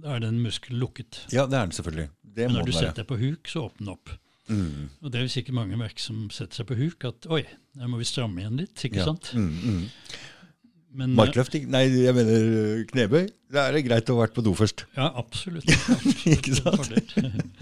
da 0.04 0.16
er 0.18 0.24
den 0.26 0.42
muskelen 0.44 0.80
lukket. 0.82 1.22
ja, 1.32 1.46
det 1.48 1.56
er 1.60 1.66
den 1.70 1.76
selvfølgelig. 1.78 2.10
Det 2.36 2.48
Men 2.50 2.58
når 2.60 2.66
du 2.68 2.72
være. 2.74 2.82
setter 2.84 3.04
deg 3.04 3.08
på 3.14 3.18
huk, 3.22 3.48
så 3.48 3.66
åpner 3.70 3.86
den 3.86 3.94
opp. 3.96 4.10
Mm. 4.52 4.90
Og 5.02 5.12
det 5.14 5.22
er 5.24 5.28
sikkert 5.34 5.56
mange 5.58 5.78
verk 5.80 5.98
som 6.04 6.28
setter 6.30 6.60
seg 6.62 6.68
på 6.70 6.76
huk, 6.78 7.06
at 7.08 7.26
oi, 7.34 7.44
der 7.80 7.88
må 7.90 7.98
vi 7.98 8.06
stramme 8.06 8.44
igjen 8.44 8.60
litt, 8.60 8.76
ikke 8.86 9.00
Ja. 9.02 9.06
sant? 9.10 9.32
Mm, 9.34 9.54
mm. 9.64 9.86
Men, 10.96 11.12
Markløft? 11.18 11.56
Nei, 11.68 11.82
jeg 11.92 12.14
mener 12.16 12.46
øh, 12.60 12.84
knebøy. 12.88 13.26
Da 13.52 13.66
er 13.68 13.74
det 13.76 13.82
greit 13.84 14.08
å 14.12 14.16
ha 14.16 14.22
vært 14.22 14.36
på 14.38 14.44
do 14.46 14.54
først. 14.56 14.86
Ja, 14.96 15.10
absolutt. 15.20 15.68
absolutt 15.92 16.22
Ikke 16.38 16.54
sant? 16.56 17.16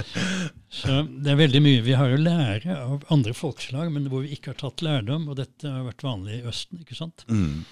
Så 0.84 1.00
det 1.08 1.32
er 1.34 1.40
veldig 1.40 1.62
mye 1.66 1.82
vi 1.86 1.96
har 1.98 2.14
å 2.14 2.20
lære 2.20 2.76
av 2.78 3.08
andre 3.14 3.34
folkeslag, 3.38 3.90
men 3.94 4.06
hvor 4.12 4.22
vi 4.26 4.36
ikke 4.38 4.52
har 4.54 4.60
tatt 4.62 4.84
lærdom, 4.86 5.26
og 5.34 5.40
dette 5.42 5.66
har 5.70 5.82
vært 5.88 6.06
vanlig 6.06 6.42
i 6.42 6.46
Østen, 6.52 6.84
ikke 6.86 6.98
sant? 7.00 7.26
Mm. 7.30 7.64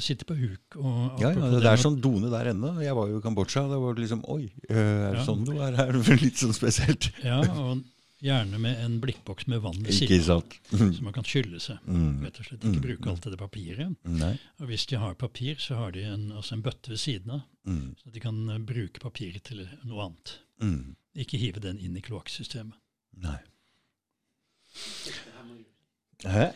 Sitte 0.00 0.24
på 0.24 0.34
huk 0.38 0.76
og 0.80 1.20
Ja, 1.20 1.30
ja, 1.36 1.48
det 1.60 1.66
er 1.68 1.76
sånn 1.76 2.00
done 2.00 2.30
der 2.32 2.52
ennå. 2.54 2.70
Jeg 2.80 2.94
var 2.96 3.08
jo 3.10 3.18
i 3.18 3.22
Kambodsja. 3.24 3.66
Da 3.68 3.78
var 3.78 3.94
det 3.94 4.04
liksom 4.06 4.22
Oi, 4.32 4.46
øh, 4.70 4.76
er 4.76 5.10
det 5.12 5.18
Ja. 5.18 5.24
sånn 5.26 5.44
du 5.44 5.52
er 5.60 5.76
her? 5.76 5.92
Litt 6.24 6.36
sånn 6.40 6.54
spesielt. 6.56 7.10
Ja, 7.22 7.40
og 7.42 7.82
gjerne 8.22 8.58
med 8.62 8.78
en 8.84 9.00
blikkboks 9.02 9.48
med 9.50 9.60
vann 9.60 9.82
ved 9.82 9.92
siden, 9.92 10.22
sant? 10.22 10.54
så 10.70 11.02
man 11.02 11.12
kan 11.12 11.24
skylle 11.24 11.58
seg. 11.60 11.78
Mm. 11.86 12.22
Rett 12.24 12.38
og 12.38 12.46
slett 12.46 12.62
ikke 12.62 12.78
Mm. 12.78 12.86
bruke 12.86 13.10
alt 13.10 13.22
det 13.28 13.38
papiret. 13.38 13.96
Nei. 14.06 14.38
Og 14.60 14.68
hvis 14.70 14.86
de 14.86 14.96
har 14.96 15.14
papir, 15.14 15.56
så 15.58 15.74
har 15.76 15.90
de 15.92 16.04
en, 16.06 16.30
altså 16.32 16.52
en 16.54 16.62
bøtte 16.62 16.88
ved 16.94 16.98
siden 17.02 17.30
av, 17.30 17.42
Mm. 17.66 17.94
så 17.98 18.12
de 18.12 18.20
kan 18.20 18.48
eh, 18.50 18.58
bruke 18.58 19.00
papiret 19.00 19.42
til 19.44 19.68
noe 19.84 20.04
annet. 20.06 20.38
Mm. 20.62 20.94
Ikke 21.16 21.36
hive 21.38 21.60
den 21.60 21.78
inn 21.78 21.96
i 21.96 22.00
kloakksystemet. 22.00 22.74
Nei. 23.20 23.38
Hæ? 26.24 26.52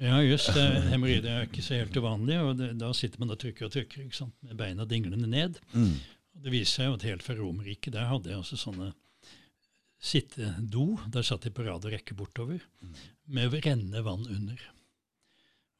Ja, 0.00 0.16
just 0.24 0.48
det. 0.56 0.64
Hemoroider 0.88 1.30
er 1.42 1.46
ikke 1.48 1.62
så 1.62 1.76
helt 1.76 1.96
uvanlig, 2.00 2.38
og 2.40 2.54
det, 2.56 2.70
da 2.80 2.88
sitter 2.96 3.20
man 3.20 3.34
og 3.34 3.38
trykker 3.42 3.66
og 3.68 3.72
trykker 3.74 4.06
ikke 4.06 4.16
sant? 4.16 4.34
med 4.46 4.56
beina 4.56 4.86
dinglende 4.88 5.28
ned. 5.28 5.58
Mm. 5.74 5.92
Og 6.36 6.42
det 6.46 6.52
viser 6.54 6.72
seg 6.78 6.86
jo 6.88 6.94
at 6.96 7.02
helt 7.10 7.22
fra 7.26 7.36
Romerriket, 7.36 7.92
der 7.92 8.08
hadde 8.08 8.30
jeg 8.32 8.38
også 8.40 8.56
sånne 8.62 8.92
sittedo. 10.00 10.84
Der 11.12 11.22
satt 11.26 11.44
de 11.44 11.52
på 11.52 11.64
rad 11.66 11.84
og 11.84 11.92
rekke 11.92 12.16
bortover, 12.16 12.62
med 13.28 13.52
rennende 13.64 14.00
vann 14.06 14.24
under. 14.30 14.62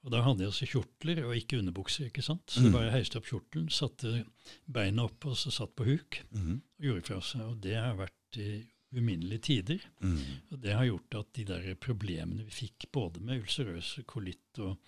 Og 0.04 0.12
da 0.14 0.22
hadde 0.24 0.44
jeg 0.44 0.52
også 0.52 0.68
kjortler 0.70 1.18
og 1.26 1.34
ikke 1.36 1.58
underbukser, 1.60 2.06
ikke 2.08 2.24
sant. 2.24 2.44
Så 2.48 2.62
Mm. 2.64 2.72
bare 2.72 2.90
heiste 2.92 3.16
opp 3.20 3.26
kjortelen, 3.28 3.68
satte 3.68 4.24
beina 4.66 5.04
opp 5.04 5.26
og 5.26 5.36
så 5.36 5.50
satt 5.52 5.74
på 5.76 5.84
huk 5.84 6.20
Mm. 6.32 6.60
og 6.78 6.84
gjorde 6.84 7.06
fra 7.06 7.20
seg. 7.20 7.40
Og 7.42 7.60
det 7.60 7.74
har 7.76 7.96
vært 7.96 8.36
i 8.36 8.64
uminnelige 8.96 9.44
tider. 9.46 9.82
Mm. 10.02 10.22
Og 10.50 10.62
det 10.62 10.76
har 10.76 10.88
gjort 10.88 11.18
at 11.20 11.34
de 11.36 11.44
der 11.48 11.68
problemene 11.80 12.46
vi 12.46 12.56
fikk, 12.64 12.88
både 12.92 13.22
med 13.24 13.44
ulcerøs 13.44 13.98
kolitt 14.10 14.62
og 14.62 14.78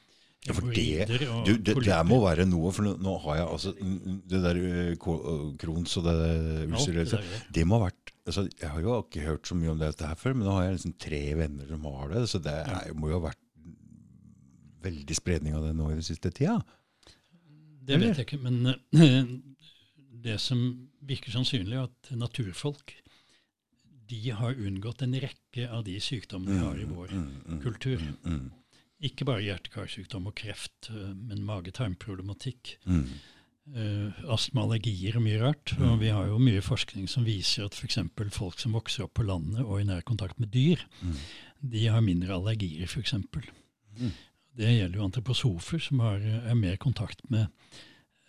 Ja, 0.42 0.56
for 0.56 0.72
det, 0.74 1.06
du, 1.46 1.52
det, 1.54 1.76
det 1.86 1.96
må 2.02 2.16
være 2.24 2.48
noe, 2.50 2.72
for 2.74 2.82
nå, 2.82 2.96
nå 2.98 3.12
har 3.28 3.36
jeg 3.38 3.44
altså 3.46 3.70
Det 4.26 4.40
der 4.42 4.58
øh, 4.58 4.88
øh, 4.90 5.44
Crohns 5.54 5.94
og 6.00 6.08
det 6.08 6.14
det 6.18 6.64
ulcerøse. 6.66 7.20
Det 7.54 7.62
må 7.62 7.78
ha 7.78 7.84
vært 7.84 8.10
altså, 8.26 8.48
Jeg 8.48 8.72
har 8.72 8.82
jo 8.82 8.96
ikke 9.04 9.22
hørt 9.22 9.46
så 9.46 9.54
mye 9.54 9.70
om 9.70 9.78
dette 9.78 10.08
her 10.08 10.18
før, 10.18 10.34
men 10.34 10.48
nå 10.48 10.56
har 10.56 10.66
jeg 10.66 10.80
liksom 10.80 10.96
tre 10.98 11.22
venner 11.38 11.70
som 11.70 11.86
har 11.86 12.10
det, 12.10 12.24
så 12.32 12.42
det 12.42 12.56
er, 12.58 12.90
må 12.98 13.12
jo 13.12 13.20
ha 13.20 13.28
vært 13.28 13.38
veldig 14.82 15.18
spredning 15.20 15.54
av 15.54 15.68
det 15.68 15.76
nå 15.78 15.92
i 15.92 16.00
den 16.00 16.08
siste 16.10 16.34
tida. 16.34 16.58
Det 17.86 18.00
vet 18.02 18.18
jeg 18.18 18.26
ikke, 18.26 18.42
men 18.42 18.72
eh, 18.72 19.30
det 20.26 20.40
som 20.42 20.66
virker 21.06 21.34
sannsynlig, 21.34 21.78
er 21.78 21.86
at 21.86 22.12
naturfolk 22.18 22.96
de 24.12 24.30
har 24.36 24.58
unngått 24.60 25.02
en 25.06 25.14
rekke 25.24 25.68
av 25.72 25.84
de 25.88 25.96
sykdommene 26.04 26.58
vi 26.58 26.64
har 26.66 26.80
i 26.82 26.88
vår 26.90 27.12
Mm, 27.16 27.30
mm, 27.48 27.60
kultur. 27.64 27.98
mm, 28.02 28.18
mm, 28.36 28.50
Ikke 29.02 29.24
bare 29.26 29.42
hjerte-karsykdom 29.42 30.26
og 30.30 30.34
kreft, 30.38 30.90
eh, 30.92 31.14
men 31.14 31.40
mage-tarm-problematikk. 31.48 32.76
Uh, 33.76 34.10
astma, 34.34 34.64
allergier 34.64 35.14
og 35.16 35.22
mye 35.22 35.38
rart. 35.38 35.72
Og 35.78 36.00
vi 36.00 36.08
har 36.10 36.26
jo 36.26 36.38
mye 36.42 36.60
forskning 36.66 37.06
som 37.08 37.22
viser 37.24 37.64
at 37.68 37.74
f.eks. 37.78 37.98
folk 38.34 38.58
som 38.58 38.72
vokser 38.74 39.04
opp 39.04 39.14
på 39.14 39.22
landet 39.26 39.62
og 39.62 39.80
i 39.80 39.84
nær 39.86 40.02
kontakt 40.02 40.38
med 40.42 40.50
dyr, 40.50 40.82
Mm. 41.00 41.14
de 41.70 41.86
har 41.86 42.00
mindre 42.02 42.34
allergier, 42.34 42.82
f.eks. 42.90 43.12
Mm. 43.14 44.10
Det 44.56 44.66
gjelder 44.78 44.98
jo 44.98 45.04
antroposofer, 45.06 45.78
som 45.80 46.00
har, 46.00 46.16
eh, 46.18 46.50
er 46.50 46.54
mer 46.54 46.76
kontakt 46.76 47.22
med, 47.30 47.46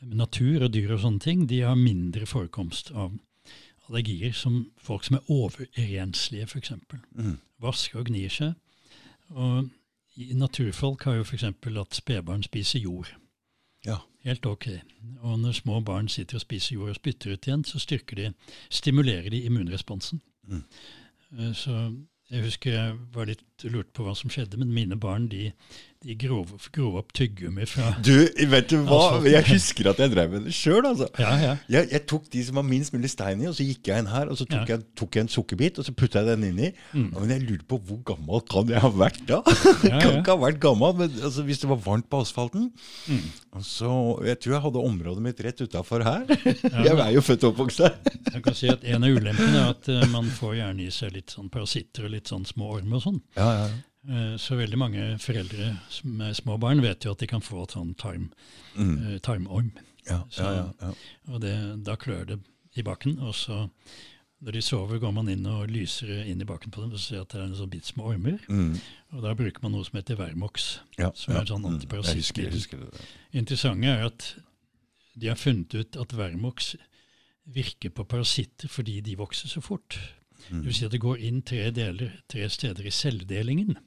med 0.04 0.18
natur 0.18 0.64
og 0.68 0.72
dyr 0.72 0.94
og 0.94 1.00
sånne 1.02 1.20
ting. 1.20 1.48
De 1.48 1.62
har 1.62 1.76
mindre 1.76 2.26
forekomst 2.30 2.92
av 2.94 3.12
allergier 3.12 3.20
som 4.34 4.72
folk 4.78 5.04
som 5.04 5.16
er 5.16 5.32
overrenslige, 5.32 6.44
f.eks. 6.44 6.72
Mm. 7.16 7.38
Vasker 7.60 8.00
og 8.00 8.06
gnir 8.06 8.30
seg. 8.30 8.54
Og 9.30 9.70
naturfolk 10.18 11.04
har 11.04 11.16
jo 11.16 11.24
f.eks. 11.24 11.44
at 11.44 11.96
spedbarn 11.96 12.44
spiser 12.44 12.80
jord. 12.80 13.14
Ja. 13.86 13.98
Helt 14.24 14.46
ok. 14.46 14.68
Og 15.22 15.39
når 15.39 15.52
små 15.52 15.82
barn 15.84 16.08
sitter 16.08 16.36
og 16.39 16.41
spiser 16.41 16.76
jord 16.76 16.89
og 16.89 16.96
spytter 16.96 17.34
ut 17.34 17.48
igjen, 17.48 17.64
så 17.68 17.80
styrker 17.80 18.16
de, 18.16 18.34
stimulerer 18.70 19.30
de 19.30 19.41
immunresponsen. 19.44 20.22
Mm. 20.48 20.64
Eh, 21.39 21.54
Så 21.54 21.76
jeg 22.32 22.44
husker 22.44 22.72
jeg 22.72 22.96
var 23.14 23.26
litt 23.26 23.64
lurt 23.64 23.91
på 23.94 24.04
hva 24.04 24.16
som 24.16 24.30
skjedde, 24.32 24.58
men 24.58 24.72
mine 24.74 24.96
barn 24.96 25.28
de, 25.28 25.52
de 26.04 26.16
grov, 26.20 26.51
grov 26.76 26.97
opp 27.01 27.14
tyggegummi 27.16 27.66
fra 27.70 27.93
Du, 28.04 28.14
vet 28.51 28.70
du 28.72 28.78
hva? 28.88 29.22
Jeg 29.28 29.45
husker 29.49 29.89
at 29.93 30.01
jeg 30.04 30.12
drev 30.14 30.32
med 30.36 30.45
det 30.49 30.54
sjøl, 30.58 30.84
altså. 30.89 31.08
Ja, 31.20 31.32
ja. 31.41 31.54
Jeg, 31.72 31.89
jeg 31.93 32.06
tok 32.12 32.28
de 32.34 32.43
som 32.47 32.60
var 32.60 32.66
minst 32.68 32.93
mulig 32.95 33.10
stein 33.14 33.41
i, 33.43 33.47
og 33.49 33.56
så 33.58 33.66
gikk 33.68 33.88
jeg 33.91 34.04
inn 34.04 34.10
her, 34.12 34.28
og 34.32 34.38
så 34.39 34.45
tok, 34.49 34.64
Ja. 34.68 34.76
jeg, 34.78 34.86
tok 34.99 35.16
jeg 35.20 35.26
en 35.28 35.32
sukkerbit, 35.34 35.80
og 35.80 35.88
så 35.88 35.93
putta 35.95 36.22
jeg 36.24 36.34
den 36.34 36.47
inni. 36.51 36.72
Mm. 36.93 37.08
Men 37.18 37.34
jeg 37.36 37.45
lurte 37.47 37.68
på 37.72 37.80
hvor 37.88 38.01
gammel 38.12 38.43
kan 38.51 38.67
jeg 38.74 38.84
ha 38.84 38.92
vært 38.93 39.21
da? 39.30 39.42
Ja, 39.89 40.00
kan 40.04 40.20
ikke 40.20 40.36
ha 40.36 40.39
vært 40.43 40.59
gammel, 40.63 40.93
men 41.00 41.17
altså, 41.24 41.43
hvis 41.47 41.63
det 41.63 41.70
var 41.71 41.82
varmt 41.88 42.09
på 42.12 42.21
asfalten 42.25 42.70
Mm. 43.08 43.24
så, 43.63 43.89
Jeg 44.25 44.39
tror 44.43 44.54
jeg 44.55 44.62
hadde 44.63 44.82
området 44.88 45.21
mitt 45.24 45.39
rett 45.43 45.59
utafor 45.63 46.04
her. 46.05 46.24
Jeg 46.88 46.93
er 46.97 47.12
jo 47.13 47.21
født 47.24 47.43
og 47.47 47.54
oppvokst 47.54 47.84
her. 47.86 47.96
Jeg 48.34 48.43
kan 48.46 48.55
si 48.58 48.70
at 48.71 48.84
En 48.84 49.04
av 49.05 49.13
ulempene 49.17 49.59
er 49.59 49.71
at 49.74 49.89
uh, 49.92 50.04
man 50.12 50.25
får 50.34 50.55
gjerne 50.59 50.86
i 50.88 50.92
seg 50.93 51.13
litt 51.16 51.34
sånn 51.36 51.50
parasitter 51.54 52.08
og 52.08 52.13
litt 52.16 52.32
sånn 52.32 52.46
små 52.50 52.71
ormer 52.80 52.97
og 53.00 53.04
sånn. 53.05 53.20
Ja, 53.38 53.50
ja, 53.58 53.66
ja. 53.70 53.82
Så 54.38 54.58
veldig 54.59 54.78
mange 54.78 55.04
foreldre 55.24 55.78
med 56.04 56.36
små 56.36 56.58
barn 56.59 56.82
vet 56.84 57.05
jo 57.05 57.12
at 57.12 57.20
de 57.20 57.28
kan 57.28 57.42
få 57.42 57.63
et 57.63 57.71
sånn 57.71 57.93
tarm, 57.96 58.32
Mm. 58.75 59.13
eh, 59.13 59.20
tarmorm. 59.20 59.71
ja, 60.09 60.24
Så- 60.30 60.42
ja, 60.43 60.74
ja. 60.82 60.93
Og 61.34 61.39
det, 61.42 61.84
da 61.86 61.96
klør 61.96 62.25
det 62.28 62.39
i 62.75 62.82
bakken. 62.82 63.20
Og 63.21 63.34
så 63.34 63.70
når 64.43 64.51
de 64.51 64.62
sover, 64.62 65.00
går 65.00 65.13
man 65.13 65.30
inn 65.30 65.46
og 65.46 65.70
lyser 65.70 66.25
inn 66.28 66.42
i 66.42 66.43
baken 66.43 66.70
på 66.71 66.82
dem 66.82 66.92
og 66.92 67.00
ser 67.00 67.21
at 67.21 67.30
det 67.30 67.39
er 67.39 67.43
en 67.46 67.55
sånn 67.55 67.70
bit 67.70 67.86
små 67.86 68.04
ormer. 68.13 68.39
Mm. 68.50 68.78
Og 69.13 69.21
da 69.21 69.34
bruker 69.34 69.62
man 69.63 69.71
noe 69.71 69.86
som 69.86 69.93
heter 70.01 70.17
Vermox. 70.17 70.80
ja, 71.00 71.12
Som 71.16 71.36
er 71.36 71.39
en 71.39 71.46
sånn 71.47 71.62
Mm. 71.63 71.80
antiparasittmiddel. 71.80 72.92
Interessante 73.34 73.86
er 73.86 74.05
at 74.05 74.36
de 75.17 75.28
har 75.28 75.36
funnet 75.36 75.74
ut 75.75 75.96
at 75.96 76.09
Vermox 76.09 76.75
virker 77.50 77.89
på 77.89 78.04
parasitter 78.05 78.67
fordi 78.67 79.00
de 79.01 79.16
vokser 79.16 79.47
så 79.47 79.62
fort. 79.62 79.97
Mm. 80.51 80.58
Det 80.58 80.66
vil 80.66 80.74
si 80.74 80.86
at 80.86 80.92
det 80.92 81.00
går 81.01 81.20
inn 81.21 81.42
tre, 81.42 81.71
deler, 81.71 82.12
tre 82.28 82.50
steder 82.50 82.84
i 82.86 82.89
celledelingen. 82.89 83.78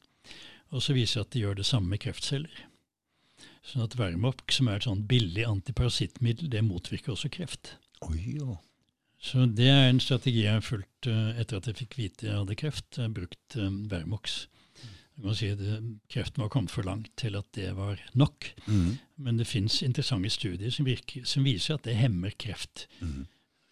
Og 0.75 0.83
så 0.83 0.97
viser 0.97 1.21
det 1.21 1.27
at 1.27 1.35
de 1.37 1.43
gjør 1.45 1.59
det 1.61 1.67
samme 1.69 1.93
med 1.93 2.03
kreftceller. 2.03 2.65
Sånn 3.67 3.83
at 3.85 3.97
Vermox, 3.99 4.59
som 4.59 4.69
er 4.71 4.79
et 4.81 4.87
sånn 4.87 5.05
billig 5.11 5.45
antiparasittmiddel, 5.47 6.49
det 6.53 6.63
motvirker 6.67 7.15
også 7.15 7.31
kreft. 7.35 7.75
Oi, 8.07 8.37
jo. 8.39 8.59
Så 9.23 9.47
det 9.49 9.67
er 9.73 9.89
en 9.89 10.01
strategi 10.03 10.43
jeg 10.45 10.59
har 10.59 10.63
fulgt 10.65 11.09
eh, 11.11 11.39
etter 11.41 11.59
at 11.59 11.67
jeg 11.71 11.79
fikk 11.81 11.97
vite 11.99 12.29
jeg 12.29 12.37
hadde 12.37 12.59
kreft. 12.59 12.99
Jeg 12.99 13.09
har 13.09 13.15
brukt 13.17 13.57
eh, 13.59 13.73
Vermox. 13.91 14.37
Du 15.17 15.25
kan 15.25 15.35
si 15.39 15.49
det, 15.57 15.79
Kreften 16.13 16.43
var 16.45 16.51
kommet 16.53 16.71
for 16.75 16.85
langt 16.85 17.09
til 17.17 17.39
at 17.39 17.47
det 17.57 17.71
var 17.79 17.97
nok. 18.21 18.51
Mm. 18.69 18.99
Men 19.25 19.39
det 19.41 19.47
fins 19.49 19.79
interessante 19.83 20.29
studier 20.35 20.71
som, 20.75 20.85
virker, 20.85 21.25
som 21.25 21.47
viser 21.47 21.79
at 21.79 21.87
det 21.89 21.97
hemmer 21.97 22.35
kreft 22.37 22.85
Mm. 23.01 23.25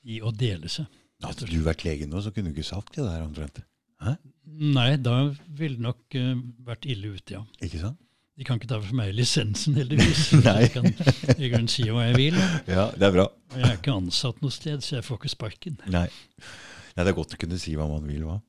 i 0.09 0.23
å 0.25 0.33
dele 0.33 0.69
seg. 0.73 0.89
Hadde 1.25 1.47
du 1.49 1.61
vært 1.65 1.85
lege 1.85 2.09
nå, 2.09 2.21
så 2.25 2.33
kunne 2.33 2.51
du 2.51 2.57
ikke 2.57 2.66
sagt 2.73 2.97
det 2.97 3.05
der 3.05 3.23
omtrent. 3.25 3.61
Nei, 4.45 4.95
da 5.01 5.19
ville 5.49 5.79
det 5.79 5.85
nok 5.85 6.16
uh, 6.21 6.33
vært 6.66 6.89
ille 6.91 7.15
ute, 7.16 7.39
ja. 7.39 7.43
Ikke 7.65 7.81
sant? 7.81 8.01
De 8.35 8.43
kan 8.47 8.59
ikke 8.59 8.66
ta 8.73 8.81
for 8.83 8.99
meg 8.99 9.12
lisensen, 9.15 9.77
heldigvis. 9.79 10.33
Nei. 10.47 10.57
Jeg 10.65 10.73
kan 10.75 10.89
i 11.39 11.51
grunnen 11.53 11.71
si 11.71 11.85
hva 11.87 12.09
jeg 12.09 12.16
vil. 12.19 12.39
Ja, 12.66 12.89
det 12.91 13.07
er 13.07 13.15
bra. 13.15 13.29
Og 13.53 13.61
jeg 13.61 13.69
er 13.69 13.77
ikke 13.79 13.95
ansatt 13.95 14.41
noe 14.43 14.55
sted, 14.55 14.83
så 14.83 14.97
jeg 14.99 15.07
får 15.07 15.21
ikke 15.21 15.31
sparken. 15.37 15.77
Nei. 15.87 16.09
Nei, 16.95 17.05
det 17.05 17.12
er 17.12 17.16
godt 17.16 17.37
å 17.37 17.39
kunne 17.39 17.61
si 17.62 17.77
hva 17.79 17.87
man 17.91 18.09
vil, 18.11 18.25
hva. 18.27 18.41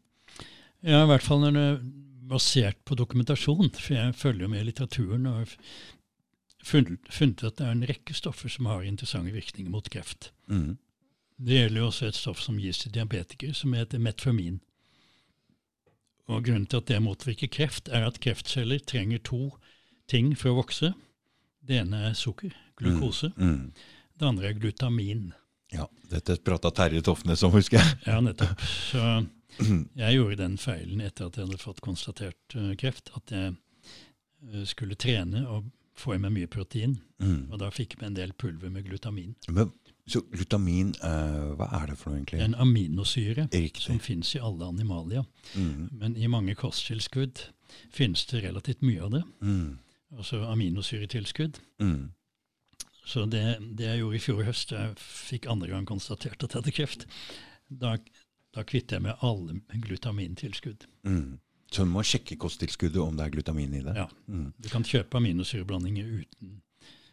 Ja, 0.85 1.03
i 1.03 1.09
hvert 1.09 1.25
fall 1.25 1.43
når 1.43 1.53
det 1.53 1.65
er 1.67 1.77
basert 2.29 2.81
på 2.85 2.97
dokumentasjon, 2.97 3.69
for 3.77 3.93
jeg 3.93 4.17
følger 4.17 4.47
jo 4.47 4.51
med 4.55 4.63
i 4.63 4.67
litteraturen 4.71 5.29
og 5.29 5.37
har 5.43 5.53
funnet, 6.65 7.11
funnet 7.13 7.45
at 7.45 7.59
det 7.59 7.67
er 7.67 7.75
en 7.75 7.85
rekke 7.89 8.17
stoffer 8.17 8.49
som 8.49 8.69
har 8.69 8.85
interessante 8.85 9.33
virkninger 9.33 9.71
mot 9.73 9.89
kreft. 9.93 10.31
Mm. 10.49 10.77
Det 11.45 11.59
gjelder 11.59 11.81
jo 11.81 11.89
også 11.91 12.09
et 12.09 12.17
stoff 12.17 12.41
som 12.41 12.57
gis 12.61 12.81
til 12.81 12.93
diabetikere, 12.95 13.53
som 13.53 13.73
heter 13.77 14.01
metformin. 14.01 14.61
Og 16.31 16.45
Grunnen 16.45 16.65
til 16.65 16.81
at 16.81 16.89
det 16.89 17.01
motvirker 17.05 17.49
kreft, 17.53 17.89
er 17.93 18.07
at 18.07 18.19
kreftceller 18.23 18.81
trenger 18.81 19.21
to 19.25 19.41
ting 20.09 20.33
for 20.37 20.53
å 20.53 20.61
vokse. 20.61 20.93
Det 21.65 21.79
ene 21.81 22.07
er 22.09 22.17
sukker, 22.17 22.53
glukose. 22.77 23.31
Mm. 23.37 23.73
Det 24.15 24.27
andre 24.27 24.49
er 24.49 24.57
glutamin. 24.57 25.29
Ja, 25.73 25.87
dette 26.09 26.37
prata 26.45 26.71
Terje 26.73 27.03
Tofnes 27.05 27.43
om, 27.45 27.53
husker 27.55 27.81
jeg. 27.81 27.97
Ja, 28.07 28.19
nettopp. 28.23 28.61
Så 28.63 29.03
jeg 30.01 30.17
gjorde 30.17 30.41
den 30.41 30.57
feilen 30.61 31.01
etter 31.05 31.29
at 31.29 31.37
jeg 31.37 31.47
hadde 31.47 31.61
fått 31.61 31.81
konstatert 31.85 32.57
eh, 32.57 32.73
kreft, 32.79 33.11
at 33.17 33.33
jeg 33.33 33.53
eh, 33.53 34.65
skulle 34.69 34.97
trene 34.99 35.45
og 35.49 35.69
få 35.95 36.15
i 36.15 36.21
meg 36.21 36.33
mye 36.35 36.51
protein. 36.51 36.97
Mm. 37.23 37.51
Og 37.51 37.59
da 37.61 37.71
fikk 37.73 37.95
jeg 37.95 38.03
med 38.03 38.11
en 38.11 38.19
del 38.19 38.33
pulver 38.37 38.71
med 38.73 38.87
glutamin. 38.87 39.35
Men, 39.47 39.71
så 40.07 40.21
glutamin, 40.31 40.91
uh, 41.01 41.55
hva 41.57 41.69
er 41.81 41.87
det 41.89 41.95
for 41.97 42.11
noe, 42.11 42.19
egentlig? 42.19 42.41
En 42.45 42.55
aminosyre 42.61 43.47
Riktig. 43.51 43.81
som 43.81 43.99
fins 43.99 44.35
i 44.35 44.41
alle 44.43 44.67
animalia. 44.69 45.23
Mm. 45.55 45.89
Men 45.91 46.17
i 46.17 46.27
mange 46.29 46.53
kosttilskudd 46.55 47.41
finnes 47.93 48.25
det 48.29 48.43
relativt 48.43 48.83
mye 48.85 49.01
av 49.01 49.15
det. 49.15 49.23
Mm. 49.41 49.79
Altså 50.17 50.43
aminosyretilskudd. 50.51 51.57
Mm. 51.81 52.11
Så 53.05 53.25
det, 53.29 53.41
det 53.77 53.85
jeg 53.89 53.99
gjorde 54.01 54.17
i 54.17 54.21
fjor 54.23 54.43
høst, 54.47 54.71
jeg 54.73 54.93
fikk 55.01 55.49
andre 55.49 55.73
gang 55.73 55.85
konstatert 55.89 56.43
at 56.43 56.53
jeg 56.53 56.61
hadde 56.61 56.75
kreft. 56.75 57.07
Da, 57.69 57.95
da 58.55 58.63
kvittet 58.65 58.97
jeg 58.97 59.05
med 59.05 59.25
alle 59.25 59.59
glutamintilskudd. 59.85 60.85
Mm. 61.05 61.39
Så 61.71 61.83
du 61.85 61.89
må 61.91 62.03
sjekke 62.05 62.37
kosttilskuddet 62.39 63.01
om 63.01 63.17
det 63.17 63.25
er 63.25 63.33
glutamin 63.33 63.73
i 63.73 63.81
det? 63.85 63.97
Ja. 63.97 64.05
Mm. 64.29 64.51
Du 64.61 64.69
kan 64.69 64.85
kjøpe 64.85 65.17
aminosyreblandinger 65.17 66.05
uten 66.21 66.61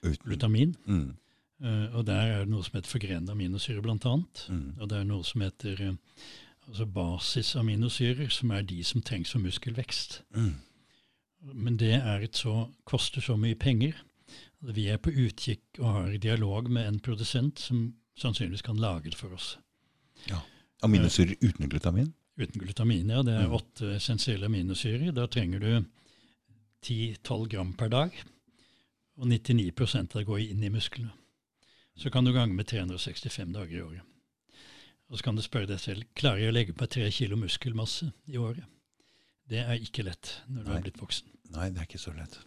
Uten. 0.02 0.24
glutamin. 0.27 0.77
Mm. 0.86 1.16
Eh, 1.62 1.94
og 1.97 2.06
der 2.06 2.20
er 2.20 2.39
det 2.44 2.52
noe 2.52 2.64
som 2.66 2.78
heter 2.78 2.90
forgrenede 2.90 3.32
aminosyrer, 3.32 3.82
blant 3.84 4.06
annet. 4.06 4.47
Mm. 4.48 4.74
Og 4.80 4.89
det 4.90 4.98
er 4.98 5.09
noe 5.09 5.24
som 5.24 5.40
heter 5.44 5.82
eh, 5.89 5.94
altså 6.68 6.86
basisaminosyrer, 6.86 8.28
som 8.28 8.51
er 8.51 8.62
de 8.62 8.82
som 8.84 9.02
trengs 9.02 9.32
for 9.32 9.43
muskelvekst. 9.43 10.22
Mm. 10.36 10.55
Men 11.55 11.76
det 11.76 11.94
er 11.98 12.22
et 12.22 12.39
så, 12.39 12.68
koster 12.86 13.20
så 13.20 13.36
mye 13.36 13.55
penger. 13.59 13.97
Vi 14.62 14.86
er 14.89 15.01
på 15.02 15.10
utkikk 15.10 15.80
og 15.80 15.89
har 15.93 16.18
dialog 16.22 16.70
med 16.70 16.86
en 16.86 17.01
produsent 17.02 17.59
som 17.59 17.94
sannsynligvis 18.18 18.62
kan 18.62 18.78
lage 18.78 19.10
det 19.10 19.18
for 19.18 19.34
oss. 19.34 19.56
Aminosyrer 20.82 21.34
uten 21.43 21.68
glutamin? 21.70 22.12
Uten 22.39 22.60
glutamin, 22.60 23.10
ja. 23.10 23.22
Det 23.22 23.34
er 23.34 23.47
Mm. 23.48 23.55
åtte 23.55 23.94
essensielle 23.97 24.47
aminosyrer. 24.47 25.12
Da 25.12 25.26
trenger 25.26 25.59
du 25.59 25.84
10-12 26.82 27.48
gram 27.48 27.72
per 27.72 27.89
dag. 27.89 28.10
Og 29.16 29.26
99 29.26 29.94
av 29.97 30.09
det 30.09 30.26
går 30.26 30.39
inn 30.39 30.62
i 30.64 30.68
musklene. 30.68 31.12
Så 31.98 32.10
kan 32.10 32.24
du 32.24 32.32
gange 32.32 32.55
med 32.56 32.66
365 32.66 33.52
dager 33.52 33.77
i 33.77 33.82
året. 33.82 34.02
Og 35.12 35.19
så 35.19 35.27
kan 35.27 35.36
du 35.36 35.43
spørre 35.44 35.69
deg 35.69 35.81
selv 35.81 36.06
klarer 36.16 36.40
jeg 36.40 36.52
å 36.52 36.56
legge 36.56 36.74
på 36.77 36.86
tre 36.89 37.10
kilo 37.12 37.36
muskelmasse 37.36 38.09
i 38.32 38.39
året. 38.40 38.64
Det 39.48 39.60
er 39.60 39.77
ikke 39.82 40.06
lett 40.06 40.39
når 40.48 40.62
du 40.62 40.70
Nei. 40.70 40.78
er 40.78 40.86
blitt 40.86 41.02
voksen. 41.02 41.28
Nei, 41.52 41.69
det 41.69 41.82
er 41.82 41.89
ikke 41.90 42.01
så 42.01 42.14
lett. 42.16 42.39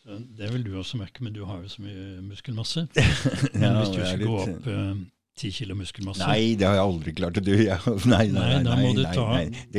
Så 0.00 0.16
det 0.38 0.48
vil 0.54 0.64
du 0.64 0.70
også 0.78 0.96
merke, 1.00 1.24
men 1.26 1.34
du 1.34 1.42
har 1.44 1.60
jo 1.60 1.68
så 1.68 1.82
mye 1.84 2.22
muskelmasse. 2.24 2.86
Men 3.52 3.66
Ja, 3.66 3.72
hvis 3.82 3.92
du 3.92 4.00
skal 4.00 4.22
gå 4.22 4.36
opp 4.38 4.68
eh, 4.70 4.94
ti 5.36 5.50
kilo 5.52 5.74
muskelmasse, 5.76 6.24
Nei, 6.24 6.54
det 6.56 6.64
har 6.64 6.78
jeg 6.78 6.84
aldri 6.86 7.12
klart. 7.18 7.38
Du, 7.44 7.50
jeg, 7.52 7.76
nei, 8.12 8.22
nei, 8.32 8.44
nei, 8.54 8.60
da 8.64 8.76
må 8.80 8.92
du 8.96 9.02
ta, 9.04 9.26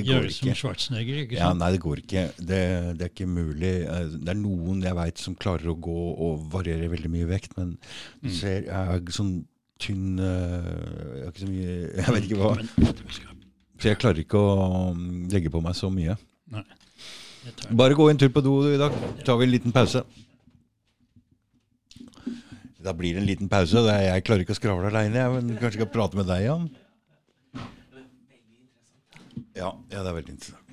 gjøre 0.06 0.30
som. 0.36 0.52
Schwarzenegger. 0.60 1.24
ikke 1.26 1.38
Ja, 1.40 1.48
sant? 1.50 1.60
nei, 1.64 1.70
det 1.74 1.80
går 1.82 2.02
ikke. 2.04 2.24
Det, 2.38 2.60
det 3.00 3.08
er 3.08 3.12
ikke 3.14 3.28
mulig. 3.32 3.72
Eh, 3.90 4.12
Det 4.22 4.34
er 4.36 4.38
noen 4.38 4.84
jeg 4.86 4.98
veit 5.00 5.18
som 5.24 5.36
klarer 5.36 5.72
å 5.74 5.78
gå 5.82 5.96
og 6.28 6.44
variere 6.54 6.92
veldig 6.94 7.10
mye 7.16 7.30
vekt, 7.32 7.58
men 7.58 7.74
du 8.22 8.30
Mm. 8.30 8.36
ser, 8.38 8.60
jeg 8.70 9.02
er 9.02 9.18
sånn 9.18 9.34
tynn 9.82 10.20
eh, 10.20 10.70
Jeg 11.18 11.26
har 11.26 11.32
ikke 11.34 11.44
så 11.44 11.50
mye 11.50 11.74
Jeg 12.02 12.14
vet 12.14 12.30
ikke 12.30 12.40
hva. 12.44 12.54
Skal- 13.18 13.36
Så 13.82 13.90
jeg 13.92 14.00
klarer 14.02 14.22
ikke 14.24 14.38
å 14.42 14.94
mm, 14.94 15.28
legge 15.34 15.50
på 15.54 15.62
meg 15.62 15.74
så 15.78 15.90
mye. 15.94 16.16
Nei. 16.54 16.64
Bare 17.72 17.96
gå 17.98 18.10
en 18.12 18.18
tur 18.18 18.30
på 18.34 18.42
do 18.44 18.56
i 18.74 18.78
dag. 18.78 18.94
tar 19.26 19.38
vi 19.38 19.46
en 19.46 19.52
liten 19.58 19.72
pause. 19.74 20.02
Da 22.88 22.94
blir 22.96 23.18
det 23.18 23.22
en 23.22 23.28
liten 23.28 23.50
pause. 23.52 23.84
Jeg 23.84 24.24
klarer 24.24 24.46
ikke 24.46 24.56
å 24.56 24.60
skravle 24.62 24.88
aleine, 24.88 25.26
men 25.34 25.50
kanskje 25.60 25.82
skal 25.82 25.90
prate 25.92 26.16
med 26.16 26.30
deg, 26.30 26.46
Jan? 26.48 26.70
Ja, 29.58 29.74
ja, 29.92 30.00
det 30.04 30.10
er 30.12 30.16
veldig 30.16 30.34
interessant. 30.38 30.70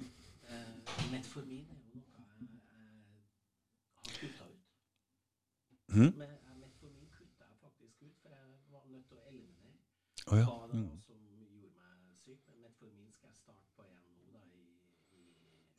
Eh, 0.46 0.66
Metformin 1.10 1.64
er 1.64 1.80
jo 1.80 1.94
noe 1.96 2.10
jeg 2.12 2.26
har 2.28 2.36
ut. 6.04 6.18
Metformin 6.20 7.08
kutta 7.16 7.48
jeg 7.48 7.56
faktisk 7.64 7.94
ut, 8.04 8.16
for 8.20 8.30
jeg 8.34 8.44
var 8.74 8.84
nødt 8.92 9.06
til 9.08 9.16
å 9.18 9.24
eliminere 9.30 9.74
Å 10.28 10.34
ja. 10.38 10.48
Mm. 10.74 10.90
jeg 10.90 11.02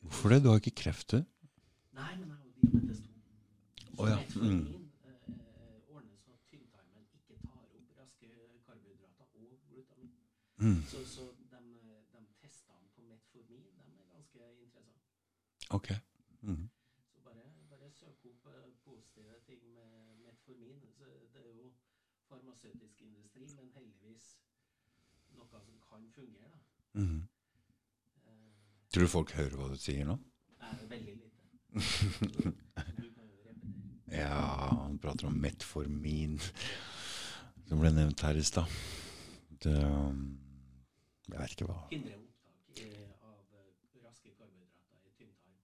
Hvorfor 0.06 0.28
det? 0.34 0.42
Du 0.42 0.48
har 0.50 0.58
ikke 0.60 0.80
kreft, 0.82 1.08
du? 1.14 1.18
Nei, 1.96 2.12
men 2.20 2.28
jeg 2.28 2.36
har 2.36 2.42
diabetes 2.60 2.98
2. 3.00 3.14
Så 3.86 4.02
Å 4.02 4.10
ja, 4.10 4.18
mm. 4.36 4.64
eh, 5.06 5.16
ordner 5.94 6.18
så 6.24 6.30
at 6.36 6.42
tynntarmen 6.50 7.04
ikke 7.16 7.36
tar 7.40 7.62
opp 7.64 7.88
raske 8.00 8.26
karbohydrater 8.66 9.26
og 9.32 9.54
glutamin. 9.70 10.12
Mm. 10.58 10.82
Så, 10.88 11.04
så 11.04 11.24
de, 11.50 11.60
de 12.12 12.20
testene 12.40 12.88
på 12.94 13.02
metformin 13.10 13.64
de 13.76 13.82
er 13.84 14.08
ganske 14.14 14.38
interessante. 14.64 15.02
Ok. 15.70 15.90
Mm. 16.42 16.68
Så 17.12 17.20
bare, 17.24 17.44
bare 17.70 17.90
søk 17.92 18.24
opp 18.30 18.46
eh, 18.52 18.70
positive 18.84 19.40
ting 19.46 19.60
med 19.74 20.22
metformin. 20.24 20.80
Så 20.96 21.04
det 21.34 21.42
er 21.44 21.54
jo 21.58 21.72
farmasøytisk 22.28 23.02
industri, 23.02 23.44
men 23.56 23.68
heldigvis 23.74 24.30
noe 25.36 25.46
som 25.50 25.76
kan 25.90 26.08
fungere. 26.14 26.50
Da. 26.94 27.00
Mm. 27.00 27.28
Eh, 28.24 28.88
Tror 28.94 29.06
du 29.06 29.12
folk 29.12 29.36
hører 29.36 29.58
hva 29.60 29.68
du 29.74 29.76
sier 29.80 30.08
nå? 30.08 30.16
Nei, 30.62 30.74
veldig 30.94 31.18
lite. 31.20 31.32
Du 32.96 33.10
kan 33.12 33.28
jo 33.28 33.42
repetere. 33.44 34.16
Ja, 34.16 34.40
han 34.72 34.96
prater 35.02 35.28
om 35.28 35.36
metformin, 35.42 36.38
som 37.68 37.82
ble 37.82 37.92
nevnt 37.92 38.22
her 38.24 38.38
i 38.38 38.44
stad. 38.46 38.72
Det 39.60 39.76
um, 39.84 40.24
Jeg 41.32 41.38
vet 41.42 41.52
ikke 41.56 41.66
hva 41.68 41.78
Hindrer 41.90 42.18
opptak 42.22 42.80
av 43.26 43.54
eh, 43.58 43.70
raske 44.04 44.30
karbohydrater 44.38 45.10
i 45.10 45.12
tynntarm. 45.18 45.58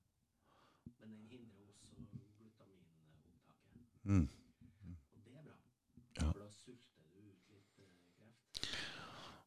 Men 1.00 1.08
den 1.14 1.24
hindrer 1.30 1.62
også 1.70 1.84
glutaminopptaket. 1.92 2.78
mm. 4.04 4.26
Og 5.14 5.20
det 5.26 5.32
er 5.36 5.42
bra. 5.46 5.56
Ja. 6.18 6.26
For 6.26 6.38
da 6.42 6.48
sulter 6.56 7.02
du 7.12 7.18
ut 7.22 7.44
litt 7.54 7.74
eh, 7.84 7.92
kreft. 8.16 8.52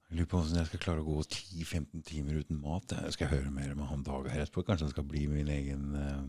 Jeg 0.05 0.13
lurer 0.19 0.29
på 0.31 0.37
hvordan 0.39 0.61
jeg 0.61 0.69
skal 0.71 0.83
klare 0.85 1.03
å 1.03 1.09
gå 1.09 1.17
10-15 1.27 2.05
timer 2.07 2.33
uten 2.41 2.57
mat. 2.63 2.87
Jeg 2.95 3.13
skal 3.17 3.31
høre 3.33 3.51
mer 3.51 3.71
med 3.75 3.89
han 3.91 4.05
Dag 4.07 4.23
her 4.31 4.41
etterpå. 4.45 4.63
Kanskje 4.67 4.85
han 4.87 4.95
skal 4.95 5.09
bli 5.09 5.23
min 5.27 5.49
egen 5.51 5.83
uh, 5.97 6.23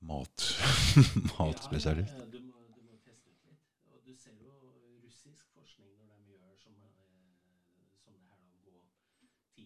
mat 0.00 0.56
matspesialist. 1.38 2.14
Ja, 2.14 2.24
du, 2.32 2.40
må, 2.44 2.54
du 2.76 2.82
må 2.86 2.94
teste 3.04 3.30
ut 3.32 3.42
litt. 3.48 3.62
Og 3.90 3.98
du 4.06 4.12
ser 4.20 4.34
jo 4.40 4.50
russisk 5.04 5.44
forskning 5.56 5.90
når 5.98 6.06
de 6.28 6.32
gjør 6.36 6.54
som, 6.60 6.74
eh, 6.84 6.90
som 8.04 8.12
det 8.14 8.22
her, 8.30 8.30
da, 8.30 8.36
gå 8.64 8.74
10-15 9.56 9.64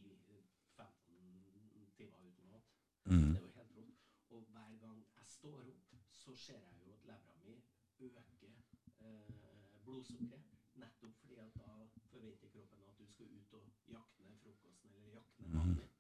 timer 1.98 2.20
uten 2.30 2.46
mat. 2.54 2.66
Mm. 3.04 3.32
Det 3.34 3.36
er 3.36 3.40
jo 3.40 3.52
helt 3.56 3.76
rått. 3.76 3.98
Og 4.30 4.40
hver 4.50 4.76
gang 4.84 4.98
jeg 5.16 5.26
står 5.26 5.60
opp, 5.72 5.94
så 6.10 6.34
ser 6.34 6.58
jeg 6.58 6.80
jo 6.86 6.92
at 6.92 7.04
levra 7.10 7.34
mi 7.44 7.54
øker 8.00 8.52
eh, 9.00 9.82
blodsukkeret. 9.84 10.42
Nettopp 10.74 11.14
fordi 11.20 11.34
at 11.38 11.54
da 11.58 11.74
forventer 12.10 12.48
kroppen 12.54 12.80
at 12.88 12.98
du 12.98 13.06
skal 13.06 13.26
ut 13.38 13.52
og 13.52 13.62
jakte 13.88 14.22
ned 14.24 14.36
frokosten 14.42 14.90
eller 14.96 15.12
jakte 15.20 15.42
ned 15.42 15.50
maten 15.54 15.74
Mm. 15.74 15.90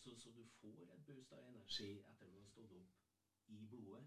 Så, 0.00 0.16
så 0.16 0.30
du 0.30 0.44
får 0.60 0.82
et 0.82 1.04
boost 1.06 1.32
av 1.32 1.38
energi 1.48 1.90
etter 2.10 2.26
du 2.32 2.38
har 2.40 2.46
stått 2.48 2.72
opp 2.72 2.88
i 3.48 3.66
blodet. 3.70 4.04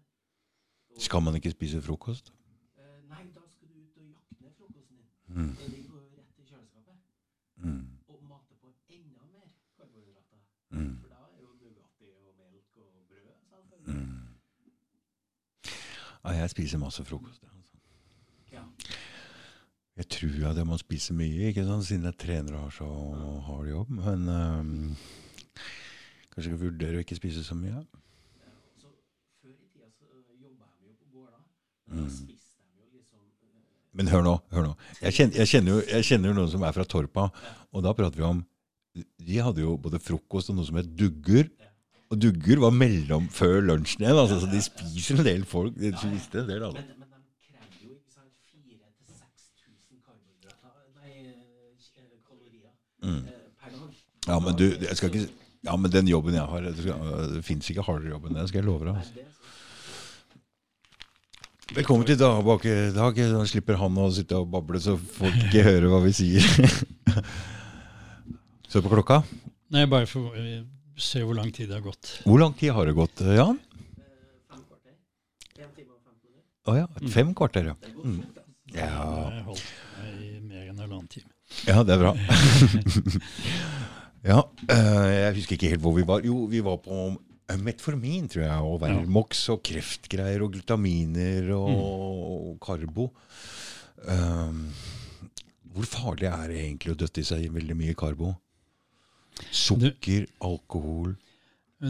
Og- 0.88 1.00
Skal 1.02 1.22
man 1.22 1.34
ikke 1.34 1.50
spise 1.50 1.82
frokost? 1.82 2.32
Eh, 2.76 3.02
nei, 3.08 3.24
da 3.34 3.42
skal 3.48 3.68
du 3.68 3.74
ut 3.80 3.96
og 3.96 4.04
jakte 4.10 4.42
ned 4.42 4.52
frokosten 4.58 4.96
din. 4.96 5.10
Mm. 5.26 5.54
Det 5.56 5.70
ligger 5.70 5.90
jo 5.94 6.00
rett 6.16 6.38
i 6.38 6.44
kjøleskapet. 6.44 6.96
Mm. 7.56 7.98
Og 8.08 8.22
mate 8.24 8.54
på 8.60 8.74
enda 8.88 9.24
mer 9.32 9.48
karbohydrater. 9.76 10.40
Mm. 10.70 10.98
For 11.00 11.08
da 11.08 11.14
er 11.32 11.40
jo 11.40 11.52
Nugatti 11.60 12.10
og 12.10 12.34
melk 12.38 12.76
og 12.76 13.06
brød. 13.08 13.30
selvfølgelig. 13.50 13.94
Mm. 13.96 14.28
Ja, 16.24 16.32
jeg 16.40 16.50
spiser 16.54 16.80
masse 16.80 17.04
frokost. 17.04 17.42
Altså. 17.44 17.76
Ja. 18.52 18.62
Jeg 19.96 20.06
tror 20.10 20.46
at 20.50 20.56
jeg 20.56 20.66
må 20.66 20.78
spise 20.80 21.14
mye, 21.14 21.50
ikke 21.50 21.66
sant, 21.66 21.84
siden 21.86 22.08
jeg 22.08 22.16
trener 22.18 22.56
og 22.56 22.64
har 22.64 22.72
så 22.74 22.88
hard 23.46 23.68
jobb. 23.68 23.90
Men 23.98 24.24
um, 24.32 24.70
kanskje 26.32 26.50
jeg 26.50 26.62
vurderer 26.62 26.98
å 26.98 27.04
ikke 27.04 27.18
spise 27.18 27.44
så 27.46 27.54
mye. 27.58 27.76
Ja, 27.76 28.54
så 28.80 28.88
Før 29.42 29.52
i 29.52 29.68
tida 29.68 29.90
så 29.92 30.08
jobba 30.40 30.66
de 30.80 30.88
jo 30.88 30.96
på 30.96 31.12
gårda. 31.12 31.38
Mm. 31.92 32.00
Jo 32.00 32.88
liksom 32.96 33.20
eh, 33.20 33.60
Men 34.00 34.10
hør 34.14 34.26
nå, 34.26 34.34
hør 34.56 34.66
nå. 34.70 34.74
Jeg 35.04 35.18
kjenner, 35.18 35.38
jeg, 35.42 35.52
kjenner 35.52 35.76
jo, 35.76 35.84
jeg 35.92 36.08
kjenner 36.08 36.32
jo 36.32 36.38
noen 36.40 36.50
som 36.56 36.66
er 36.66 36.74
fra 36.74 36.88
Torpa, 36.88 37.28
og 37.70 37.84
da 37.84 37.94
prater 37.94 38.22
vi 38.22 38.26
om 38.32 38.42
De 38.94 39.38
hadde 39.42 39.62
jo 39.62 39.76
både 39.82 40.00
frokost 40.02 40.50
og 40.50 40.58
noe 40.58 40.66
som 40.66 40.80
het 40.80 40.90
dugger. 40.96 41.52
Og 42.12 42.18
dugger 42.20 42.58
var 42.62 42.70
mellom 42.76 43.28
før 43.32 43.62
lunsjen 43.64 44.02
igjen. 44.04 44.18
Altså, 44.20 44.36
så 44.42 44.46
de 44.52 44.60
spiser 44.62 45.16
en 45.22 45.26
del 45.26 45.44
folk. 45.48 45.72
De 45.78 45.88
spiste 45.96 46.38
en 46.42 46.48
del, 46.50 46.62
altså. 46.66 46.82
Men, 46.84 46.98
men 47.00 47.08
de 47.24 47.32
krevde 47.48 47.80
jo 47.80 47.88
ikke 47.96 48.12
sant, 48.12 48.32
4000-6000 48.52 50.04
karbohydrater 50.04 50.84
Nei, 51.00 51.12
eh, 51.24 52.20
kalorier 52.28 52.68
Mm. 53.04 53.24
eh. 53.28 53.32
Ja, 54.28 54.36
men 54.40 54.56
du, 54.56 54.64
jeg 54.80 54.96
skal 54.96 55.08
ikke 55.12 55.28
Ja, 55.64 55.76
men 55.80 55.90
den 55.92 56.06
jobben 56.08 56.34
jeg 56.36 56.44
har 56.44 56.60
Det, 56.64 56.76
skal- 56.78 57.32
det 57.34 57.42
fins 57.44 57.68
ikke 57.72 57.82
hardere 57.84 58.10
jobb 58.12 58.24
enn 58.28 58.34
det, 58.36 58.48
skal 58.48 58.60
jeg 58.62 58.66
love 58.68 58.84
deg. 58.84 58.94
Altså. 59.00 59.12
Velkommen 61.74 62.04
til 62.06 62.18
Dag 62.20 62.44
bak 62.44 62.64
i 62.68 62.74
dag. 62.94 63.14
Da 63.16 63.44
slipper 63.48 63.76
han 63.80 63.96
å 63.98 64.10
sitte 64.12 64.36
og 64.36 64.50
bable, 64.52 64.78
så 64.84 64.96
folk 65.00 65.34
ikke 65.48 65.62
hører 65.64 65.88
hva 65.90 66.02
vi 66.04 66.12
sier. 66.14 66.44
Se 68.68 68.80
på 68.84 68.88
klokka. 68.92 69.22
Nei, 69.72 69.86
bare 69.90 70.06
for 70.06 70.36
eh, 70.36 70.60
se 70.96 71.22
hvor 71.24 71.34
lang 71.38 71.50
tid 71.52 71.68
det 71.70 71.78
har 71.80 71.84
gått. 71.84 72.20
Hvor 72.24 72.38
lang 72.40 72.54
tid 72.58 72.72
har 72.76 72.86
det 72.86 72.94
gått, 72.94 73.20
Jan? 73.20 73.58
Eh, 73.58 74.54
Fem 74.54 74.62
kvarter? 74.68 74.94
En 75.58 75.70
time 75.74 75.90
og 75.90 76.00
fem 76.04 76.16
minutter? 76.22 76.44
Å 76.70 76.76
ja, 76.78 76.86
fem 77.14 77.34
kvarter, 77.34 77.64
ja. 77.72 77.74
Det 77.80 77.94
går 77.94 78.04
Mm. 78.04 78.20
fort. 78.22 78.40
Ja, 78.74 78.80
Jeg 78.80 78.90
har 78.90 79.42
holdt 79.46 79.62
meg 79.98 80.22
i 80.24 80.40
mer 80.40 80.68
enn 80.70 80.78
halvannen 80.82 81.08
time. 81.08 81.30
ja 81.68 81.82
det 81.84 81.94
er 81.94 81.98
bra. 82.02 82.14
ja, 84.24 84.40
eh, 84.72 85.10
jeg 85.14 85.34
husker 85.38 85.56
ikke 85.58 85.70
helt 85.74 85.82
hvor 85.84 85.94
vi 85.98 86.06
var. 86.08 86.24
Jo, 86.26 86.46
vi 86.50 86.60
var 86.64 86.78
på 86.84 86.98
eh, 87.50 87.56
Metformin, 87.60 88.28
tror 88.32 88.44
jeg, 88.46 88.60
og 88.64 88.80
Vermox 88.82 89.44
og 89.52 89.62
kreftgreier 89.66 90.42
og 90.46 90.54
glutaminer 90.56 91.50
og 91.56 92.56
karbo. 92.64 93.10
Um, 94.04 94.66
hvor 95.74 95.86
farlig 95.88 96.28
er 96.28 96.48
det 96.50 96.58
egentlig 96.64 96.92
å 96.94 96.98
døtte 97.04 97.22
i 97.22 97.24
seg 97.28 97.46
veldig 97.54 97.76
mye 97.78 97.94
karbo? 97.98 98.34
Sukker, 99.50 100.26
alkohol 100.44 101.14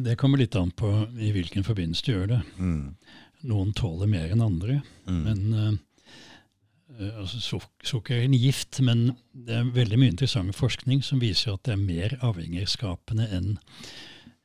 Det 0.05 0.17
kommer 0.19 0.41
litt 0.41 0.57
an 0.57 0.71
på 0.75 0.89
i 1.21 1.31
hvilken 1.35 1.65
forbindelse 1.67 2.05
du 2.07 2.13
gjør 2.13 2.31
det. 2.33 2.41
mm, 2.59 2.95
Noen 3.51 3.75
tåler 3.77 4.09
mer 4.11 4.33
enn 4.33 4.43
andre. 4.43 4.81
mm, 5.07 5.21
Men 5.23 5.43
eh, 6.99 7.13
altså, 7.21 7.41
suk 7.41 7.69
sukker 7.85 8.17
er 8.17 8.25
en 8.25 8.35
gift, 8.39 8.81
men 8.81 9.13
det 9.35 9.55
er 9.59 9.71
veldig 9.77 9.99
mye 10.01 10.15
interessant 10.15 10.57
forskning 10.57 11.03
som 11.05 11.21
viser 11.23 11.55
at 11.55 11.63
det 11.69 11.77
er 11.77 11.85
mer 11.85 12.17
avhengighetsskapende 12.25 13.29
enn 13.37 13.53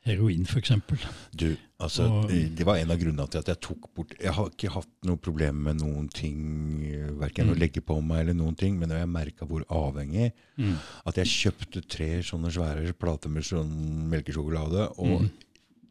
heroin, 0.05 0.45
f.eks. 0.45 0.71
Du, 1.35 1.55
altså, 1.80 2.03
Og- 2.09 2.30
det 2.30 2.65
var 2.65 2.77
en 2.77 2.91
av 2.91 2.97
grunnene 2.97 3.30
til 3.30 3.39
at 3.39 3.47
jeg 3.47 3.59
tok 3.61 3.93
bort 3.95 4.13
Jeg 4.19 4.31
har 4.34 4.49
ikke 4.49 4.71
hatt 4.71 4.88
noe 5.05 5.17
problem 5.17 5.63
med 5.63 5.81
noen 5.81 6.09
ting, 6.11 6.38
verken 7.19 7.49
å 7.49 7.53
Mm. 7.55 7.59
legge 7.59 7.81
på 7.81 8.01
meg 8.03 8.21
eller 8.21 8.34
noen 8.34 8.55
ting, 8.57 8.80
men 8.80 8.89
når 8.89 8.99
jeg 8.99 9.09
merka 9.09 9.45
hvor 9.47 9.63
avhengig 9.69 10.31
Mm. 10.57 10.76
At 11.05 11.15
jeg 11.15 11.26
kjøpte 11.26 11.88
tre 11.88 12.19
sånne 12.21 12.51
svære 12.51 12.91
plater 12.97 13.30
med 13.30 13.43
sånn 13.43 14.09
melkesjokolade, 14.09 14.89
og 14.99 15.21
Mm. 15.21 15.30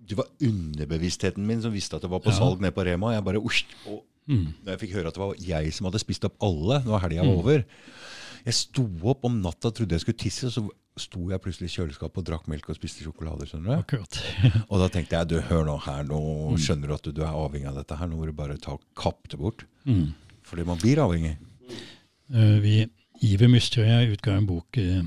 det 0.07 0.17
var 0.17 0.27
underbevisstheten 0.41 1.39
min 1.39 1.63
som 1.63 1.73
visste 1.73 1.95
at 1.97 2.03
det 2.03 2.11
var 2.11 2.21
på 2.21 2.31
Ja. 2.33 2.39
salg 2.39 2.61
nede 2.61 2.73
på 2.75 2.85
Rema. 2.85 3.13
Jeg 3.15 3.25
bare, 3.25 3.41
«Osj!» 3.43 3.65
og 3.87 4.03
Mm. 4.29 4.53
da 4.65 4.77
jeg 4.77 4.81
fikk 4.81 4.93
høre 4.95 5.07
at 5.09 5.15
det 5.15 5.21
var 5.21 5.35
jeg 5.35 5.73
som 5.73 5.85
hadde 5.87 6.01
spist 6.01 6.25
opp 6.25 6.35
alle, 6.43 6.83
nå 6.85 6.95
er 6.95 7.01
helga 7.09 7.23
Mm. 7.25 7.39
over 7.39 7.65
Jeg 8.45 8.55
sto 8.55 8.89
opp 9.05 9.25
om 9.25 9.43
natta, 9.43 9.71
trodde 9.71 9.91
jeg 9.91 10.01
skulle 10.01 10.17
tisse, 10.17 10.45
og 10.47 10.53
så 10.53 10.71
sto 11.01 11.25
jeg 11.31 11.41
plutselig 11.45 11.69
i 11.71 11.75
kjøleskapet 11.77 12.21
og 12.23 12.27
drakk 12.29 12.49
melk 12.51 12.69
og 12.71 12.77
spiste 12.79 13.05
sjokolade. 13.07 13.47
skjønner 13.49 13.71
du? 13.75 13.83
Akkurat. 13.83 14.19
Og 14.71 14.79
da 14.83 14.89
tenkte 14.93 15.17
jeg 15.19 15.29
du, 15.31 15.37
hør 15.51 15.65
nå 15.69 15.77
her, 15.87 16.03
nå 16.09 16.21
Mm. 16.53 16.59
skjønner 16.59 16.89
du 16.89 16.95
at 16.95 17.03
du, 17.09 17.13
du 17.13 17.23
er 17.23 17.33
avhengig 17.35 17.69
av 17.71 17.77
dette 17.81 17.97
her. 17.99 18.07
Nå 18.09 18.17
må 18.17 18.27
du 18.27 18.33
bare 18.33 18.57
ta 18.59 18.77
kapp 18.97 19.29
det 19.29 19.39
bort. 19.41 19.65
Mm. 19.85 20.15
Fordi 20.49 20.65
man 20.65 20.79
blir 20.81 21.01
avhengig. 21.05 21.37
Uh, 22.33 22.59
vi, 22.61 22.87
Iver 23.23 23.49
jeg 23.51 24.13
utga 24.15 24.37
en 24.37 24.47
bok 24.47 24.77
uh, 24.79 25.03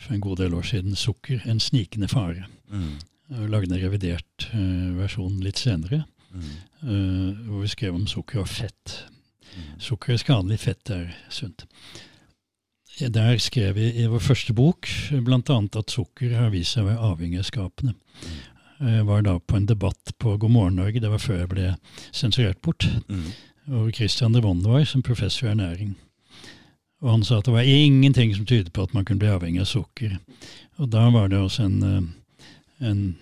for 0.00 0.14
en 0.14 0.20
god 0.24 0.36
del 0.38 0.54
år 0.54 0.62
siden, 0.64 0.94
'Sukker 0.96 1.42
en 1.46 1.60
snikende 1.60 2.08
fare'. 2.08 2.46
Mm. 2.70 2.98
Uh, 3.30 3.46
lagde 3.50 3.74
en 3.74 3.82
revidert 3.82 4.48
eh, 4.54 4.90
versjon 4.96 5.40
litt 5.40 5.58
senere, 5.58 6.04
Mm. 6.32 6.42
eh, 6.86 7.34
hvor 7.48 7.60
vi 7.60 7.68
skrev 7.68 7.94
om 7.94 8.06
sukker 8.06 8.40
og 8.40 8.48
fett. 8.48 9.04
Mm. 9.56 9.80
Sukker 9.82 10.12
er 10.12 10.16
skadelig, 10.22 10.58
fett 10.62 10.90
er 10.90 11.14
sunt. 11.28 11.64
Der 13.08 13.38
skrev 13.40 13.74
vi 13.74 13.86
i 14.02 14.06
vår 14.06 14.20
første 14.20 14.52
bok 14.52 14.88
bl.a. 15.24 15.56
at 15.78 15.90
sukker 15.90 16.34
har 16.36 16.50
vist 16.52 16.74
seg 16.76 16.84
å 16.84 16.90
være 16.90 17.12
avhengighetsskapende. 17.14 17.94
Jeg 18.80 19.06
var 19.08 19.22
da 19.24 19.38
på 19.38 19.56
en 19.56 19.68
debatt 19.68 20.12
på 20.20 20.34
God 20.40 20.52
morgen 20.52 20.76
Norge, 20.76 21.00
det 21.00 21.10
var 21.12 21.20
før 21.20 21.38
jeg 21.42 21.48
ble 21.48 21.70
sensurert 22.12 22.60
bort, 22.62 22.86
Mm. 23.08 23.32
hvor 23.66 23.90
Christian 23.92 24.32
de 24.32 24.42
Vonde 24.42 24.68
var 24.68 24.84
som 24.84 25.02
professor 25.02 25.46
i 25.48 25.50
ernæring. 25.50 25.94
Og 27.02 27.10
han 27.10 27.24
sa 27.24 27.38
at 27.38 27.44
det 27.44 27.54
var 27.54 27.60
ingenting 27.64 28.34
som 28.36 28.46
tydet 28.46 28.72
på 28.72 28.82
at 28.82 28.94
man 28.94 29.04
kunne 29.04 29.18
bli 29.18 29.28
avhengig 29.28 29.60
av 29.60 29.66
sukker. 29.66 30.18
Og 30.78 30.90
da 30.92 31.10
var 31.10 31.28
det 31.28 31.38
også 31.38 31.64
en, 31.64 31.82
eh, 31.82 32.88
en 32.88 33.16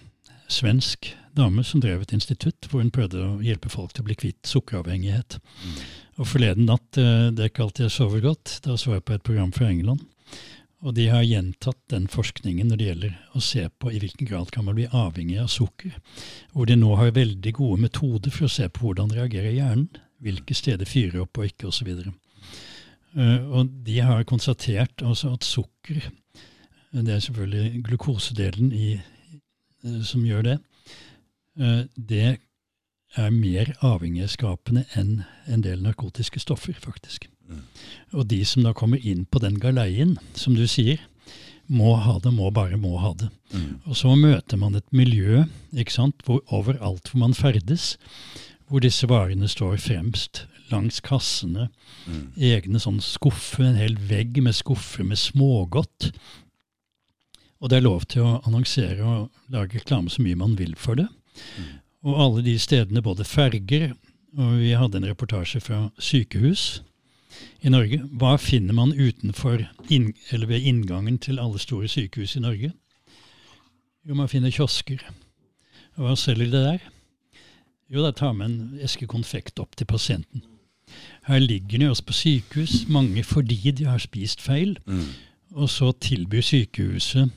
svensk 0.48 1.14
dame 1.38 1.64
som 1.64 1.80
drev 1.82 2.02
et 2.04 2.12
institutt 2.16 2.68
hvor 2.68 2.82
hun 2.82 2.92
prøvde 2.94 3.22
å 3.22 3.38
hjelpe 3.44 3.70
folk 3.72 3.94
til 3.94 4.04
å 4.04 4.08
bli 4.10 4.18
kvitt 4.18 4.50
sukkeravhengighet. 4.50 5.38
Mm. 5.38 5.80
Og 6.18 6.28
forleden 6.28 6.66
natt, 6.68 6.98
eh, 6.98 7.30
det 7.30 7.52
alltid 7.54 7.86
jeg 7.86 7.94
sover 7.94 8.24
godt, 8.24 8.58
da 8.64 8.76
så 8.76 8.96
jeg 8.96 9.06
på 9.06 9.14
et 9.14 9.26
program 9.26 9.52
fra 9.54 9.70
England. 9.70 10.02
Og 10.86 10.94
de 10.94 11.08
har 11.10 11.26
gjentatt 11.26 11.78
den 11.90 12.06
forskningen 12.10 12.68
når 12.70 12.78
det 12.78 12.86
gjelder 12.86 13.14
å 13.34 13.42
se 13.42 13.64
på 13.82 13.90
i 13.90 13.98
hvilken 13.98 14.28
grad 14.30 14.52
kan 14.54 14.66
man 14.66 14.76
bli 14.78 14.86
avhengig 14.94 15.40
av 15.42 15.50
sukker. 15.50 15.96
Hvor 16.54 16.68
de 16.70 16.76
nå 16.78 16.92
har 17.00 17.16
veldig 17.16 17.52
gode 17.56 17.80
metoder 17.82 18.34
for 18.34 18.46
å 18.46 18.52
se 18.52 18.68
på 18.70 18.86
hvordan 18.86 19.10
reagerer 19.14 19.56
hjernen. 19.56 19.88
Hvilke 20.22 20.54
steder 20.54 20.86
fyrer 20.86 21.24
opp 21.24 21.38
og 21.38 21.50
ikke, 21.50 21.70
osv. 21.70 21.90
Uh, 23.14 23.42
og 23.58 23.70
de 23.86 23.98
har 24.02 24.26
konstatert 24.28 25.02
altså 25.02 25.30
at 25.32 25.46
sukker 25.46 26.02
Det 26.92 27.12
er 27.14 27.22
selvfølgelig 27.22 27.82
glukosedelen 27.86 28.72
i, 28.72 28.92
eh, 28.98 30.02
som 30.08 30.22
gjør 30.24 30.46
det. 30.46 30.54
Eh, 31.58 31.84
det 31.96 32.38
er 33.16 33.30
mer 33.34 33.72
avhengighetsskapende 33.82 34.84
enn 34.98 35.22
en 35.48 35.62
del 35.64 35.82
narkotiske 35.82 36.40
stoffer, 36.40 36.76
faktisk. 36.78 37.28
Mm. 37.48 37.62
Og 38.12 38.26
de 38.28 38.42
som 38.44 38.62
da 38.66 38.74
kommer 38.76 39.00
inn 39.00 39.24
på 39.24 39.40
den 39.40 39.56
galeien, 39.58 40.18
som 40.36 40.54
du 40.54 40.66
sier, 40.68 41.00
må 41.68 41.94
ha 42.00 42.18
det, 42.24 42.32
må 42.32 42.50
bare 42.54 42.76
må 42.80 42.96
ha 43.00 43.12
det. 43.16 43.28
Mm. 43.52 43.80
Og 43.86 43.96
så 43.96 44.14
møter 44.16 44.60
man 44.60 44.76
et 44.78 44.86
miljø 44.92 45.44
ikke 45.76 45.92
sant, 45.92 46.22
hvor 46.24 46.40
overalt 46.52 47.10
hvor 47.10 47.20
man 47.24 47.36
ferdes, 47.36 47.96
hvor 48.68 48.84
disse 48.84 49.08
varene 49.08 49.48
står 49.48 49.76
fremst, 49.80 50.46
langs 50.70 51.00
kassene, 51.00 51.70
Mm. 52.08 52.32
egne 52.36 52.78
sånn 52.80 53.00
skuffer, 53.04 53.64
en 53.64 53.76
hel 53.76 53.96
vegg 53.96 54.38
med 54.42 54.54
skuffer 54.54 55.04
med 55.04 55.18
smågodt. 55.18 56.10
Og 57.60 57.68
det 57.68 57.78
er 57.78 57.84
lov 57.84 58.06
til 58.08 58.22
å 58.22 58.38
annonsere 58.46 59.04
og 59.04 59.30
lage 59.52 59.80
reklame 59.80 60.08
så 60.08 60.22
mye 60.22 60.36
man 60.36 60.54
vil 60.56 60.74
for 60.76 60.94
det. 60.94 61.08
Mm. 61.58 61.70
Og 62.08 62.20
alle 62.24 62.44
de 62.46 62.58
stedene, 62.58 63.02
både 63.02 63.24
ferger, 63.24 63.92
og 64.38 64.58
vi 64.60 64.74
hadde 64.76 65.00
en 65.00 65.08
reportasje 65.08 65.60
fra 65.60 65.88
sykehus 65.98 66.82
i 67.62 67.72
Norge. 67.72 68.02
Hva 68.20 68.36
finner 68.40 68.76
man 68.76 68.92
utenfor, 68.94 69.64
inn, 69.90 70.12
eller 70.32 70.50
ved 70.50 70.66
inngangen 70.68 71.18
til 71.18 71.40
alle 71.42 71.58
store 71.58 71.88
sykehus 71.90 72.36
i 72.36 72.44
Norge? 72.44 72.72
Jo, 74.06 74.14
man 74.14 74.30
finner 74.30 74.52
kiosker. 74.54 75.02
Og 75.98 76.06
hva 76.06 76.14
selger 76.16 76.52
de 76.52 76.62
der? 76.62 76.86
Jo, 77.88 78.04
da 78.04 78.12
tar 78.12 78.36
man 78.36 78.52
en 78.52 78.84
eske 78.84 79.08
konfekt 79.08 79.58
opp 79.60 79.76
til 79.76 79.88
pasienten. 79.88 80.44
Her 81.28 81.40
ligger 81.42 81.80
de 81.80 81.88
også 81.90 82.04
på 82.08 82.16
sykehus, 82.16 82.84
mange 82.88 83.24
fordi 83.24 83.72
de 83.76 83.88
har 83.88 84.00
spist 84.00 84.40
feil. 84.44 84.78
Mm. 84.86 85.08
Og 85.56 85.70
så 85.72 85.90
tilbyr 86.00 86.44
sykehuset 86.44 87.30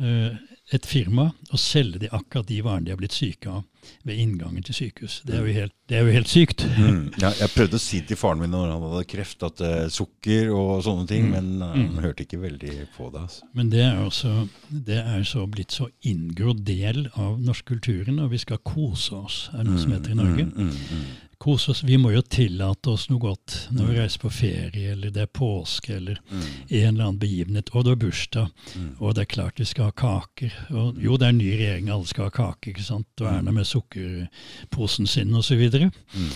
eh, 0.00 0.34
et 0.72 0.86
firma 0.88 1.26
og 1.52 1.58
selge 1.60 1.98
de 2.00 2.08
akkurat 2.08 2.46
de 2.48 2.62
varene 2.64 2.86
de 2.86 2.90
har 2.94 2.96
blitt 2.96 3.12
syke 3.12 3.50
av 3.52 3.64
ved 4.08 4.16
inngangen 4.16 4.64
til 4.64 4.72
sykehus. 4.78 5.18
Det 5.28 5.34
er 5.36 5.42
jo 5.44 5.52
helt, 5.52 5.72
det 5.92 5.98
er 5.98 6.06
jo 6.06 6.12
helt 6.14 6.30
sykt. 6.32 6.62
Mm. 6.78 7.10
Ja, 7.20 7.28
jeg 7.36 7.50
prøvde 7.52 7.76
å 7.76 7.82
si 7.84 8.00
til 8.08 8.16
faren 8.16 8.40
min 8.40 8.48
når 8.54 8.70
han 8.72 8.80
hadde 8.86 9.02
kreft, 9.12 9.42
at 9.44 9.60
uh, 9.60 9.82
sukker 9.92 10.48
og 10.56 10.80
sånne 10.86 11.04
ting, 11.10 11.26
Mm. 11.28 11.34
men 11.34 11.62
eh, 11.66 11.74
Mm. 11.76 11.94
han 11.98 12.04
hørte 12.06 12.24
ikke 12.24 12.40
veldig 12.40 12.72
på 12.96 13.10
det. 13.12 13.20
Altså. 13.26 13.44
Men 13.52 13.68
det 13.74 13.82
er, 13.84 13.98
også, 14.06 14.48
det 14.70 14.96
er 15.04 15.22
så 15.28 15.44
blitt 15.46 15.70
så 15.76 15.90
inngrodd 16.02 16.64
del 16.64 17.10
av 17.14 17.36
norskkulturen, 17.44 18.18
og 18.24 18.30
vi 18.32 18.38
skal 18.38 18.56
kose 18.64 19.12
oss, 19.20 19.50
er 19.52 19.64
noe 19.68 19.76
som 19.78 19.92
heter 19.92 20.10
i 20.12 20.14
Norge. 20.14 20.48
Mm, 21.34 21.40
mm, 21.40 21.50
mm. 21.50 21.56
Kose 21.56 21.70
oss, 21.70 21.82
Vi 21.84 21.96
må 21.98 22.12
jo 22.14 22.22
tillate 22.22 22.86
oss 22.90 23.08
noe 23.10 23.18
godt 23.20 23.68
når 23.72 23.86
vi 23.90 23.96
reiser 23.98 24.18
på 24.20 24.30
ferie, 24.32 24.92
eller 24.92 25.10
det 25.10 25.22
er 25.22 25.26
påske, 25.26 25.96
eller 25.96 26.18
Mm. 26.30 26.40
en 26.70 26.94
eller 26.94 27.04
annen 27.04 27.18
begivenhet, 27.18 27.70
og 27.74 27.84
det 27.84 27.92
er 27.92 27.96
bursdag, 28.06 28.48
Mm. 28.76 28.96
og 29.00 29.14
det 29.14 29.20
er 29.22 29.34
klart 29.34 29.58
vi 29.58 29.64
skal 29.64 29.84
ha 29.84 29.90
kaker. 29.90 30.52
Og 30.70 30.96
jo, 31.02 31.16
det 31.16 31.22
er 31.26 31.28
en 31.30 31.38
ny 31.38 31.50
regjering, 31.56 31.88
alle 31.90 32.06
skal 32.06 32.24
ha 32.24 32.30
kake, 32.30 32.70
ikke 32.72 32.82
sant, 32.84 33.06
og 33.20 33.26
Erna 33.26 33.50
med 33.50 33.64
sukkerposen 33.66 35.06
sin 35.06 35.34
osv. 35.34 35.70
Mm. 36.14 36.30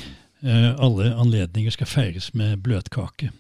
Eh, 0.45 0.75
alle 0.79 1.15
anledninger 1.15 1.71
skal 1.71 1.87
feires 1.87 2.35
med 2.35 2.63
bløtkake. 2.63 3.31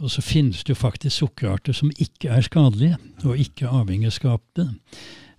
Og 0.00 0.10
så 0.10 0.20
finnes 0.20 0.62
det 0.64 0.74
jo 0.76 0.80
faktisk 0.88 1.16
sukkerarter 1.22 1.72
som 1.72 1.90
ikke 1.98 2.28
er 2.28 2.42
skadelige, 2.42 2.96
og 3.24 3.38
ikke 3.38 3.66
avhengig 3.68 4.06
av 4.06 4.12
skapet, 4.12 4.74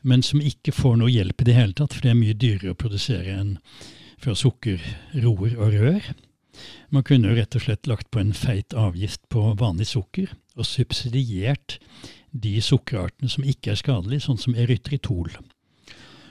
men 0.03 0.21
som 0.23 0.39
ikke 0.41 0.71
får 0.73 0.97
noe 0.97 1.09
hjelp 1.11 1.41
i 1.41 1.43
det 1.43 1.53
hele 1.55 1.73
tatt, 1.73 1.93
for 1.93 2.01
det 2.01 2.09
er 2.09 2.15
mye 2.15 2.33
dyrere 2.33 2.71
å 2.73 2.77
produsere 2.77 3.37
enn 3.39 3.57
fra 4.21 4.35
sukker, 4.37 4.81
roer 5.23 5.57
og 5.57 5.75
rør. 5.75 6.13
Man 6.89 7.05
kunne 7.05 7.29
jo 7.29 7.37
rett 7.37 7.55
og 7.57 7.65
slett 7.67 7.89
lagt 7.89 8.09
på 8.11 8.21
en 8.21 8.33
feit 8.33 8.73
avgift 8.77 9.21
på 9.29 9.51
vanlig 9.59 9.89
sukker, 9.91 10.31
og 10.57 10.65
subsidiert 10.65 11.77
de 12.31 12.57
sukkerartene 12.63 13.29
som 13.29 13.45
ikke 13.45 13.73
er 13.73 13.79
skadelige, 13.79 14.25
sånn 14.25 14.41
som 14.41 14.57
erytritol. 14.57 15.29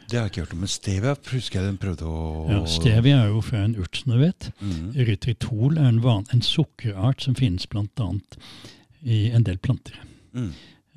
Det 0.06 0.18
har 0.18 0.26
jeg 0.26 0.32
ikke 0.32 0.44
hørt 0.44 0.54
om. 0.54 0.62
Men 0.62 0.70
stevia 0.70 1.14
husker 1.32 1.58
jeg 1.58 1.66
den 1.66 1.78
prøvde 1.82 2.06
å 2.06 2.18
Ja, 2.50 2.60
stevia 2.70 3.24
er 3.24 3.32
jo 3.32 3.42
fra 3.42 3.64
en 3.64 3.74
urt, 3.78 3.98
som 3.98 4.14
du 4.14 4.20
vet. 4.22 4.50
Mhm. 4.60 4.92
Erytritol 5.02 5.78
er 5.78 5.88
en, 5.90 6.02
van, 6.04 6.26
en 6.32 6.42
sukkerart 6.42 7.26
som 7.26 7.34
finnes 7.38 7.66
bl.a. 7.66 8.10
i 9.02 9.30
en 9.34 9.46
del 9.46 9.58
planter. 9.58 9.98
Mm. 10.36 10.52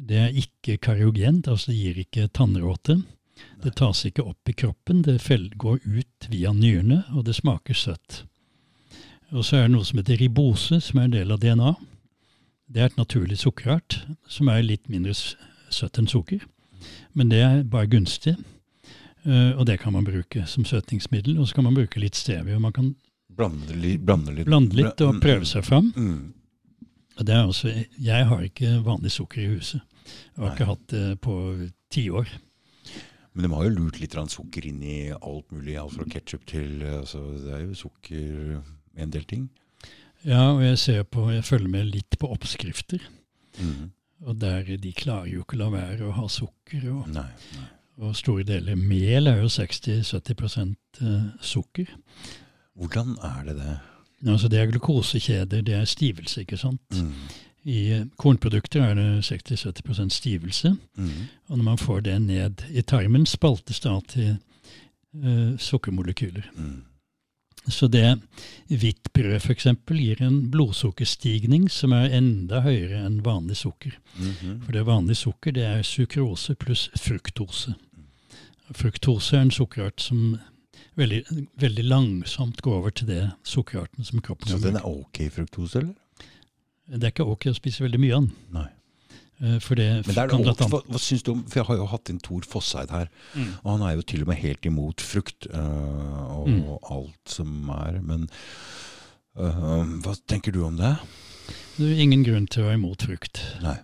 Det 0.09 0.19
er 0.19 0.37
ikke 0.37 0.77
kariogent, 0.77 1.49
altså 1.49 1.71
det 1.71 1.79
gir 1.79 2.03
ikke 2.05 2.29
tannråte. 2.33 3.01
Det 3.63 3.73
tas 3.75 4.05
ikke 4.07 4.23
opp 4.23 4.49
i 4.49 4.53
kroppen, 4.55 5.01
det 5.03 5.17
går 5.59 5.79
ut 5.83 6.27
via 6.31 6.53
nyrene, 6.55 7.03
og 7.11 7.25
det 7.27 7.35
smaker 7.35 7.73
søtt. 7.75 8.23
Og 9.31 9.43
så 9.45 9.57
er 9.59 9.67
det 9.67 9.73
noe 9.75 9.85
som 9.85 9.99
heter 9.99 10.17
ribose, 10.17 10.79
som 10.81 10.99
er 10.99 11.09
en 11.09 11.11
del 11.17 11.31
av 11.35 11.39
DNA. 11.43 11.73
Det 12.69 12.81
er 12.81 12.85
et 12.85 12.97
naturlig 12.97 13.37
sukkerart, 13.41 13.99
som 14.29 14.47
er 14.49 14.63
litt 14.63 14.87
mindre 14.89 15.13
søtt 15.13 15.99
enn 15.99 16.07
sukker. 16.09 16.45
Men 17.13 17.29
det 17.29 17.41
er 17.43 17.63
bare 17.67 17.89
gunstig, 17.91 18.35
eh, 19.25 19.51
og 19.57 19.65
det 19.67 19.79
kan 19.81 19.93
man 19.93 20.07
bruke 20.07 20.45
som 20.47 20.63
søtningsmiddel. 20.65 21.37
Og 21.39 21.47
så 21.49 21.55
kan 21.59 21.67
man 21.67 21.75
bruke 21.75 21.99
litt 21.99 22.15
stevie, 22.15 22.55
og 22.55 22.61
Man 22.61 22.71
kan 22.73 22.95
Blande, 23.39 23.75
litt, 23.75 24.01
blande 24.47 24.75
litt. 24.75 24.99
og 25.01 25.15
Mm, 25.15 25.21
prøve 25.21 25.45
seg 25.45 25.63
fram. 25.63 25.93
Mm. 25.95 26.33
Og 27.19 27.25
det 27.25 27.35
er 27.35 27.45
også, 27.47 27.85
jeg 27.99 28.25
har 28.27 28.41
ikke 28.43 28.83
vanlig 28.83 29.11
sukker 29.11 29.41
i 29.41 29.47
huset. 29.55 29.81
Jeg 30.35 30.43
har 30.43 30.55
ikke 30.55 30.65
hatt 30.65 30.87
det 30.87 31.21
på 31.21 31.69
tiår. 31.91 32.27
Men 33.33 33.45
de 33.45 33.51
har 33.53 33.67
jo 33.67 33.75
lurt 33.75 33.99
litt 34.01 34.17
sukker 34.33 34.65
inn 34.65 34.81
i 34.83 35.11
alt 35.13 35.51
mulig, 35.53 35.77
alt 35.77 35.93
fra 35.95 36.07
ketsjup 36.09 36.45
til 36.49 36.81
altså, 36.83 37.21
Det 37.43 37.53
er 37.55 37.65
jo 37.67 37.77
sukker 37.77 38.15
i 38.97 39.03
en 39.03 39.13
del 39.13 39.25
ting. 39.29 39.49
Ja, 40.25 40.49
og 40.51 40.63
jeg 40.63 40.79
ser 40.81 41.03
på, 41.07 41.29
jeg 41.31 41.45
følger 41.47 41.71
med 41.71 41.91
litt 41.93 42.17
på 42.19 42.27
oppskrifter. 42.33 43.03
Mm. 43.59 43.91
Og 44.27 44.39
der 44.41 44.67
de 44.77 44.93
klarer 44.93 45.29
jo 45.31 45.43
ikke 45.45 45.55
å 45.55 45.61
la 45.61 45.69
være 45.77 46.07
å 46.09 46.15
ha 46.17 46.25
sukker. 46.27 46.89
Og, 46.91 47.07
Nei, 47.15 47.27
nei. 47.55 47.67
og 48.03 48.17
store 48.19 48.43
deler 48.47 48.75
mel 48.79 49.31
er 49.31 49.39
jo 49.43 49.51
60-70 49.53 50.75
eh, 50.99 51.29
sukker. 51.39 51.93
Hvordan 52.79 53.15
er 53.23 53.45
det 53.47 53.55
det? 53.59 53.77
Altså 54.27 54.49
det 54.51 54.59
er 54.59 54.71
glukosekjeder, 54.73 55.61
det 55.63 55.75
er 55.77 55.85
stivelse, 55.87 56.43
ikke 56.43 56.59
sant. 56.59 56.83
Mm. 56.91 57.13
I 57.69 58.05
kornprodukter 58.17 58.81
er 58.81 58.95
det 58.97 59.07
60-70% 59.27 60.13
stivelse. 60.15 60.73
Mm. 60.97 61.09
Og 61.49 61.57
når 61.57 61.65
man 61.67 61.77
får 61.77 62.05
det 62.07 62.21
ned 62.21 62.63
i 62.73 62.81
tarmen, 62.81 63.27
spaltes 63.29 63.81
det 63.83 63.91
av 63.91 64.01
til 64.09 64.29
eh, 64.33 65.57
sukkermolekyler. 65.61 66.49
Mm. 66.57 66.79
Så 67.67 67.87
det 67.87 68.05
hvitt 68.69 69.11
brød 69.13 69.35
f.eks. 69.37 69.67
gir 69.91 70.21
en 70.23 70.39
blodsukkerstigning 70.51 71.67
som 71.69 71.93
er 71.93 72.13
enda 72.17 72.63
høyere 72.65 73.03
enn 73.05 73.19
vanlig 73.25 73.59
sukker. 73.61 73.97
Mhm. 74.15 74.61
For 74.65 74.73
det 74.73 74.85
vanlige 74.87 75.21
sukker 75.25 75.53
det 75.53 75.65
er 75.67 75.83
sukrose 75.83 76.55
pluss 76.55 76.89
fruktose. 76.97 77.75
Fruktose 78.73 79.37
er 79.37 79.45
en 79.47 79.53
sukkerart 79.53 80.01
som 80.01 80.39
veldig, 80.99 81.23
veldig 81.59 81.85
langsomt 81.85 82.61
går 82.61 82.77
over 82.81 82.89
til 82.89 83.09
det 83.09 83.23
sukkerarten 83.43 84.05
som 84.05 84.21
kroppen 84.21 84.49
Så 84.49 84.61
den 84.63 84.77
er 84.77 84.85
ok 84.85 85.21
fruktose, 85.33 85.79
eller? 85.79 85.93
Det 86.89 87.03
er 87.03 87.11
ikke 87.13 87.27
ok 87.29 87.45
å 87.51 87.55
spise 87.55 87.83
veldig 87.85 87.99
mye 87.99 88.15
av 88.15 88.21
den. 88.25 88.31
Nei. 88.51 88.67
eh, 89.41 89.59
For 89.59 89.75
det 89.75 90.05
Men 90.07 90.15
det 90.15 90.17
er 90.17 90.27
kan 90.29 90.41
det 90.43 90.55
hva, 90.57 90.81
hva 90.89 90.99
syns 90.99 91.23
du 91.23 91.31
om 91.31 91.43
For 91.45 91.59
jeg 91.61 91.65
har 91.67 91.75
jo 91.77 91.85
hatt 91.85 92.09
inn 92.09 92.19
Tor 92.19 92.41
Fosseid 92.41 92.89
her, 92.89 93.09
Mm. 93.35 93.53
og 93.63 93.71
han 93.77 93.81
er 93.89 93.95
jo 93.95 94.01
til 94.01 94.21
og 94.21 94.27
med 94.27 94.37
helt 94.37 94.65
imot 94.65 95.01
frukt 95.01 95.47
øh, 95.53 96.39
og 96.39 96.47
Mm. 96.49 96.77
alt 96.91 97.29
som 97.29 97.69
er. 97.69 98.01
Men 98.01 98.29
øh, 99.37 100.01
hva 100.03 100.15
tenker 100.27 100.51
du 100.55 100.63
om 100.65 100.77
det? 100.79 100.95
Det 101.77 101.85
er 101.93 102.01
ingen 102.03 102.23
grunn 102.27 102.47
til 102.51 102.63
å 102.63 102.67
være 102.67 102.79
imot 102.81 103.05
frukt. 103.07 103.39
Nei. 103.63 103.77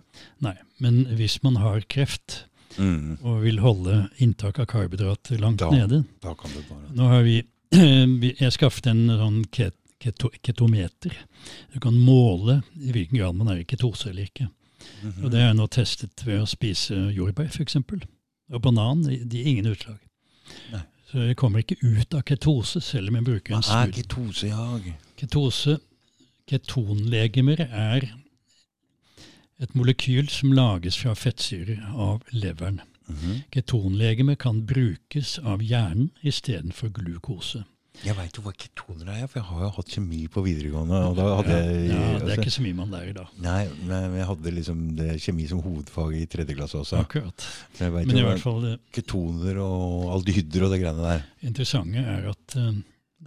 Nei. 0.44 0.54
Men 0.80 1.04
hvis 1.16 1.38
man 1.42 1.56
har 1.62 1.80
kreft 1.88 2.44
Mm. 2.78 3.16
og 3.24 3.40
vil 3.40 3.58
holde 3.64 4.10
inntak 4.20 4.58
av 4.60 4.66
karbohydrater 4.66 5.38
langt 5.40 5.58
Da- 5.62 5.70
nede, 5.70 6.04
Da 6.20 6.34
kan 6.34 6.50
det 6.52 6.66
bare 6.68 6.92
Nå 6.94 7.08
har 7.08 7.22
vi, 7.22 7.42
vi 8.20 8.34
Jeg 8.38 8.52
skaffet 8.52 8.86
en 8.90 9.06
sånn 9.08 9.46
ket, 9.50 9.72
keto, 10.00 10.30
ketometer. 10.42 11.14
Du 11.74 11.80
kan 11.80 11.94
måle 11.98 12.62
i 12.76 12.92
hvilken 12.92 13.18
grad 13.18 13.34
man 13.38 13.48
er 13.48 13.62
i 13.62 13.64
ketose 13.68 14.10
eller 14.10 14.28
ikke. 14.28 14.48
Mhm. 15.02 15.24
Og 15.24 15.30
Det 15.30 15.40
er 15.40 15.52
nå 15.54 15.66
testet 15.68 16.26
ved 16.26 16.40
å 16.42 16.46
spise 16.46 16.94
jordbær 17.16 17.48
f.eks. 17.50 17.76
Og 18.52 18.62
banan. 18.62 19.02
De 19.02 19.24
de 19.24 19.38
gir 19.38 19.46
ingen 19.46 19.66
utslag. 19.72 19.98
Nei. 20.72 20.82
Så 21.10 21.22
jeg 21.26 21.36
kommer 21.36 21.62
ikke 21.62 21.76
ut 21.82 22.14
av 22.14 22.22
ketose 22.26 22.80
selv 22.82 23.08
om 23.08 23.14
jeg 23.14 23.24
bruker 23.24 23.54
en 23.56 23.62
Hva 23.62 23.82
er 23.86 23.90
ketose? 23.94 24.46
ketosejag? 24.46 24.94
Ketose, 25.16 25.78
ketonlegemer, 26.46 27.60
er 27.70 28.08
et 29.62 29.74
molekyl 29.74 30.28
som 30.28 30.52
lages 30.52 30.96
fra 31.00 31.14
fettsyrer 31.14 31.80
av 31.94 32.22
leveren. 32.32 32.80
Mhm. 33.08 33.42
Ketonlegemer 33.54 34.34
kan 34.36 34.64
brukes 34.66 35.38
av 35.38 35.62
hjernen 35.62 36.10
istedenfor 36.24 36.90
glukose. 36.92 37.64
Jeg 38.04 38.16
veit 38.18 38.36
jo 38.36 38.42
hva 38.44 38.52
ketoner 38.52 39.08
er, 39.14 39.28
for 39.30 39.40
jeg 39.40 39.46
har 39.48 39.62
jo 39.64 39.70
hatt 39.78 39.92
kjemi 39.94 40.20
på 40.32 40.42
videregående. 40.44 40.98
og 41.08 41.14
da 41.18 41.28
hadde 41.38 41.54
jeg... 41.56 41.78
ja, 41.88 42.00
det 42.00 42.00
er 42.00 42.24
altså- 42.24 42.36
ikke 42.42 42.54
så 42.56 42.64
mye 42.66 42.78
man 42.80 42.92
lærer 42.94 43.14
da. 43.16 43.24
Nei, 43.42 43.60
men 43.88 44.16
jeg 44.20 44.28
hadde 44.30 44.52
liksom 44.58 44.82
det, 44.98 45.08
kjemi 45.24 45.46
som 45.50 45.62
hovedfag 45.64 46.16
i 46.18 46.24
tredje 46.30 46.56
klasse 46.58 46.80
også. 46.82 47.00
Akkurat. 47.06 47.46
Men, 47.78 47.84
jeg 47.86 47.94
vet 47.96 48.10
Men 48.10 48.20
jo 48.20 48.24
i 48.24 48.28
hvert 48.28 48.44
fall 48.44 48.60
det 48.66 48.74
ketoner 48.98 49.62
og 49.64 50.12
aldehyder 50.18 50.66
og 50.66 50.74
det 50.74 50.82
greiene 50.82 51.06
der. 51.10 51.24
interessante 51.50 52.04
er 52.16 52.28
at 52.32 52.58
uh, 52.60 52.72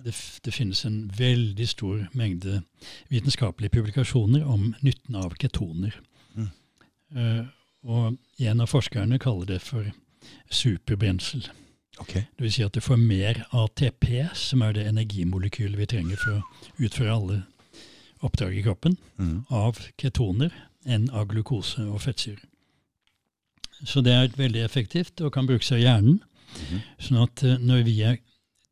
det, 0.06 0.16
det 0.46 0.54
finnes 0.54 0.84
en 0.86 1.00
veldig 1.18 1.70
stor 1.70 2.04
mengde 2.14 2.62
vitenskapelige 3.10 3.74
publikasjoner 3.80 4.46
om 4.46 4.74
nytten 4.86 5.18
av 5.20 5.34
ketoner. 5.42 5.98
Mm. 6.36 6.52
Uh, 7.16 7.46
og 7.90 8.20
en 8.44 8.62
av 8.62 8.70
forskerne 8.70 9.20
kaller 9.22 9.56
det 9.56 9.62
for 9.64 9.88
superbrensel. 10.52 11.48
Ok. 11.98 12.14
Det 12.14 12.40
vil 12.46 12.52
si 12.54 12.64
at 12.64 12.74
du 12.74 12.80
får 12.82 12.98
mer 13.02 13.46
ATP, 13.52 14.30
som 14.34 14.62
er 14.62 14.74
det 14.74 14.88
energimolekylet 14.88 15.78
vi 15.78 15.86
trenger 15.86 16.16
for 16.22 16.32
å 16.40 16.44
utføre 16.80 17.12
alle 17.16 17.42
oppdrag 18.24 18.58
i 18.58 18.64
kroppen, 18.64 18.98
Mm. 19.18 19.46
av 19.50 19.78
ketoner 19.98 20.52
enn 20.86 21.10
av 21.10 21.28
glukose 21.28 21.80
og 21.90 22.02
fettsyre. 22.02 22.40
Så 23.86 24.02
det 24.04 24.12
er 24.14 24.28
veldig 24.28 24.64
effektivt 24.64 25.22
og 25.22 25.34
kan 25.34 25.48
brukes 25.48 25.72
av 25.72 25.80
hjernen. 25.80 26.20
Mhm. 26.56 26.82
Sånn 27.00 27.24
at 27.24 27.44
eh, 27.44 27.58
når 27.58 27.84
vi 27.86 28.02
er 28.04 28.18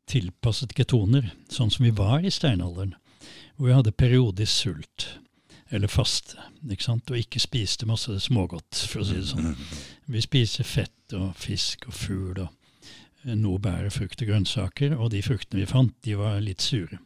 tilpasset 0.06 0.74
ketoner, 0.74 1.30
sånn 1.48 1.70
som 1.70 1.84
vi 1.84 1.90
var 1.90 2.20
i 2.24 2.30
steinalderen, 2.30 2.94
hvor 3.56 3.66
vi 3.68 3.74
hadde 3.74 3.92
periodisk 3.92 4.52
sult, 4.52 5.18
eller 5.70 5.88
faste, 5.88 6.36
ikke 6.68 6.82
sant? 6.82 7.10
og 7.10 7.16
ikke 7.18 7.40
spiste 7.40 7.86
masse 7.86 8.08
smågodt, 8.20 8.86
for 8.88 9.00
å 9.00 9.04
si 9.06 9.14
det 9.14 9.24
sånn. 9.26 9.52
Mhm. 9.54 9.82
Vi 10.08 10.20
spiser 10.20 10.64
fett 10.64 11.12
og 11.14 11.34
fisk 11.36 11.86
og 11.88 11.94
fugl 11.94 12.38
og 12.40 12.48
eh, 13.28 13.34
noe 13.38 13.58
bær, 13.62 13.88
frukt 13.94 14.22
og 14.22 14.28
grønnsaker, 14.32 14.96
og 14.98 15.10
de 15.14 15.22
fruktene 15.22 15.60
vi 15.64 15.66
fant, 15.70 15.94
de 16.02 16.14
var 16.18 16.40
litt 16.40 16.60
sure. 16.64 16.98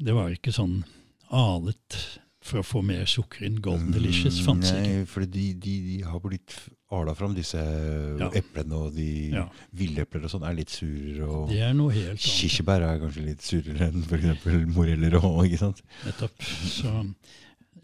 Det 0.00 0.14
var 0.16 0.30
ikke 0.32 0.52
sånn 0.52 0.82
alet 1.30 1.96
for 2.42 2.62
å 2.62 2.64
få 2.64 2.80
mer 2.82 3.04
sukker 3.04 3.44
inn. 3.46 3.58
Golden 3.60 3.90
Delicious 3.92 4.38
fantes 4.46 4.70
ikke. 4.72 4.80
Nei, 4.80 5.04
for 5.06 5.26
de, 5.28 5.42
de, 5.60 5.74
de 5.84 5.96
har 6.08 6.22
blitt 6.24 6.54
ala 6.90 7.12
fram, 7.14 7.34
disse 7.36 7.60
Ja. 7.60 8.30
eplene 8.34 8.72
og 8.74 8.94
de 8.96 9.30
Ja. 9.34 9.44
villepler 9.76 10.24
og 10.24 10.30
sånn 10.32 10.46
er 10.48 10.54
litt 10.56 10.70
surere. 10.72 11.28
Og 11.28 11.48
Det 11.52 11.60
er 11.60 11.74
noe 11.74 11.92
helt 11.92 12.08
annet. 12.16 12.18
kirsebær 12.40 12.80
er 12.82 12.98
kanskje 12.98 13.24
litt 13.26 13.44
surere 13.44 13.90
enn 13.90 14.02
f.eks. 14.02 14.66
moreller 14.74 15.14
og 15.20 15.44
ikke 15.46 15.58
sant? 15.58 15.82
Nettopp. 16.06 16.40
Så 16.40 17.14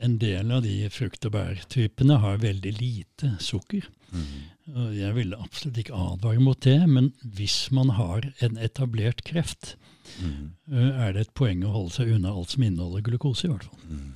en 0.01 0.19
del 0.19 0.51
av 0.53 0.63
de 0.65 0.89
frukt- 0.89 1.25
og 1.27 1.33
bærtypene 1.37 2.19
har 2.19 2.39
veldig 2.39 2.73
lite 2.81 3.37
sukker. 3.39 3.85
Mhm. 4.13 4.43
Jeg 4.67 5.15
ville 5.15 5.37
absolutt 5.39 5.77
ikke 5.79 5.95
advare 5.95 6.41
mot 6.43 6.59
det, 6.61 6.89
men 6.91 7.13
hvis 7.23 7.71
man 7.71 7.91
har 7.95 8.25
en 8.43 8.57
etablert 8.59 9.23
kreft, 9.25 9.77
Mhm. 10.21 10.51
eh, 10.73 11.07
er 11.07 11.13
det 11.13 11.21
et 11.27 11.35
poeng 11.35 11.63
å 11.65 11.71
holde 11.73 11.93
seg 11.93 12.09
unna 12.15 12.31
alt 12.33 12.51
som 12.51 12.63
inneholder 12.63 13.03
glukose, 13.03 13.45
i 13.45 13.49
hvert 13.49 13.65
fall. 13.65 13.79
Mhm. 13.89 14.13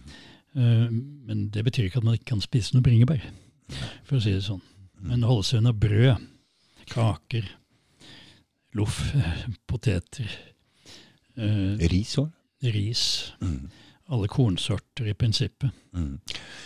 Eh, 0.56 0.88
Men 1.26 1.48
det 1.50 1.64
betyr 1.64 1.84
ikke 1.86 1.98
at 1.98 2.04
man 2.04 2.14
ikke 2.14 2.24
kan 2.32 2.40
spise 2.40 2.74
noe 2.74 2.82
bringebær, 2.82 3.22
for 4.04 4.16
å 4.16 4.22
si 4.22 4.32
det 4.32 4.42
sånn. 4.42 4.60
Men 5.00 5.22
holde 5.22 5.44
seg 5.44 5.58
unna 5.58 5.72
brød, 5.72 6.26
kaker, 6.86 7.44
loff, 8.74 9.14
eh, 9.14 9.46
poteter, 9.68 10.28
Ris 11.36 12.16
òg? 12.16 12.32
ris. 12.62 13.32
Mhm. 13.40 13.70
Alle 14.10 14.26
kornsorter 14.28 15.06
i 15.06 15.14
prinsippet. 15.14 15.70
Mm. 15.94 16.16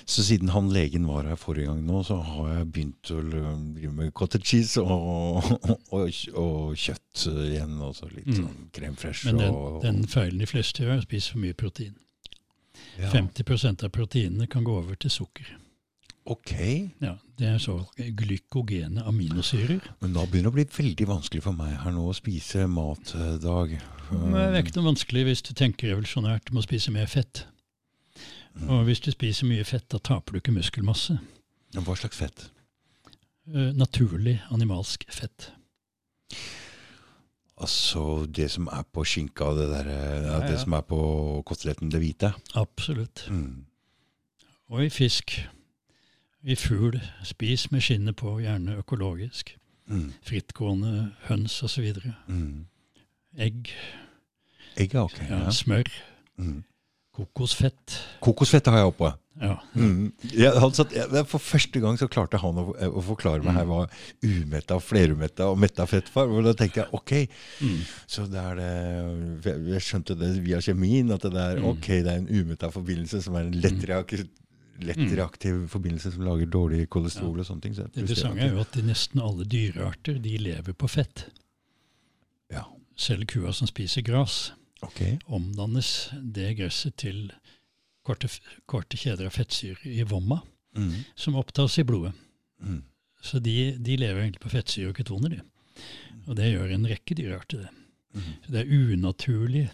Så 0.08 0.24
siden 0.24 0.48
han 0.54 0.70
legen 0.72 1.04
var 1.06 1.26
her 1.28 1.36
forrige 1.36 1.66
gang 1.68 1.82
nå, 1.84 1.98
så 2.08 2.16
har 2.24 2.48
jeg 2.54 2.70
begynt 2.72 3.10
å 3.12 3.18
drive 3.20 3.90
med 3.92 4.14
cottage 4.16 4.48
cheese 4.48 4.80
og, 4.80 5.42
og, 5.44 5.74
og, 5.92 6.08
og 6.40 6.76
kjøtt 6.80 7.26
igjen. 7.48 7.76
Og 7.84 7.92
så 7.98 8.08
litt 8.14 8.30
Mm. 8.32 8.38
sånn 8.40 8.70
crème 8.72 8.96
fresh. 8.96 9.26
Men 9.28 9.42
den, 9.42 9.58
den 9.84 10.00
feilen 10.08 10.40
de 10.40 10.48
fleste 10.48 10.82
gjør, 10.86 10.94
er 10.96 11.02
å 11.04 11.06
spise 11.08 11.34
for 11.34 11.44
mye 11.44 11.54
protein. 11.54 11.94
Ja. 12.98 13.10
50% 13.12 13.84
av 13.84 13.92
proteinene 13.94 14.48
kan 14.50 14.64
gå 14.64 14.78
over 14.80 14.96
til 14.96 15.10
sukker. 15.12 15.52
Ok, 16.26 16.52
Ja, 17.02 17.16
Det 17.36 17.46
er 17.46 17.58
så 17.58 17.74
glykogene 17.98 19.02
aminosyrer. 19.04 19.80
men 20.00 20.12
da 20.14 20.24
begynner 20.24 20.48
det 20.50 20.52
å 20.52 20.56
bli 20.56 20.64
veldig 20.64 21.06
vanskelig 21.06 21.42
for 21.42 21.52
meg 21.52 21.74
her 21.82 21.90
nå 21.92 22.06
å 22.08 22.14
spise 22.16 22.66
mat 22.68 23.12
eh, 23.14 23.36
dag. 23.42 23.74
Det 24.10 24.44
er 24.44 24.62
ikke 24.62 24.76
noe 24.78 24.92
vanskelig 24.94 25.24
hvis 25.28 25.42
du 25.42 25.52
tenker 25.54 25.90
revolusjonært. 25.92 26.50
om 26.50 26.58
å 26.58 26.62
spise 26.64 26.90
mer 26.92 27.06
fett. 27.06 27.44
Og 28.68 28.84
hvis 28.86 29.00
du 29.02 29.10
spiser 29.10 29.46
mye 29.50 29.64
fett, 29.64 29.88
da 29.90 29.98
taper 29.98 30.32
du 30.32 30.38
ikke 30.40 30.54
muskelmasse. 30.54 31.18
Men 31.74 31.84
Hva 31.84 31.96
slags 31.98 32.16
fett? 32.16 32.50
Eh, 33.52 33.72
Naturlig 33.74 34.40
animalsk 34.50 35.04
fett. 35.10 35.50
Altså 37.60 38.26
det 38.26 38.48
som 38.50 38.66
er 38.72 38.82
på 38.92 39.04
skinka, 39.06 39.52
det, 39.58 39.68
der, 39.70 39.88
eh, 39.90 40.24
Ja, 40.26 40.40
det 40.40 40.56
ja. 40.56 40.62
som 40.64 40.72
er 40.72 40.82
på 40.82 41.42
koteletten, 41.46 41.90
det 41.90 42.00
hvite. 42.00 42.32
Absolutt. 42.54 43.26
Mm. 43.30 43.64
Og 44.70 44.84
i 44.84 44.88
fisk. 44.88 45.36
I 46.44 46.54
fugl. 46.60 46.98
Spis 47.24 47.70
med 47.72 47.80
skinnet 47.84 48.16
på, 48.20 48.36
gjerne 48.44 48.76
økologisk. 48.82 49.54
Mm. 49.88 50.12
Frittgående 50.24 51.10
høns 51.28 51.56
osv. 51.64 51.90
Mm. 52.28 52.66
Egg. 53.38 53.72
Egg 54.80 54.94
ok. 55.00 55.18
Ja, 55.28 55.44
Ja. 55.46 55.50
smør. 55.50 55.88
Mm. 56.38 56.62
Kokosfett. 57.14 58.00
Kokosfett 58.24 58.66
har 58.66 58.76
jeg 58.80 58.86
oppe. 58.90 59.12
Ja. 59.40 59.56
Mm. 59.74 60.12
Jeg, 60.34 60.52
satt, 60.74 60.92
jeg, 60.94 61.26
for 61.30 61.38
første 61.42 61.80
gang 61.82 61.96
så 61.98 62.06
klarte 62.10 62.38
han 62.42 62.58
å, 62.58 62.64
å 62.74 63.02
forklare 63.02 63.42
meg 63.42 63.54
her 63.54 63.66
hva 63.66 63.80
umetta, 64.22 64.78
flerumetta 64.82 65.48
og 65.50 65.58
metta 65.62 65.86
fett 65.90 66.10
var. 66.14 66.30
Og 66.30 66.42
da 66.46 66.52
tenkte 66.58 66.82
jeg 66.84 66.92
ok, 66.94 67.12
Mm. 67.62 67.80
så 68.06 68.26
det 68.30 68.40
er 68.40 68.54
det 68.58 69.54
Jeg 69.74 69.82
skjønte 69.86 70.16
det 70.18 70.32
via 70.44 70.58
kjemien, 70.62 71.10
at 71.14 71.22
det 71.22 71.34
er 71.34 71.60
Mm. 71.62 71.68
ok, 71.70 71.86
det 72.02 72.06
er 72.12 72.18
en 72.18 72.28
umetta 72.28 72.70
forbindelse 72.70 73.22
som 73.22 73.34
er 73.36 73.46
en 73.46 73.52
lett, 73.60 73.84
reak 73.88 74.12
lett 74.80 74.96
Mm. 74.98 75.14
reaktiv 75.16 75.68
forbindelse 75.70 76.12
som 76.12 76.22
lager 76.24 76.46
dårlig 76.46 76.88
kolesterol 76.90 77.38
og 77.40 77.46
sånne 77.46 77.62
ting. 77.62 77.74
Så 77.74 77.84
Det 77.92 78.02
interessante 78.02 78.40
er 78.42 78.52
jo 78.52 78.60
at 78.60 78.72
nesten 78.84 79.20
alle 79.22 79.44
dyrearter 79.44 80.18
de 80.22 80.36
lever 80.38 80.72
på 80.72 80.88
fett. 80.90 81.26
Ja. 82.50 82.64
Selv 82.96 83.26
kua 83.26 83.52
som 83.52 83.66
spiser 83.66 84.02
gras, 84.02 84.52
okay. 84.82 85.18
omdannes 85.26 86.10
det 86.32 86.56
gresset 86.58 86.96
til 86.96 87.32
korte, 88.04 88.28
korte 88.66 88.96
kjeder 88.96 89.26
av 89.26 89.32
fettsyre 89.32 89.78
i 89.86 90.02
vomma, 90.02 90.42
Mm. 90.76 91.04
som 91.14 91.34
opptas 91.36 91.78
i 91.78 91.84
blodet. 91.84 92.12
Mm. 92.60 92.82
Så 93.22 93.38
de, 93.40 93.76
de 93.78 93.96
lever 93.96 94.22
egentlig 94.24 94.40
på 94.42 94.50
fettsyre 94.50 94.88
og 94.88 94.96
ketoner, 94.96 95.28
de. 95.30 95.40
Og 96.26 96.34
det 96.36 96.52
gjør 96.52 96.72
en 96.74 96.86
rekke 96.86 97.14
dyrearter. 97.14 97.58
det. 97.62 97.70
Mm. 98.14 98.34
Det 98.50 98.60
er 98.60 98.72
unaturlig 98.96 99.70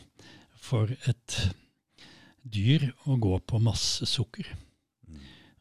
for 0.60 0.86
et 1.08 1.54
dyr 2.44 2.92
å 3.06 3.18
gå 3.20 3.38
på 3.46 3.60
masse 3.60 4.04
sukker, 4.06 4.44
Mm. 4.44 4.56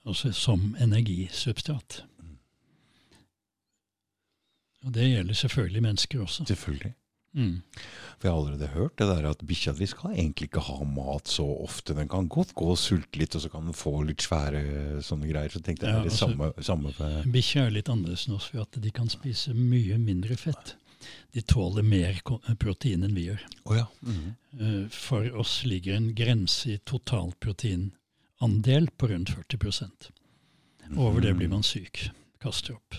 Altså 0.06 0.32
som 0.32 0.76
energisubstrat. 0.80 2.04
Og 4.86 4.94
det 4.96 5.10
gjelder 5.10 5.34
selvfølgelig 5.34 5.82
mennesker 5.84 6.22
også. 6.24 6.46
Selvfølgelig. 6.48 6.94
Mm. 7.34 7.62
For 8.18 8.26
jeg 8.28 8.32
har 8.34 8.40
allerede 8.40 8.68
hørt 8.74 8.96
det 8.98 9.08
der 9.08 9.28
at 9.30 9.44
bikkja 9.48 9.74
di 9.78 9.86
skal 9.90 10.16
egentlig 10.16 10.48
ikke 10.50 10.64
ha 10.66 10.78
mat 10.88 11.30
så 11.30 11.46
ofte. 11.46 11.94
Den 11.94 12.10
kan 12.10 12.28
godt 12.28 12.56
gå 12.58 12.72
og 12.74 12.80
sulte 12.82 13.20
litt, 13.20 13.36
og 13.36 13.44
så 13.44 13.52
kan 13.54 13.68
den 13.70 13.78
få 13.78 14.00
litt 14.08 14.26
svære 14.26 15.04
sånne 15.06 15.30
greier. 15.30 15.54
Så 15.54 15.62
tenkte 15.62 15.86
jeg 15.86 15.94
Ja, 15.94 16.04
det 16.04 16.12
altså- 16.12 16.32
samme, 16.32 16.52
samme 16.64 16.94
for 16.94 17.32
Bikkjer 17.32 17.68
er 17.68 17.76
litt 17.76 17.90
annerledes 17.90 18.28
enn 18.28 18.36
oss 18.36 18.50
for 18.50 18.62
at 18.62 18.82
de 18.82 18.92
kan 18.92 19.10
spise 19.10 19.54
mye 19.54 19.98
mindre 19.98 20.36
fett. 20.36 20.76
De 21.32 21.42
tåler 21.42 21.84
mer 21.84 22.18
protein 22.58 23.04
enn 23.04 23.16
vi 23.16 23.30
gjør. 23.30 23.46
Oh, 23.66 23.78
ja. 23.78 23.86
mm 24.02 24.36
-hmm. 24.58 24.90
For 24.90 25.36
oss 25.36 25.66
ligger 25.66 25.96
en 25.96 26.16
grense 26.16 26.72
i 26.72 26.78
totalproteinandel 28.40 28.90
på 28.98 29.07
rundt 29.07 29.30
40% 29.30 30.10
Over 30.98 31.22
det 31.22 31.34
blir 31.38 31.48
man 31.49 31.64
syk. 31.64 32.10
Kaster 32.41 32.74
opp. 32.74 32.95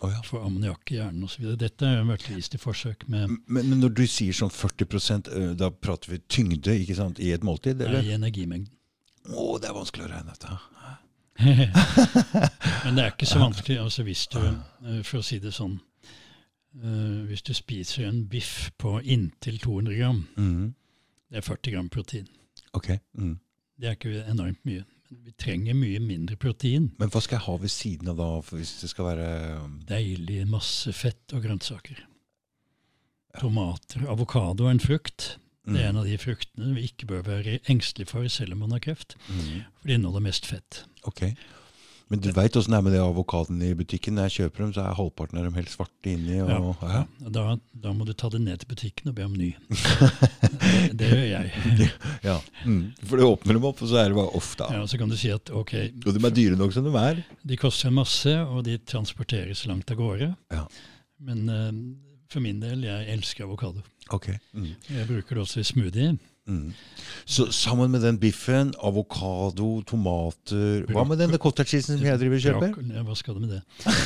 Oh, 0.00 0.10
ja. 0.10 0.20
Får 0.22 0.44
ammoniakk 0.46 0.90
i 0.92 0.96
hjernen 0.96 1.24
osv. 1.24 1.56
Dette 1.58 1.86
har 1.86 1.96
jo 2.00 2.04
vært 2.08 2.28
vist 2.30 2.54
i 2.54 2.58
forsøk 2.58 3.08
med 3.08 3.28
Men, 3.46 3.68
men 3.70 3.80
når 3.80 3.88
du 3.94 4.06
sier 4.06 4.32
sånn 4.34 4.50
40% 4.50 5.28
øh, 5.32 5.52
da 5.58 5.70
prater 5.70 6.10
vi 6.12 6.18
tyngde 6.28 6.74
ikke 6.82 6.94
sant, 6.98 7.18
i 7.22 7.30
et 7.32 7.42
måltid? 7.46 7.78
nei, 7.82 8.02
i 8.08 8.12
energimengden. 8.14 8.70
Å, 9.30 9.58
det 9.62 9.68
er 9.70 9.74
vanskelig 9.76 10.04
å 10.06 10.10
regne 10.10 10.34
dette. 10.34 10.58
Men 12.84 12.94
det 12.98 13.02
er 13.04 13.12
ikke 13.14 13.26
så 13.26 13.38
vanskelig. 13.40 13.78
altså 13.80 14.02
hvis 14.04 14.26
du, 14.28 14.38
For 15.06 15.18
å 15.20 15.24
si 15.24 15.38
det 15.40 15.54
sånn 15.56 15.78
Hvis 17.30 17.42
du 17.46 17.52
spiser 17.56 18.06
en 18.10 18.24
biff 18.28 18.70
på 18.78 18.98
inntil 19.02 19.58
200 19.62 19.96
gram, 19.98 20.20
Mhm. 20.36 20.74
det 21.30 21.38
er 21.38 21.46
40 21.46 21.70
gram 21.74 21.88
protein. 21.88 22.28
Ok. 22.74 22.90
Mhm. 23.14 23.38
Det 23.82 23.90
er 23.90 23.96
ikke 23.98 24.22
enormt 24.30 24.62
mye. 24.68 24.84
Men 25.10 25.24
vi 25.26 25.32
trenger 25.42 25.74
mye 25.76 26.00
mindre 26.00 26.36
protein. 26.40 26.92
Men 27.02 27.10
hva 27.10 27.20
skal 27.20 27.40
jeg 27.40 27.46
ha 27.48 27.56
ved 27.60 27.72
siden 27.74 28.10
av 28.12 28.20
da, 28.20 28.28
hvis 28.54 28.76
det 28.80 28.92
skal 28.92 29.08
være 29.10 29.28
um, 29.58 29.74
Deilig 29.88 30.44
masse 30.48 30.94
fett 30.94 31.34
og 31.34 31.42
grønnsaker. 31.44 31.98
Tomater, 33.40 34.06
avokado 34.12 34.68
er 34.68 34.76
en 34.76 34.84
frukt. 34.84 35.32
Det 35.66 35.78
er 35.78 35.90
en 35.90 36.00
av 36.00 36.06
de 36.06 36.14
fruktene 36.18 36.72
vi 36.74 36.88
ikke 36.88 37.06
bør 37.10 37.26
være 37.26 37.58
engstelige 37.70 38.10
for 38.10 38.26
selv 38.30 38.54
om 38.54 38.64
man 38.64 38.74
har 38.74 38.82
kreft. 38.82 39.14
Mm. 39.28 39.66
For 39.78 39.90
det 39.90 39.98
inneholder 39.98 40.24
mest 40.24 40.46
fett. 40.48 40.84
Ok. 41.06 41.26
Men 42.12 42.20
du 42.20 42.28
veit 42.36 42.56
åssen 42.60 42.74
det 42.74 42.76
er 42.76 42.84
med 42.84 42.92
de 42.92 42.98
avokadene 43.00 43.70
i 43.70 43.76
butikken? 43.76 44.18
Når 44.18 44.26
jeg 44.28 44.34
kjøper 44.34 44.66
dem, 44.66 44.72
så 44.76 44.82
er 44.84 44.96
halvparten 44.98 45.38
av 45.40 45.46
dem 45.46 45.54
helt 45.56 45.70
svarte 45.72 46.10
inni. 46.12 46.42
Og, 46.44 46.50
ja. 46.84 46.90
Ja. 46.98 47.30
Da, 47.32 47.44
da 47.86 47.94
må 47.96 48.04
du 48.04 48.12
ta 48.12 48.28
det 48.34 48.42
ned 48.44 48.60
til 48.60 48.68
butikken 48.68 49.08
og 49.08 49.14
be 49.16 49.24
om 49.24 49.32
ny. 49.32 49.48
det, 50.92 50.98
det 51.00 51.08
gjør 51.08 51.24
jeg. 51.30 51.88
Ja. 52.26 52.34
Mm. 52.68 52.82
For 53.08 53.16
du 53.16 53.24
åpner 53.24 53.56
dem 53.56 53.64
opp, 53.64 53.80
og 53.80 53.88
så 53.88 54.02
er 54.02 54.12
det 54.12 54.18
bare 54.20 54.36
off, 54.36 54.50
da. 54.60 54.68
Ja, 54.76 54.82
så 54.92 55.00
kan 55.00 55.08
du 55.08 55.16
si 55.16 55.32
at 55.32 55.48
ok, 55.56 55.72
Og 56.04 56.10
de 56.12 56.20
er 56.28 56.36
dyre 56.36 56.60
nok 56.60 56.76
som 56.76 56.84
de 56.84 56.92
er. 57.00 57.24
de 57.48 57.60
koster 57.64 57.88
en 57.88 57.96
masse, 58.02 58.34
og 58.44 58.60
de 58.68 58.76
transporteres 58.92 59.64
langt 59.70 59.96
av 59.96 60.02
gårde. 60.02 60.28
Ja. 60.52 60.66
Men 61.24 61.48
uh, 61.48 61.70
for 62.28 62.44
min 62.44 62.60
del, 62.60 62.84
jeg 62.90 63.08
elsker 63.16 63.48
avokado. 63.48 63.80
Ok. 64.12 64.34
Mm. 64.52 64.74
Jeg 64.98 65.08
bruker 65.08 65.40
det 65.40 65.46
også 65.46 65.64
i 65.64 65.68
smoothie. 65.72 66.12
Mm. 66.46 66.72
Så 67.24 67.46
sammen 67.54 67.90
med 67.90 68.00
den 68.02 68.18
biffen, 68.18 68.72
avokado, 68.82 69.82
tomater 69.86 70.82
Hva 70.90 71.04
med 71.06 71.18
denne 71.20 71.38
cottage 71.38 71.68
cheesen 71.76 71.98
som 71.98 72.06
jeg 72.06 72.18
driver 72.18 72.34
og 72.36 72.42
kjøper? 72.42 72.94
Ja, 72.96 73.02
hva 73.06 73.14
skal 73.16 73.34
du 73.34 73.40
med 73.44 73.50
det? 73.54 73.60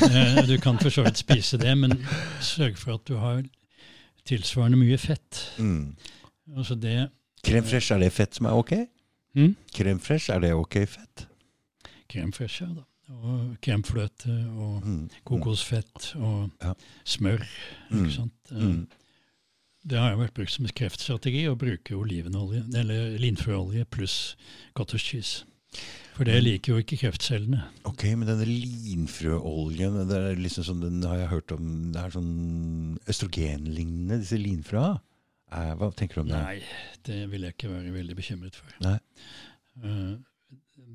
Eh, 0.05 0.43
Du 0.47 0.57
kan 0.61 0.77
for 0.79 0.89
så 0.93 1.03
vidt 1.07 1.17
spise 1.17 1.57
det, 1.57 1.73
men 1.77 1.95
sørg 2.41 2.77
for 2.77 2.93
at 2.93 3.07
du 3.09 3.15
har 3.17 3.41
tilsvarende 4.27 4.77
mye 4.77 4.97
fett. 5.01 5.41
Mm. 5.57 5.95
Altså 6.57 6.75
det 6.75 7.09
Krem 7.43 7.63
fresh, 7.63 7.91
er 7.93 7.99
det 7.99 8.11
fett 8.13 8.35
som 8.35 8.45
er 8.45 8.51
ok? 8.59 8.73
mm, 9.35 9.55
Crème 9.73 9.99
fraiche, 10.01 10.33
er 10.33 10.39
det 10.39 10.53
ok 10.53 10.77
fett? 10.87 11.27
Krem 12.09 12.31
fresh, 12.33 12.61
ja 12.61 12.67
da. 12.67 12.83
Og 13.23 13.55
kremfløte 13.63 14.33
og 14.59 14.81
Mm. 14.83 15.09
kokosfett 15.25 16.13
og 16.19 16.49
Ja. 16.61 16.73
smør. 17.05 17.39
Mm. 17.89 18.05
Ikke 18.05 18.13
sant? 18.15 18.33
Eh, 18.51 18.57
Mm. 18.57 18.87
Det 19.87 19.99
har 19.99 20.11
jo 20.13 20.19
vært 20.19 20.33
brukt 20.35 20.51
som 20.51 20.67
kreftstrategi 20.67 21.45
å 21.47 21.55
bruke 21.59 21.95
olivenolje, 21.95 22.65
eller 22.75 23.13
linfrøolje 23.23 23.85
pluss 23.93 24.17
cottage 24.75 25.05
cheese. 25.13 25.45
For 26.17 26.25
det 26.27 26.39
liker 26.41 26.73
jo 26.73 26.81
ikke 26.81 26.97
kreftcellene. 27.03 27.61
Ok, 27.87 28.03
men 28.17 28.27
denne 28.27 28.47
linfrøoljen, 28.49 29.99
det 30.09 30.17
er 30.31 30.39
liksom 30.41 30.65
sånn, 30.65 30.81
den 30.83 31.03
har 31.05 31.19
jeg 31.21 31.29
hørt 31.35 31.53
om, 31.55 31.67
det 31.93 32.01
er 32.01 32.15
sånn 32.15 32.31
østrogenlignende, 33.07 34.17
disse 34.23 34.39
linfrøa. 34.41 34.95
Eh, 35.53 35.73
hva 35.79 35.91
tenker 35.95 36.19
du 36.19 36.23
om 36.25 36.31
det? 36.33 36.41
Nei, 36.41 36.57
det 37.07 37.19
vil 37.31 37.45
jeg 37.47 37.55
ikke 37.55 37.71
være 37.71 37.93
veldig 37.95 38.17
bekymret 38.17 38.57
for. 38.59 38.73
Nei. 38.83 38.97
Eh, 39.83 40.17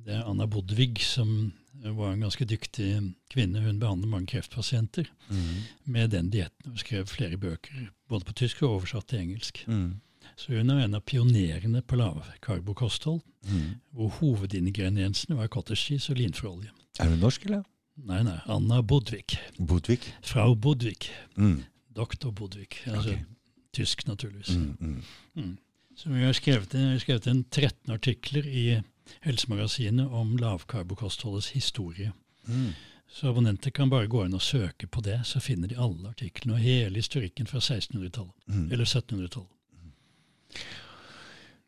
Det 0.03 0.17
er 0.17 0.25
Anna 0.27 0.47
Bodvig 0.51 0.99
som 1.05 1.53
var 1.75 2.13
en 2.13 2.21
ganske 2.21 2.45
dyktig 2.45 3.15
kvinne. 3.33 3.61
Hun 3.65 3.79
behandler 3.81 4.09
mange 4.09 4.27
kreftpasienter 4.27 5.07
Mm. 5.31 5.63
med 5.85 6.11
den 6.11 6.31
dietten. 6.31 6.67
Hun 6.71 6.79
skrev 6.79 7.07
flere 7.07 7.37
bøker, 7.37 7.91
både 8.09 8.25
på 8.25 8.33
tysk 8.35 8.63
og 8.63 8.71
oversatt 8.77 9.07
til 9.09 9.19
engelsk. 9.19 9.65
Mm. 9.67 10.01
Så 10.37 10.53
hun 10.57 10.71
er 10.71 10.85
en 10.85 10.95
av 10.95 11.01
pionerene 11.05 11.83
på 11.83 11.97
lavkarbokosthold, 11.97 13.21
Mm. 13.49 13.75
hvor 13.93 14.09
hovedingrediensene 14.09 15.37
var 15.37 15.49
cottage 15.49 15.77
cheese 15.81 16.11
og 16.13 16.17
linfrøolje. 16.19 16.71
Er 17.01 17.09
hun 17.09 17.19
norsk, 17.19 17.45
eller? 17.47 17.63
Nei, 17.97 18.23
nei, 18.23 18.39
Anna 18.49 18.81
Bodvik. 18.83 19.37
Bodvik? 19.59 20.13
Frau 20.23 20.55
Bodvik. 20.55 21.11
Mm. 21.37 21.65
Doktor 21.97 22.31
Bodvik. 22.31 22.83
Altså 22.87 23.11
okay. 23.11 23.25
tysk, 23.73 24.07
naturligvis. 24.07 24.57
Mm. 24.57 24.77
Mm. 24.81 25.03
Mm. 25.35 25.59
Så 25.97 26.09
vi 26.09 26.23
har 26.23 26.33
skrevet, 26.33 27.01
skrevet 27.01 27.27
en 27.27 27.45
13 27.51 27.93
artikler 27.93 28.47
i 28.47 28.81
Helsemagasinet 29.21 30.09
om 30.09 30.37
lavkarbokostholdets 30.41 31.51
historie. 31.57 32.13
Mm. 32.47 32.73
Så 33.13 33.29
abonnenter 33.29 33.71
kan 33.71 33.91
bare 33.91 34.09
gå 34.09 34.25
inn 34.25 34.35
og 34.35 34.43
søke 34.43 34.87
på 34.87 35.03
det, 35.05 35.19
så 35.29 35.41
finner 35.41 35.69
de 35.69 35.77
alle 35.77 36.09
artiklene 36.09 36.57
og 36.57 36.65
hele 36.65 36.97
historikken 36.97 37.47
fra 37.47 37.61
1600-tallet. 37.61 38.33
Mm. 38.47 38.71
Eller 38.73 38.85
1700-tallet. 38.85 40.65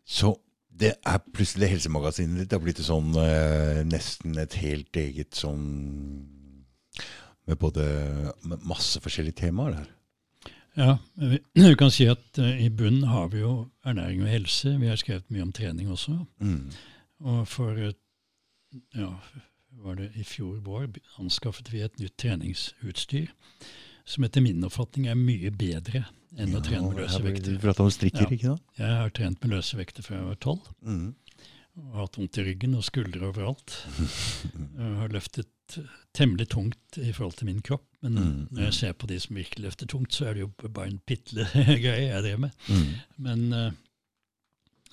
Så 0.04 0.34
det 0.68 0.94
er 1.06 1.20
plutselig 1.34 1.68
helsemagasinet 1.70 2.42
ditt 2.42 2.54
har 2.56 2.62
blitt 2.64 2.80
sånn 2.82 3.12
eh, 3.20 3.82
nesten 3.86 4.38
et 4.40 4.56
helt 4.58 4.96
eget 4.98 5.36
sånn 5.38 5.66
Med 7.44 7.60
både 7.60 7.84
med 8.48 8.64
masse 8.64 9.00
forskjellige 9.04 9.42
temaer 9.44 9.76
der. 9.76 9.88
Ja, 10.74 10.98
vi, 11.14 11.38
vi 11.68 11.74
kan 11.76 11.92
si 11.92 12.06
at 12.08 12.40
eh, 12.40 12.64
i 12.66 12.70
bunnen 12.70 13.04
har 13.10 13.28
vi 13.28 13.42
jo 13.44 13.68
ernæring 13.84 14.24
og 14.24 14.32
helse. 14.32 14.74
Vi 14.80 14.88
har 14.88 14.96
skrevet 14.96 15.28
mye 15.30 15.44
om 15.44 15.52
trening 15.52 15.90
også. 15.92 16.16
Mm. 16.40 16.72
Og 17.22 17.44
for 17.48 17.78
ja, 17.78 19.10
var 19.84 19.94
det 20.00 20.10
i 20.18 20.24
fjor 20.26 20.58
vår 20.64 20.88
anskaffet 21.22 21.70
vi 21.72 21.82
et 21.84 21.98
nytt 22.00 22.16
treningsutstyr 22.20 23.30
som 24.04 24.24
etter 24.26 24.42
min 24.44 24.64
oppfatning 24.66 25.06
er 25.08 25.16
mye 25.16 25.50
bedre 25.54 26.04
enn 26.36 26.52
å 26.56 26.60
trene 26.64 26.90
med 26.90 26.98
løse 27.04 27.22
vekter. 27.24 27.54
Du 27.56 27.68
om 27.86 27.90
strikker, 27.94 28.26
Ja. 28.26 28.34
ikke 28.34 28.50
da? 28.52 28.58
Jeg 28.78 28.96
har 29.00 29.10
trent 29.16 29.40
med 29.44 29.54
løse 29.54 29.76
vekter 29.78 30.02
fra 30.02 30.16
jeg 30.18 30.26
var 30.26 30.34
tolv. 30.42 30.66
Mm. 30.82 31.14
Og 31.74 31.94
hatt 31.98 32.18
vondt 32.18 32.38
i 32.38 32.44
ryggen 32.46 32.74
og 32.78 32.84
skuldre 32.86 33.30
overalt. 33.30 33.72
Jeg 34.78 34.90
har 35.00 35.08
løftet 35.14 35.78
temmelig 36.14 36.48
tungt 36.52 36.98
i 37.00 37.10
forhold 37.16 37.38
til 37.38 37.46
min 37.48 37.62
kropp. 37.64 37.86
Men 38.04 38.14
Mm, 38.20 38.48
når 38.52 38.62
jeg 38.68 38.74
ser 38.74 38.92
på 38.92 39.06
de 39.08 39.16
som 39.18 39.34
virkelig 39.34 39.64
løfter 39.64 39.86
tungt, 39.88 40.12
så 40.12 40.26
er 40.28 40.34
det 40.34 40.40
jo 40.44 40.50
bare 40.68 40.90
en 40.92 41.00
pitle 41.08 41.46
greie 41.82 42.10
jeg 42.12 42.22
driver 42.22 42.38
med. 42.44 42.50
Mm. 42.68 42.92
Men 43.16 43.52
eh, 43.52 43.70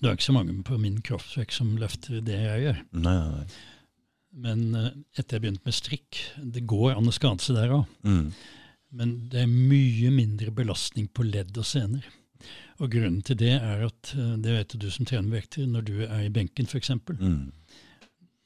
det 0.02 0.10
er 0.10 0.18
ikke 0.18 0.30
så 0.32 0.34
mange 0.34 0.56
på 0.66 0.80
min 0.82 0.98
kroppsvekt 1.06 1.54
som 1.54 1.76
løfter 1.78 2.24
det 2.26 2.40
jeg 2.40 2.66
gjør. 2.66 2.82
Nei, 3.06 3.18
nei. 3.36 3.46
Men 4.42 4.64
eh, 4.80 4.90
etter 5.20 5.38
jeg 5.38 5.44
begynte 5.44 5.68
med 5.68 5.76
strikk 5.76 6.20
Det 6.56 6.62
går 6.64 6.94
an 6.96 7.10
å 7.10 7.14
skade 7.14 7.44
seg 7.44 7.58
der 7.60 7.74
òg. 7.76 7.90
Mm. 8.08 8.32
Men 8.96 9.14
det 9.32 9.44
er 9.44 9.52
mye 9.52 10.12
mindre 10.16 10.54
belastning 10.56 11.10
på 11.12 11.26
ledd 11.28 11.56
og 11.60 11.68
sener. 11.68 12.08
Og 12.82 12.90
grunnen 12.96 13.22
til 13.26 13.38
det 13.40 13.54
er 13.60 13.86
at, 13.86 14.14
eh, 14.18 14.36
det 14.42 14.56
vet 14.58 14.78
du 14.82 14.90
som 14.92 15.08
trener 15.08 15.36
vekter, 15.36 15.68
når 15.70 15.88
du 15.88 15.96
er 16.08 16.26
i 16.26 16.34
benken 16.34 16.68
f.eks. 16.68 16.94
Mm. 17.12 17.52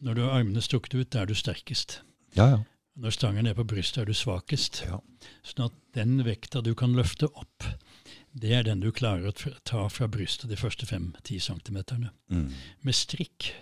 Når 0.06 0.18
du 0.18 0.23
har 0.26 0.41
armene 0.41 0.64
strukket 0.64 0.98
ut, 0.98 1.11
da 1.14 1.23
er 1.23 1.32
du 1.32 1.38
sterkest. 1.38 2.02
Ja, 2.36 2.49
ja. 2.52 2.64
Når 2.99 3.11
stangen 3.15 3.48
er 3.48 3.56
på 3.56 3.65
brystet, 3.68 4.03
er 4.03 4.07
du 4.07 4.15
svakest. 4.15 4.84
Ja. 4.88 4.99
Sånn 5.44 5.68
at 5.69 5.76
den 5.98 6.19
vekta 6.27 6.61
du 6.64 6.73
kan 6.77 6.95
løfte 6.95 7.27
opp, 7.32 7.65
det 8.36 8.52
er 8.52 8.66
den 8.68 8.84
du 8.84 8.91
klarer 8.91 9.32
å 9.32 9.53
ta 9.64 9.86
fra 9.91 10.10
brystet 10.12 10.52
de 10.52 10.60
første 10.60 10.88
5-10 10.90 11.40
centimeterne. 11.48 12.12
Mm. 12.28 12.49
Med 12.84 12.98
strikk 12.98 13.53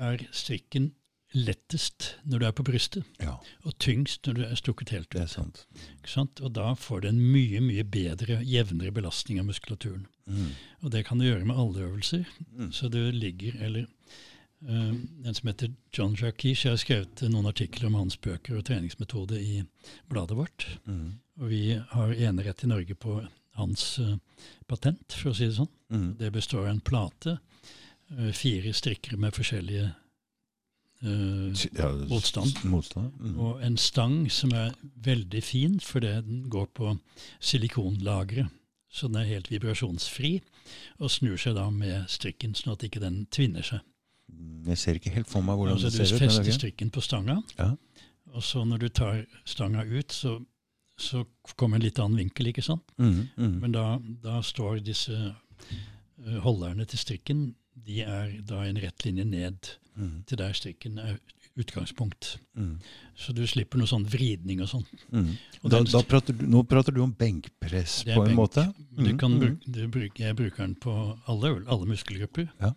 er 0.00 0.24
strikken 0.32 0.92
lettest 1.32 2.10
når 2.28 2.40
du 2.40 2.46
er 2.46 2.54
på 2.56 2.64
brystet, 2.66 3.08
ja, 3.22 3.38
og 3.64 3.76
tyngst 3.80 4.26
når 4.28 4.36
du 4.36 4.42
er 4.44 4.58
strukket 4.58 4.92
helt 4.92 5.10
det 5.14 5.22
er 5.24 5.30
sant. 5.32 5.64
Sant? 6.08 6.42
Og 6.44 6.52
da 6.56 6.72
får 6.76 7.02
du 7.02 7.08
en 7.08 7.20
mye, 7.20 7.60
mye 7.64 7.84
bedre, 7.88 8.40
jevnere 8.44 8.92
belastning 8.94 9.40
av 9.40 9.48
muskulaturen. 9.48 10.06
Mm. 10.26 10.52
Og 10.82 10.92
det 10.92 11.06
kan 11.08 11.20
du 11.20 11.26
gjøre 11.26 11.48
med 11.48 11.58
alle 11.58 11.86
øvelser. 11.86 12.28
Mm. 12.52 12.70
Så 12.76 12.88
du 12.92 13.00
ligger, 13.16 13.56
eller 13.64 13.88
uh, 14.68 14.92
en 14.92 15.38
som 15.38 15.48
heter 15.48 15.72
John 15.92 16.16
Jarkish, 16.16 16.66
jeg 16.66 16.76
har 16.76 16.82
skrevet 16.82 17.24
noen 17.32 17.48
artikler 17.48 17.88
om 17.88 18.00
hans 18.02 18.18
bøker 18.20 18.60
og 18.60 18.66
treningsmetode 18.68 19.40
i 19.40 19.62
bladet 20.12 20.36
vårt. 20.36 20.68
Mm. 20.84 21.20
Og 21.40 21.48
vi 21.48 21.64
har 21.94 22.12
enerett 22.12 22.64
i 22.64 22.72
Norge 22.72 22.96
på 22.96 23.22
hans 23.58 23.98
eh, 23.98 24.16
patent, 24.68 25.12
for 25.12 25.30
å 25.30 25.34
si 25.36 25.46
det 25.48 25.56
sånn. 25.58 25.68
Mm. 25.92 26.06
Det 26.18 26.30
består 26.32 26.64
av 26.66 26.70
en 26.72 26.80
plate, 26.80 27.38
eh, 28.18 28.30
fire 28.32 28.72
strikker 28.72 29.16
med 29.18 29.34
forskjellige 29.34 29.94
Uh, 31.04 31.50
Ja, 31.74 31.88
Motstand. 32.06 32.60
Motstand. 32.64 33.10
Mm. 33.18 33.38
og 33.42 33.58
en 33.66 33.76
stang 33.76 34.30
som 34.30 34.52
er 34.54 34.68
veldig 35.02 35.40
fin, 35.42 35.80
fordi 35.82 36.12
den 36.22 36.44
går 36.48 36.68
på 36.78 36.92
silikonlageret. 37.42 38.46
Så 38.92 39.08
den 39.08 39.16
er 39.16 39.24
helt 39.30 39.48
vibrasjonsfri, 39.50 40.42
og 41.00 41.10
snur 41.10 41.38
seg 41.40 41.56
da 41.56 41.64
med 41.72 42.04
strikken, 42.12 42.52
sånn 42.54 42.74
at 42.74 42.84
ikke 42.86 43.00
den 43.00 43.24
tvinner 43.32 43.64
seg. 43.64 43.80
Mm, 44.30 44.66
Jeg 44.68 44.78
ser 44.78 44.94
ikke 45.00 45.10
helt 45.16 45.26
for 45.32 45.42
meg 45.42 45.56
hvordan 45.58 45.74
Altså, 45.74 45.90
det 45.90 46.06
ser 46.08 46.14
ut. 46.14 46.20
Du 46.20 46.24
fester 46.26 46.48
er 46.52 46.58
strikken 46.58 46.90
på 46.92 47.00
stanga, 47.02 47.42
Ja. 47.58 47.70
og 48.34 48.42
så 48.42 48.64
når 48.64 48.78
du 48.78 48.88
tar 48.88 49.24
stanga 49.44 49.82
ut, 49.82 50.12
så, 50.12 50.38
så 51.02 51.24
kommer 51.58 51.76
en 51.80 51.82
litt 51.84 51.98
annen 52.02 52.18
vinkel, 52.22 52.46
ikke 52.52 52.62
sant? 52.64 52.82
Mm. 52.98 53.28
Mm. 53.36 53.56
Men 53.64 53.72
da, 53.74 53.86
da 54.22 54.38
står 54.46 54.80
disse 54.86 55.12
uh, 55.12 56.38
holderne 56.46 56.86
til 56.86 56.98
strikken, 57.02 57.44
de 57.74 58.02
er 58.06 58.36
da 58.46 58.62
en 58.68 58.78
rett 58.82 59.04
linje 59.08 59.24
ned 59.28 59.74
Mm. 59.92 60.22
til 60.24 60.38
der 60.40 60.54
strikken 60.56 60.94
er 60.98 61.18
utgangspunkt. 61.60 62.38
Mm. 62.56 62.78
Så 63.14 63.34
du 63.36 63.42
slipper 63.46 63.76
noe 63.76 63.90
sånn 63.90 64.06
vridning 64.08 64.62
og 64.64 64.70
sånn. 64.70 64.86
Mm. 65.12 65.34
Nå 65.68 66.62
prater 66.64 66.94
du 66.96 67.02
om 67.04 67.12
benkpress 67.12 67.98
på 68.06 68.14
en 68.22 68.30
benk. 68.30 68.38
måte? 68.38 68.64
Du 68.96 69.02
Mm, 69.10 69.18
kan 69.20 69.34
bruke, 69.38 69.68
du 69.68 69.82
bruker, 69.92 70.24
jeg 70.30 70.36
bruker 70.38 70.62
den 70.64 70.74
på 70.80 70.94
alle, 71.28 71.50
alle 71.68 71.90
muskelgrupper. 71.92 72.48
Ja. 72.58 72.72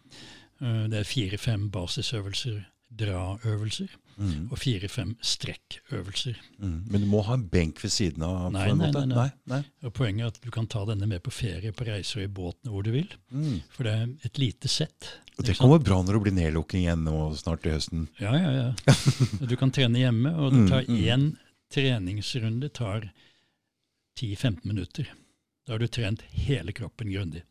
Uh, 0.60 0.88
Det 0.92 1.00
er 1.00 1.08
fire-fem 1.08 1.70
basisøvelser, 1.72 2.66
draøvelser, 2.92 3.96
Mm. 4.18 4.46
og 4.48 4.58
fire-fem 4.62 5.10
strekkøvelser. 5.20 6.38
Mm. 6.62 6.76
Men 6.88 7.02
du 7.04 7.08
må 7.12 7.20
ha 7.28 7.34
en 7.36 7.48
benk 7.52 7.82
ved 7.84 7.92
siden 7.92 8.24
av? 8.24 8.46
Nei, 8.54 8.70
nei, 8.72 8.88
nei, 8.96 9.02
nei. 9.12 9.26
nei. 9.52 9.60
Og 9.84 9.92
Poenget 9.98 10.24
er 10.24 10.32
at 10.32 10.38
du 10.46 10.48
kan 10.56 10.68
ta 10.72 10.86
denne 10.88 11.08
med 11.12 11.20
på 11.26 11.34
ferie, 11.36 11.74
på 11.76 11.84
reiser 11.88 12.22
og 12.22 12.28
i 12.30 12.32
båten 12.38 12.72
hvor 12.72 12.86
du 12.88 12.94
vil. 12.96 13.10
Mm. 13.36 13.58
For 13.76 13.84
det 13.84 13.96
er 13.98 14.14
et 14.30 14.40
lite 14.40 14.72
sett. 14.72 15.10
Og 15.36 15.44
det 15.50 15.58
kommer 15.60 15.84
bra 15.84 15.98
når 16.00 16.16
det 16.16 16.22
blir 16.30 16.38
nedlukking 16.38 16.86
igjen 16.86 17.04
nå 17.04 17.26
snart 17.36 17.66
til 17.66 17.76
høsten. 17.76 18.06
Ja, 18.24 18.32
ja, 18.40 18.54
ja. 18.56 18.96
Du 19.52 19.58
kan 19.60 19.74
trene 19.76 20.00
hjemme, 20.06 20.32
og 20.40 20.56
tar 20.70 20.88
Mm, 20.88 20.96
mm. 20.96 21.04
én 21.12 21.28
treningsrunde 21.76 22.70
tar 22.72 23.10
10-15 24.22 24.64
minutter. 24.64 25.12
Da 25.68 25.74
har 25.76 25.80
du 25.84 25.88
trent 25.92 26.22
hele 26.32 26.72
kroppen 26.72 27.12
grundig. 27.12 27.44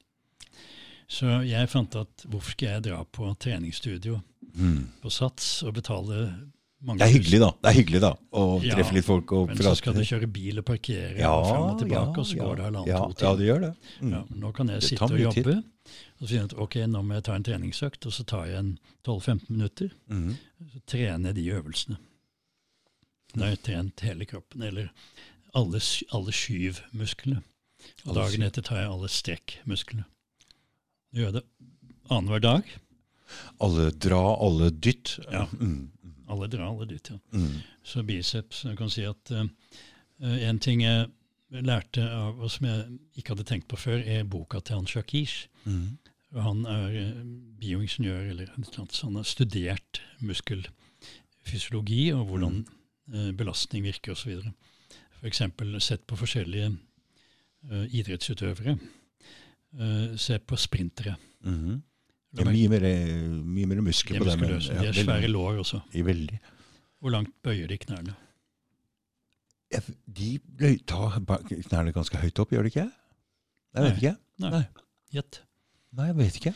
Så 1.10 1.28
jeg 1.44 1.68
fant 1.68 1.92
at 2.00 2.24
hvorfor 2.24 2.54
skal 2.56 2.76
jeg 2.78 2.86
dra 2.88 3.02
på 3.04 3.34
treningsstudio 3.36 4.22
Mm. 4.54 4.84
på 5.02 5.10
Sats 5.10 5.64
og 5.66 5.74
betale 5.74 6.16
mange 6.84 7.00
Det 7.00 7.06
er 7.06 7.12
hyggelig, 7.14 7.40
da. 7.42 7.50
Det 7.60 7.70
er 7.70 7.76
hyggelig 7.78 8.00
da, 8.04 8.10
å 8.36 8.42
Ja, 8.62 8.74
treffe 8.76 8.96
litt 8.96 9.06
folk. 9.06 9.32
Og 9.36 9.52
Men 9.52 9.60
så 9.66 9.74
skal 9.78 9.96
du 9.96 10.02
kjøre 10.04 10.28
bil 10.30 10.60
og 10.60 10.66
parkere 10.68 11.14
ja, 11.18 11.30
og 11.32 11.46
fram 11.48 11.68
og 11.70 11.78
tilbake, 11.82 12.16
og 12.20 12.28
så 12.28 12.40
går 12.40 12.56
det 12.60 12.66
halvannen 12.68 12.90
ja, 12.90 13.02
to 13.12 13.26
Ja, 13.26 13.32
det 13.38 13.48
gjør 13.48 13.62
det. 13.64 13.70
Mm. 14.00 14.16
Nå 14.42 14.52
kan 14.56 14.72
jeg 14.74 14.86
sitte 14.88 15.08
og 15.10 15.22
jobbe. 15.22 15.42
tid. 15.54 15.94
og 16.20 16.24
så 16.24 16.30
finne 16.32 16.48
ut 16.50 16.56
ok, 16.66 16.76
nå 16.92 17.02
må 17.04 17.18
jeg 17.18 17.26
ta 17.28 17.38
en 17.38 17.46
treningsøkt, 17.50 18.06
og 18.06 18.16
så 18.16 18.26
tar 18.34 18.46
jeg 18.50 18.60
en 18.60 18.72
12-15 19.06 19.48
minutter. 19.50 19.94
Mm. 20.12 20.36
Så 20.74 20.84
trener 20.94 21.32
jeg 21.32 21.38
de 21.40 21.48
øvelsene. 21.58 21.98
Da 23.34 23.46
har 23.46 23.56
jeg 23.56 23.64
trent 23.66 24.04
hele 24.06 24.28
kroppen, 24.30 24.62
eller 24.62 24.92
alle, 25.54 25.80
alle 26.14 26.34
skyvmusklene. 26.34 27.42
Og 28.06 28.16
dagen 28.16 28.44
etter 28.46 28.64
tar 28.64 28.82
jeg 28.82 28.92
alle 28.92 29.10
strekkmusklene. 29.12 30.06
Gjør 31.14 31.36
det 31.38 31.44
annenhver 32.10 32.42
dag. 32.42 32.70
Alle 33.62 33.90
dra, 33.90 34.22
alle 34.44 34.70
dytt. 34.70 35.18
Ja. 35.30 35.46
Mm. 35.58 35.90
Alle 36.30 36.48
drar, 36.48 36.70
alle 36.70 36.86
dit, 36.88 37.10
ja. 37.10 37.18
Mm. 37.32 37.60
Så 37.84 38.02
biceps, 38.06 38.64
jeg 38.64 38.78
kan 38.78 38.90
si 38.92 39.04
at 39.08 39.32
uh, 39.34 39.44
en 40.22 40.58
ting 40.62 40.82
jeg 40.84 41.10
lærte 41.62 42.02
av, 42.08 42.40
og 42.40 42.50
som 42.50 42.66
jeg 42.66 42.98
ikke 43.18 43.34
hadde 43.34 43.46
tenkt 43.48 43.68
på 43.70 43.78
før, 43.78 44.00
er 44.00 44.26
boka 44.26 44.60
til 44.60 44.80
han 44.80 44.88
Shakish. 44.90 45.48
Mm. 45.64 45.98
Han 46.42 46.64
er 46.66 46.96
eh, 46.98 47.18
bioingeniør, 47.60 48.30
eller 48.32 48.50
noe 48.58 48.72
sånt. 48.74 48.94
så 48.94 49.06
han 49.06 49.20
har 49.20 49.28
studert 49.28 50.00
muskelfysiologi 50.24 52.08
og 52.14 52.24
hvordan 52.30 52.64
eh, 53.12 53.30
belastning 53.38 53.86
virker 53.86 54.16
osv. 54.16 54.40
F.eks. 55.20 55.42
sett 55.84 56.02
på 56.10 56.18
forskjellige 56.18 56.72
uh, 57.70 57.84
idrettsutøvere. 57.96 58.74
Uh, 59.78 60.16
se 60.20 60.38
på 60.38 60.58
sprintere. 60.60 61.16
Mhm. 61.46 61.82
Det 62.34 62.42
er 62.42 62.50
mye 62.50 62.70
mer, 62.72 62.84
mye 63.46 63.70
mer 63.70 63.80
muskler 63.86 64.18
er 64.18 64.24
på 64.24 64.28
dem. 64.28 64.40
muskuløse. 64.42 64.76
De 64.80 64.90
er 64.90 64.96
svære 64.98 65.30
lår 65.30 65.60
også. 65.62 65.80
I 65.94 66.02
veldig. 66.06 66.38
Hvor 66.98 67.14
langt 67.14 67.30
bøyer 67.46 67.70
de 67.70 67.78
knærne? 67.78 68.14
De 70.18 70.30
tar 70.86 71.18
knærne 71.22 71.92
ganske 71.94 72.18
høyt 72.18 72.42
opp, 72.42 72.54
gjør 72.54 72.66
de 72.66 72.72
ikke? 72.72 72.88
Jeg 73.74 73.86
vet 73.86 74.00
ikke. 74.02 74.14
Nei. 74.42 74.50
Nei. 74.50 74.64
Gjett. 75.14 75.40
Nei, 75.94 76.08
jeg 76.10 76.18
vet 76.18 76.40
ikke. 76.40 76.54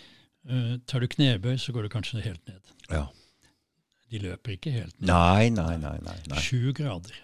Uh, 0.49 0.75
tar 0.91 1.05
du 1.05 1.09
knebøy, 1.15 1.55
så 1.63 1.75
går 1.75 1.87
du 1.87 1.93
kanskje 1.93 2.23
helt 2.25 2.43
ned. 2.51 2.75
Ja. 2.91 3.05
De 4.11 4.23
løper 4.23 4.57
ikke 4.57 4.73
helt 4.75 4.97
ned. 4.99 5.11
Nei, 5.11 5.51
nei, 5.55 5.77
nei. 5.83 5.95
nei, 6.03 6.17
nei. 6.31 6.43
Sju 6.43 6.73
grader. 6.75 7.23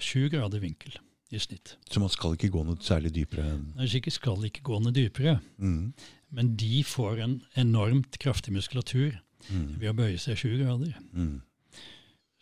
Sju 0.00 0.26
grader 0.32 0.62
vinkel 0.62 0.98
i 1.32 1.38
snitt. 1.38 1.76
Så 1.90 2.00
man 2.02 2.08
skal 2.12 2.34
ikke 2.36 2.50
gå 2.50 2.64
noe 2.66 2.76
særlig 2.82 3.12
dypere 3.14 3.44
Nei, 3.44 3.76
Det 3.76 3.86
er 3.86 3.92
sikkert 3.94 4.16
skal 4.16 4.44
ikke 4.48 4.62
gå 4.66 4.80
noe 4.82 4.92
dypere, 4.92 5.36
mm. 5.58 5.92
men 6.36 6.56
de 6.56 6.82
får 6.84 7.20
en 7.24 7.36
enormt 7.56 8.18
kraftig 8.22 8.52
muskulatur 8.56 9.18
Mm. 9.50 9.80
ved 9.80 9.88
å 9.88 9.94
bøye 9.96 10.18
seg 10.20 10.36
sju 10.36 10.50
grader. 10.60 10.92
Mm. 11.16 11.40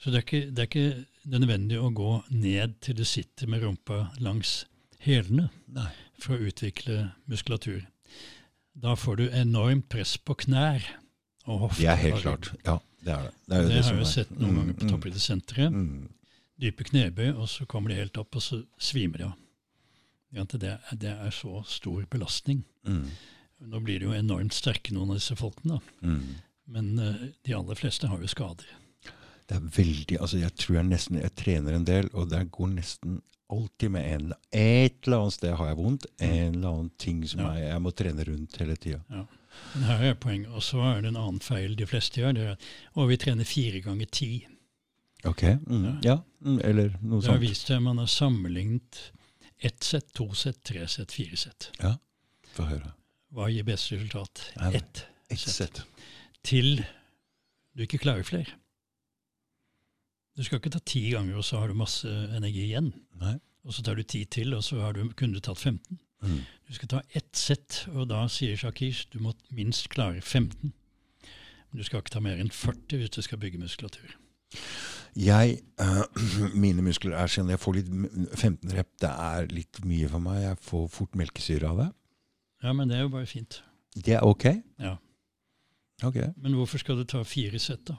Så 0.02 0.10
det 0.10 0.16
er, 0.18 0.24
ikke, 0.26 0.50
det 0.50 0.58
er 0.58 0.66
ikke 0.66 1.04
nødvendig 1.30 1.78
å 1.78 1.92
gå 1.94 2.08
ned 2.30 2.74
til 2.82 2.96
du 2.98 3.04
sitter 3.06 3.46
med 3.46 3.62
rumpa 3.62 4.10
langs 4.18 4.64
hælene 5.06 5.48
Nei. 5.70 5.92
for 6.18 6.34
å 6.34 6.48
utvikle 6.50 7.12
muskulatur. 7.30 7.84
Da 8.74 8.96
får 8.98 9.16
du 9.16 9.24
enormt 9.30 9.86
press 9.88 10.16
på 10.18 10.34
knær 10.42 10.82
og 11.46 11.68
hofter. 11.68 11.84
Det 11.84 11.92
er 11.92 12.02
helt 12.02 12.22
klart. 12.26 12.50
Ja, 12.66 12.76
det 13.06 13.14
er 13.14 13.22
det. 13.28 13.32
Det, 13.46 13.56
er 13.56 13.62
Det, 13.62 13.68
det 13.76 13.84
har 13.84 13.92
vi 13.94 13.98
jeg 13.98 14.08
er. 14.08 14.12
sett 14.12 14.30
noen 14.34 14.50
Mm, 14.50 14.58
ganger 14.58 14.74
på 14.74 14.84
mm, 14.84 14.90
toppidrettssenteret. 14.90 15.72
Mm. 16.58 16.62
Dype 16.64 16.84
knebøy, 16.90 17.28
og 17.38 17.48
så 17.48 17.66
kommer 17.66 17.90
de 17.92 18.00
helt 18.00 18.18
opp, 18.18 18.34
og 18.36 18.42
så 18.42 18.62
svimer 18.82 19.18
de 19.18 19.24
av. 19.30 19.36
Ja, 20.34 20.44
Det, 20.44 20.78
det 21.00 21.14
er 21.14 21.30
så 21.32 21.62
stor 21.64 22.04
belastning. 22.10 22.64
Mm. 22.84 23.06
Nå 23.70 23.80
blir 23.80 23.98
de 24.00 24.10
jo 24.10 24.12
enormt 24.12 24.52
sterke, 24.54 24.92
noen 24.92 25.10
av 25.14 25.16
disse 25.16 25.36
folkene. 25.38 25.80
Mm. 26.02 26.34
Men 26.68 26.98
uh, 26.98 27.14
de 27.46 27.54
aller 27.56 27.74
fleste 27.74 28.06
har 28.10 28.20
jo 28.20 28.28
skader. 28.28 28.66
Det 29.48 29.56
er 29.56 29.70
veldig 29.72 30.18
Altså, 30.20 30.36
jeg 30.42 30.52
tror 30.60 30.74
jeg 30.76 30.84
nesten 30.90 31.16
Jeg 31.22 31.32
trener 31.40 31.72
en 31.72 31.86
del, 31.88 32.10
og 32.12 32.28
det 32.28 32.50
går 32.52 32.68
nesten 32.74 33.22
alltid 33.48 33.90
med 33.94 34.04
en 34.12 34.34
Et 34.52 34.98
eller 35.06 35.22
annet 35.22 35.32
sted 35.38 35.54
har 35.56 35.70
jeg 35.70 35.78
vondt. 35.78 36.04
En 36.20 36.58
eller 36.58 36.68
annen 36.68 36.90
ting 37.00 37.22
som 37.24 37.40
Ja. 37.40 37.54
jeg, 37.54 37.70
jeg 37.70 37.80
må 37.80 37.90
trene 37.96 38.26
rundt 38.28 38.58
hele 38.60 38.76
tida. 38.76 39.00
Ja. 39.08 39.24
Her 39.88 40.04
er 40.10 40.14
poenget. 40.20 40.52
Og 40.52 40.62
så 40.62 40.82
er 40.84 41.00
det 41.00 41.08
en 41.14 41.16
annen 41.16 41.40
feil 41.40 41.74
de 41.80 41.86
fleste 41.88 42.20
gjør. 42.20 42.36
Det 42.36 42.44
er 42.44 42.50
at 42.58 42.68
Og 42.94 43.08
vi 43.08 43.16
trener 43.16 43.48
fire 43.48 43.80
ganger 43.80 44.06
ti. 44.12 44.46
Ok. 45.26 45.42
Mm. 45.66 45.98
Ja. 46.04 46.20
Mm. 46.44 46.60
Eller 46.64 46.92
noe 47.00 47.18
sånt. 47.18 47.26
Det 47.26 47.34
har 47.34 47.42
vist 47.42 47.70
seg 47.70 47.82
man 47.82 47.98
har 47.98 48.10
sammenlignet 48.10 49.00
ett 49.58 49.82
sett, 49.82 50.12
to 50.14 50.28
sett, 50.38 50.62
tre 50.62 50.86
sett, 50.88 51.12
fire 51.12 51.36
sett. 51.36 51.70
Få 52.54 52.68
høre. 52.68 52.92
Hva 53.34 53.48
gir 53.52 53.66
best 53.66 53.92
resultat? 53.92 54.44
Ett 54.72 55.04
et 55.28 55.42
sett. 55.42 55.82
Til 56.46 56.78
du 57.76 57.84
ikke 57.84 58.00
klarer 58.02 58.26
flere. 58.26 58.56
Du 60.38 60.44
skal 60.46 60.60
ikke 60.60 60.72
ta 60.72 60.80
ti 60.86 61.02
ganger, 61.10 61.36
og 61.38 61.44
så 61.46 61.58
har 61.58 61.68
du 61.70 61.74
masse 61.78 62.08
energi 62.08 62.68
igjen. 62.68 62.92
Nei. 63.18 63.36
Og 63.66 63.74
så 63.74 63.82
tar 63.84 63.98
du 63.98 64.04
ti 64.06 64.22
til, 64.30 64.54
og 64.54 64.62
så 64.64 64.78
har 64.80 64.94
du, 64.94 65.02
kunne 65.18 65.34
du 65.34 65.42
tatt 65.42 65.58
15. 65.58 65.98
Mm. 66.22 66.40
Du 66.66 66.74
skal 66.74 66.90
ta 66.90 67.02
ett 67.18 67.36
sett, 67.36 67.84
og 67.92 68.08
da 68.10 68.24
sier 68.32 68.58
Shakish 68.58 69.10
du 69.12 69.18
må 69.22 69.34
minst 69.54 69.90
klare 69.92 70.22
15. 70.22 70.72
Men 71.68 71.82
du 71.82 71.84
skal 71.84 72.02
ikke 72.02 72.14
ta 72.14 72.22
mer 72.24 72.40
enn 72.40 72.50
40 72.54 73.02
hvis 73.02 73.14
du 73.18 73.20
skal 73.26 73.42
bygge 73.42 73.60
muskulatur. 73.60 74.14
Jeg, 75.16 75.60
øh, 75.80 76.52
mine 76.64 76.84
muskler 76.84 77.16
er 77.18 77.32
sånn, 77.32 77.52
jeg 77.52 77.62
får 77.62 77.78
litt, 77.80 77.88
15 78.34 78.74
rep, 78.76 78.90
det 79.02 79.12
er 79.12 79.48
litt 79.52 79.80
mye 79.86 80.10
for 80.12 80.24
meg. 80.24 80.42
Jeg 80.44 80.60
får 80.68 80.86
fort 80.94 81.18
melkesyre 81.18 81.70
av 81.70 81.82
det. 81.84 81.88
Ja, 82.64 82.74
men 82.74 82.90
det 82.90 82.98
er 82.98 83.06
jo 83.06 83.14
bare 83.14 83.30
fint. 83.30 83.60
Det 83.94 84.18
er 84.18 84.26
ok? 84.26 84.50
Ja. 84.82 84.96
Ok. 86.06 86.20
Men 86.38 86.54
hvorfor 86.58 86.82
skal 86.82 86.98
du 87.00 87.06
ta 87.08 87.24
fire 87.26 87.58
sett, 87.62 87.88
da? 87.88 87.98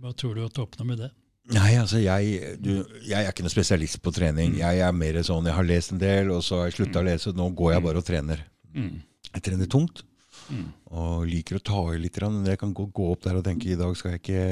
Hva 0.00 0.14
tror 0.16 0.36
du 0.36 0.44
at 0.44 0.56
du 0.56 0.62
oppnår 0.64 0.88
med 0.88 1.04
det? 1.04 1.10
Nei, 1.52 1.74
altså 1.76 2.00
jeg, 2.00 2.56
du, 2.64 2.70
jeg 3.04 3.18
er 3.20 3.28
ikke 3.28 3.44
noen 3.44 3.52
spesialist 3.52 4.00
på 4.04 4.12
trening. 4.16 4.56
Jeg 4.62 4.80
er 4.80 4.96
mer 4.96 5.18
sånn, 5.26 5.44
jeg 5.44 5.56
har 5.58 5.66
lest 5.68 5.92
en 5.92 6.00
del, 6.00 6.32
og 6.32 6.40
så 6.44 6.62
har 6.62 6.70
jeg 6.70 6.78
slutta 6.78 7.02
å 7.02 7.06
lese. 7.08 7.34
Nå 7.36 7.50
går 7.56 7.74
jeg 7.74 7.84
bare 7.84 8.00
og 8.00 8.06
trener. 8.08 8.44
Jeg 8.72 9.44
trener 9.44 9.68
tungt. 9.70 10.04
Mm. 10.48 10.66
Og 10.96 11.26
liker 11.28 11.58
å 11.58 11.64
ta 11.64 11.82
i 11.92 12.00
litt. 12.00 12.16
Men 12.22 12.48
jeg 12.48 12.60
kan 12.60 12.72
gå, 12.76 12.88
gå 12.96 13.10
opp 13.12 13.26
der 13.26 13.38
og 13.38 13.44
tenke 13.46 13.70
i 13.70 13.78
dag 13.78 13.92
skal 13.98 14.14
jeg 14.14 14.22
ikke 14.22 14.44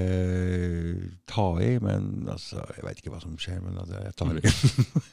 ta 1.33 1.47
i. 1.65 1.71
Men 1.83 2.29
altså, 2.31 2.61
jeg 2.77 2.85
veit 2.87 3.01
ikke 3.03 3.13
hva 3.15 3.21
som 3.25 3.35
skjer, 3.41 3.61
men 3.65 3.79
altså, 3.83 4.01
jeg 4.05 4.15
tar 4.21 4.39
i. 4.39 4.43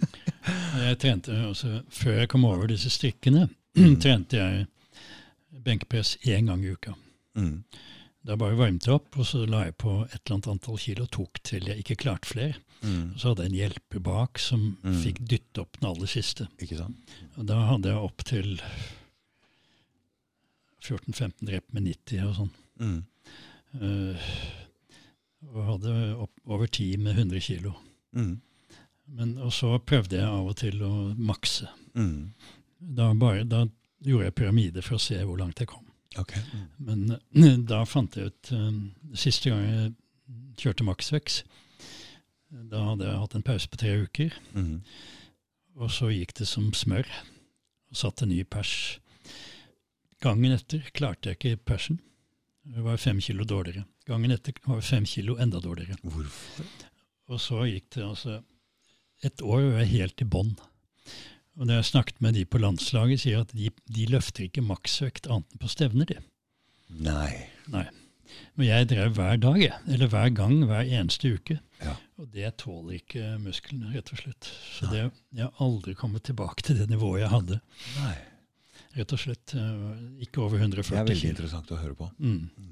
Jeg 0.90 0.98
trente 1.02 1.36
også, 1.50 1.82
Før 1.94 2.16
jeg 2.22 2.30
kom 2.32 2.46
over 2.48 2.68
disse 2.72 2.90
strikkene, 2.94 3.48
trente 4.04 4.38
jeg 4.40 4.66
benkepress 5.66 6.16
én 6.26 6.48
gang 6.50 6.64
i 6.66 6.72
uka. 6.74 6.94
Mm. 7.38 7.58
Da 8.26 8.36
bare 8.40 8.58
varmet 8.58 8.88
jeg 8.88 8.96
opp, 8.96 9.18
og 9.20 9.28
så 9.28 9.44
la 9.48 9.66
jeg 9.68 9.76
på 9.80 9.92
et 10.06 10.16
eller 10.22 10.36
annet 10.38 10.50
antall 10.54 10.80
kilo 10.82 11.06
og 11.06 11.12
tok 11.16 11.40
til 11.48 11.68
jeg 11.70 11.84
ikke 11.84 11.98
klarte 12.06 12.30
flere. 12.32 12.56
Mm. 12.82 13.14
Så 13.20 13.32
hadde 13.34 13.46
jeg 13.46 13.52
en 13.52 13.60
hjelper 13.60 14.04
bak 14.08 14.40
som 14.40 14.64
Mm. 14.84 14.98
fikk 15.04 15.20
dytte 15.28 15.62
opp 15.66 15.78
den 15.80 15.90
aller 15.92 16.08
siste. 16.10 16.48
Ikke 16.64 16.80
sant? 16.80 17.14
Og 17.38 17.46
da 17.52 17.60
hadde 17.74 17.92
jeg 17.92 18.08
opp 18.10 18.24
til 18.28 18.56
14-15 20.82 21.52
rep 21.54 21.68
med 21.76 21.84
90 21.92 22.24
og 22.30 22.36
sånn. 22.40 22.52
Mm. 22.80 23.00
Eh, 23.84 24.30
og 25.48 25.66
hadde 25.66 25.94
over 26.46 26.68
10 26.68 26.98
med 26.98 27.18
100 27.18 27.42
kilo. 27.42 27.74
Mm. 28.12 28.40
Men, 29.06 29.38
og 29.38 29.54
så 29.54 29.78
prøvde 29.80 30.20
jeg 30.20 30.28
av 30.28 30.50
og 30.52 30.58
til 30.60 30.82
å 30.86 30.94
makse. 31.18 31.70
Mm. 31.98 32.34
Da, 32.80 33.12
bare, 33.18 33.46
da 33.48 33.64
gjorde 34.06 34.30
jeg 34.30 34.38
pyramide 34.38 34.84
for 34.86 35.00
å 35.00 35.04
se 35.04 35.18
hvor 35.24 35.40
langt 35.40 35.62
jeg 35.62 35.72
kom. 35.72 35.86
Okay. 36.20 36.42
Mm. 36.54 36.68
Men 36.86 37.46
eh, 37.46 37.58
da 37.70 37.84
fant 37.86 38.16
jeg 38.18 38.32
ut 38.32 38.52
eh, 38.56 38.70
Siste 39.14 39.52
gang 39.52 39.62
jeg 39.62 39.92
kjørte 40.60 40.86
maksveks, 40.86 41.44
da 42.50 42.82
hadde 42.88 43.06
jeg 43.06 43.22
hatt 43.22 43.36
en 43.38 43.46
pause 43.46 43.70
på 43.70 43.80
tre 43.80 43.94
uker. 44.04 44.36
Mm. 44.58 44.82
Og 45.80 45.92
så 45.94 46.10
gikk 46.12 46.34
det 46.40 46.48
som 46.50 46.72
smør. 46.76 47.08
Og 47.90 47.98
satte 47.98 48.28
ny 48.30 48.42
pers. 48.46 49.00
Gangen 50.22 50.54
etter 50.54 50.90
klarte 50.94 51.32
jeg 51.32 51.40
ikke 51.40 51.64
persen. 51.72 52.00
Jeg 52.70 52.84
var 52.86 53.02
fem 53.02 53.22
kilo 53.24 53.46
dårligere. 53.48 53.86
Gangen 54.10 54.34
etter 54.34 54.56
var 54.66 54.82
fem 54.86 55.06
kilo 55.06 55.38
enda 55.42 55.62
dårligere. 55.62 56.00
Hvorfor? 56.02 56.66
Og 57.30 57.42
så 57.44 57.62
gikk 57.70 57.92
det 57.96 58.08
altså 58.08 58.40
et 59.26 59.44
år 59.44 59.60
og 59.60 59.72
jeg 59.76 59.84
er 59.84 59.94
helt 59.94 60.24
i 60.24 60.28
bånn. 60.34 60.56
Og 61.60 61.68
når 61.68 61.82
jeg 61.82 61.90
snakket 61.92 62.22
med 62.24 62.38
de 62.40 62.46
på 62.48 62.62
landslaget, 62.62 63.22
sier 63.26 63.44
at 63.44 63.52
de, 63.54 63.70
de 63.92 64.06
løfter 64.10 64.48
ikke 64.48 64.64
maksvekt 64.64 65.28
annet 65.28 65.50
enn 65.54 65.62
på 65.62 65.72
stevner, 65.72 66.08
de. 66.10 66.22
Nei. 67.04 67.34
Nei. 67.70 67.86
Men 68.56 68.70
jeg 68.70 68.88
drev 68.92 69.18
hver 69.18 69.42
dag. 69.42 69.62
Eller 69.90 70.10
hver 70.12 70.32
gang, 70.38 70.56
hver 70.70 70.88
eneste 70.88 71.34
uke. 71.36 71.60
Ja. 71.84 71.96
Og 72.20 72.30
det 72.34 72.54
tåler 72.64 73.00
ikke 73.00 73.36
musklene, 73.44 73.92
rett 73.96 74.12
og 74.14 74.22
slett. 74.22 74.50
Så 74.78 74.90
det, 74.92 75.06
jeg 75.36 75.46
har 75.46 75.64
aldri 75.66 75.96
kommet 76.00 76.26
tilbake 76.30 76.66
til 76.66 76.80
det 76.80 76.90
nivået 76.92 77.24
jeg 77.26 77.34
hadde. 77.34 77.60
Nei. 78.00 78.16
Rett 78.98 79.14
og 79.16 79.22
slett 79.22 79.54
eh, 79.58 79.90
ikke 80.26 80.42
over 80.46 80.62
140 80.62 80.96
Det 80.96 81.02
er 81.02 81.12
veldig 81.12 81.34
interessant 81.36 81.74
å 81.76 81.80
høre 81.80 81.98
på. 81.98 82.10
Mm. 82.24 82.72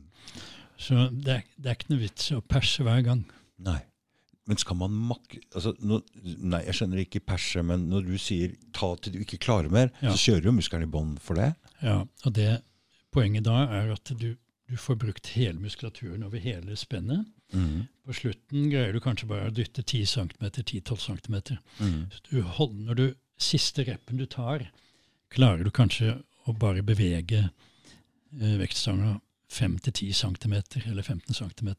Så 0.77 1.07
det 1.11 1.41
det 1.57 1.71
er 1.71 1.77
ikke 1.77 1.93
noe 1.93 2.03
vits 2.05 2.31
å 2.35 2.41
perse 2.45 2.83
hver 2.85 3.01
gang. 3.05 3.23
Nei. 3.65 3.79
Men 4.47 4.59
skal 4.61 4.77
man 4.79 4.93
makke 5.09 5.41
altså, 5.51 5.73
nå, 5.83 5.97
Nei, 6.23 6.61
jeg 6.69 6.77
skjønner 6.77 7.01
ikke 7.01 7.19
perse, 7.27 7.59
men 7.67 7.87
når 7.91 8.05
du 8.07 8.13
sier 8.21 8.53
ta 8.75 8.93
til 8.95 9.17
du 9.17 9.19
ikke 9.25 9.41
klarer 9.43 9.67
mer, 9.73 9.89
Ja. 10.01 10.13
så 10.13 10.31
kjører 10.31 10.47
jo 10.47 10.53
muskelen 10.55 10.87
i 10.87 10.91
bånn 10.93 11.17
for 11.19 11.35
det. 11.35 11.49
Ja, 11.83 12.03
og 12.25 12.33
det 12.37 12.61
Poenget 13.11 13.45
da 13.47 13.63
er 13.71 13.91
at 13.95 14.11
du, 14.19 14.35
du 14.69 14.75
får 14.77 14.97
brukt 15.01 15.27
hele 15.33 15.57
muskulaturen 15.63 16.23
over 16.27 16.37
hele 16.43 16.75
spennet. 16.77 17.25
Mm. 17.55 17.87
På 18.05 18.13
slutten 18.13 18.67
greier 18.69 18.91
du 18.93 18.99
kanskje 19.01 19.29
bare 19.29 19.47
å 19.47 19.53
dytte 19.55 19.81
10 19.81 20.03
cm, 20.11 20.43
10-12 20.51 21.05
cm. 21.07 21.37
Mm. 21.79 22.01
Du 22.29 22.41
holder, 22.43 22.83
når 22.89 22.99
du, 22.99 23.05
siste 23.41 23.85
reppen 23.87 24.19
du 24.19 24.25
tar, 24.29 24.67
klarer 25.33 25.63
du 25.63 25.71
kanskje 25.73 26.17
å 26.45 26.53
bare 26.59 26.83
bevege 26.85 27.45
eh, 27.47 28.55
vektstanga 28.59 29.15
5-10 29.51 30.13
cm, 30.13 30.53
eller 30.85 31.01
15 31.03 31.33
cm. 31.33 31.69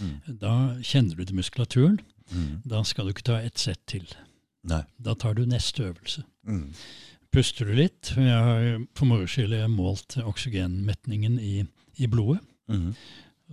Mm. 0.00 0.38
Da 0.40 0.54
kjenner 0.82 1.16
du 1.16 1.24
til 1.24 1.38
muskulaturen. 1.38 1.98
Mm. 2.30 2.62
Da 2.64 2.82
skal 2.84 3.06
du 3.06 3.14
ikke 3.14 3.26
ta 3.30 3.40
ett 3.40 3.58
sett 3.58 3.80
til. 3.90 4.06
Nei. 4.64 4.82
Da 4.96 5.14
tar 5.14 5.34
du 5.34 5.44
neste 5.48 5.90
øvelse. 5.90 6.24
Mm. 6.46 6.72
Puster 7.32 7.66
du 7.66 7.74
litt? 7.74 8.12
Jeg 8.16 8.42
har 8.48 8.84
for 8.94 9.08
moro 9.10 9.26
skyld 9.26 9.56
målt 9.72 10.18
oksygenmetningen 10.22 11.38
i, 11.40 11.64
i 11.96 12.06
blodet. 12.06 12.44
Mm. 12.70 12.92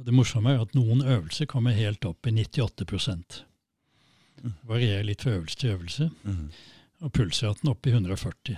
Det 0.02 0.14
morsomme 0.16 0.54
er 0.54 0.62
at 0.64 0.76
noen 0.78 1.02
øvelser 1.04 1.50
kommer 1.50 1.76
helt 1.76 2.06
opp 2.06 2.28
i 2.28 2.36
98 2.44 3.46
Mm. 4.42 4.54
Varierer 4.66 5.04
litt 5.06 5.22
fra 5.22 5.36
øvelse 5.38 5.58
til 5.62 5.70
øvelse. 5.76 6.08
Mm. 6.24 6.48
Og 7.06 7.12
pulsraten 7.14 7.70
opp 7.70 7.86
i 7.86 7.92
140 7.94 8.56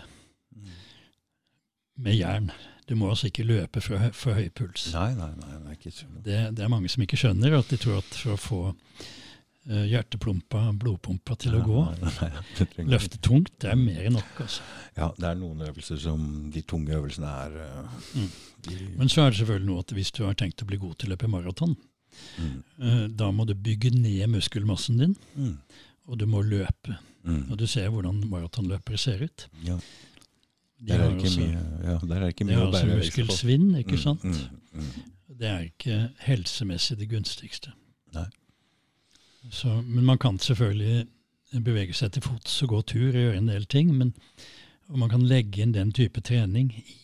med 1.98 2.16
jern. 2.16 2.52
Du 2.88 2.96
må 3.00 3.10
altså 3.14 3.30
ikke 3.30 3.46
løpe 3.48 3.82
for, 3.82 4.10
for 4.18 4.36
høy 4.38 4.50
puls. 4.56 4.90
Nei, 4.94 5.12
nei, 5.18 5.32
nei, 5.40 5.58
nei 5.66 5.76
ikke. 5.78 5.92
Det, 6.26 6.40
det 6.58 6.64
er 6.66 6.72
mange 6.72 6.90
som 6.92 7.04
ikke 7.06 7.20
skjønner, 7.20 7.56
at 7.60 7.70
de 7.72 7.78
tror 7.80 8.02
at 8.02 8.18
for 8.20 8.34
å 8.36 8.40
få 8.42 8.60
uh, 8.70 9.84
hjerteplumpa, 9.88 10.66
blodpumpa 10.82 11.38
til 11.40 11.56
å 11.60 11.62
gå, 11.64 11.84
Nei, 12.02 12.12
nei, 12.20 12.88
løfte 12.92 13.20
tungt, 13.24 13.54
det 13.64 13.72
er 13.72 13.80
mer 13.80 14.02
enn 14.10 14.18
nok. 14.20 14.34
altså. 14.44 14.66
Ja, 14.98 15.08
det 15.18 15.30
er 15.32 15.40
noen 15.40 15.64
øvelser 15.66 15.98
som 16.04 16.26
De 16.54 16.62
tunge 16.70 16.94
øvelsene 17.00 17.32
er 17.46 17.56
uh, 17.64 18.04
Mm. 18.14 18.30
Men 18.96 19.10
så 19.12 19.26
er 19.26 19.34
det 19.34 19.42
selvfølgelig 19.42 19.68
noe 19.68 19.82
at 19.84 19.90
hvis 19.92 20.12
du 20.16 20.22
har 20.24 20.36
tenkt 20.40 20.62
å 20.64 20.66
bli 20.70 20.78
god 20.80 20.94
til 21.02 21.10
å 21.10 21.12
løpe 21.12 21.28
maraton, 21.28 21.74
mm, 22.40 22.54
uh, 22.80 23.02
da 23.12 23.28
må 23.36 23.44
du 23.50 23.52
bygge 23.60 23.90
ned 23.92 24.30
muskelmassen 24.32 25.02
din, 25.02 25.16
mm, 25.36 25.58
og 26.08 26.20
du 26.22 26.24
må 26.32 26.40
løpe. 26.48 26.96
mm. 27.28 27.42
Og 27.52 27.58
du 27.60 27.66
ser 27.68 27.90
hvordan 27.92 28.22
maratonløpere 28.32 29.00
ser 29.02 29.26
ut. 29.26 29.48
Ja, 29.68 29.76
De 30.84 30.92
der 30.94 31.00
er 31.00 31.14
altså, 31.14 31.40
mye, 31.40 31.62
ja, 31.84 31.98
der 32.08 32.16
er 32.16 32.20
det 32.26 32.34
ikke 32.34 32.46
mye 32.50 32.58
å 32.60 32.72
bære 32.74 32.98
vekst 33.00 33.16
på. 33.16 33.22
muskelsvinn, 33.24 33.70
ikke 33.80 33.96
Mm, 33.96 34.02
sant? 34.04 34.24
mm, 34.24 34.80
mm. 34.82 34.90
Det 35.40 35.48
er 35.50 35.60
ikke 35.70 36.00
helsemessig 36.28 36.98
det 37.00 37.10
gunstigste. 37.10 37.72
Så, 39.52 39.82
men 39.82 40.06
man 40.06 40.18
kan 40.18 40.38
selvfølgelig 40.40 41.06
bevege 41.66 41.94
seg 41.94 42.12
til 42.16 42.22
fots 42.24 42.62
og 42.64 42.70
gå 42.70 42.82
tur 42.82 43.08
og 43.10 43.14
gjøre 43.20 43.38
en 43.38 43.48
del 43.52 43.66
ting. 43.66 43.90
Men, 43.98 44.14
og 44.90 45.00
man 45.00 45.10
kan 45.12 45.22
legge 45.28 45.62
inn 45.66 45.74
den 45.76 45.92
type 45.92 46.22
trening 46.22 46.70
i, 46.80 46.96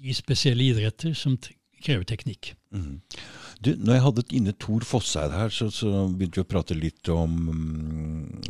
i 0.00 0.12
spesielle 0.12 0.62
idretter 0.70 1.14
som 1.16 1.38
krever 1.84 2.04
teknikk. 2.04 2.54
Mhm. 2.70 3.00
Du, 3.66 3.72
når 3.82 3.96
jeg 3.96 4.04
hadde 4.04 4.24
inne 4.38 4.52
Tor 4.62 4.84
Fosseid 4.86 5.32
her, 5.34 5.50
så, 5.50 5.66
så 5.74 5.90
begynte 6.06 6.38
vi 6.38 6.44
å 6.44 6.50
prate 6.50 6.76
litt 6.78 7.10
om 7.10 7.32
mm, 7.48 8.44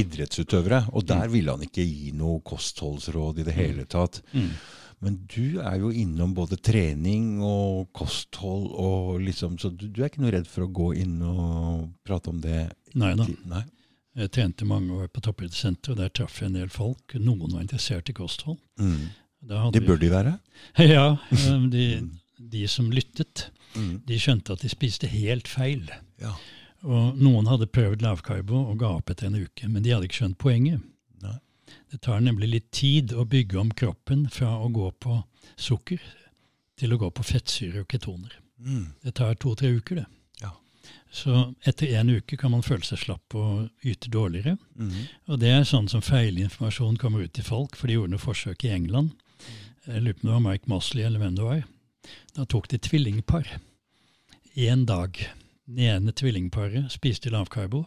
idrettsutøvere. 0.00 0.86
Og 0.96 1.04
der 1.10 1.28
ville 1.32 1.52
han 1.52 1.66
ikke 1.66 1.84
gi 1.84 2.14
noe 2.16 2.40
kostholdsråd 2.46 3.42
i 3.42 3.46
det 3.50 3.56
hele 3.58 3.84
tatt. 3.90 4.22
Men 5.04 5.18
du 5.28 5.60
er 5.60 5.76
jo 5.82 5.90
innom 5.92 6.32
både 6.36 6.56
trening 6.64 7.42
og 7.44 7.90
kosthold, 7.92 8.70
og 8.80 9.20
liksom, 9.20 9.58
så 9.60 9.68
du, 9.68 9.84
du 9.92 10.00
er 10.00 10.08
ikke 10.08 10.24
noe 10.24 10.32
redd 10.32 10.48
for 10.48 10.64
å 10.64 10.72
gå 10.80 10.94
inn 11.02 11.18
og 11.20 11.90
prate 12.06 12.32
om 12.32 12.40
det? 12.40 12.70
Nei 12.96 13.12
da. 13.18 13.28
Nei? 13.50 13.64
Jeg 14.14 14.30
trente 14.30 14.66
mange 14.68 14.94
år 14.94 15.10
på 15.10 15.20
toppidrettssenteret, 15.26 15.92
og 15.92 16.00
der 16.00 16.12
traff 16.14 16.38
jeg 16.40 16.52
en 16.52 16.58
del 16.60 16.70
folk. 16.72 17.16
Noen 17.18 17.50
var 17.50 17.64
interessert 17.64 18.08
i 18.08 18.14
kosthold. 18.16 18.60
Mm. 18.78 19.10
Det 19.74 19.82
bør 19.84 19.98
de 20.00 20.10
være. 20.12 20.36
Ja, 20.94 21.16
eh, 21.34 21.64
de, 21.68 21.86
de 22.50 22.66
som 22.68 22.90
lyttet, 22.92 23.50
Mm. 23.74 24.02
de 24.06 24.14
skjønte 24.22 24.52
at 24.54 24.60
de 24.62 24.68
spiste 24.70 25.08
helt 25.10 25.48
feil. 25.50 25.88
Ja. 26.22 26.30
Og 26.84 27.16
noen 27.18 27.46
hadde 27.50 27.66
prøvd 27.66 28.02
lavkarbo 28.04 28.60
og 28.70 28.78
ga 28.78 28.92
opp 29.00 29.10
etter 29.10 29.26
en 29.26 29.34
uke, 29.40 29.66
men 29.68 29.82
de 29.82 29.90
hadde 29.90 30.06
ikke 30.06 30.20
skjønt 30.20 30.38
poenget. 30.38 30.80
Nei. 31.24 31.38
Det 31.90 32.00
tar 32.02 32.20
nemlig 32.20 32.50
litt 32.52 32.70
tid 32.70 33.10
å 33.12 33.24
bygge 33.26 33.58
om 33.58 33.72
kroppen 33.74 34.28
fra 34.30 34.52
å 34.62 34.70
gå 34.70 34.92
på 35.00 35.16
sukker 35.56 35.98
til 36.76 36.94
å 36.94 36.98
gå 37.02 37.10
på 37.10 37.24
fettsyre 37.26 37.80
og 37.82 37.88
ketoner. 37.88 38.36
Mm. 38.60 38.92
Det 39.02 39.14
tar 39.18 39.34
to-tre 39.34 39.72
uker, 39.74 39.96
det. 40.04 40.06
Ja. 40.42 40.52
Så 41.10 41.54
etter 41.66 41.86
én 41.98 42.14
uke 42.14 42.36
kan 42.38 42.50
man 42.54 42.62
føle 42.62 42.84
seg 42.86 42.98
slapp 43.02 43.34
og 43.34 43.70
yte 43.82 44.08
dårligere. 44.10 44.56
Mm. 44.78 44.94
Og 45.28 45.40
det 45.40 45.50
er 45.50 45.64
sånn 45.66 45.88
som 45.90 46.00
feilinformasjon 46.04 46.96
kommer 47.00 47.24
ut 47.26 47.32
til 47.32 47.44
folk, 47.44 47.74
for 47.76 47.88
de 47.88 47.94
gjorde 47.98 48.14
noe 48.14 48.22
forsøk 48.22 48.64
i 48.68 48.74
England. 48.76 49.10
Jeg 49.86 50.00
lurer 50.02 50.14
på 50.14 50.24
om 50.24 50.28
det 50.30 50.36
var 50.38 50.46
Mike 50.52 50.68
Mosley 50.70 51.02
eller 51.04 51.18
hvem 51.18 51.34
det 51.34 51.44
var. 51.44 51.64
Da 52.36 52.44
tok 52.44 52.68
de 52.72 52.78
tvillingpar. 52.78 53.48
Én 54.56 54.84
dag. 54.86 55.18
Det 55.64 55.86
ene 55.88 56.12
tvillingparet 56.12 56.92
spiste 56.92 57.30
lavkarbo, 57.32 57.86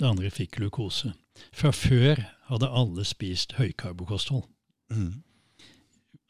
det 0.00 0.06
andre 0.08 0.30
fikk 0.32 0.56
glukose. 0.56 1.10
Fra 1.52 1.70
før 1.76 2.22
hadde 2.48 2.70
alle 2.72 3.04
spist 3.04 3.52
høykarbokosthold. 3.58 4.46
Mm. 4.90 5.18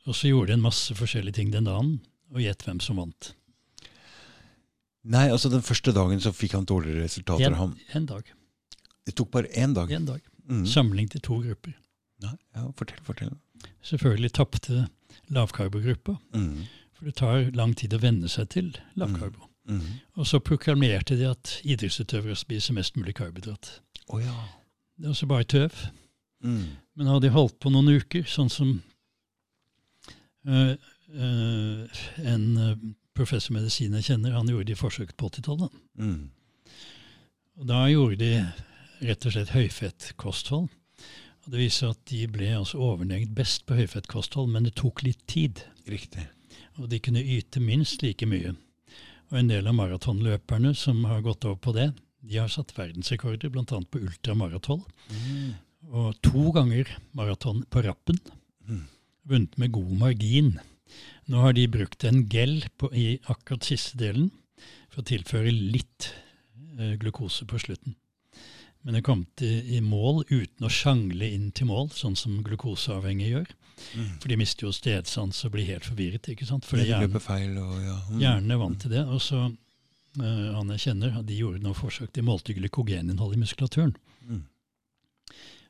Og 0.08 0.16
så 0.16 0.28
gjorde 0.32 0.50
de 0.50 0.56
en 0.58 0.64
masse 0.64 0.94
forskjellige 0.98 1.36
ting 1.38 1.52
den 1.54 1.68
dagen, 1.68 2.00
og 2.34 2.42
gjett 2.42 2.64
hvem 2.66 2.80
som 2.82 2.98
vant. 2.98 3.30
Nei, 5.08 5.28
altså 5.32 5.48
den 5.52 5.62
første 5.64 5.92
dagen 5.94 6.20
så 6.20 6.32
fikk 6.34 6.56
han 6.58 6.66
dårligere 6.68 7.06
resultater. 7.06 7.54
En, 7.54 7.76
en 7.96 8.06
dag. 8.10 8.32
det 9.06 9.14
tok 9.16 9.30
bare 9.32 9.48
én 9.56 9.72
dag. 9.76 9.92
En 9.94 10.08
dag. 10.08 10.20
Mm. 10.50 10.66
Samling 10.66 11.08
til 11.12 11.22
to 11.24 11.38
grupper. 11.44 11.76
Ja, 12.24 12.34
ja, 12.56 12.66
fortell, 12.76 12.98
fortell. 13.06 13.30
Selvfølgelig 13.86 14.32
tapte 14.34 14.88
lavkarbogruppa, 15.30 16.18
Mm. 16.34 16.66
For 16.98 17.06
det 17.06 17.14
tar 17.20 17.52
lang 17.54 17.76
tid 17.78 17.94
å 17.94 18.02
venne 18.02 18.28
seg 18.30 18.50
til 18.56 18.72
lavkarbo. 18.98 19.46
Mm. 19.70 19.82
Og 20.18 20.26
så 20.26 20.40
proklamerte 20.42 21.14
de 21.20 21.28
at 21.30 21.58
idrettsutøvere 21.62 22.34
spiser 22.38 22.74
mest 22.74 22.96
mulig 22.98 23.14
karbohydrat. 23.20 23.70
Å 24.10 24.18
ja. 24.18 24.36
Det 24.98 25.06
er 25.06 25.12
også 25.12 25.28
bare 25.30 25.46
tøv. 25.46 25.76
Mm. 26.42 26.64
Men 26.98 27.10
hadde 27.10 27.28
de 27.28 27.34
holdt 27.34 27.58
på 27.62 27.70
noen 27.70 28.00
uker, 28.00 28.24
sånn 28.26 28.50
som 28.50 28.72
øh, 30.48 30.72
øh, 31.14 32.00
en 32.32 32.48
øh, 32.64 32.72
professor 33.14 33.54
medisin 33.54 33.94
jeg 33.98 34.08
kjenner, 34.08 34.34
han 34.34 34.50
gjorde 34.50 34.72
de 34.72 34.78
forsøk 34.78 35.14
på 35.14 35.30
80-tallet. 35.30 35.78
Mm. 36.02 36.30
Og 37.58 37.70
da 37.70 37.84
gjorde 37.92 38.18
de 38.24 38.32
rett 39.06 39.28
og 39.28 39.34
slett 39.34 39.54
høyfettkosthold. 39.54 40.66
Og 41.46 41.52
det 41.54 41.62
viser 41.62 41.94
at 41.94 42.02
de 42.10 42.24
ble 42.30 42.50
altså 42.56 42.82
overneget 42.82 43.30
best 43.36 43.66
på 43.68 43.78
høyfettkosthold, 43.78 44.50
men 44.50 44.66
det 44.66 44.74
tok 44.82 45.04
litt 45.06 45.22
tid. 45.30 45.62
Riktig. 45.86 46.26
Og 46.78 46.88
de 46.92 47.00
kunne 47.02 47.22
yte 47.22 47.60
minst 47.62 48.04
like 48.04 48.26
mye. 48.28 48.54
Og 49.28 49.40
en 49.40 49.50
del 49.50 49.66
av 49.68 49.76
maratonløperne 49.76 50.72
som 50.78 51.02
har 51.10 51.24
gått 51.26 51.44
over 51.48 51.58
på 51.60 51.74
det, 51.76 51.90
de 52.24 52.38
har 52.40 52.50
satt 52.50 52.74
verdensrekorder, 52.76 53.50
bl.a. 53.52 53.64
på 53.66 54.00
ultramaraton. 54.00 54.82
Mm. 55.12 55.58
Og 55.88 56.16
to 56.24 56.48
ganger 56.56 56.90
maraton 57.16 57.62
på 57.70 57.82
rappen. 57.86 58.18
Mm. 58.66 58.86
Vunnet 59.28 59.60
med 59.60 59.74
god 59.76 59.92
margin. 60.00 60.56
Nå 61.28 61.44
har 61.44 61.54
de 61.56 61.68
brukt 61.70 62.04
en 62.08 62.24
gel 62.32 62.62
på, 62.80 62.90
i 62.92 63.18
akkurat 63.28 63.68
siste 63.68 63.98
delen 64.00 64.30
for 64.88 65.02
å 65.02 65.08
tilføre 65.08 65.52
litt 65.52 66.10
eh, 66.78 66.96
glukose 67.00 67.46
på 67.48 67.60
slutten. 67.60 67.96
Men 68.86 68.94
det 68.94 69.04
kom 69.06 69.24
til, 69.36 69.62
i 69.74 69.80
mål 69.84 70.22
uten 70.30 70.66
å 70.66 70.70
sjangle 70.72 71.28
inn 71.28 71.50
til 71.56 71.68
mål, 71.68 71.90
sånn 71.96 72.16
som 72.16 72.38
glukoseavhengige 72.46 73.32
gjør. 73.34 73.54
Mm. 73.94 74.10
For 74.20 74.30
de 74.30 74.36
mister 74.38 74.66
jo 74.66 74.74
stedsans 74.74 75.40
og 75.46 75.54
blir 75.54 75.66
helt 75.68 75.86
forvirret. 75.86 76.28
ikke 76.30 76.46
sant? 76.46 76.66
For 76.66 76.80
hjernen, 76.80 77.18
ja. 77.18 77.96
Mm. 78.08 78.20
hjernen 78.22 78.54
er 78.54 78.60
vant 78.60 78.80
til 78.82 78.94
det. 78.94 79.04
Og 79.06 79.22
så 79.22 79.42
uh, 79.48 80.46
han 80.54 80.70
jeg 80.74 80.84
kjenner, 80.86 81.18
de 81.26 81.40
gjorde 81.40 81.62
noen 81.64 81.78
forsøk. 81.78 82.12
De 82.14 82.24
målte 82.26 82.56
glykogeninnholdet 82.56 83.38
i 83.38 83.42
muskulaturen. 83.42 83.96
Mm. 84.28 84.46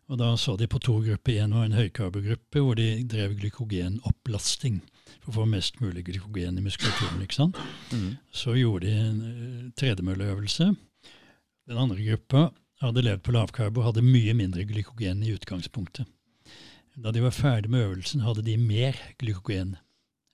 Og 0.08 0.20
da 0.20 0.30
så 0.40 0.56
de 0.56 0.68
på 0.70 0.80
to 0.80 1.00
grupper. 1.04 1.42
En 1.42 1.56
var 1.58 1.66
en 1.68 1.76
høykarbogruppe 1.76 2.62
hvor 2.64 2.78
de 2.78 2.90
drev 3.08 3.36
glykogenopplasting 3.40 4.80
for 5.24 5.32
å 5.32 5.36
få 5.40 5.48
mest 5.48 5.80
mulig 5.82 6.06
glykogen 6.06 6.60
i 6.60 6.64
muskulaturen. 6.64 7.24
ikke 7.24 7.40
sant? 7.40 7.58
Mm. 7.92 8.16
Så 8.32 8.56
gjorde 8.56 8.88
de 8.88 8.96
en 9.02 9.20
uh, 9.26 9.68
tredemølleøvelse. 9.80 10.72
Den 11.68 11.82
andre 11.82 12.00
gruppa 12.00 12.48
hadde 12.82 13.02
levd 13.02 13.24
på 13.26 13.34
lavkarbo 13.34 13.82
hadde 13.86 14.04
mye 14.06 14.34
mindre 14.38 14.64
glykogen 14.68 15.22
i 15.26 15.32
utgangspunktet. 15.34 16.06
Da 16.98 17.12
de 17.14 17.22
var 17.22 17.34
ferdig 17.34 17.70
med 17.70 17.84
øvelsen, 17.84 18.24
hadde 18.26 18.42
de 18.46 18.56
mer 18.58 18.96
glykogen 19.18 19.76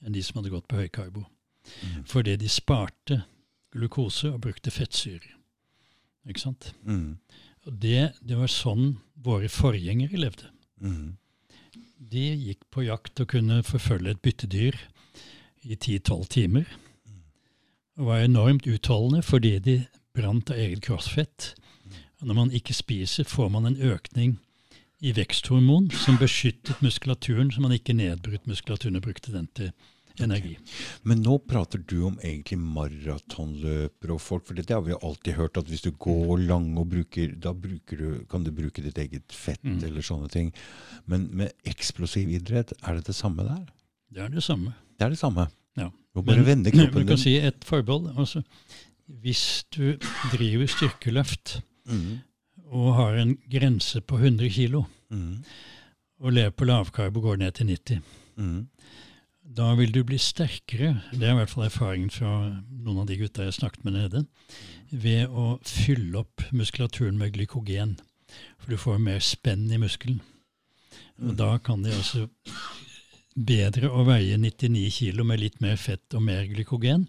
enn 0.04 0.16
de 0.16 0.22
som 0.24 0.40
hadde 0.40 0.52
gått 0.52 0.68
på 0.68 0.78
høykarbo. 0.80 1.24
Mm. 1.24 2.04
Fordi 2.08 2.36
de 2.40 2.48
sparte 2.52 3.22
glukose 3.74 4.30
og 4.32 4.40
brukte 4.46 4.72
fettsyre. 4.72 5.34
Ikke 6.28 6.40
sant? 6.40 6.70
Mm. 6.84 7.18
Og 7.64 7.76
det, 7.80 8.14
det 8.24 8.38
var 8.38 8.52
sånn 8.52 8.96
våre 9.24 9.48
forgjengere 9.52 10.20
levde. 10.20 10.48
Mm. 10.80 11.16
De 11.96 12.24
gikk 12.48 12.64
på 12.72 12.84
jakt 12.84 13.20
og 13.20 13.30
kunne 13.32 13.62
forfølge 13.64 14.14
et 14.14 14.24
byttedyr 14.24 14.78
i 15.64 15.76
10-12 15.76 16.24
timer. 16.32 16.68
Og 18.00 18.08
var 18.08 18.24
enormt 18.24 18.66
utholdende 18.68 19.24
fordi 19.24 19.58
de 19.64 19.76
brant 20.16 20.52
av 20.52 20.60
eget 20.60 20.84
kroppsfett. 20.84 21.52
Når 22.24 22.34
man 22.38 22.50
ikke 22.56 22.74
spiser, 22.74 23.24
får 23.28 23.50
man 23.52 23.66
en 23.68 23.76
økning 23.76 24.38
i 25.04 25.12
veksthormon 25.12 25.90
som 25.92 26.16
beskyttet 26.16 26.80
muskulaturen, 26.82 27.50
så 27.52 27.60
man 27.60 27.74
ikke 27.76 27.92
nedbrutt 27.96 28.46
muskulaturen 28.48 28.96
og 28.96 29.02
brukte 29.04 29.32
den 29.34 29.48
til 29.54 29.72
energi. 30.22 30.54
Men 31.02 31.20
nå 31.26 31.38
prater 31.50 31.80
du 31.90 32.04
om 32.06 32.14
egentlig 32.22 32.56
maratonløpere 32.62 34.14
og 34.14 34.20
folk, 34.22 34.46
for 34.46 34.54
det 34.56 34.70
har 34.70 34.84
vi 34.86 34.92
jo 34.94 35.00
alltid 35.02 35.34
hørt, 35.38 35.58
at 35.58 35.68
hvis 35.68 35.82
du 35.84 35.90
går 35.90 36.38
lang 36.46 36.68
og 36.78 36.88
bruker, 36.92 37.34
da 37.42 37.52
bruker 37.52 37.98
du, 38.00 38.06
kan 38.30 38.46
du 38.46 38.52
bruke 38.54 38.82
ditt 38.84 38.98
eget 39.02 39.32
fett 39.34 39.62
Mm. 39.64 39.82
eller 39.84 40.00
sånne 40.02 40.30
ting. 40.30 40.52
Men 41.06 41.28
med 41.32 41.52
eksplosiv 41.66 42.28
idrett, 42.30 42.72
er 42.82 42.94
det 42.94 43.06
det 43.06 43.14
samme 43.14 43.42
der? 43.42 43.66
Det 44.14 44.22
er 44.22 44.28
det 44.28 44.42
samme. 44.42 44.74
Det 44.98 45.04
er 45.04 45.10
det 45.10 45.18
samme. 45.18 45.48
Ja. 45.76 45.88
Du 45.90 46.20
må 46.20 46.22
bare 46.22 46.46
vende 46.46 46.70
kroppen 46.70 47.02
du 47.02 47.06
kan 47.10 47.16
din. 47.16 47.18
si 47.18 47.36
et 47.36 47.64
forbehold. 47.64 48.16
Altså, 48.16 48.42
hvis 49.08 49.64
du 49.74 49.96
driver 50.32 50.66
styrkeløft 50.66 51.60
Og 52.70 52.94
har 52.94 53.14
en 53.20 53.36
grense 53.50 54.00
på 54.00 54.16
100 54.18 54.50
kg, 54.50 54.84
Mm. 55.10 55.44
og 56.20 56.32
lever 56.32 56.50
på 56.50 56.64
lavkarbo 56.64 57.20
går 57.20 57.36
ned 57.36 57.52
til 57.52 57.66
90 57.66 58.00
Mm. 58.36 58.68
Da 59.56 59.74
vil 59.74 59.92
du 59.92 60.02
bli 60.04 60.16
sterkere, 60.18 61.02
det 61.12 61.22
er 61.22 61.32
i 61.32 61.36
hvert 61.36 61.50
fall 61.50 61.64
erfaringen 61.68 62.10
fra 62.10 62.60
noen 62.70 62.98
av 62.98 63.06
de 63.06 63.16
gutta 63.20 63.44
jeg 63.44 63.52
snakket 63.54 63.84
med 63.84 63.92
nede, 63.92 64.26
ved 64.90 65.28
å 65.28 65.58
fylle 65.62 66.18
opp 66.18 66.42
muskulaturen 66.52 67.18
med 67.18 67.32
glykogen. 67.32 67.98
For 68.58 68.70
du 68.70 68.76
får 68.76 68.98
mer 68.98 69.18
spenn 69.18 69.70
i 69.70 69.76
muskelen. 69.78 70.20
Og 71.22 71.36
da 71.36 71.58
kan 71.58 71.82
de 71.84 71.90
altså 71.92 72.28
bedre 73.34 73.88
å 73.90 74.04
veie 74.06 74.36
99 74.38 74.90
kg 74.94 75.24
med 75.26 75.40
litt 75.42 75.60
mer 75.64 75.76
fett 75.80 76.14
og 76.14 76.22
mer 76.22 76.44
glykogen, 76.46 77.08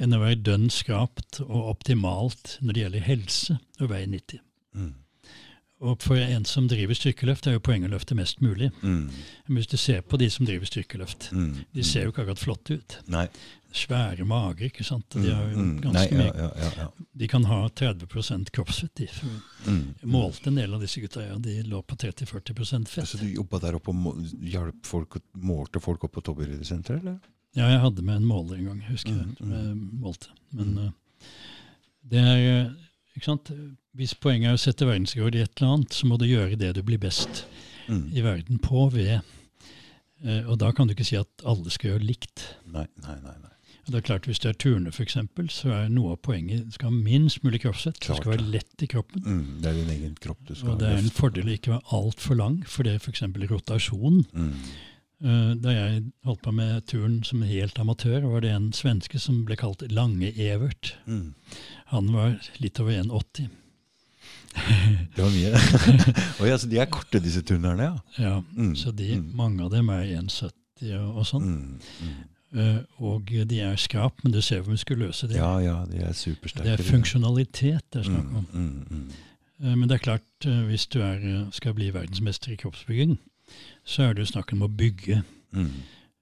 enn 0.00 0.14
å 0.16 0.20
være 0.22 0.40
dønn 0.40 0.70
skrapt 0.72 1.42
og 1.44 1.68
optimalt 1.74 2.56
når 2.62 2.72
det 2.78 2.82
gjelder 2.86 3.06
helse, 3.10 3.58
og 3.80 3.90
veie 3.92 4.06
90. 4.08 4.40
Mm. 4.78 4.94
Og 5.78 6.00
for 6.02 6.18
en 6.18 6.42
som 6.48 6.66
driver 6.66 6.96
styrkeløft, 6.98 7.46
er 7.46 7.54
jo 7.54 7.60
poenget 7.62 7.86
å 7.92 7.94
løfte 7.94 8.16
mest 8.18 8.40
mulig. 8.42 8.72
Mm. 8.82 9.04
Men 9.46 9.58
hvis 9.60 9.68
du 9.70 9.76
ser 9.78 10.00
på 10.02 10.18
de 10.18 10.26
som 10.34 10.46
driver 10.48 10.66
styrkeløft, 10.66 11.28
Mm. 11.32 11.52
de 11.74 11.84
ser 11.86 12.02
jo 12.02 12.10
ikke 12.10 12.24
akkurat 12.24 12.40
flotte 12.42 12.78
ut. 12.80 12.96
Nei. 13.06 13.28
Svære 13.74 14.24
mager, 14.24 14.70
ikke 14.70 14.84
sant. 14.86 15.04
De, 15.12 15.28
har 15.28 15.50
jo 15.50 15.56
Mm, 15.58 15.64
mm. 15.74 15.80
ganske 15.84 16.14
Nei, 16.16 16.26
ja, 16.26 16.46
ja, 16.56 16.68
ja, 16.78 16.86
de 17.20 17.26
kan 17.28 17.44
ha 17.44 17.58
30 17.68 18.50
kroppsfett. 18.54 18.94
De. 18.96 19.08
Mm. 19.66 19.94
Målte 20.08 20.48
en 20.48 20.56
del 20.56 20.72
av 20.74 20.80
disse 20.80 21.00
gutta, 21.02 21.20
ja. 21.26 21.34
De 21.38 21.58
lå 21.68 21.82
på 21.82 21.96
30-40% 21.96 22.88
fett. 22.88 23.08
Så 23.08 23.18
du 23.20 23.26
jobba 23.28 23.58
der 23.60 23.76
oppe 23.76 23.92
og 23.92 24.22
hjalp 24.40 24.86
folk, 24.88 25.18
målte 25.34 25.80
folk 25.84 26.04
opp 26.08 26.14
på 26.16 26.24
toppidrettssenteret, 26.30 27.02
eller? 27.04 27.18
Ja, 27.56 27.68
jeg 27.72 27.80
hadde 27.80 28.02
med 28.04 28.16
en 28.22 28.26
måler 28.28 28.56
en 28.56 28.64
gang, 28.70 28.80
husker 28.88 29.12
jeg. 29.12 29.36
Mm, 29.40 29.52
mm. 29.52 29.84
målte. 30.00 30.32
Men 30.56 30.74
uh, 30.78 30.90
det 32.08 32.20
er 32.24 32.42
eh, 32.48 32.72
ikke 33.16 33.24
sant? 33.28 33.50
Hvis 33.98 34.14
poenget 34.14 34.48
er 34.52 34.56
å 34.56 34.60
sette 34.62 34.86
verdensrekord 34.88 35.34
i 35.36 35.42
et 35.44 35.52
eller 35.60 35.74
annet, 35.78 35.92
så 35.96 36.06
må 36.08 36.16
du 36.20 36.24
gjøre 36.28 36.56
det 36.60 36.74
du 36.76 36.82
blir 36.86 37.00
best 37.02 37.44
Mm. 37.88 38.10
i 38.12 38.20
verden 38.20 38.58
på 38.60 38.82
ved. 38.92 39.20
uh, 40.24 40.42
og 40.50 40.58
da 40.60 40.68
kan 40.76 40.86
du 40.86 40.92
ikke 40.92 41.06
si 41.08 41.16
at 41.16 41.44
alle 41.48 41.70
skal 41.72 41.94
gjøre 41.94 42.04
likt. 42.04 42.42
Nei, 42.68 42.84
nei, 43.00 43.14
nei. 43.24 43.32
nei. 43.40 43.54
Det 43.88 43.96
er 44.02 44.04
klart 44.04 44.26
Hvis 44.28 44.40
det 44.44 44.50
er 44.50 44.58
turner, 44.60 44.92
f.eks., 44.92 45.16
så 45.54 45.70
er 45.72 45.88
noe 45.92 46.12
av 46.12 46.20
poenget 46.24 46.66
du 46.68 46.74
skal 46.76 46.90
ha 46.90 46.96
minst 46.96 47.40
mulig 47.44 47.62
kroppsvett. 47.64 47.98
Det 48.04 48.18
skal 48.18 48.34
være 48.34 48.50
lett 48.52 48.84
i 48.84 48.88
kroppen. 48.90 49.22
Mm. 49.24 49.46
Det 49.62 49.70
er 49.70 49.78
din 49.80 49.94
egen 49.96 50.18
kropp 50.20 50.42
du 50.48 50.54
skal 50.54 50.74
Og 50.74 50.82
det 50.82 50.90
er 50.92 51.00
en 51.00 51.10
fordel 51.16 51.48
å 51.48 51.54
ikke 51.56 51.72
være 51.72 51.96
altfor 51.98 52.38
lang, 52.38 52.60
for 52.68 52.84
det 52.84 52.94
er 52.98 53.00
f.eks. 53.02 53.24
rotasjon. 53.52 54.20
Mm. 54.34 54.52
Eh, 55.24 55.54
Da 55.64 55.72
jeg 55.74 56.02
holdt 56.28 56.42
på 56.44 56.52
med 56.54 56.84
turn 56.86 57.22
som 57.26 57.42
helt 57.42 57.78
amatør, 57.82 58.28
var 58.30 58.44
det 58.44 58.52
en 58.54 58.68
svenske 58.76 59.18
som 59.18 59.40
ble 59.48 59.56
kalt 59.58 59.82
Lange-Evert. 59.90 60.92
Mm. 61.08 61.32
Han 61.94 62.12
var 62.12 62.36
litt 62.62 62.78
over 62.84 62.92
1,80. 63.00 63.48
Det 65.14 65.22
var 65.22 65.30
mye. 65.32 65.50
Oi, 66.42 66.48
altså, 66.50 66.68
de 66.70 66.78
er 66.80 66.88
korte, 66.90 67.20
disse 67.22 67.42
turnerne, 67.46 67.88
ja. 67.92 67.98
Ja, 68.18 68.36
Mm, 68.56 68.74
så 68.76 68.92
de, 68.92 69.14
mm. 69.20 69.30
mange 69.38 69.64
av 69.64 69.70
dem 69.72 69.88
er 69.94 70.04
1,70 70.18 70.92
og, 70.98 71.16
og 71.22 71.26
sånn. 71.26 71.46
Mm. 71.48 72.18
Eh, 72.56 72.78
og 73.04 73.28
de 73.28 73.60
er 73.60 73.76
skrap, 73.76 74.22
men 74.24 74.32
du 74.32 74.40
ser 74.40 74.62
hvor 74.64 74.76
skulle 74.80 75.06
løse 75.08 75.28
det. 75.28 75.36
Ja, 75.36 75.58
ja, 75.60 75.82
de 75.90 76.00
er 76.00 76.14
supersterke. 76.16 76.64
Det 76.64 76.78
er 76.78 76.90
funksjonalitet 76.90 77.84
det 77.92 78.00
er 78.00 78.08
snakk 78.08 78.30
om. 78.40 78.46
Mm, 78.52 78.60
mm, 78.62 78.86
mm. 78.90 79.10
Eh, 79.60 79.74
Men 79.76 79.88
det 79.88 79.98
er 79.98 80.04
klart, 80.04 80.46
eh, 80.46 80.62
hvis 80.70 80.86
du 80.86 81.00
er, 81.02 81.50
skal 81.52 81.74
bli 81.76 81.90
verdensmester 81.94 82.52
i 82.52 82.56
kroppsbygging, 82.56 83.18
så 83.84 84.02
er 84.08 84.14
det 84.14 84.24
jo 84.24 84.32
snakk 84.32 84.52
om 84.56 84.64
å 84.64 84.68
bygge. 84.68 85.22
Mm. 85.52 85.74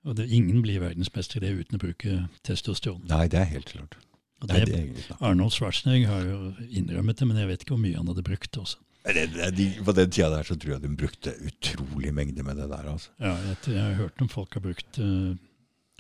Og 0.07 0.16
det, 0.16 0.28
ingen 0.31 0.62
blir 0.62 0.81
verdensmester 0.82 1.39
i 1.39 1.47
det 1.47 1.55
uten 1.61 1.78
å 1.78 1.82
bruke 1.82 2.19
testosteron. 2.47 3.07
Nei, 3.11 3.27
det 3.31 3.40
er 3.40 3.48
helt 3.55 3.70
klart. 3.70 3.97
Og 4.43 4.51
Nei, 4.51 4.61
det, 4.66 4.66
det 4.73 5.07
er. 5.07 5.16
Arnold 5.24 5.55
Schwarzenegger 5.55 6.11
har 6.11 6.27
jo 6.27 6.53
innrømmet 6.69 7.19
det, 7.19 7.27
men 7.27 7.39
jeg 7.40 7.48
vet 7.48 7.65
ikke 7.65 7.74
hvor 7.74 7.82
mye 7.82 7.97
han 7.97 8.11
hadde 8.11 8.27
brukt 8.27 8.59
også. 8.61 8.82
Det, 9.07 9.23
det, 9.31 9.51
de, 9.55 9.66
på 9.86 9.93
den 9.94 10.11
tida 10.11 10.32
der 10.32 10.47
så 10.47 10.57
tror 10.59 10.73
jeg 10.74 10.82
de 10.82 10.89
brukte 10.98 11.32
utrolig 11.47 12.11
mengde 12.15 12.43
med 12.43 12.59
det 12.59 12.66
der. 12.73 12.89
altså. 12.90 13.12
Ja, 13.23 13.36
jeg, 13.47 13.59
jeg 13.70 13.82
har 13.82 13.94
hørt 14.01 14.23
om 14.23 14.28
folk 14.28 14.55
har 14.59 14.65
brukt 14.65 14.98
eh, 14.98 15.36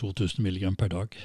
2000 0.00 0.42
milligram 0.44 0.76
per 0.76 0.88
dag. 0.92 1.16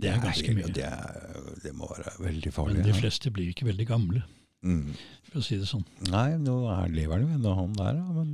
Det 0.00 0.08
er 0.10 0.20
ganske 0.22 0.54
mye. 0.56 0.70
Det, 0.74 0.84
er, 0.86 1.40
det 1.62 1.72
må 1.76 1.88
være 1.90 2.14
veldig 2.24 2.52
farlig. 2.56 2.78
Men 2.80 2.86
de 2.88 2.94
fleste 2.96 3.30
blir 3.34 3.50
ikke 3.52 3.68
veldig 3.70 3.86
gamle, 3.90 4.22
Mm. 4.62 4.92
for 5.30 5.40
å 5.40 5.42
si 5.44 5.56
det 5.56 5.64
sånn. 5.70 5.86
Nei, 6.10 6.34
nå 6.36 6.54
er, 6.68 6.88
lever 6.92 7.22
han 7.22 7.42
jo 7.46 7.54
han 7.56 7.72
der. 7.78 7.94
Men, 8.12 8.32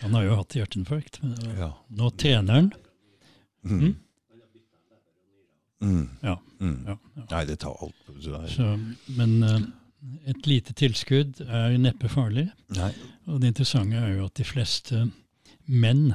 Han 0.00 0.14
har 0.16 0.24
jo 0.24 0.36
hatt 0.40 0.54
hjerteinfarkt. 0.58 1.20
Men 1.22 1.36
eh, 1.46 1.58
ja. 1.60 1.68
nå 1.94 2.10
trener 2.18 2.54
han. 2.56 2.72
Mm. 3.64 3.92
Mm. 5.82 6.08
Ja, 6.22 6.36
Mm. 6.60 6.82
ja, 6.86 6.96
ja. 7.16 7.22
Nei, 7.30 7.44
det 7.48 7.58
tar 7.62 7.76
alt. 7.80 7.94
Så, 8.52 8.66
men 9.16 9.42
uh, 9.42 9.60
et 10.28 10.46
lite 10.46 10.74
tilskudd 10.76 11.40
er 11.46 11.78
neppe 11.80 12.08
farlig. 12.12 12.50
nei. 12.76 12.90
Og 13.26 13.40
det 13.40 13.48
interessante 13.54 13.96
er 13.96 14.16
jo 14.18 14.26
at 14.26 14.34
de 14.36 14.44
fleste 14.44 15.04
menn 15.66 16.10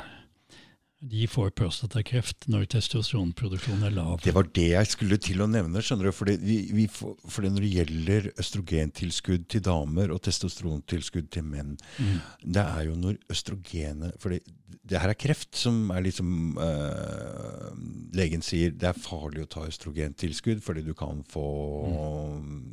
de 1.05 1.27
får 1.29 1.51
prostatakreft 1.59 2.47
når 2.49 2.65
testosteronproduksjonen 2.73 3.85
er 3.87 3.93
lav. 3.93 4.15
Det 4.25 4.33
var 4.33 4.47
det 4.57 4.67
jeg 4.71 4.89
skulle 4.89 5.19
til 5.21 5.43
å 5.43 5.47
nevne. 5.49 5.83
skjønner 5.85 6.09
du? 6.09 6.15
Fordi, 6.15 6.35
vi, 6.41 6.57
vi 6.73 6.85
fordi 6.89 7.51
Når 7.53 7.61
det 7.65 7.71
gjelder 7.75 8.29
østrogentilskudd 8.41 9.45
til 9.53 9.61
damer 9.65 10.13
og 10.15 10.23
testosterontilskudd 10.25 11.29
til 11.35 11.45
menn, 11.45 11.75
Mm. 11.99 12.19
det 12.41 12.63
er 12.63 12.85
jo 12.87 12.95
når 12.95 13.17
østrogenet 13.31 14.15
For 14.19 14.33
det 14.35 14.99
her 14.99 15.09
er 15.09 15.17
kreft 15.17 15.55
som 15.55 15.91
er 15.91 16.01
liksom 16.05 16.57
øh, 16.61 17.69
Legen 18.17 18.41
sier 18.45 18.71
det 18.73 18.89
er 18.89 18.97
farlig 18.99 19.45
å 19.45 19.49
ta 19.49 19.65
østrogentilskudd 19.69 20.61
fordi 20.65 20.83
du 20.85 20.93
kan 20.97 21.23
få 21.29 21.45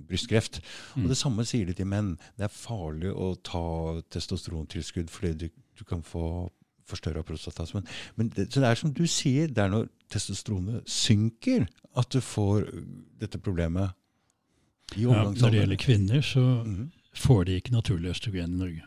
brystkreft. 0.09 0.61
Mm. 0.97 1.05
Og 1.05 1.13
det 1.13 1.19
samme 1.21 1.45
sier 1.49 1.69
de 1.69 1.77
til 1.77 1.89
menn. 1.91 2.15
Det 2.39 2.49
er 2.49 2.55
farlig 2.55 3.13
å 3.13 3.35
ta 3.45 3.65
testosterontilskudd 4.13 5.11
fordi 5.13 5.35
du, 5.45 5.49
du 5.79 5.85
kan 5.89 6.03
få 6.07 6.51
forstørra 6.93 7.25
prostata. 7.27 7.67
Men, 7.75 7.87
men 8.17 8.29
det, 8.37 8.49
så 8.53 8.61
det 8.63 8.69
er 8.71 8.81
som 8.83 8.93
du 8.95 9.03
sier, 9.11 9.49
det 9.49 9.65
er 9.65 9.73
når 9.73 9.89
testosteronet 10.13 10.85
synker 10.93 11.67
at 11.97 12.09
du 12.13 12.21
får 12.25 12.69
dette 13.21 13.41
problemet 13.43 13.91
i 14.97 15.03
Ja, 15.07 15.25
når 15.33 15.51
det 15.51 15.59
gjelder 15.63 15.81
kvinner, 15.81 16.21
så 16.25 16.43
Mhm. 16.67 16.91
får 17.17 17.45
de 17.49 17.55
ikke 17.61 17.73
naturlig 17.73 18.11
østrogen 18.13 18.55
i 18.55 18.59
Norge. 18.59 18.83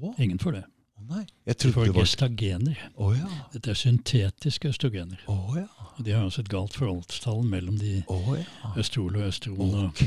Åh. 0.00 0.14
Ingen 0.24 0.38
får 0.38 0.52
det. 0.58 0.64
nei. 1.08 1.22
De 1.46 1.70
får 1.72 1.84
det 1.86 1.94
var 1.94 2.02
gestagener. 2.04 2.78
Oh, 2.96 3.14
ja. 3.16 3.28
Dette 3.52 3.70
er 3.70 3.74
syntetiske 3.78 4.68
østrogener. 4.68 5.20
Oh, 5.28 5.54
ja. 5.56 5.64
Og 5.96 6.04
de 6.04 6.12
har 6.12 6.24
altså 6.26 6.40
et 6.44 6.48
galt 6.52 6.74
forholdstall 6.76 7.42
mellom 7.48 7.78
de 7.80 8.02
oh, 8.12 8.34
ja. 8.36 8.44
østrol 8.76 9.16
og 9.16 9.22
østron 9.30 9.74
og 9.74 10.02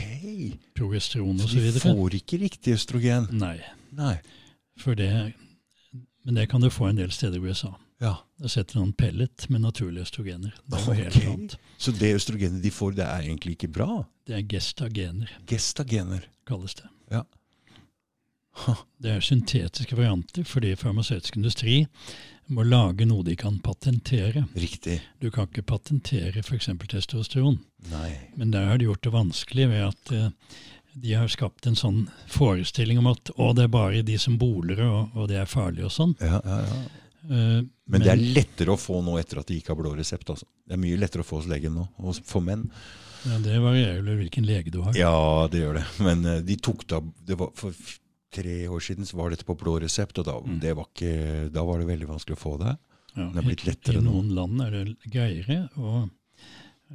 progesteron 0.77 1.39
osv. 1.41 1.57
Så 1.57 1.73
de 1.73 1.79
får 1.83 2.15
ikke 2.19 2.39
riktig 2.43 2.73
østrogen? 2.77 3.27
Nei, 3.31 3.57
Nei. 3.97 4.17
for 4.77 4.93
det 4.95 5.09
Men 6.23 6.37
det 6.37 6.47
kan 6.51 6.61
du 6.61 6.69
få 6.69 6.85
en 6.91 6.99
del 7.01 7.11
steder 7.11 7.37
i 7.39 7.49
USA. 7.49 7.73
Ja. 8.01 8.15
Da 8.41 8.49
setter 8.49 8.77
noen 8.79 8.93
pellet 8.97 9.47
med 9.49 9.61
naturlige 9.61 10.05
østrogener. 10.07 10.53
Det 10.65 10.77
er 10.79 10.85
noe 10.87 10.97
helt 10.97 11.19
annet. 11.25 11.55
Så 11.81 11.93
det 11.97 12.13
østrogenet 12.17 12.61
de 12.63 12.71
får, 12.73 12.95
det 12.97 13.05
er 13.05 13.27
egentlig 13.27 13.55
ikke 13.57 13.71
bra? 13.73 14.03
Det 14.29 14.35
er 14.37 14.45
gestagener, 14.49 15.29
Gestagener. 15.49 16.25
kalles 16.49 16.75
det. 16.77 16.89
Ja. 17.11 17.23
Ha. 18.65 18.75
Det 19.01 19.13
er 19.15 19.23
syntetiske 19.23 19.95
varianter 19.95 20.43
fordi 20.45 20.73
farmasøytisk 20.75 21.37
industri 21.39 21.77
må 22.51 22.65
lage 22.67 23.05
noe 23.07 23.23
de 23.23 23.35
kan 23.39 23.61
patentere. 23.63 24.43
Riktig. 24.59 24.97
Du 25.23 25.29
kan 25.31 25.47
ikke 25.47 25.63
patentere 25.63 26.43
f.eks. 26.43 26.67
testosteron, 26.91 27.61
Nei. 27.93 28.09
men 28.35 28.51
der 28.51 28.67
har 28.67 28.77
de 28.81 28.89
gjort 28.89 29.05
det 29.07 29.13
vanskelig 29.15 29.69
ved 29.71 29.85
at 29.87 30.11
eh, 30.17 30.33
de 30.93 31.13
har 31.13 31.27
skapt 31.31 31.67
en 31.67 31.75
sånn 31.75 32.09
forestilling 32.27 32.99
om 32.99 33.07
at 33.13 33.31
å, 33.37 33.51
det 33.55 33.63
er 33.67 33.71
bare 33.71 34.01
de 34.03 34.17
som 34.19 34.37
boler 34.37 34.81
og, 34.85 35.13
og 35.15 35.27
det 35.31 35.37
er 35.41 35.45
farlig 35.49 35.85
og 35.87 35.91
sånn. 35.95 36.15
Ja, 36.19 36.41
ja, 36.43 36.57
ja. 36.67 36.81
Uh, 37.21 37.61
Men 37.85 38.01
det 38.01 38.09
er 38.15 38.17
lettere 38.35 38.73
å 38.73 38.79
få 38.81 38.97
nå 39.05 39.13
etter 39.21 39.37
at 39.43 39.47
de 39.47 39.59
ikke 39.61 39.75
har 39.75 39.77
blå 39.77 39.91
resept. 39.95 40.29
Altså. 40.33 40.47
Det 40.65 40.73
er 40.73 40.81
mye 40.81 40.97
lettere 40.97 41.21
å 41.21 41.27
få 41.27 41.37
hos 41.37 41.47
legen 41.51 41.75
nå, 41.77 41.83
for 42.25 42.41
menn. 42.41 42.63
ja, 43.29 43.37
det 43.45 43.59
varierer 43.61 44.01
vel 44.01 44.17
hvilken 44.23 44.47
lege 44.49 44.71
du 44.73 44.79
har. 44.81 44.95
Ja, 44.97 45.47
det 45.53 45.61
gjør 45.61 45.77
det. 45.77 45.83
Men 46.01 46.25
eh, 46.25 46.39
de 46.41 46.55
tok 46.57 46.87
da, 46.89 46.99
det 47.29 47.37
var, 47.37 47.51
For 47.55 47.77
tre 48.33 48.55
år 48.71 48.81
siden 48.81 49.05
så 49.05 49.19
var 49.19 49.29
dette 49.35 49.45
på 49.45 49.53
blå 49.59 49.77
resept, 49.83 50.17
og 50.17 50.25
da, 50.25 50.39
Mm. 50.41 50.57
det 50.63 50.73
var, 50.79 50.87
ikke, 50.89 51.49
da 51.53 51.63
var 51.67 51.79
det 51.83 51.87
veldig 51.91 52.07
vanskelig 52.09 52.37
å 52.39 52.41
få 52.41 52.55
det. 52.63 52.73
Ja, 53.13 53.29
Det 53.35 53.41
er 53.43 53.47
blitt 53.51 53.65
lettere 53.67 53.99
I 53.99 54.01
nå. 54.01 54.11
noen 54.15 54.33
land 54.37 54.61
er 54.65 54.71
det 54.79 55.11
greiere. 55.11 55.57
Og, 55.77 56.09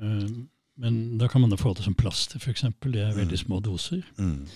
eh, 0.02 0.28
men 0.76 1.18
da 1.18 1.28
kan 1.28 1.40
man 1.40 1.50
da 1.50 1.56
få 1.56 1.74
det 1.74 1.84
som 1.84 1.94
plaster, 1.94 2.38
f.eks. 2.38 2.62
Det 2.80 3.00
er 3.02 3.14
veldig 3.16 3.38
Mm. 3.38 3.44
små 3.46 3.60
doser. 3.64 4.02
Mm. 4.18 4.46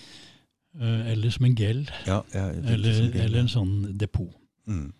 Eh, 0.81 1.11
eller 1.13 1.31
som 1.31 1.45
en 1.45 1.55
gel. 1.57 1.91
Ja, 2.07 2.23
ja, 2.35 2.47
er 2.47 2.53
Eller, 2.63 2.77
liksom 2.79 3.13
gel. 3.13 3.23
eller 3.25 3.39
en 3.41 3.49
sånn 3.49 3.97
depot. 3.99 4.35
Mm. 4.69 4.93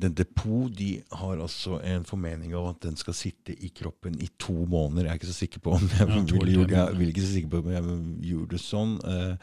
Den 0.00 0.14
depot 0.14 0.70
de 0.78 1.02
har 1.12 1.36
altså 1.42 1.80
en 1.84 2.04
formening 2.04 2.54
av 2.54 2.68
at 2.70 2.80
den 2.86 2.96
skal 2.96 3.14
sitte 3.14 3.52
i 3.52 3.68
kroppen 3.74 4.14
i 4.22 4.28
to 4.38 4.54
måneder. 4.64 5.04
Jeg 5.04 5.10
er 5.10 5.18
ikke 5.18 5.32
så 5.32 5.40
sikker 5.40 5.60
på 5.60 5.72
om 5.74 5.88
jeg, 5.88 5.98
Ja, 5.98 6.22
ville 6.22 6.52
gjort, 6.54 6.70
jeg, 6.70 6.98
jeg 7.00 7.08
ikke 7.08 7.26
så 7.26 7.32
sikker 7.34 7.48
på 7.50 7.58
om 7.64 7.70
jeg 7.72 8.30
gjorde 8.30 8.50
det 8.54 8.60
sånn. 8.62 8.94
Eh, 9.04 9.36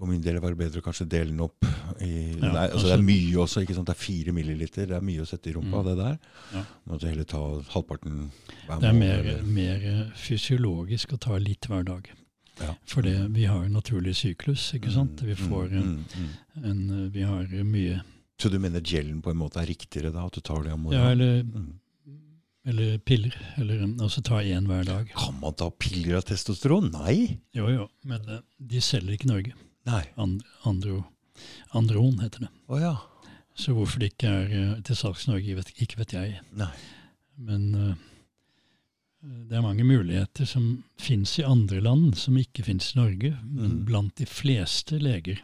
For 0.00 0.08
min 0.08 0.22
del 0.24 0.38
var 0.40 0.54
det 0.54 0.58
bedre 0.62 0.80
å 0.80 0.84
kanskje 0.86 1.04
dele 1.12 1.28
den 1.28 1.42
opp 1.44 1.66
i 2.00 2.08
Ja, 2.40 2.52
nei, 2.54 2.62
altså, 2.70 2.86
Det 2.88 2.94
er 2.96 3.02
mye 3.04 3.34
også. 3.42 3.60
ikke 3.66 3.74
sant? 3.76 3.86
Det 3.90 3.92
er 3.92 4.00
fire 4.00 4.32
milliliter. 4.32 4.86
Det 4.88 4.96
er 4.96 5.04
mye 5.04 5.20
å 5.20 5.26
sette 5.28 5.50
i 5.50 5.52
rumpa, 5.52 5.82
Mm. 5.82 5.84
det 5.90 5.96
der. 5.98 6.18
Ja. 6.54 6.62
Måtte 6.88 7.08
heller 7.10 7.24
ta 7.28 7.42
halvparten 7.74 8.30
hver 8.66 8.80
Det 8.80 8.88
er 8.88 8.96
mer, 8.96 9.42
mer 9.44 10.12
fysiologisk 10.16 11.12
å 11.12 11.18
ta 11.20 11.36
litt 11.36 11.68
hver 11.68 11.84
dag. 11.84 12.08
Ja. 12.60 12.74
For 12.86 13.02
det, 13.02 13.14
vi 13.34 13.44
har 13.44 13.64
en 13.64 13.72
naturlig 13.76 14.14
syklus, 14.16 14.72
ikke 14.76 14.90
sant? 14.92 15.20
Mm, 15.20 15.26
Vi 15.26 15.34
får 15.34 15.68
mm, 15.70 15.76
en, 15.82 16.06
mm, 16.16 16.64
en 16.64 17.10
Vi 17.10 17.22
har 17.22 17.44
mye 17.64 18.02
Så 18.38 18.50
du 18.50 18.58
mener 18.58 18.80
gelen 18.80 19.20
på 19.22 19.30
en 19.30 19.36
måte 19.36 19.60
er 19.60 19.66
riktigere 19.66 20.12
da? 20.12 20.24
At 20.26 20.32
du 20.32 20.40
tar 20.40 20.62
det 20.64 20.72
om 20.72 20.84
Ja, 20.92 20.98
morgenen? 20.98 21.12
eller, 21.12 21.42
Mm. 21.42 21.72
eller 22.66 22.98
piller. 22.98 23.34
Eller 23.58 23.80
altså 24.00 24.22
ta 24.22 24.40
én 24.40 24.66
hver 24.66 24.84
dag. 24.84 25.08
Kan 25.14 25.38
man 25.40 25.52
ta 25.54 25.68
piller 25.70 26.16
av 26.16 26.24
testosteron? 26.24 26.90
Nei. 26.92 27.38
Jo, 27.54 27.66
jo. 27.68 27.88
Men 28.04 28.20
eh, 28.28 28.40
de 28.66 28.80
selger 28.80 29.12
ikke 29.18 29.24
i 29.28 29.32
Norge. 29.34 29.52
Nei. 29.88 30.02
And, 30.16 30.42
andro, 30.68 31.04
andron 31.72 32.18
heter 32.20 32.40
det. 32.46 32.50
Oh, 32.68 32.80
ja. 32.80 32.96
Så 33.54 33.72
hvorfor 33.76 34.00
det 34.00 34.12
ikke 34.14 34.28
er 34.28 34.52
eh, 34.56 34.82
til 34.86 34.96
salgs 34.96 35.26
i 35.26 35.30
Norge, 35.32 35.56
vet, 35.56 35.72
ikke 35.82 35.98
vet 36.02 36.12
jeg. 36.16 36.40
Nei. 36.56 36.70
Men 37.40 37.74
uh, 37.74 37.94
det 39.22 39.56
er 39.56 39.64
mange 39.64 39.84
muligheter 39.84 40.48
som 40.48 40.82
fins 41.00 41.38
i 41.40 41.44
andre 41.44 41.80
land, 41.84 42.14
som 42.20 42.36
ikke 42.40 42.64
fins 42.64 42.92
i 42.94 42.98
Norge. 43.00 43.34
Men 43.44 43.70
Mm. 43.80 43.84
blant 43.88 44.16
de 44.18 44.26
fleste 44.26 44.98
leger 44.98 45.42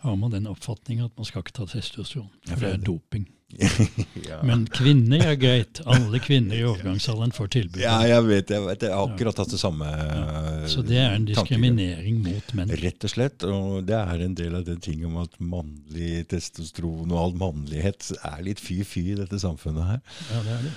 har 0.00 0.16
man 0.16 0.30
den 0.32 0.46
oppfatning 0.46 1.00
at 1.04 1.12
man 1.16 1.24
skal 1.28 1.42
ikke 1.42 1.52
ta 1.52 1.66
testosteron, 1.66 2.30
for 2.46 2.60
det 2.60 2.70
er 2.74 2.84
doping. 2.86 3.26
Ja. 3.58 4.38
Men 4.48 4.66
kvinner 4.70 5.24
er 5.32 5.36
greit. 5.40 5.80
Alle 5.90 6.20
kvinner 6.22 6.56
i 6.58 6.64
overgangsalderen 6.64 7.32
får 7.34 7.50
tilbud. 7.56 7.80
Ja, 7.82 7.96
jeg 8.08 8.24
vet, 8.28 8.52
jeg 8.54 8.64
vet. 8.66 8.84
Jeg 8.86 8.94
har 8.94 9.08
akkurat 9.10 9.42
hatt 9.42 9.50
det 9.54 9.60
samme 9.60 9.88
Ja. 9.90 10.20
eh, 10.60 10.66
Så 10.70 10.84
det 10.86 10.98
er 11.02 11.16
en 11.16 11.26
diskriminering 11.28 12.20
diskriminering 12.20 12.20
mot 12.24 12.54
menn. 12.58 12.74
Rett 12.84 13.04
og 13.08 13.10
slett. 13.14 13.44
Og 13.48 13.84
det 13.88 13.96
er 13.98 14.24
en 14.26 14.34
del 14.38 14.54
av 14.60 14.64
den 14.68 14.80
ting 14.80 15.04
om 15.08 15.16
at 15.24 15.34
mannlig 15.40 16.26
testosteron 16.30 17.10
og 17.10 17.18
all 17.24 17.34
mannlighet 17.40 18.12
er 18.22 18.42
litt 18.46 18.60
fy-fy 18.62 19.06
i 19.12 19.18
dette 19.18 19.40
samfunnet 19.42 19.88
her. 19.94 20.00
Ja, 20.30 20.42
det 20.46 20.56
er 20.58 20.62
det. 20.68 20.74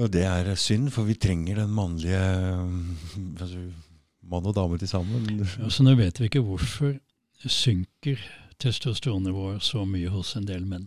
Og 0.00 0.10
det 0.14 0.22
er 0.24 0.54
synd, 0.56 0.90
for 0.94 1.04
vi 1.08 1.16
trenger 1.18 1.56
den 1.64 1.72
mannlige 1.76 2.20
altså, 3.40 3.64
Mann 4.30 4.46
og 4.46 4.54
dame 4.54 4.78
til 4.78 4.88
sammen. 4.88 5.40
Ja, 5.58 5.68
så 5.72 5.82
nå 5.82 5.96
vet 5.98 6.20
vi 6.20 6.28
ikke 6.28 6.42
hvorfor 6.46 6.92
synker 7.50 8.20
testosteronnivået 8.60 9.62
så 9.64 9.82
mye 9.88 10.08
hos 10.12 10.34
en 10.38 10.46
del 10.46 10.66
menn. 10.68 10.86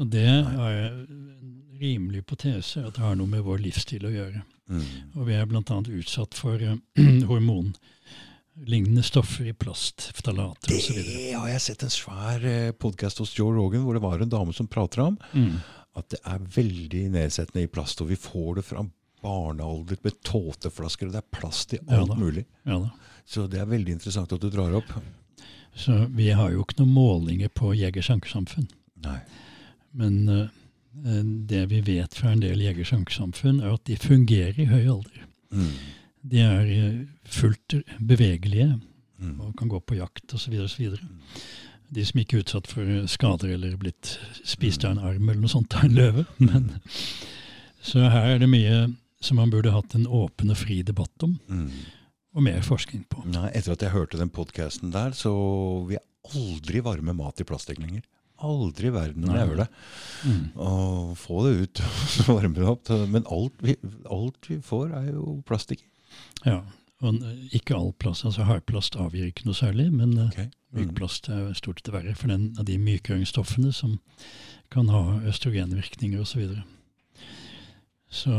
Og 0.00 0.08
det 0.12 0.26
har 0.28 0.70
jeg 0.72 0.90
en 0.92 1.58
rimelig 1.82 2.22
hypotese 2.22 2.84
at 2.86 2.94
det 2.96 3.02
har 3.04 3.16
noe 3.18 3.28
med 3.28 3.42
vår 3.44 3.58
livsstil 3.64 4.06
å 4.08 4.12
gjøre. 4.14 4.42
Mm. 4.72 4.84
Og 5.18 5.26
vi 5.26 5.34
er 5.36 5.48
bl.a. 5.50 5.62
utsatt 5.98 6.36
for 6.38 6.62
eh, 6.62 6.76
hormonlignende 7.30 9.02
stoffer 9.04 9.50
i 9.50 9.52
plast, 9.56 10.10
ftalater 10.16 10.72
osv. 10.76 10.96
Det 11.02 11.32
har 11.34 11.48
jeg 11.50 11.64
sett 11.66 11.84
en 11.86 11.92
svær 11.92 12.46
podkast 12.80 13.20
hos 13.22 13.34
Joe 13.38 13.52
Rogan 13.56 13.84
hvor 13.86 13.98
det 13.98 14.04
var 14.04 14.22
en 14.22 14.32
dame 14.32 14.54
som 14.56 14.70
prater 14.70 15.04
om 15.08 15.18
Mm. 15.32 15.60
at 15.98 16.08
det 16.14 16.20
er 16.24 16.38
veldig 16.56 17.02
nedsettende 17.12 17.66
i 17.66 17.70
plast. 17.72 18.00
Og 18.00 18.08
vi 18.12 18.16
får 18.16 18.54
det 18.60 18.64
fra 18.70 18.84
barnealder 19.22 19.98
med 20.02 20.16
tåteflasker, 20.26 21.06
og 21.06 21.12
det 21.14 21.20
er 21.20 21.38
plast 21.38 21.74
i 21.76 21.78
alt 21.88 22.10
ja, 22.10 22.18
mulig. 22.18 22.46
Ja. 22.66 22.78
Så 23.28 23.44
det 23.46 23.60
er 23.60 23.68
veldig 23.70 23.92
interessant 23.98 24.32
at 24.34 24.40
du 24.42 24.48
drar 24.50 24.72
opp. 24.74 24.88
Så 25.78 26.06
vi 26.10 26.30
har 26.34 26.50
jo 26.52 26.64
ikke 26.64 26.80
noen 26.80 26.94
målinger 26.96 27.52
på 27.54 27.70
jegersankersamfunn. 27.78 28.66
Nei. 29.04 29.20
Men 29.94 30.28
eh, 30.28 30.48
det 31.48 31.66
vi 31.70 31.80
vet 31.86 32.14
fra 32.14 32.32
en 32.32 32.40
del 32.44 32.60
jegersankersamfunn, 32.64 33.60
er 33.62 33.74
at 33.74 33.84
de 33.88 33.96
fungerer 34.00 34.58
i 34.60 34.68
høy 34.70 34.86
alder. 34.86 35.26
Mm. 35.52 35.68
De 36.32 36.40
er 36.44 36.72
eh, 36.78 37.02
fullt 37.24 37.78
bevegelige 38.00 38.80
Mm. 39.22 39.36
og 39.40 39.52
kan 39.54 39.68
gå 39.70 39.78
på 39.86 39.94
jakt 39.94 40.32
osv. 40.34 40.54
De 41.94 42.04
som 42.04 42.18
ikke 42.18 42.34
er 42.36 42.40
utsatt 42.42 42.66
for 42.66 42.88
skader 43.06 43.52
eller 43.54 43.76
blitt 43.78 44.16
spist 44.42 44.82
av 44.84 44.96
en 44.96 44.98
arm 45.06 45.28
eller 45.28 45.38
noe 45.44 45.52
sånt 45.52 45.76
av 45.78 45.84
en 45.86 45.94
løve. 45.94 46.24
Men, 46.40 46.64
så 47.86 48.02
her 48.10 48.32
er 48.32 48.40
det 48.42 48.48
mye 48.50 48.80
som 49.22 49.38
man 49.38 49.52
burde 49.52 49.70
hatt 49.70 49.94
en 49.94 50.08
åpen 50.10 50.50
og 50.50 50.58
fri 50.58 50.80
debatt 50.82 51.22
om, 51.22 51.36
Mm. 51.46 51.68
og 52.34 52.42
mer 52.42 52.60
forskning 52.66 53.04
på. 53.14 53.22
Nei, 53.30 53.46
etter 53.54 53.76
at 53.76 53.84
jeg 53.86 53.94
hørte 53.94 54.18
den 54.18 54.30
podkasten 54.34 54.90
der, 54.90 55.14
så 55.14 55.30
vil 55.86 56.00
jeg 56.00 56.06
aldri 56.34 56.82
varme 56.82 57.14
mat 57.14 57.38
i 57.38 57.46
plastikk 57.46 57.78
lenger. 57.78 58.02
Aldri 58.42 58.88
i 58.90 58.94
verden 58.94 59.24
om 59.28 59.34
jeg 59.36 59.48
gjør 59.48 59.60
det. 59.62 59.68
Mm. 60.26 60.44
Og 60.66 61.16
få 61.18 61.42
det 61.46 61.52
ut 61.62 61.82
og 62.26 62.30
varme 62.36 62.54
det 62.58 62.68
opp. 62.72 62.92
Men 63.12 63.26
alt 63.30 63.62
vi, 63.62 63.76
alt 64.10 64.48
vi 64.50 64.58
får, 64.66 64.92
er 65.00 65.10
jo 65.12 65.36
plastikk. 65.48 65.84
Ja, 66.46 66.60
og 67.02 67.22
ikke 67.54 67.74
all 67.74 67.92
plast. 67.98 68.24
altså 68.28 68.44
Hardplast 68.46 68.94
avgir 69.00 69.26
ikke 69.30 69.46
noe 69.48 69.58
særlig, 69.58 69.88
men 69.94 70.12
okay. 70.28 70.50
Mm. 70.72 70.82
mykplast 70.86 71.26
er 71.34 71.48
stort 71.58 71.80
sett 71.82 71.90
verre. 71.94 72.14
For 72.18 72.30
den 72.30 72.50
av 72.58 72.66
de 72.68 72.76
mykgjøringsstoffene 72.82 73.72
som 73.74 73.96
kan 74.72 74.88
ha 74.92 75.02
østrogenvirkninger 75.28 76.22
osv. 76.22 76.30
Så, 76.30 76.38
videre. 76.42 76.62
så 78.12 78.36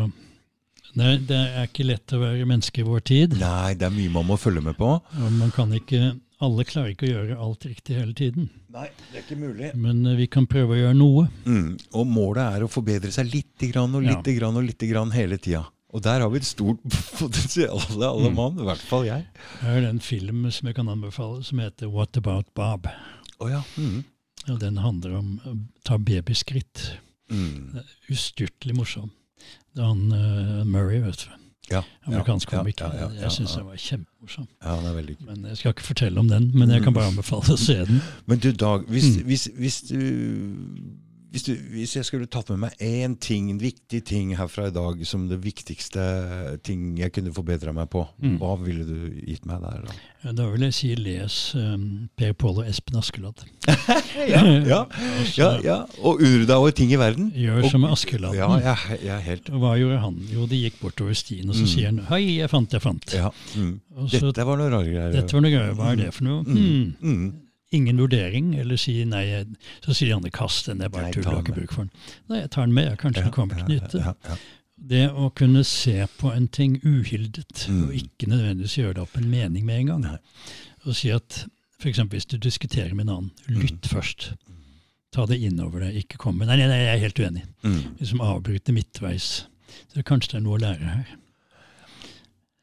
det, 0.94 1.06
er- 1.10 1.22
det 1.30 1.40
er 1.42 1.68
ikke 1.68 1.86
lett 1.88 2.14
å 2.14 2.22
være 2.22 2.46
menneske 2.50 2.82
i 2.84 2.88
vår 2.88 3.04
tid. 3.10 3.36
Nei, 3.42 3.74
det 3.78 3.88
er 3.90 3.94
mye 3.96 4.12
man 4.14 4.28
må 4.30 4.38
følge 4.38 4.62
med 4.66 4.78
på. 4.78 4.92
Og 5.02 5.32
man 5.40 5.52
kan 5.56 5.72
ikke, 5.74 6.14
alle 6.44 6.66
klarer 6.68 6.94
ikke 6.94 7.08
å 7.08 7.12
gjøre 7.14 7.38
alt 7.46 7.66
riktig 7.70 7.96
hele 7.98 8.14
tiden. 8.18 8.50
Nei, 8.74 8.88
det 9.12 9.20
er 9.20 9.24
ikke 9.26 9.38
mulig. 9.40 9.70
Men 9.80 10.02
uh, 10.08 10.16
vi 10.20 10.28
kan 10.32 10.46
prøve 10.50 10.76
å 10.76 10.80
gjøre 10.82 10.98
noe. 10.98 11.28
Mm. 11.46 11.70
Og 12.00 12.08
målet 12.10 12.44
er 12.60 12.66
å 12.66 12.72
forbedre 12.72 13.12
seg 13.16 13.30
lite 13.34 13.70
grann 13.72 13.96
og 13.96 14.04
Ja. 14.08 14.20
grann 14.22 14.58
og 14.60 14.66
lite 14.68 14.90
grann 14.92 15.12
hele 15.16 15.38
tida. 15.42 15.64
Og 15.94 16.02
der 16.02 16.24
har 16.26 16.30
vi 16.34 16.40
et 16.42 16.48
stort 16.50 16.80
potensial, 17.20 17.78
alle 18.02 18.30
Mm. 18.32 18.36
mann. 18.40 18.58
I 18.60 18.66
hvert 18.70 18.82
fall 18.90 19.06
jeg. 19.06 19.28
Her 19.62 19.76
er 19.78 19.82
det 19.86 19.90
en 19.94 20.00
film 20.02 20.48
som 20.52 20.68
jeg 20.68 20.76
kan 20.80 20.90
anbefale, 20.90 21.44
som 21.46 21.60
heter 21.62 21.92
What 21.94 22.18
About 22.18 22.50
Bob? 22.58 22.88
Å 23.40 23.50
ja. 23.52 23.62
Mm. 23.78 24.04
Og 24.50 24.60
den 24.60 24.78
handler 24.82 25.20
om 25.20 25.36
å 25.48 25.54
ta 25.86 25.98
babyskritt. 26.02 26.98
Mm. 27.32 27.78
Ustyrtelig 28.12 28.76
morsom. 28.76 29.12
Det 29.74 29.82
er 29.84 29.88
han 29.92 30.12
uh, 30.12 30.64
Murray, 30.66 31.00
vet 31.06 31.24
du. 31.28 31.43
Ja. 31.74 31.82
Amerikansk 32.08 32.50
komiker. 32.54 32.94
Ja, 32.94 33.08
ja, 33.10 33.22
Jeg 33.26 33.32
syns 33.38 33.56
den 33.58 33.66
var 33.66 33.76
kjempemorsom. 33.82 34.48
ja, 34.64 34.76
han 34.76 34.86
er 34.92 34.94
veldig 35.00 35.18
kul. 35.18 35.28
Men 35.32 35.46
Jeg 35.50 35.58
skal 35.58 35.74
ikke 35.76 35.88
fortelle 35.90 36.20
om 36.20 36.28
den, 36.30 36.52
men 36.54 36.70
jeg 36.70 36.84
kan 36.86 36.94
bare 36.94 37.08
anbefale 37.12 37.56
å 37.56 37.58
se 37.58 37.78
den. 37.86 38.02
Men 38.28 38.40
du, 38.40 38.52
Dag, 38.52 38.86
hvis, 38.88 39.10
Mm. 39.18 39.24
hvis, 39.32 39.48
hvis, 39.58 39.82
du, 39.90 40.00
hvis, 41.34 41.44
du, 41.48 41.54
hvis 41.74 41.96
jeg 41.98 42.06
skulle 42.06 42.28
tatt 42.30 42.52
med 42.54 42.60
meg 42.68 42.74
én 42.86 43.16
ting, 43.20 43.48
en 43.50 43.58
viktig 43.62 44.04
ting 44.06 44.36
herfra 44.38 44.68
i 44.70 44.74
dag, 44.76 45.00
som 45.10 45.24
det 45.32 45.40
viktigste 45.42 46.04
ting 46.64 46.92
jeg 47.02 47.12
kunne 47.16 47.34
forbedra 47.34 47.74
meg 47.74 47.90
på, 47.90 48.06
Mm. 48.22 48.38
hva 48.40 48.54
ville 48.62 48.86
du 48.86 49.10
gitt 49.26 49.46
meg 49.50 49.60
der? 49.66 49.82
da? 49.88 50.32
Da 50.38 50.46
vil 50.52 50.62
jeg 50.62 50.74
si 50.78 50.94
les 50.96 51.38
um, 51.60 52.08
Per 52.16 52.32
Pål 52.38 52.62
og 52.62 52.68
Espen 52.70 52.96
Askeladd. 53.02 53.42
Ja, 54.30 54.40
ja, 54.64 54.80
Og 54.86 55.26
så 55.34 55.42
ja, 55.42 55.50
ja. 55.66 55.78
Og 56.06 56.22
Urda 56.24 56.60
og 56.62 56.70
ting 56.78 56.92
i 56.94 57.00
verden. 57.02 57.32
Gjør 57.36 57.64
Og- 57.66 57.72
som 57.74 57.84
Askeladden. 57.90 58.38
Ja, 58.38 58.48
jeg, 58.62 59.00
jeg 59.04 59.22
helt 59.26 59.50
Og 59.50 59.60
hva 59.60 59.74
gjorde 59.82 60.00
han? 60.06 60.22
Jo, 60.32 60.46
de 60.48 60.62
gikk 60.68 60.78
bortover 60.80 61.14
stien, 61.18 61.50
og 61.50 61.56
så 61.58 61.64
Mm. 61.66 61.68
sier 61.74 61.86
han 61.90 62.00
'hei, 62.08 62.38
jeg 62.38 62.50
fant, 62.50 62.72
jeg 62.72 62.82
fant'. 62.82 63.14
ja. 63.14 63.30
Mm. 63.58 63.80
Og 63.98 64.10
så, 64.10 64.20
Dette 64.32 64.46
var 64.46 64.58
noe 64.58 64.70
rare 64.70 64.86
greier. 64.86 65.12
dette 65.12 65.34
var 65.34 65.42
noe 65.42 65.52
gøy. 65.52 65.74
Hva 65.76 65.92
er 65.92 65.96
det 65.96 66.14
for 66.14 66.24
noe? 66.24 66.44
Mm. 66.44 67.34
Mm. 67.74 67.78
Ingen 67.82 67.98
vurdering, 68.04 68.56
eller 68.62 68.78
si 68.78 69.04
nei. 69.06 69.46
Så 69.82 69.94
sier 69.98 70.08
de 70.12 70.16
andre 70.16 70.30
'kast 70.32 70.68
den, 70.70 70.78
det 70.78 70.86
er 70.86 70.90
bare 70.94 71.12
tull, 71.12 71.26
har 71.26 71.42
ikke 71.42 71.56
bruk 71.58 71.72
for 71.74 71.84
den'. 71.84 72.12
Nei, 72.30 72.40
jeg 72.44 72.52
tar 72.52 72.66
den 72.66 72.74
med, 72.74 72.90
jeg 72.90 72.98
kanskje 73.02 73.24
den 73.24 73.32
kommer 73.32 73.56
til 73.56 73.66
nytte. 73.76 74.00
Ja, 74.00 74.14
ja, 74.30 74.36
Det 74.90 75.10
å 75.12 75.30
kunne 75.34 75.64
se 75.64 76.08
på 76.20 76.32
en 76.36 76.48
ting 76.48 76.80
uhildet, 76.84 77.68
Mm. 77.70 77.84
og 77.88 77.94
ikke 77.96 78.28
nødvendigvis 78.28 78.76
gjøre 78.78 78.94
det 78.94 79.02
opp 79.02 79.18
en 79.18 79.30
mening 79.30 79.66
med 79.66 79.80
en 79.80 79.86
gang. 79.88 80.02
Nei. 80.02 80.18
Og 80.86 80.96
si 80.96 81.10
at 81.10 81.46
f.eks. 81.80 82.00
hvis 82.00 82.26
du 82.26 82.38
diskuterer 82.38 82.94
med 82.94 83.08
en 83.08 83.16
annen, 83.16 83.32
lytt 83.48 83.88
først. 83.88 84.34
Ta 85.14 85.26
det 85.26 85.40
innover 85.40 85.80
deg, 85.80 85.96
ikke 86.04 86.18
komme 86.18 86.46
Nei, 86.46 86.56
nei, 86.58 86.68
nei, 86.68 86.78
jeg 86.78 86.96
er 86.96 87.00
helt 87.00 87.20
uenig. 87.20 87.44
Mm. 87.64 87.96
Liksom 88.00 88.20
avbryte 88.22 88.74
midtveis. 88.74 89.46
Så 89.94 90.04
kanskje 90.04 90.32
det 90.32 90.38
er 90.38 90.42
noe 90.42 90.58
å 90.58 90.62
lære 90.62 90.84
her. 90.90 91.06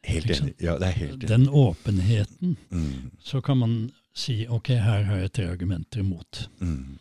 Helt 0.05 0.27
enig. 0.31 0.55
Ja, 0.61 0.79
det 0.79 0.89
er 0.89 0.97
helt 0.97 1.13
enig. 1.23 1.29
Den 1.29 1.49
åpenheten. 1.49 2.57
Mm. 2.73 3.11
Så 3.23 3.41
kan 3.45 3.59
man 3.59 3.93
si 4.15 4.47
ok, 4.49 4.69
her 4.69 5.05
har 5.05 5.19
jeg 5.23 5.33
tre 5.33 5.49
argumenter 5.53 6.01
imot. 6.01 6.49
Mm. 6.61 6.99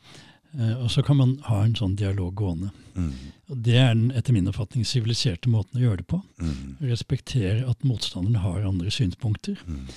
Eh, 0.59 0.75
og 0.83 0.89
så 0.91 1.03
kan 1.05 1.17
man 1.17 1.35
ha 1.45 1.63
en 1.65 1.75
sånn 1.77 1.95
dialog 1.97 2.33
gående. 2.35 2.71
Mm. 2.95 3.11
Og 3.49 3.57
Det 3.65 3.75
er 3.77 3.93
den 3.93 4.11
etter 4.11 4.33
min 4.33 4.47
oppfatning 4.49 4.85
siviliserte 4.85 5.49
måten 5.49 5.79
å 5.79 5.83
gjøre 5.83 5.97
det 6.03 6.07
på. 6.07 6.21
Mm. 6.41 6.77
Respektere 6.81 7.67
at 7.69 7.83
motstanderen 7.85 8.41
har 8.43 8.65
andre 8.67 8.89
synspunkter, 8.91 9.57
Mm. 9.67 9.87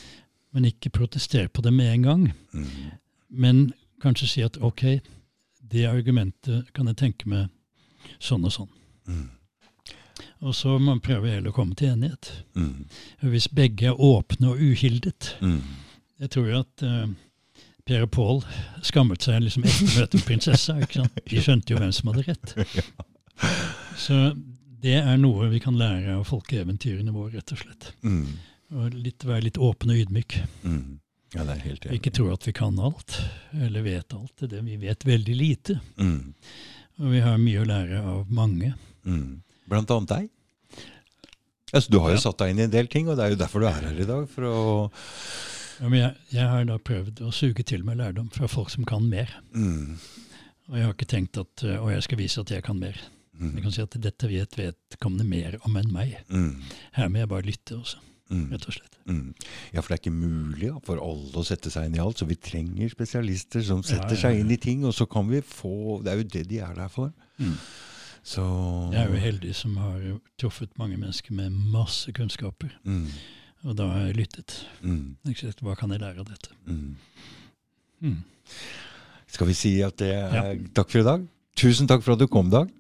men 0.53 0.65
ikke 0.65 0.91
protestere 0.93 1.49
på 1.49 1.63
det 1.63 1.73
med 1.73 1.93
en 1.95 2.03
gang. 2.03 2.33
Mm. 2.55 2.67
Men 3.31 3.73
kanskje 4.01 4.29
si 4.29 4.43
at 4.43 4.59
ok, 4.61 5.01
det 5.73 5.87
argumentet 5.89 6.73
kan 6.75 6.87
jeg 6.87 6.97
tenke 6.97 7.27
meg 7.29 7.49
sånn 8.21 8.45
og 8.45 8.53
sånn. 8.53 8.69
Mm. 9.09 9.29
Og 10.43 10.55
så 10.55 10.79
man 10.81 11.01
prøve 11.01 11.31
heller 11.31 11.51
å 11.51 11.55
komme 11.55 11.75
til 11.79 11.89
enighet. 11.95 12.31
Mm. 12.55 12.85
Hvis 13.23 13.49
begge 13.49 13.87
er 13.93 13.97
åpne 14.01 14.51
og 14.53 14.59
uhildet 14.61 15.37
Mm. 15.41 15.61
Jeg 16.23 16.31
tror 16.31 16.49
jo 16.49 16.61
at 16.63 16.85
uh, 16.87 17.05
Per 17.89 18.05
og 18.07 18.11
Pål 18.15 18.41
skammet 18.87 19.25
seg 19.27 19.41
liksom 19.43 19.65
etter 19.67 19.89
møtet 19.99 20.19
med 20.21 20.27
prinsessa. 20.29 20.77
De 20.79 21.43
skjønte 21.43 21.75
jo 21.75 21.81
hvem 21.83 21.93
som 21.95 22.13
hadde 22.13 22.27
rett. 22.29 22.53
Så 24.05 24.19
det 24.83 24.97
er 25.01 25.19
noe 25.19 25.49
vi 25.51 25.59
kan 25.63 25.77
lære 25.79 26.15
av 26.19 26.25
folkeeventyrene 26.31 27.15
våre, 27.15 27.37
rett 27.41 27.55
og 27.55 27.63
slett. 27.65 27.89
Mm. 28.07 28.27
Og 28.79 28.95
litt, 28.95 29.27
være 29.27 29.49
litt 29.49 29.59
åpen 29.63 29.93
og 29.95 29.99
ydmyk. 30.05 30.39
Mm. 30.63 30.85
Ja, 31.35 31.45
det 31.49 31.57
er 31.57 31.63
helt 31.65 31.87
enig. 31.87 31.99
ikke 31.99 32.13
tro 32.15 32.29
at 32.33 32.47
vi 32.47 32.53
kan 32.57 32.79
alt, 32.79 33.17
eller 33.57 33.85
vet 33.87 34.15
alt. 34.15 34.33
Det 34.39 34.47
er 34.49 34.55
det 34.59 34.63
vi 34.67 34.79
vet 34.83 35.07
veldig 35.09 35.37
lite. 35.39 35.79
Mm. 35.99 36.35
Og 37.03 37.13
vi 37.15 37.23
har 37.25 37.39
mye 37.41 37.63
å 37.63 37.69
lære 37.69 38.03
av 38.15 38.31
mange. 38.31 38.75
Mm. 39.09 39.41
Blant 39.71 39.91
annet 39.95 40.13
deg. 40.13 40.29
Altså, 41.73 41.89
du 41.89 41.99
har 42.05 42.13
jo 42.13 42.19
Ja. 42.19 42.25
satt 42.27 42.39
deg 42.43 42.51
inn 42.53 42.61
i 42.61 42.67
en 42.69 42.75
del 42.75 42.87
ting, 42.93 43.09
og 43.09 43.17
det 43.17 43.25
er 43.25 43.31
jo 43.33 43.41
derfor 43.41 43.63
du 43.65 43.67
er 43.71 43.81
her 43.81 43.97
i 44.03 44.09
dag. 44.09 44.27
For 44.29 44.45
å 44.45 44.59
Ja, 45.83 45.89
men 45.91 45.99
jeg, 45.99 46.13
jeg 46.31 46.47
har 46.47 46.65
da 46.69 46.77
prøvd 46.79 47.21
å 47.27 47.33
suge 47.35 47.65
til 47.67 47.83
meg 47.83 47.97
lærdom 47.99 48.29
fra 48.33 48.47
folk 48.51 48.71
som 48.71 48.85
kan 48.87 49.09
mer. 49.11 49.33
mm. 49.55 49.97
Og 50.71 50.77
jeg 50.79 50.85
har 50.87 50.93
ikke 50.95 51.09
tenkt 51.11 51.37
at 51.41 51.65
Og 51.83 51.89
jeg 51.91 52.03
skal 52.07 52.19
vise 52.21 52.41
at 52.41 52.51
jeg 52.55 52.63
kan 52.63 52.79
mer. 52.79 52.95
Jeg 52.95 53.51
Mm. 53.51 53.63
kan 53.65 53.73
si 53.75 53.83
at 53.83 53.97
dette 54.01 54.29
vet 54.31 54.55
vedkommende 54.57 55.25
mer 55.27 55.57
om 55.67 55.75
enn 55.77 55.91
meg. 55.93 56.13
Mm. 56.31 56.63
Her 56.95 57.09
må 57.11 57.19
jeg 57.19 57.29
bare 57.29 57.43
lytte 57.49 57.75
også, 57.81 57.97
Mm. 58.31 58.51
rett 58.53 58.67
og 58.69 58.73
slett. 58.77 58.95
Mm. 59.09 59.35
Ja, 59.75 59.81
for 59.81 59.89
det 59.89 59.99
er 59.99 60.03
ikke 60.11 60.15
mulig 60.15 60.69
ja, 60.69 60.79
for 60.85 60.97
alle 61.03 61.33
å 61.35 61.45
sette 61.45 61.69
seg 61.71 61.87
inn 61.89 61.97
i 61.97 61.99
alt, 61.99 62.17
så 62.23 62.27
vi 62.29 62.37
trenger 62.37 62.89
spesialister 62.93 63.63
som 63.67 63.83
setter 63.83 64.15
ja, 64.15 64.21
seg 64.23 64.39
inn 64.41 64.51
i 64.51 64.57
ting, 64.57 64.85
og 64.85 64.95
så 64.95 65.09
kan 65.11 65.27
vi 65.29 65.41
få 65.43 66.03
Det 66.05 66.13
er 66.13 66.17
jo 66.23 66.29
det 66.37 66.49
de 66.49 66.59
er 66.61 66.75
der 66.75 66.89
for. 66.89 67.13
Mm. 67.41 67.57
Så 68.23 68.93
Jeg 68.93 69.03
er 69.03 69.09
jo 69.13 69.19
heldig 69.21 69.55
som 69.55 69.77
har 69.77 70.21
truffet 70.39 70.79
mange 70.79 70.97
mennesker 70.97 71.33
med 71.35 71.51
masse 71.51 72.13
kunnskaper. 72.13 72.71
Og 73.63 73.77
da 73.79 73.87
har 73.93 74.09
jeg 74.09 74.19
lyttet. 74.19 74.57
Mm. 74.83 75.17
Hva 75.63 75.77
kan 75.79 75.93
jeg 75.95 76.03
lære 76.03 76.23
av 76.25 76.31
dette? 76.31 76.55
Mm. 76.67 76.97
Mm. 78.03 78.17
Skal 79.31 79.49
vi 79.49 79.55
si 79.57 79.77
at 79.87 80.01
det 80.03 80.11
er 80.19 80.59
takk 80.75 80.91
for 80.91 81.03
i 81.03 81.07
dag? 81.07 81.29
Tusen 81.59 81.89
takk 81.91 82.03
for 82.03 82.17
at 82.17 82.23
du 82.23 82.27
kom, 82.31 82.51
Dag. 82.51 82.71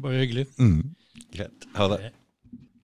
Bare 0.00 0.22
hyggelig. 0.22 0.46
Mm. 0.56 0.94
Greit. 1.34 1.66
Ha 1.76 1.88
det. 1.92 2.12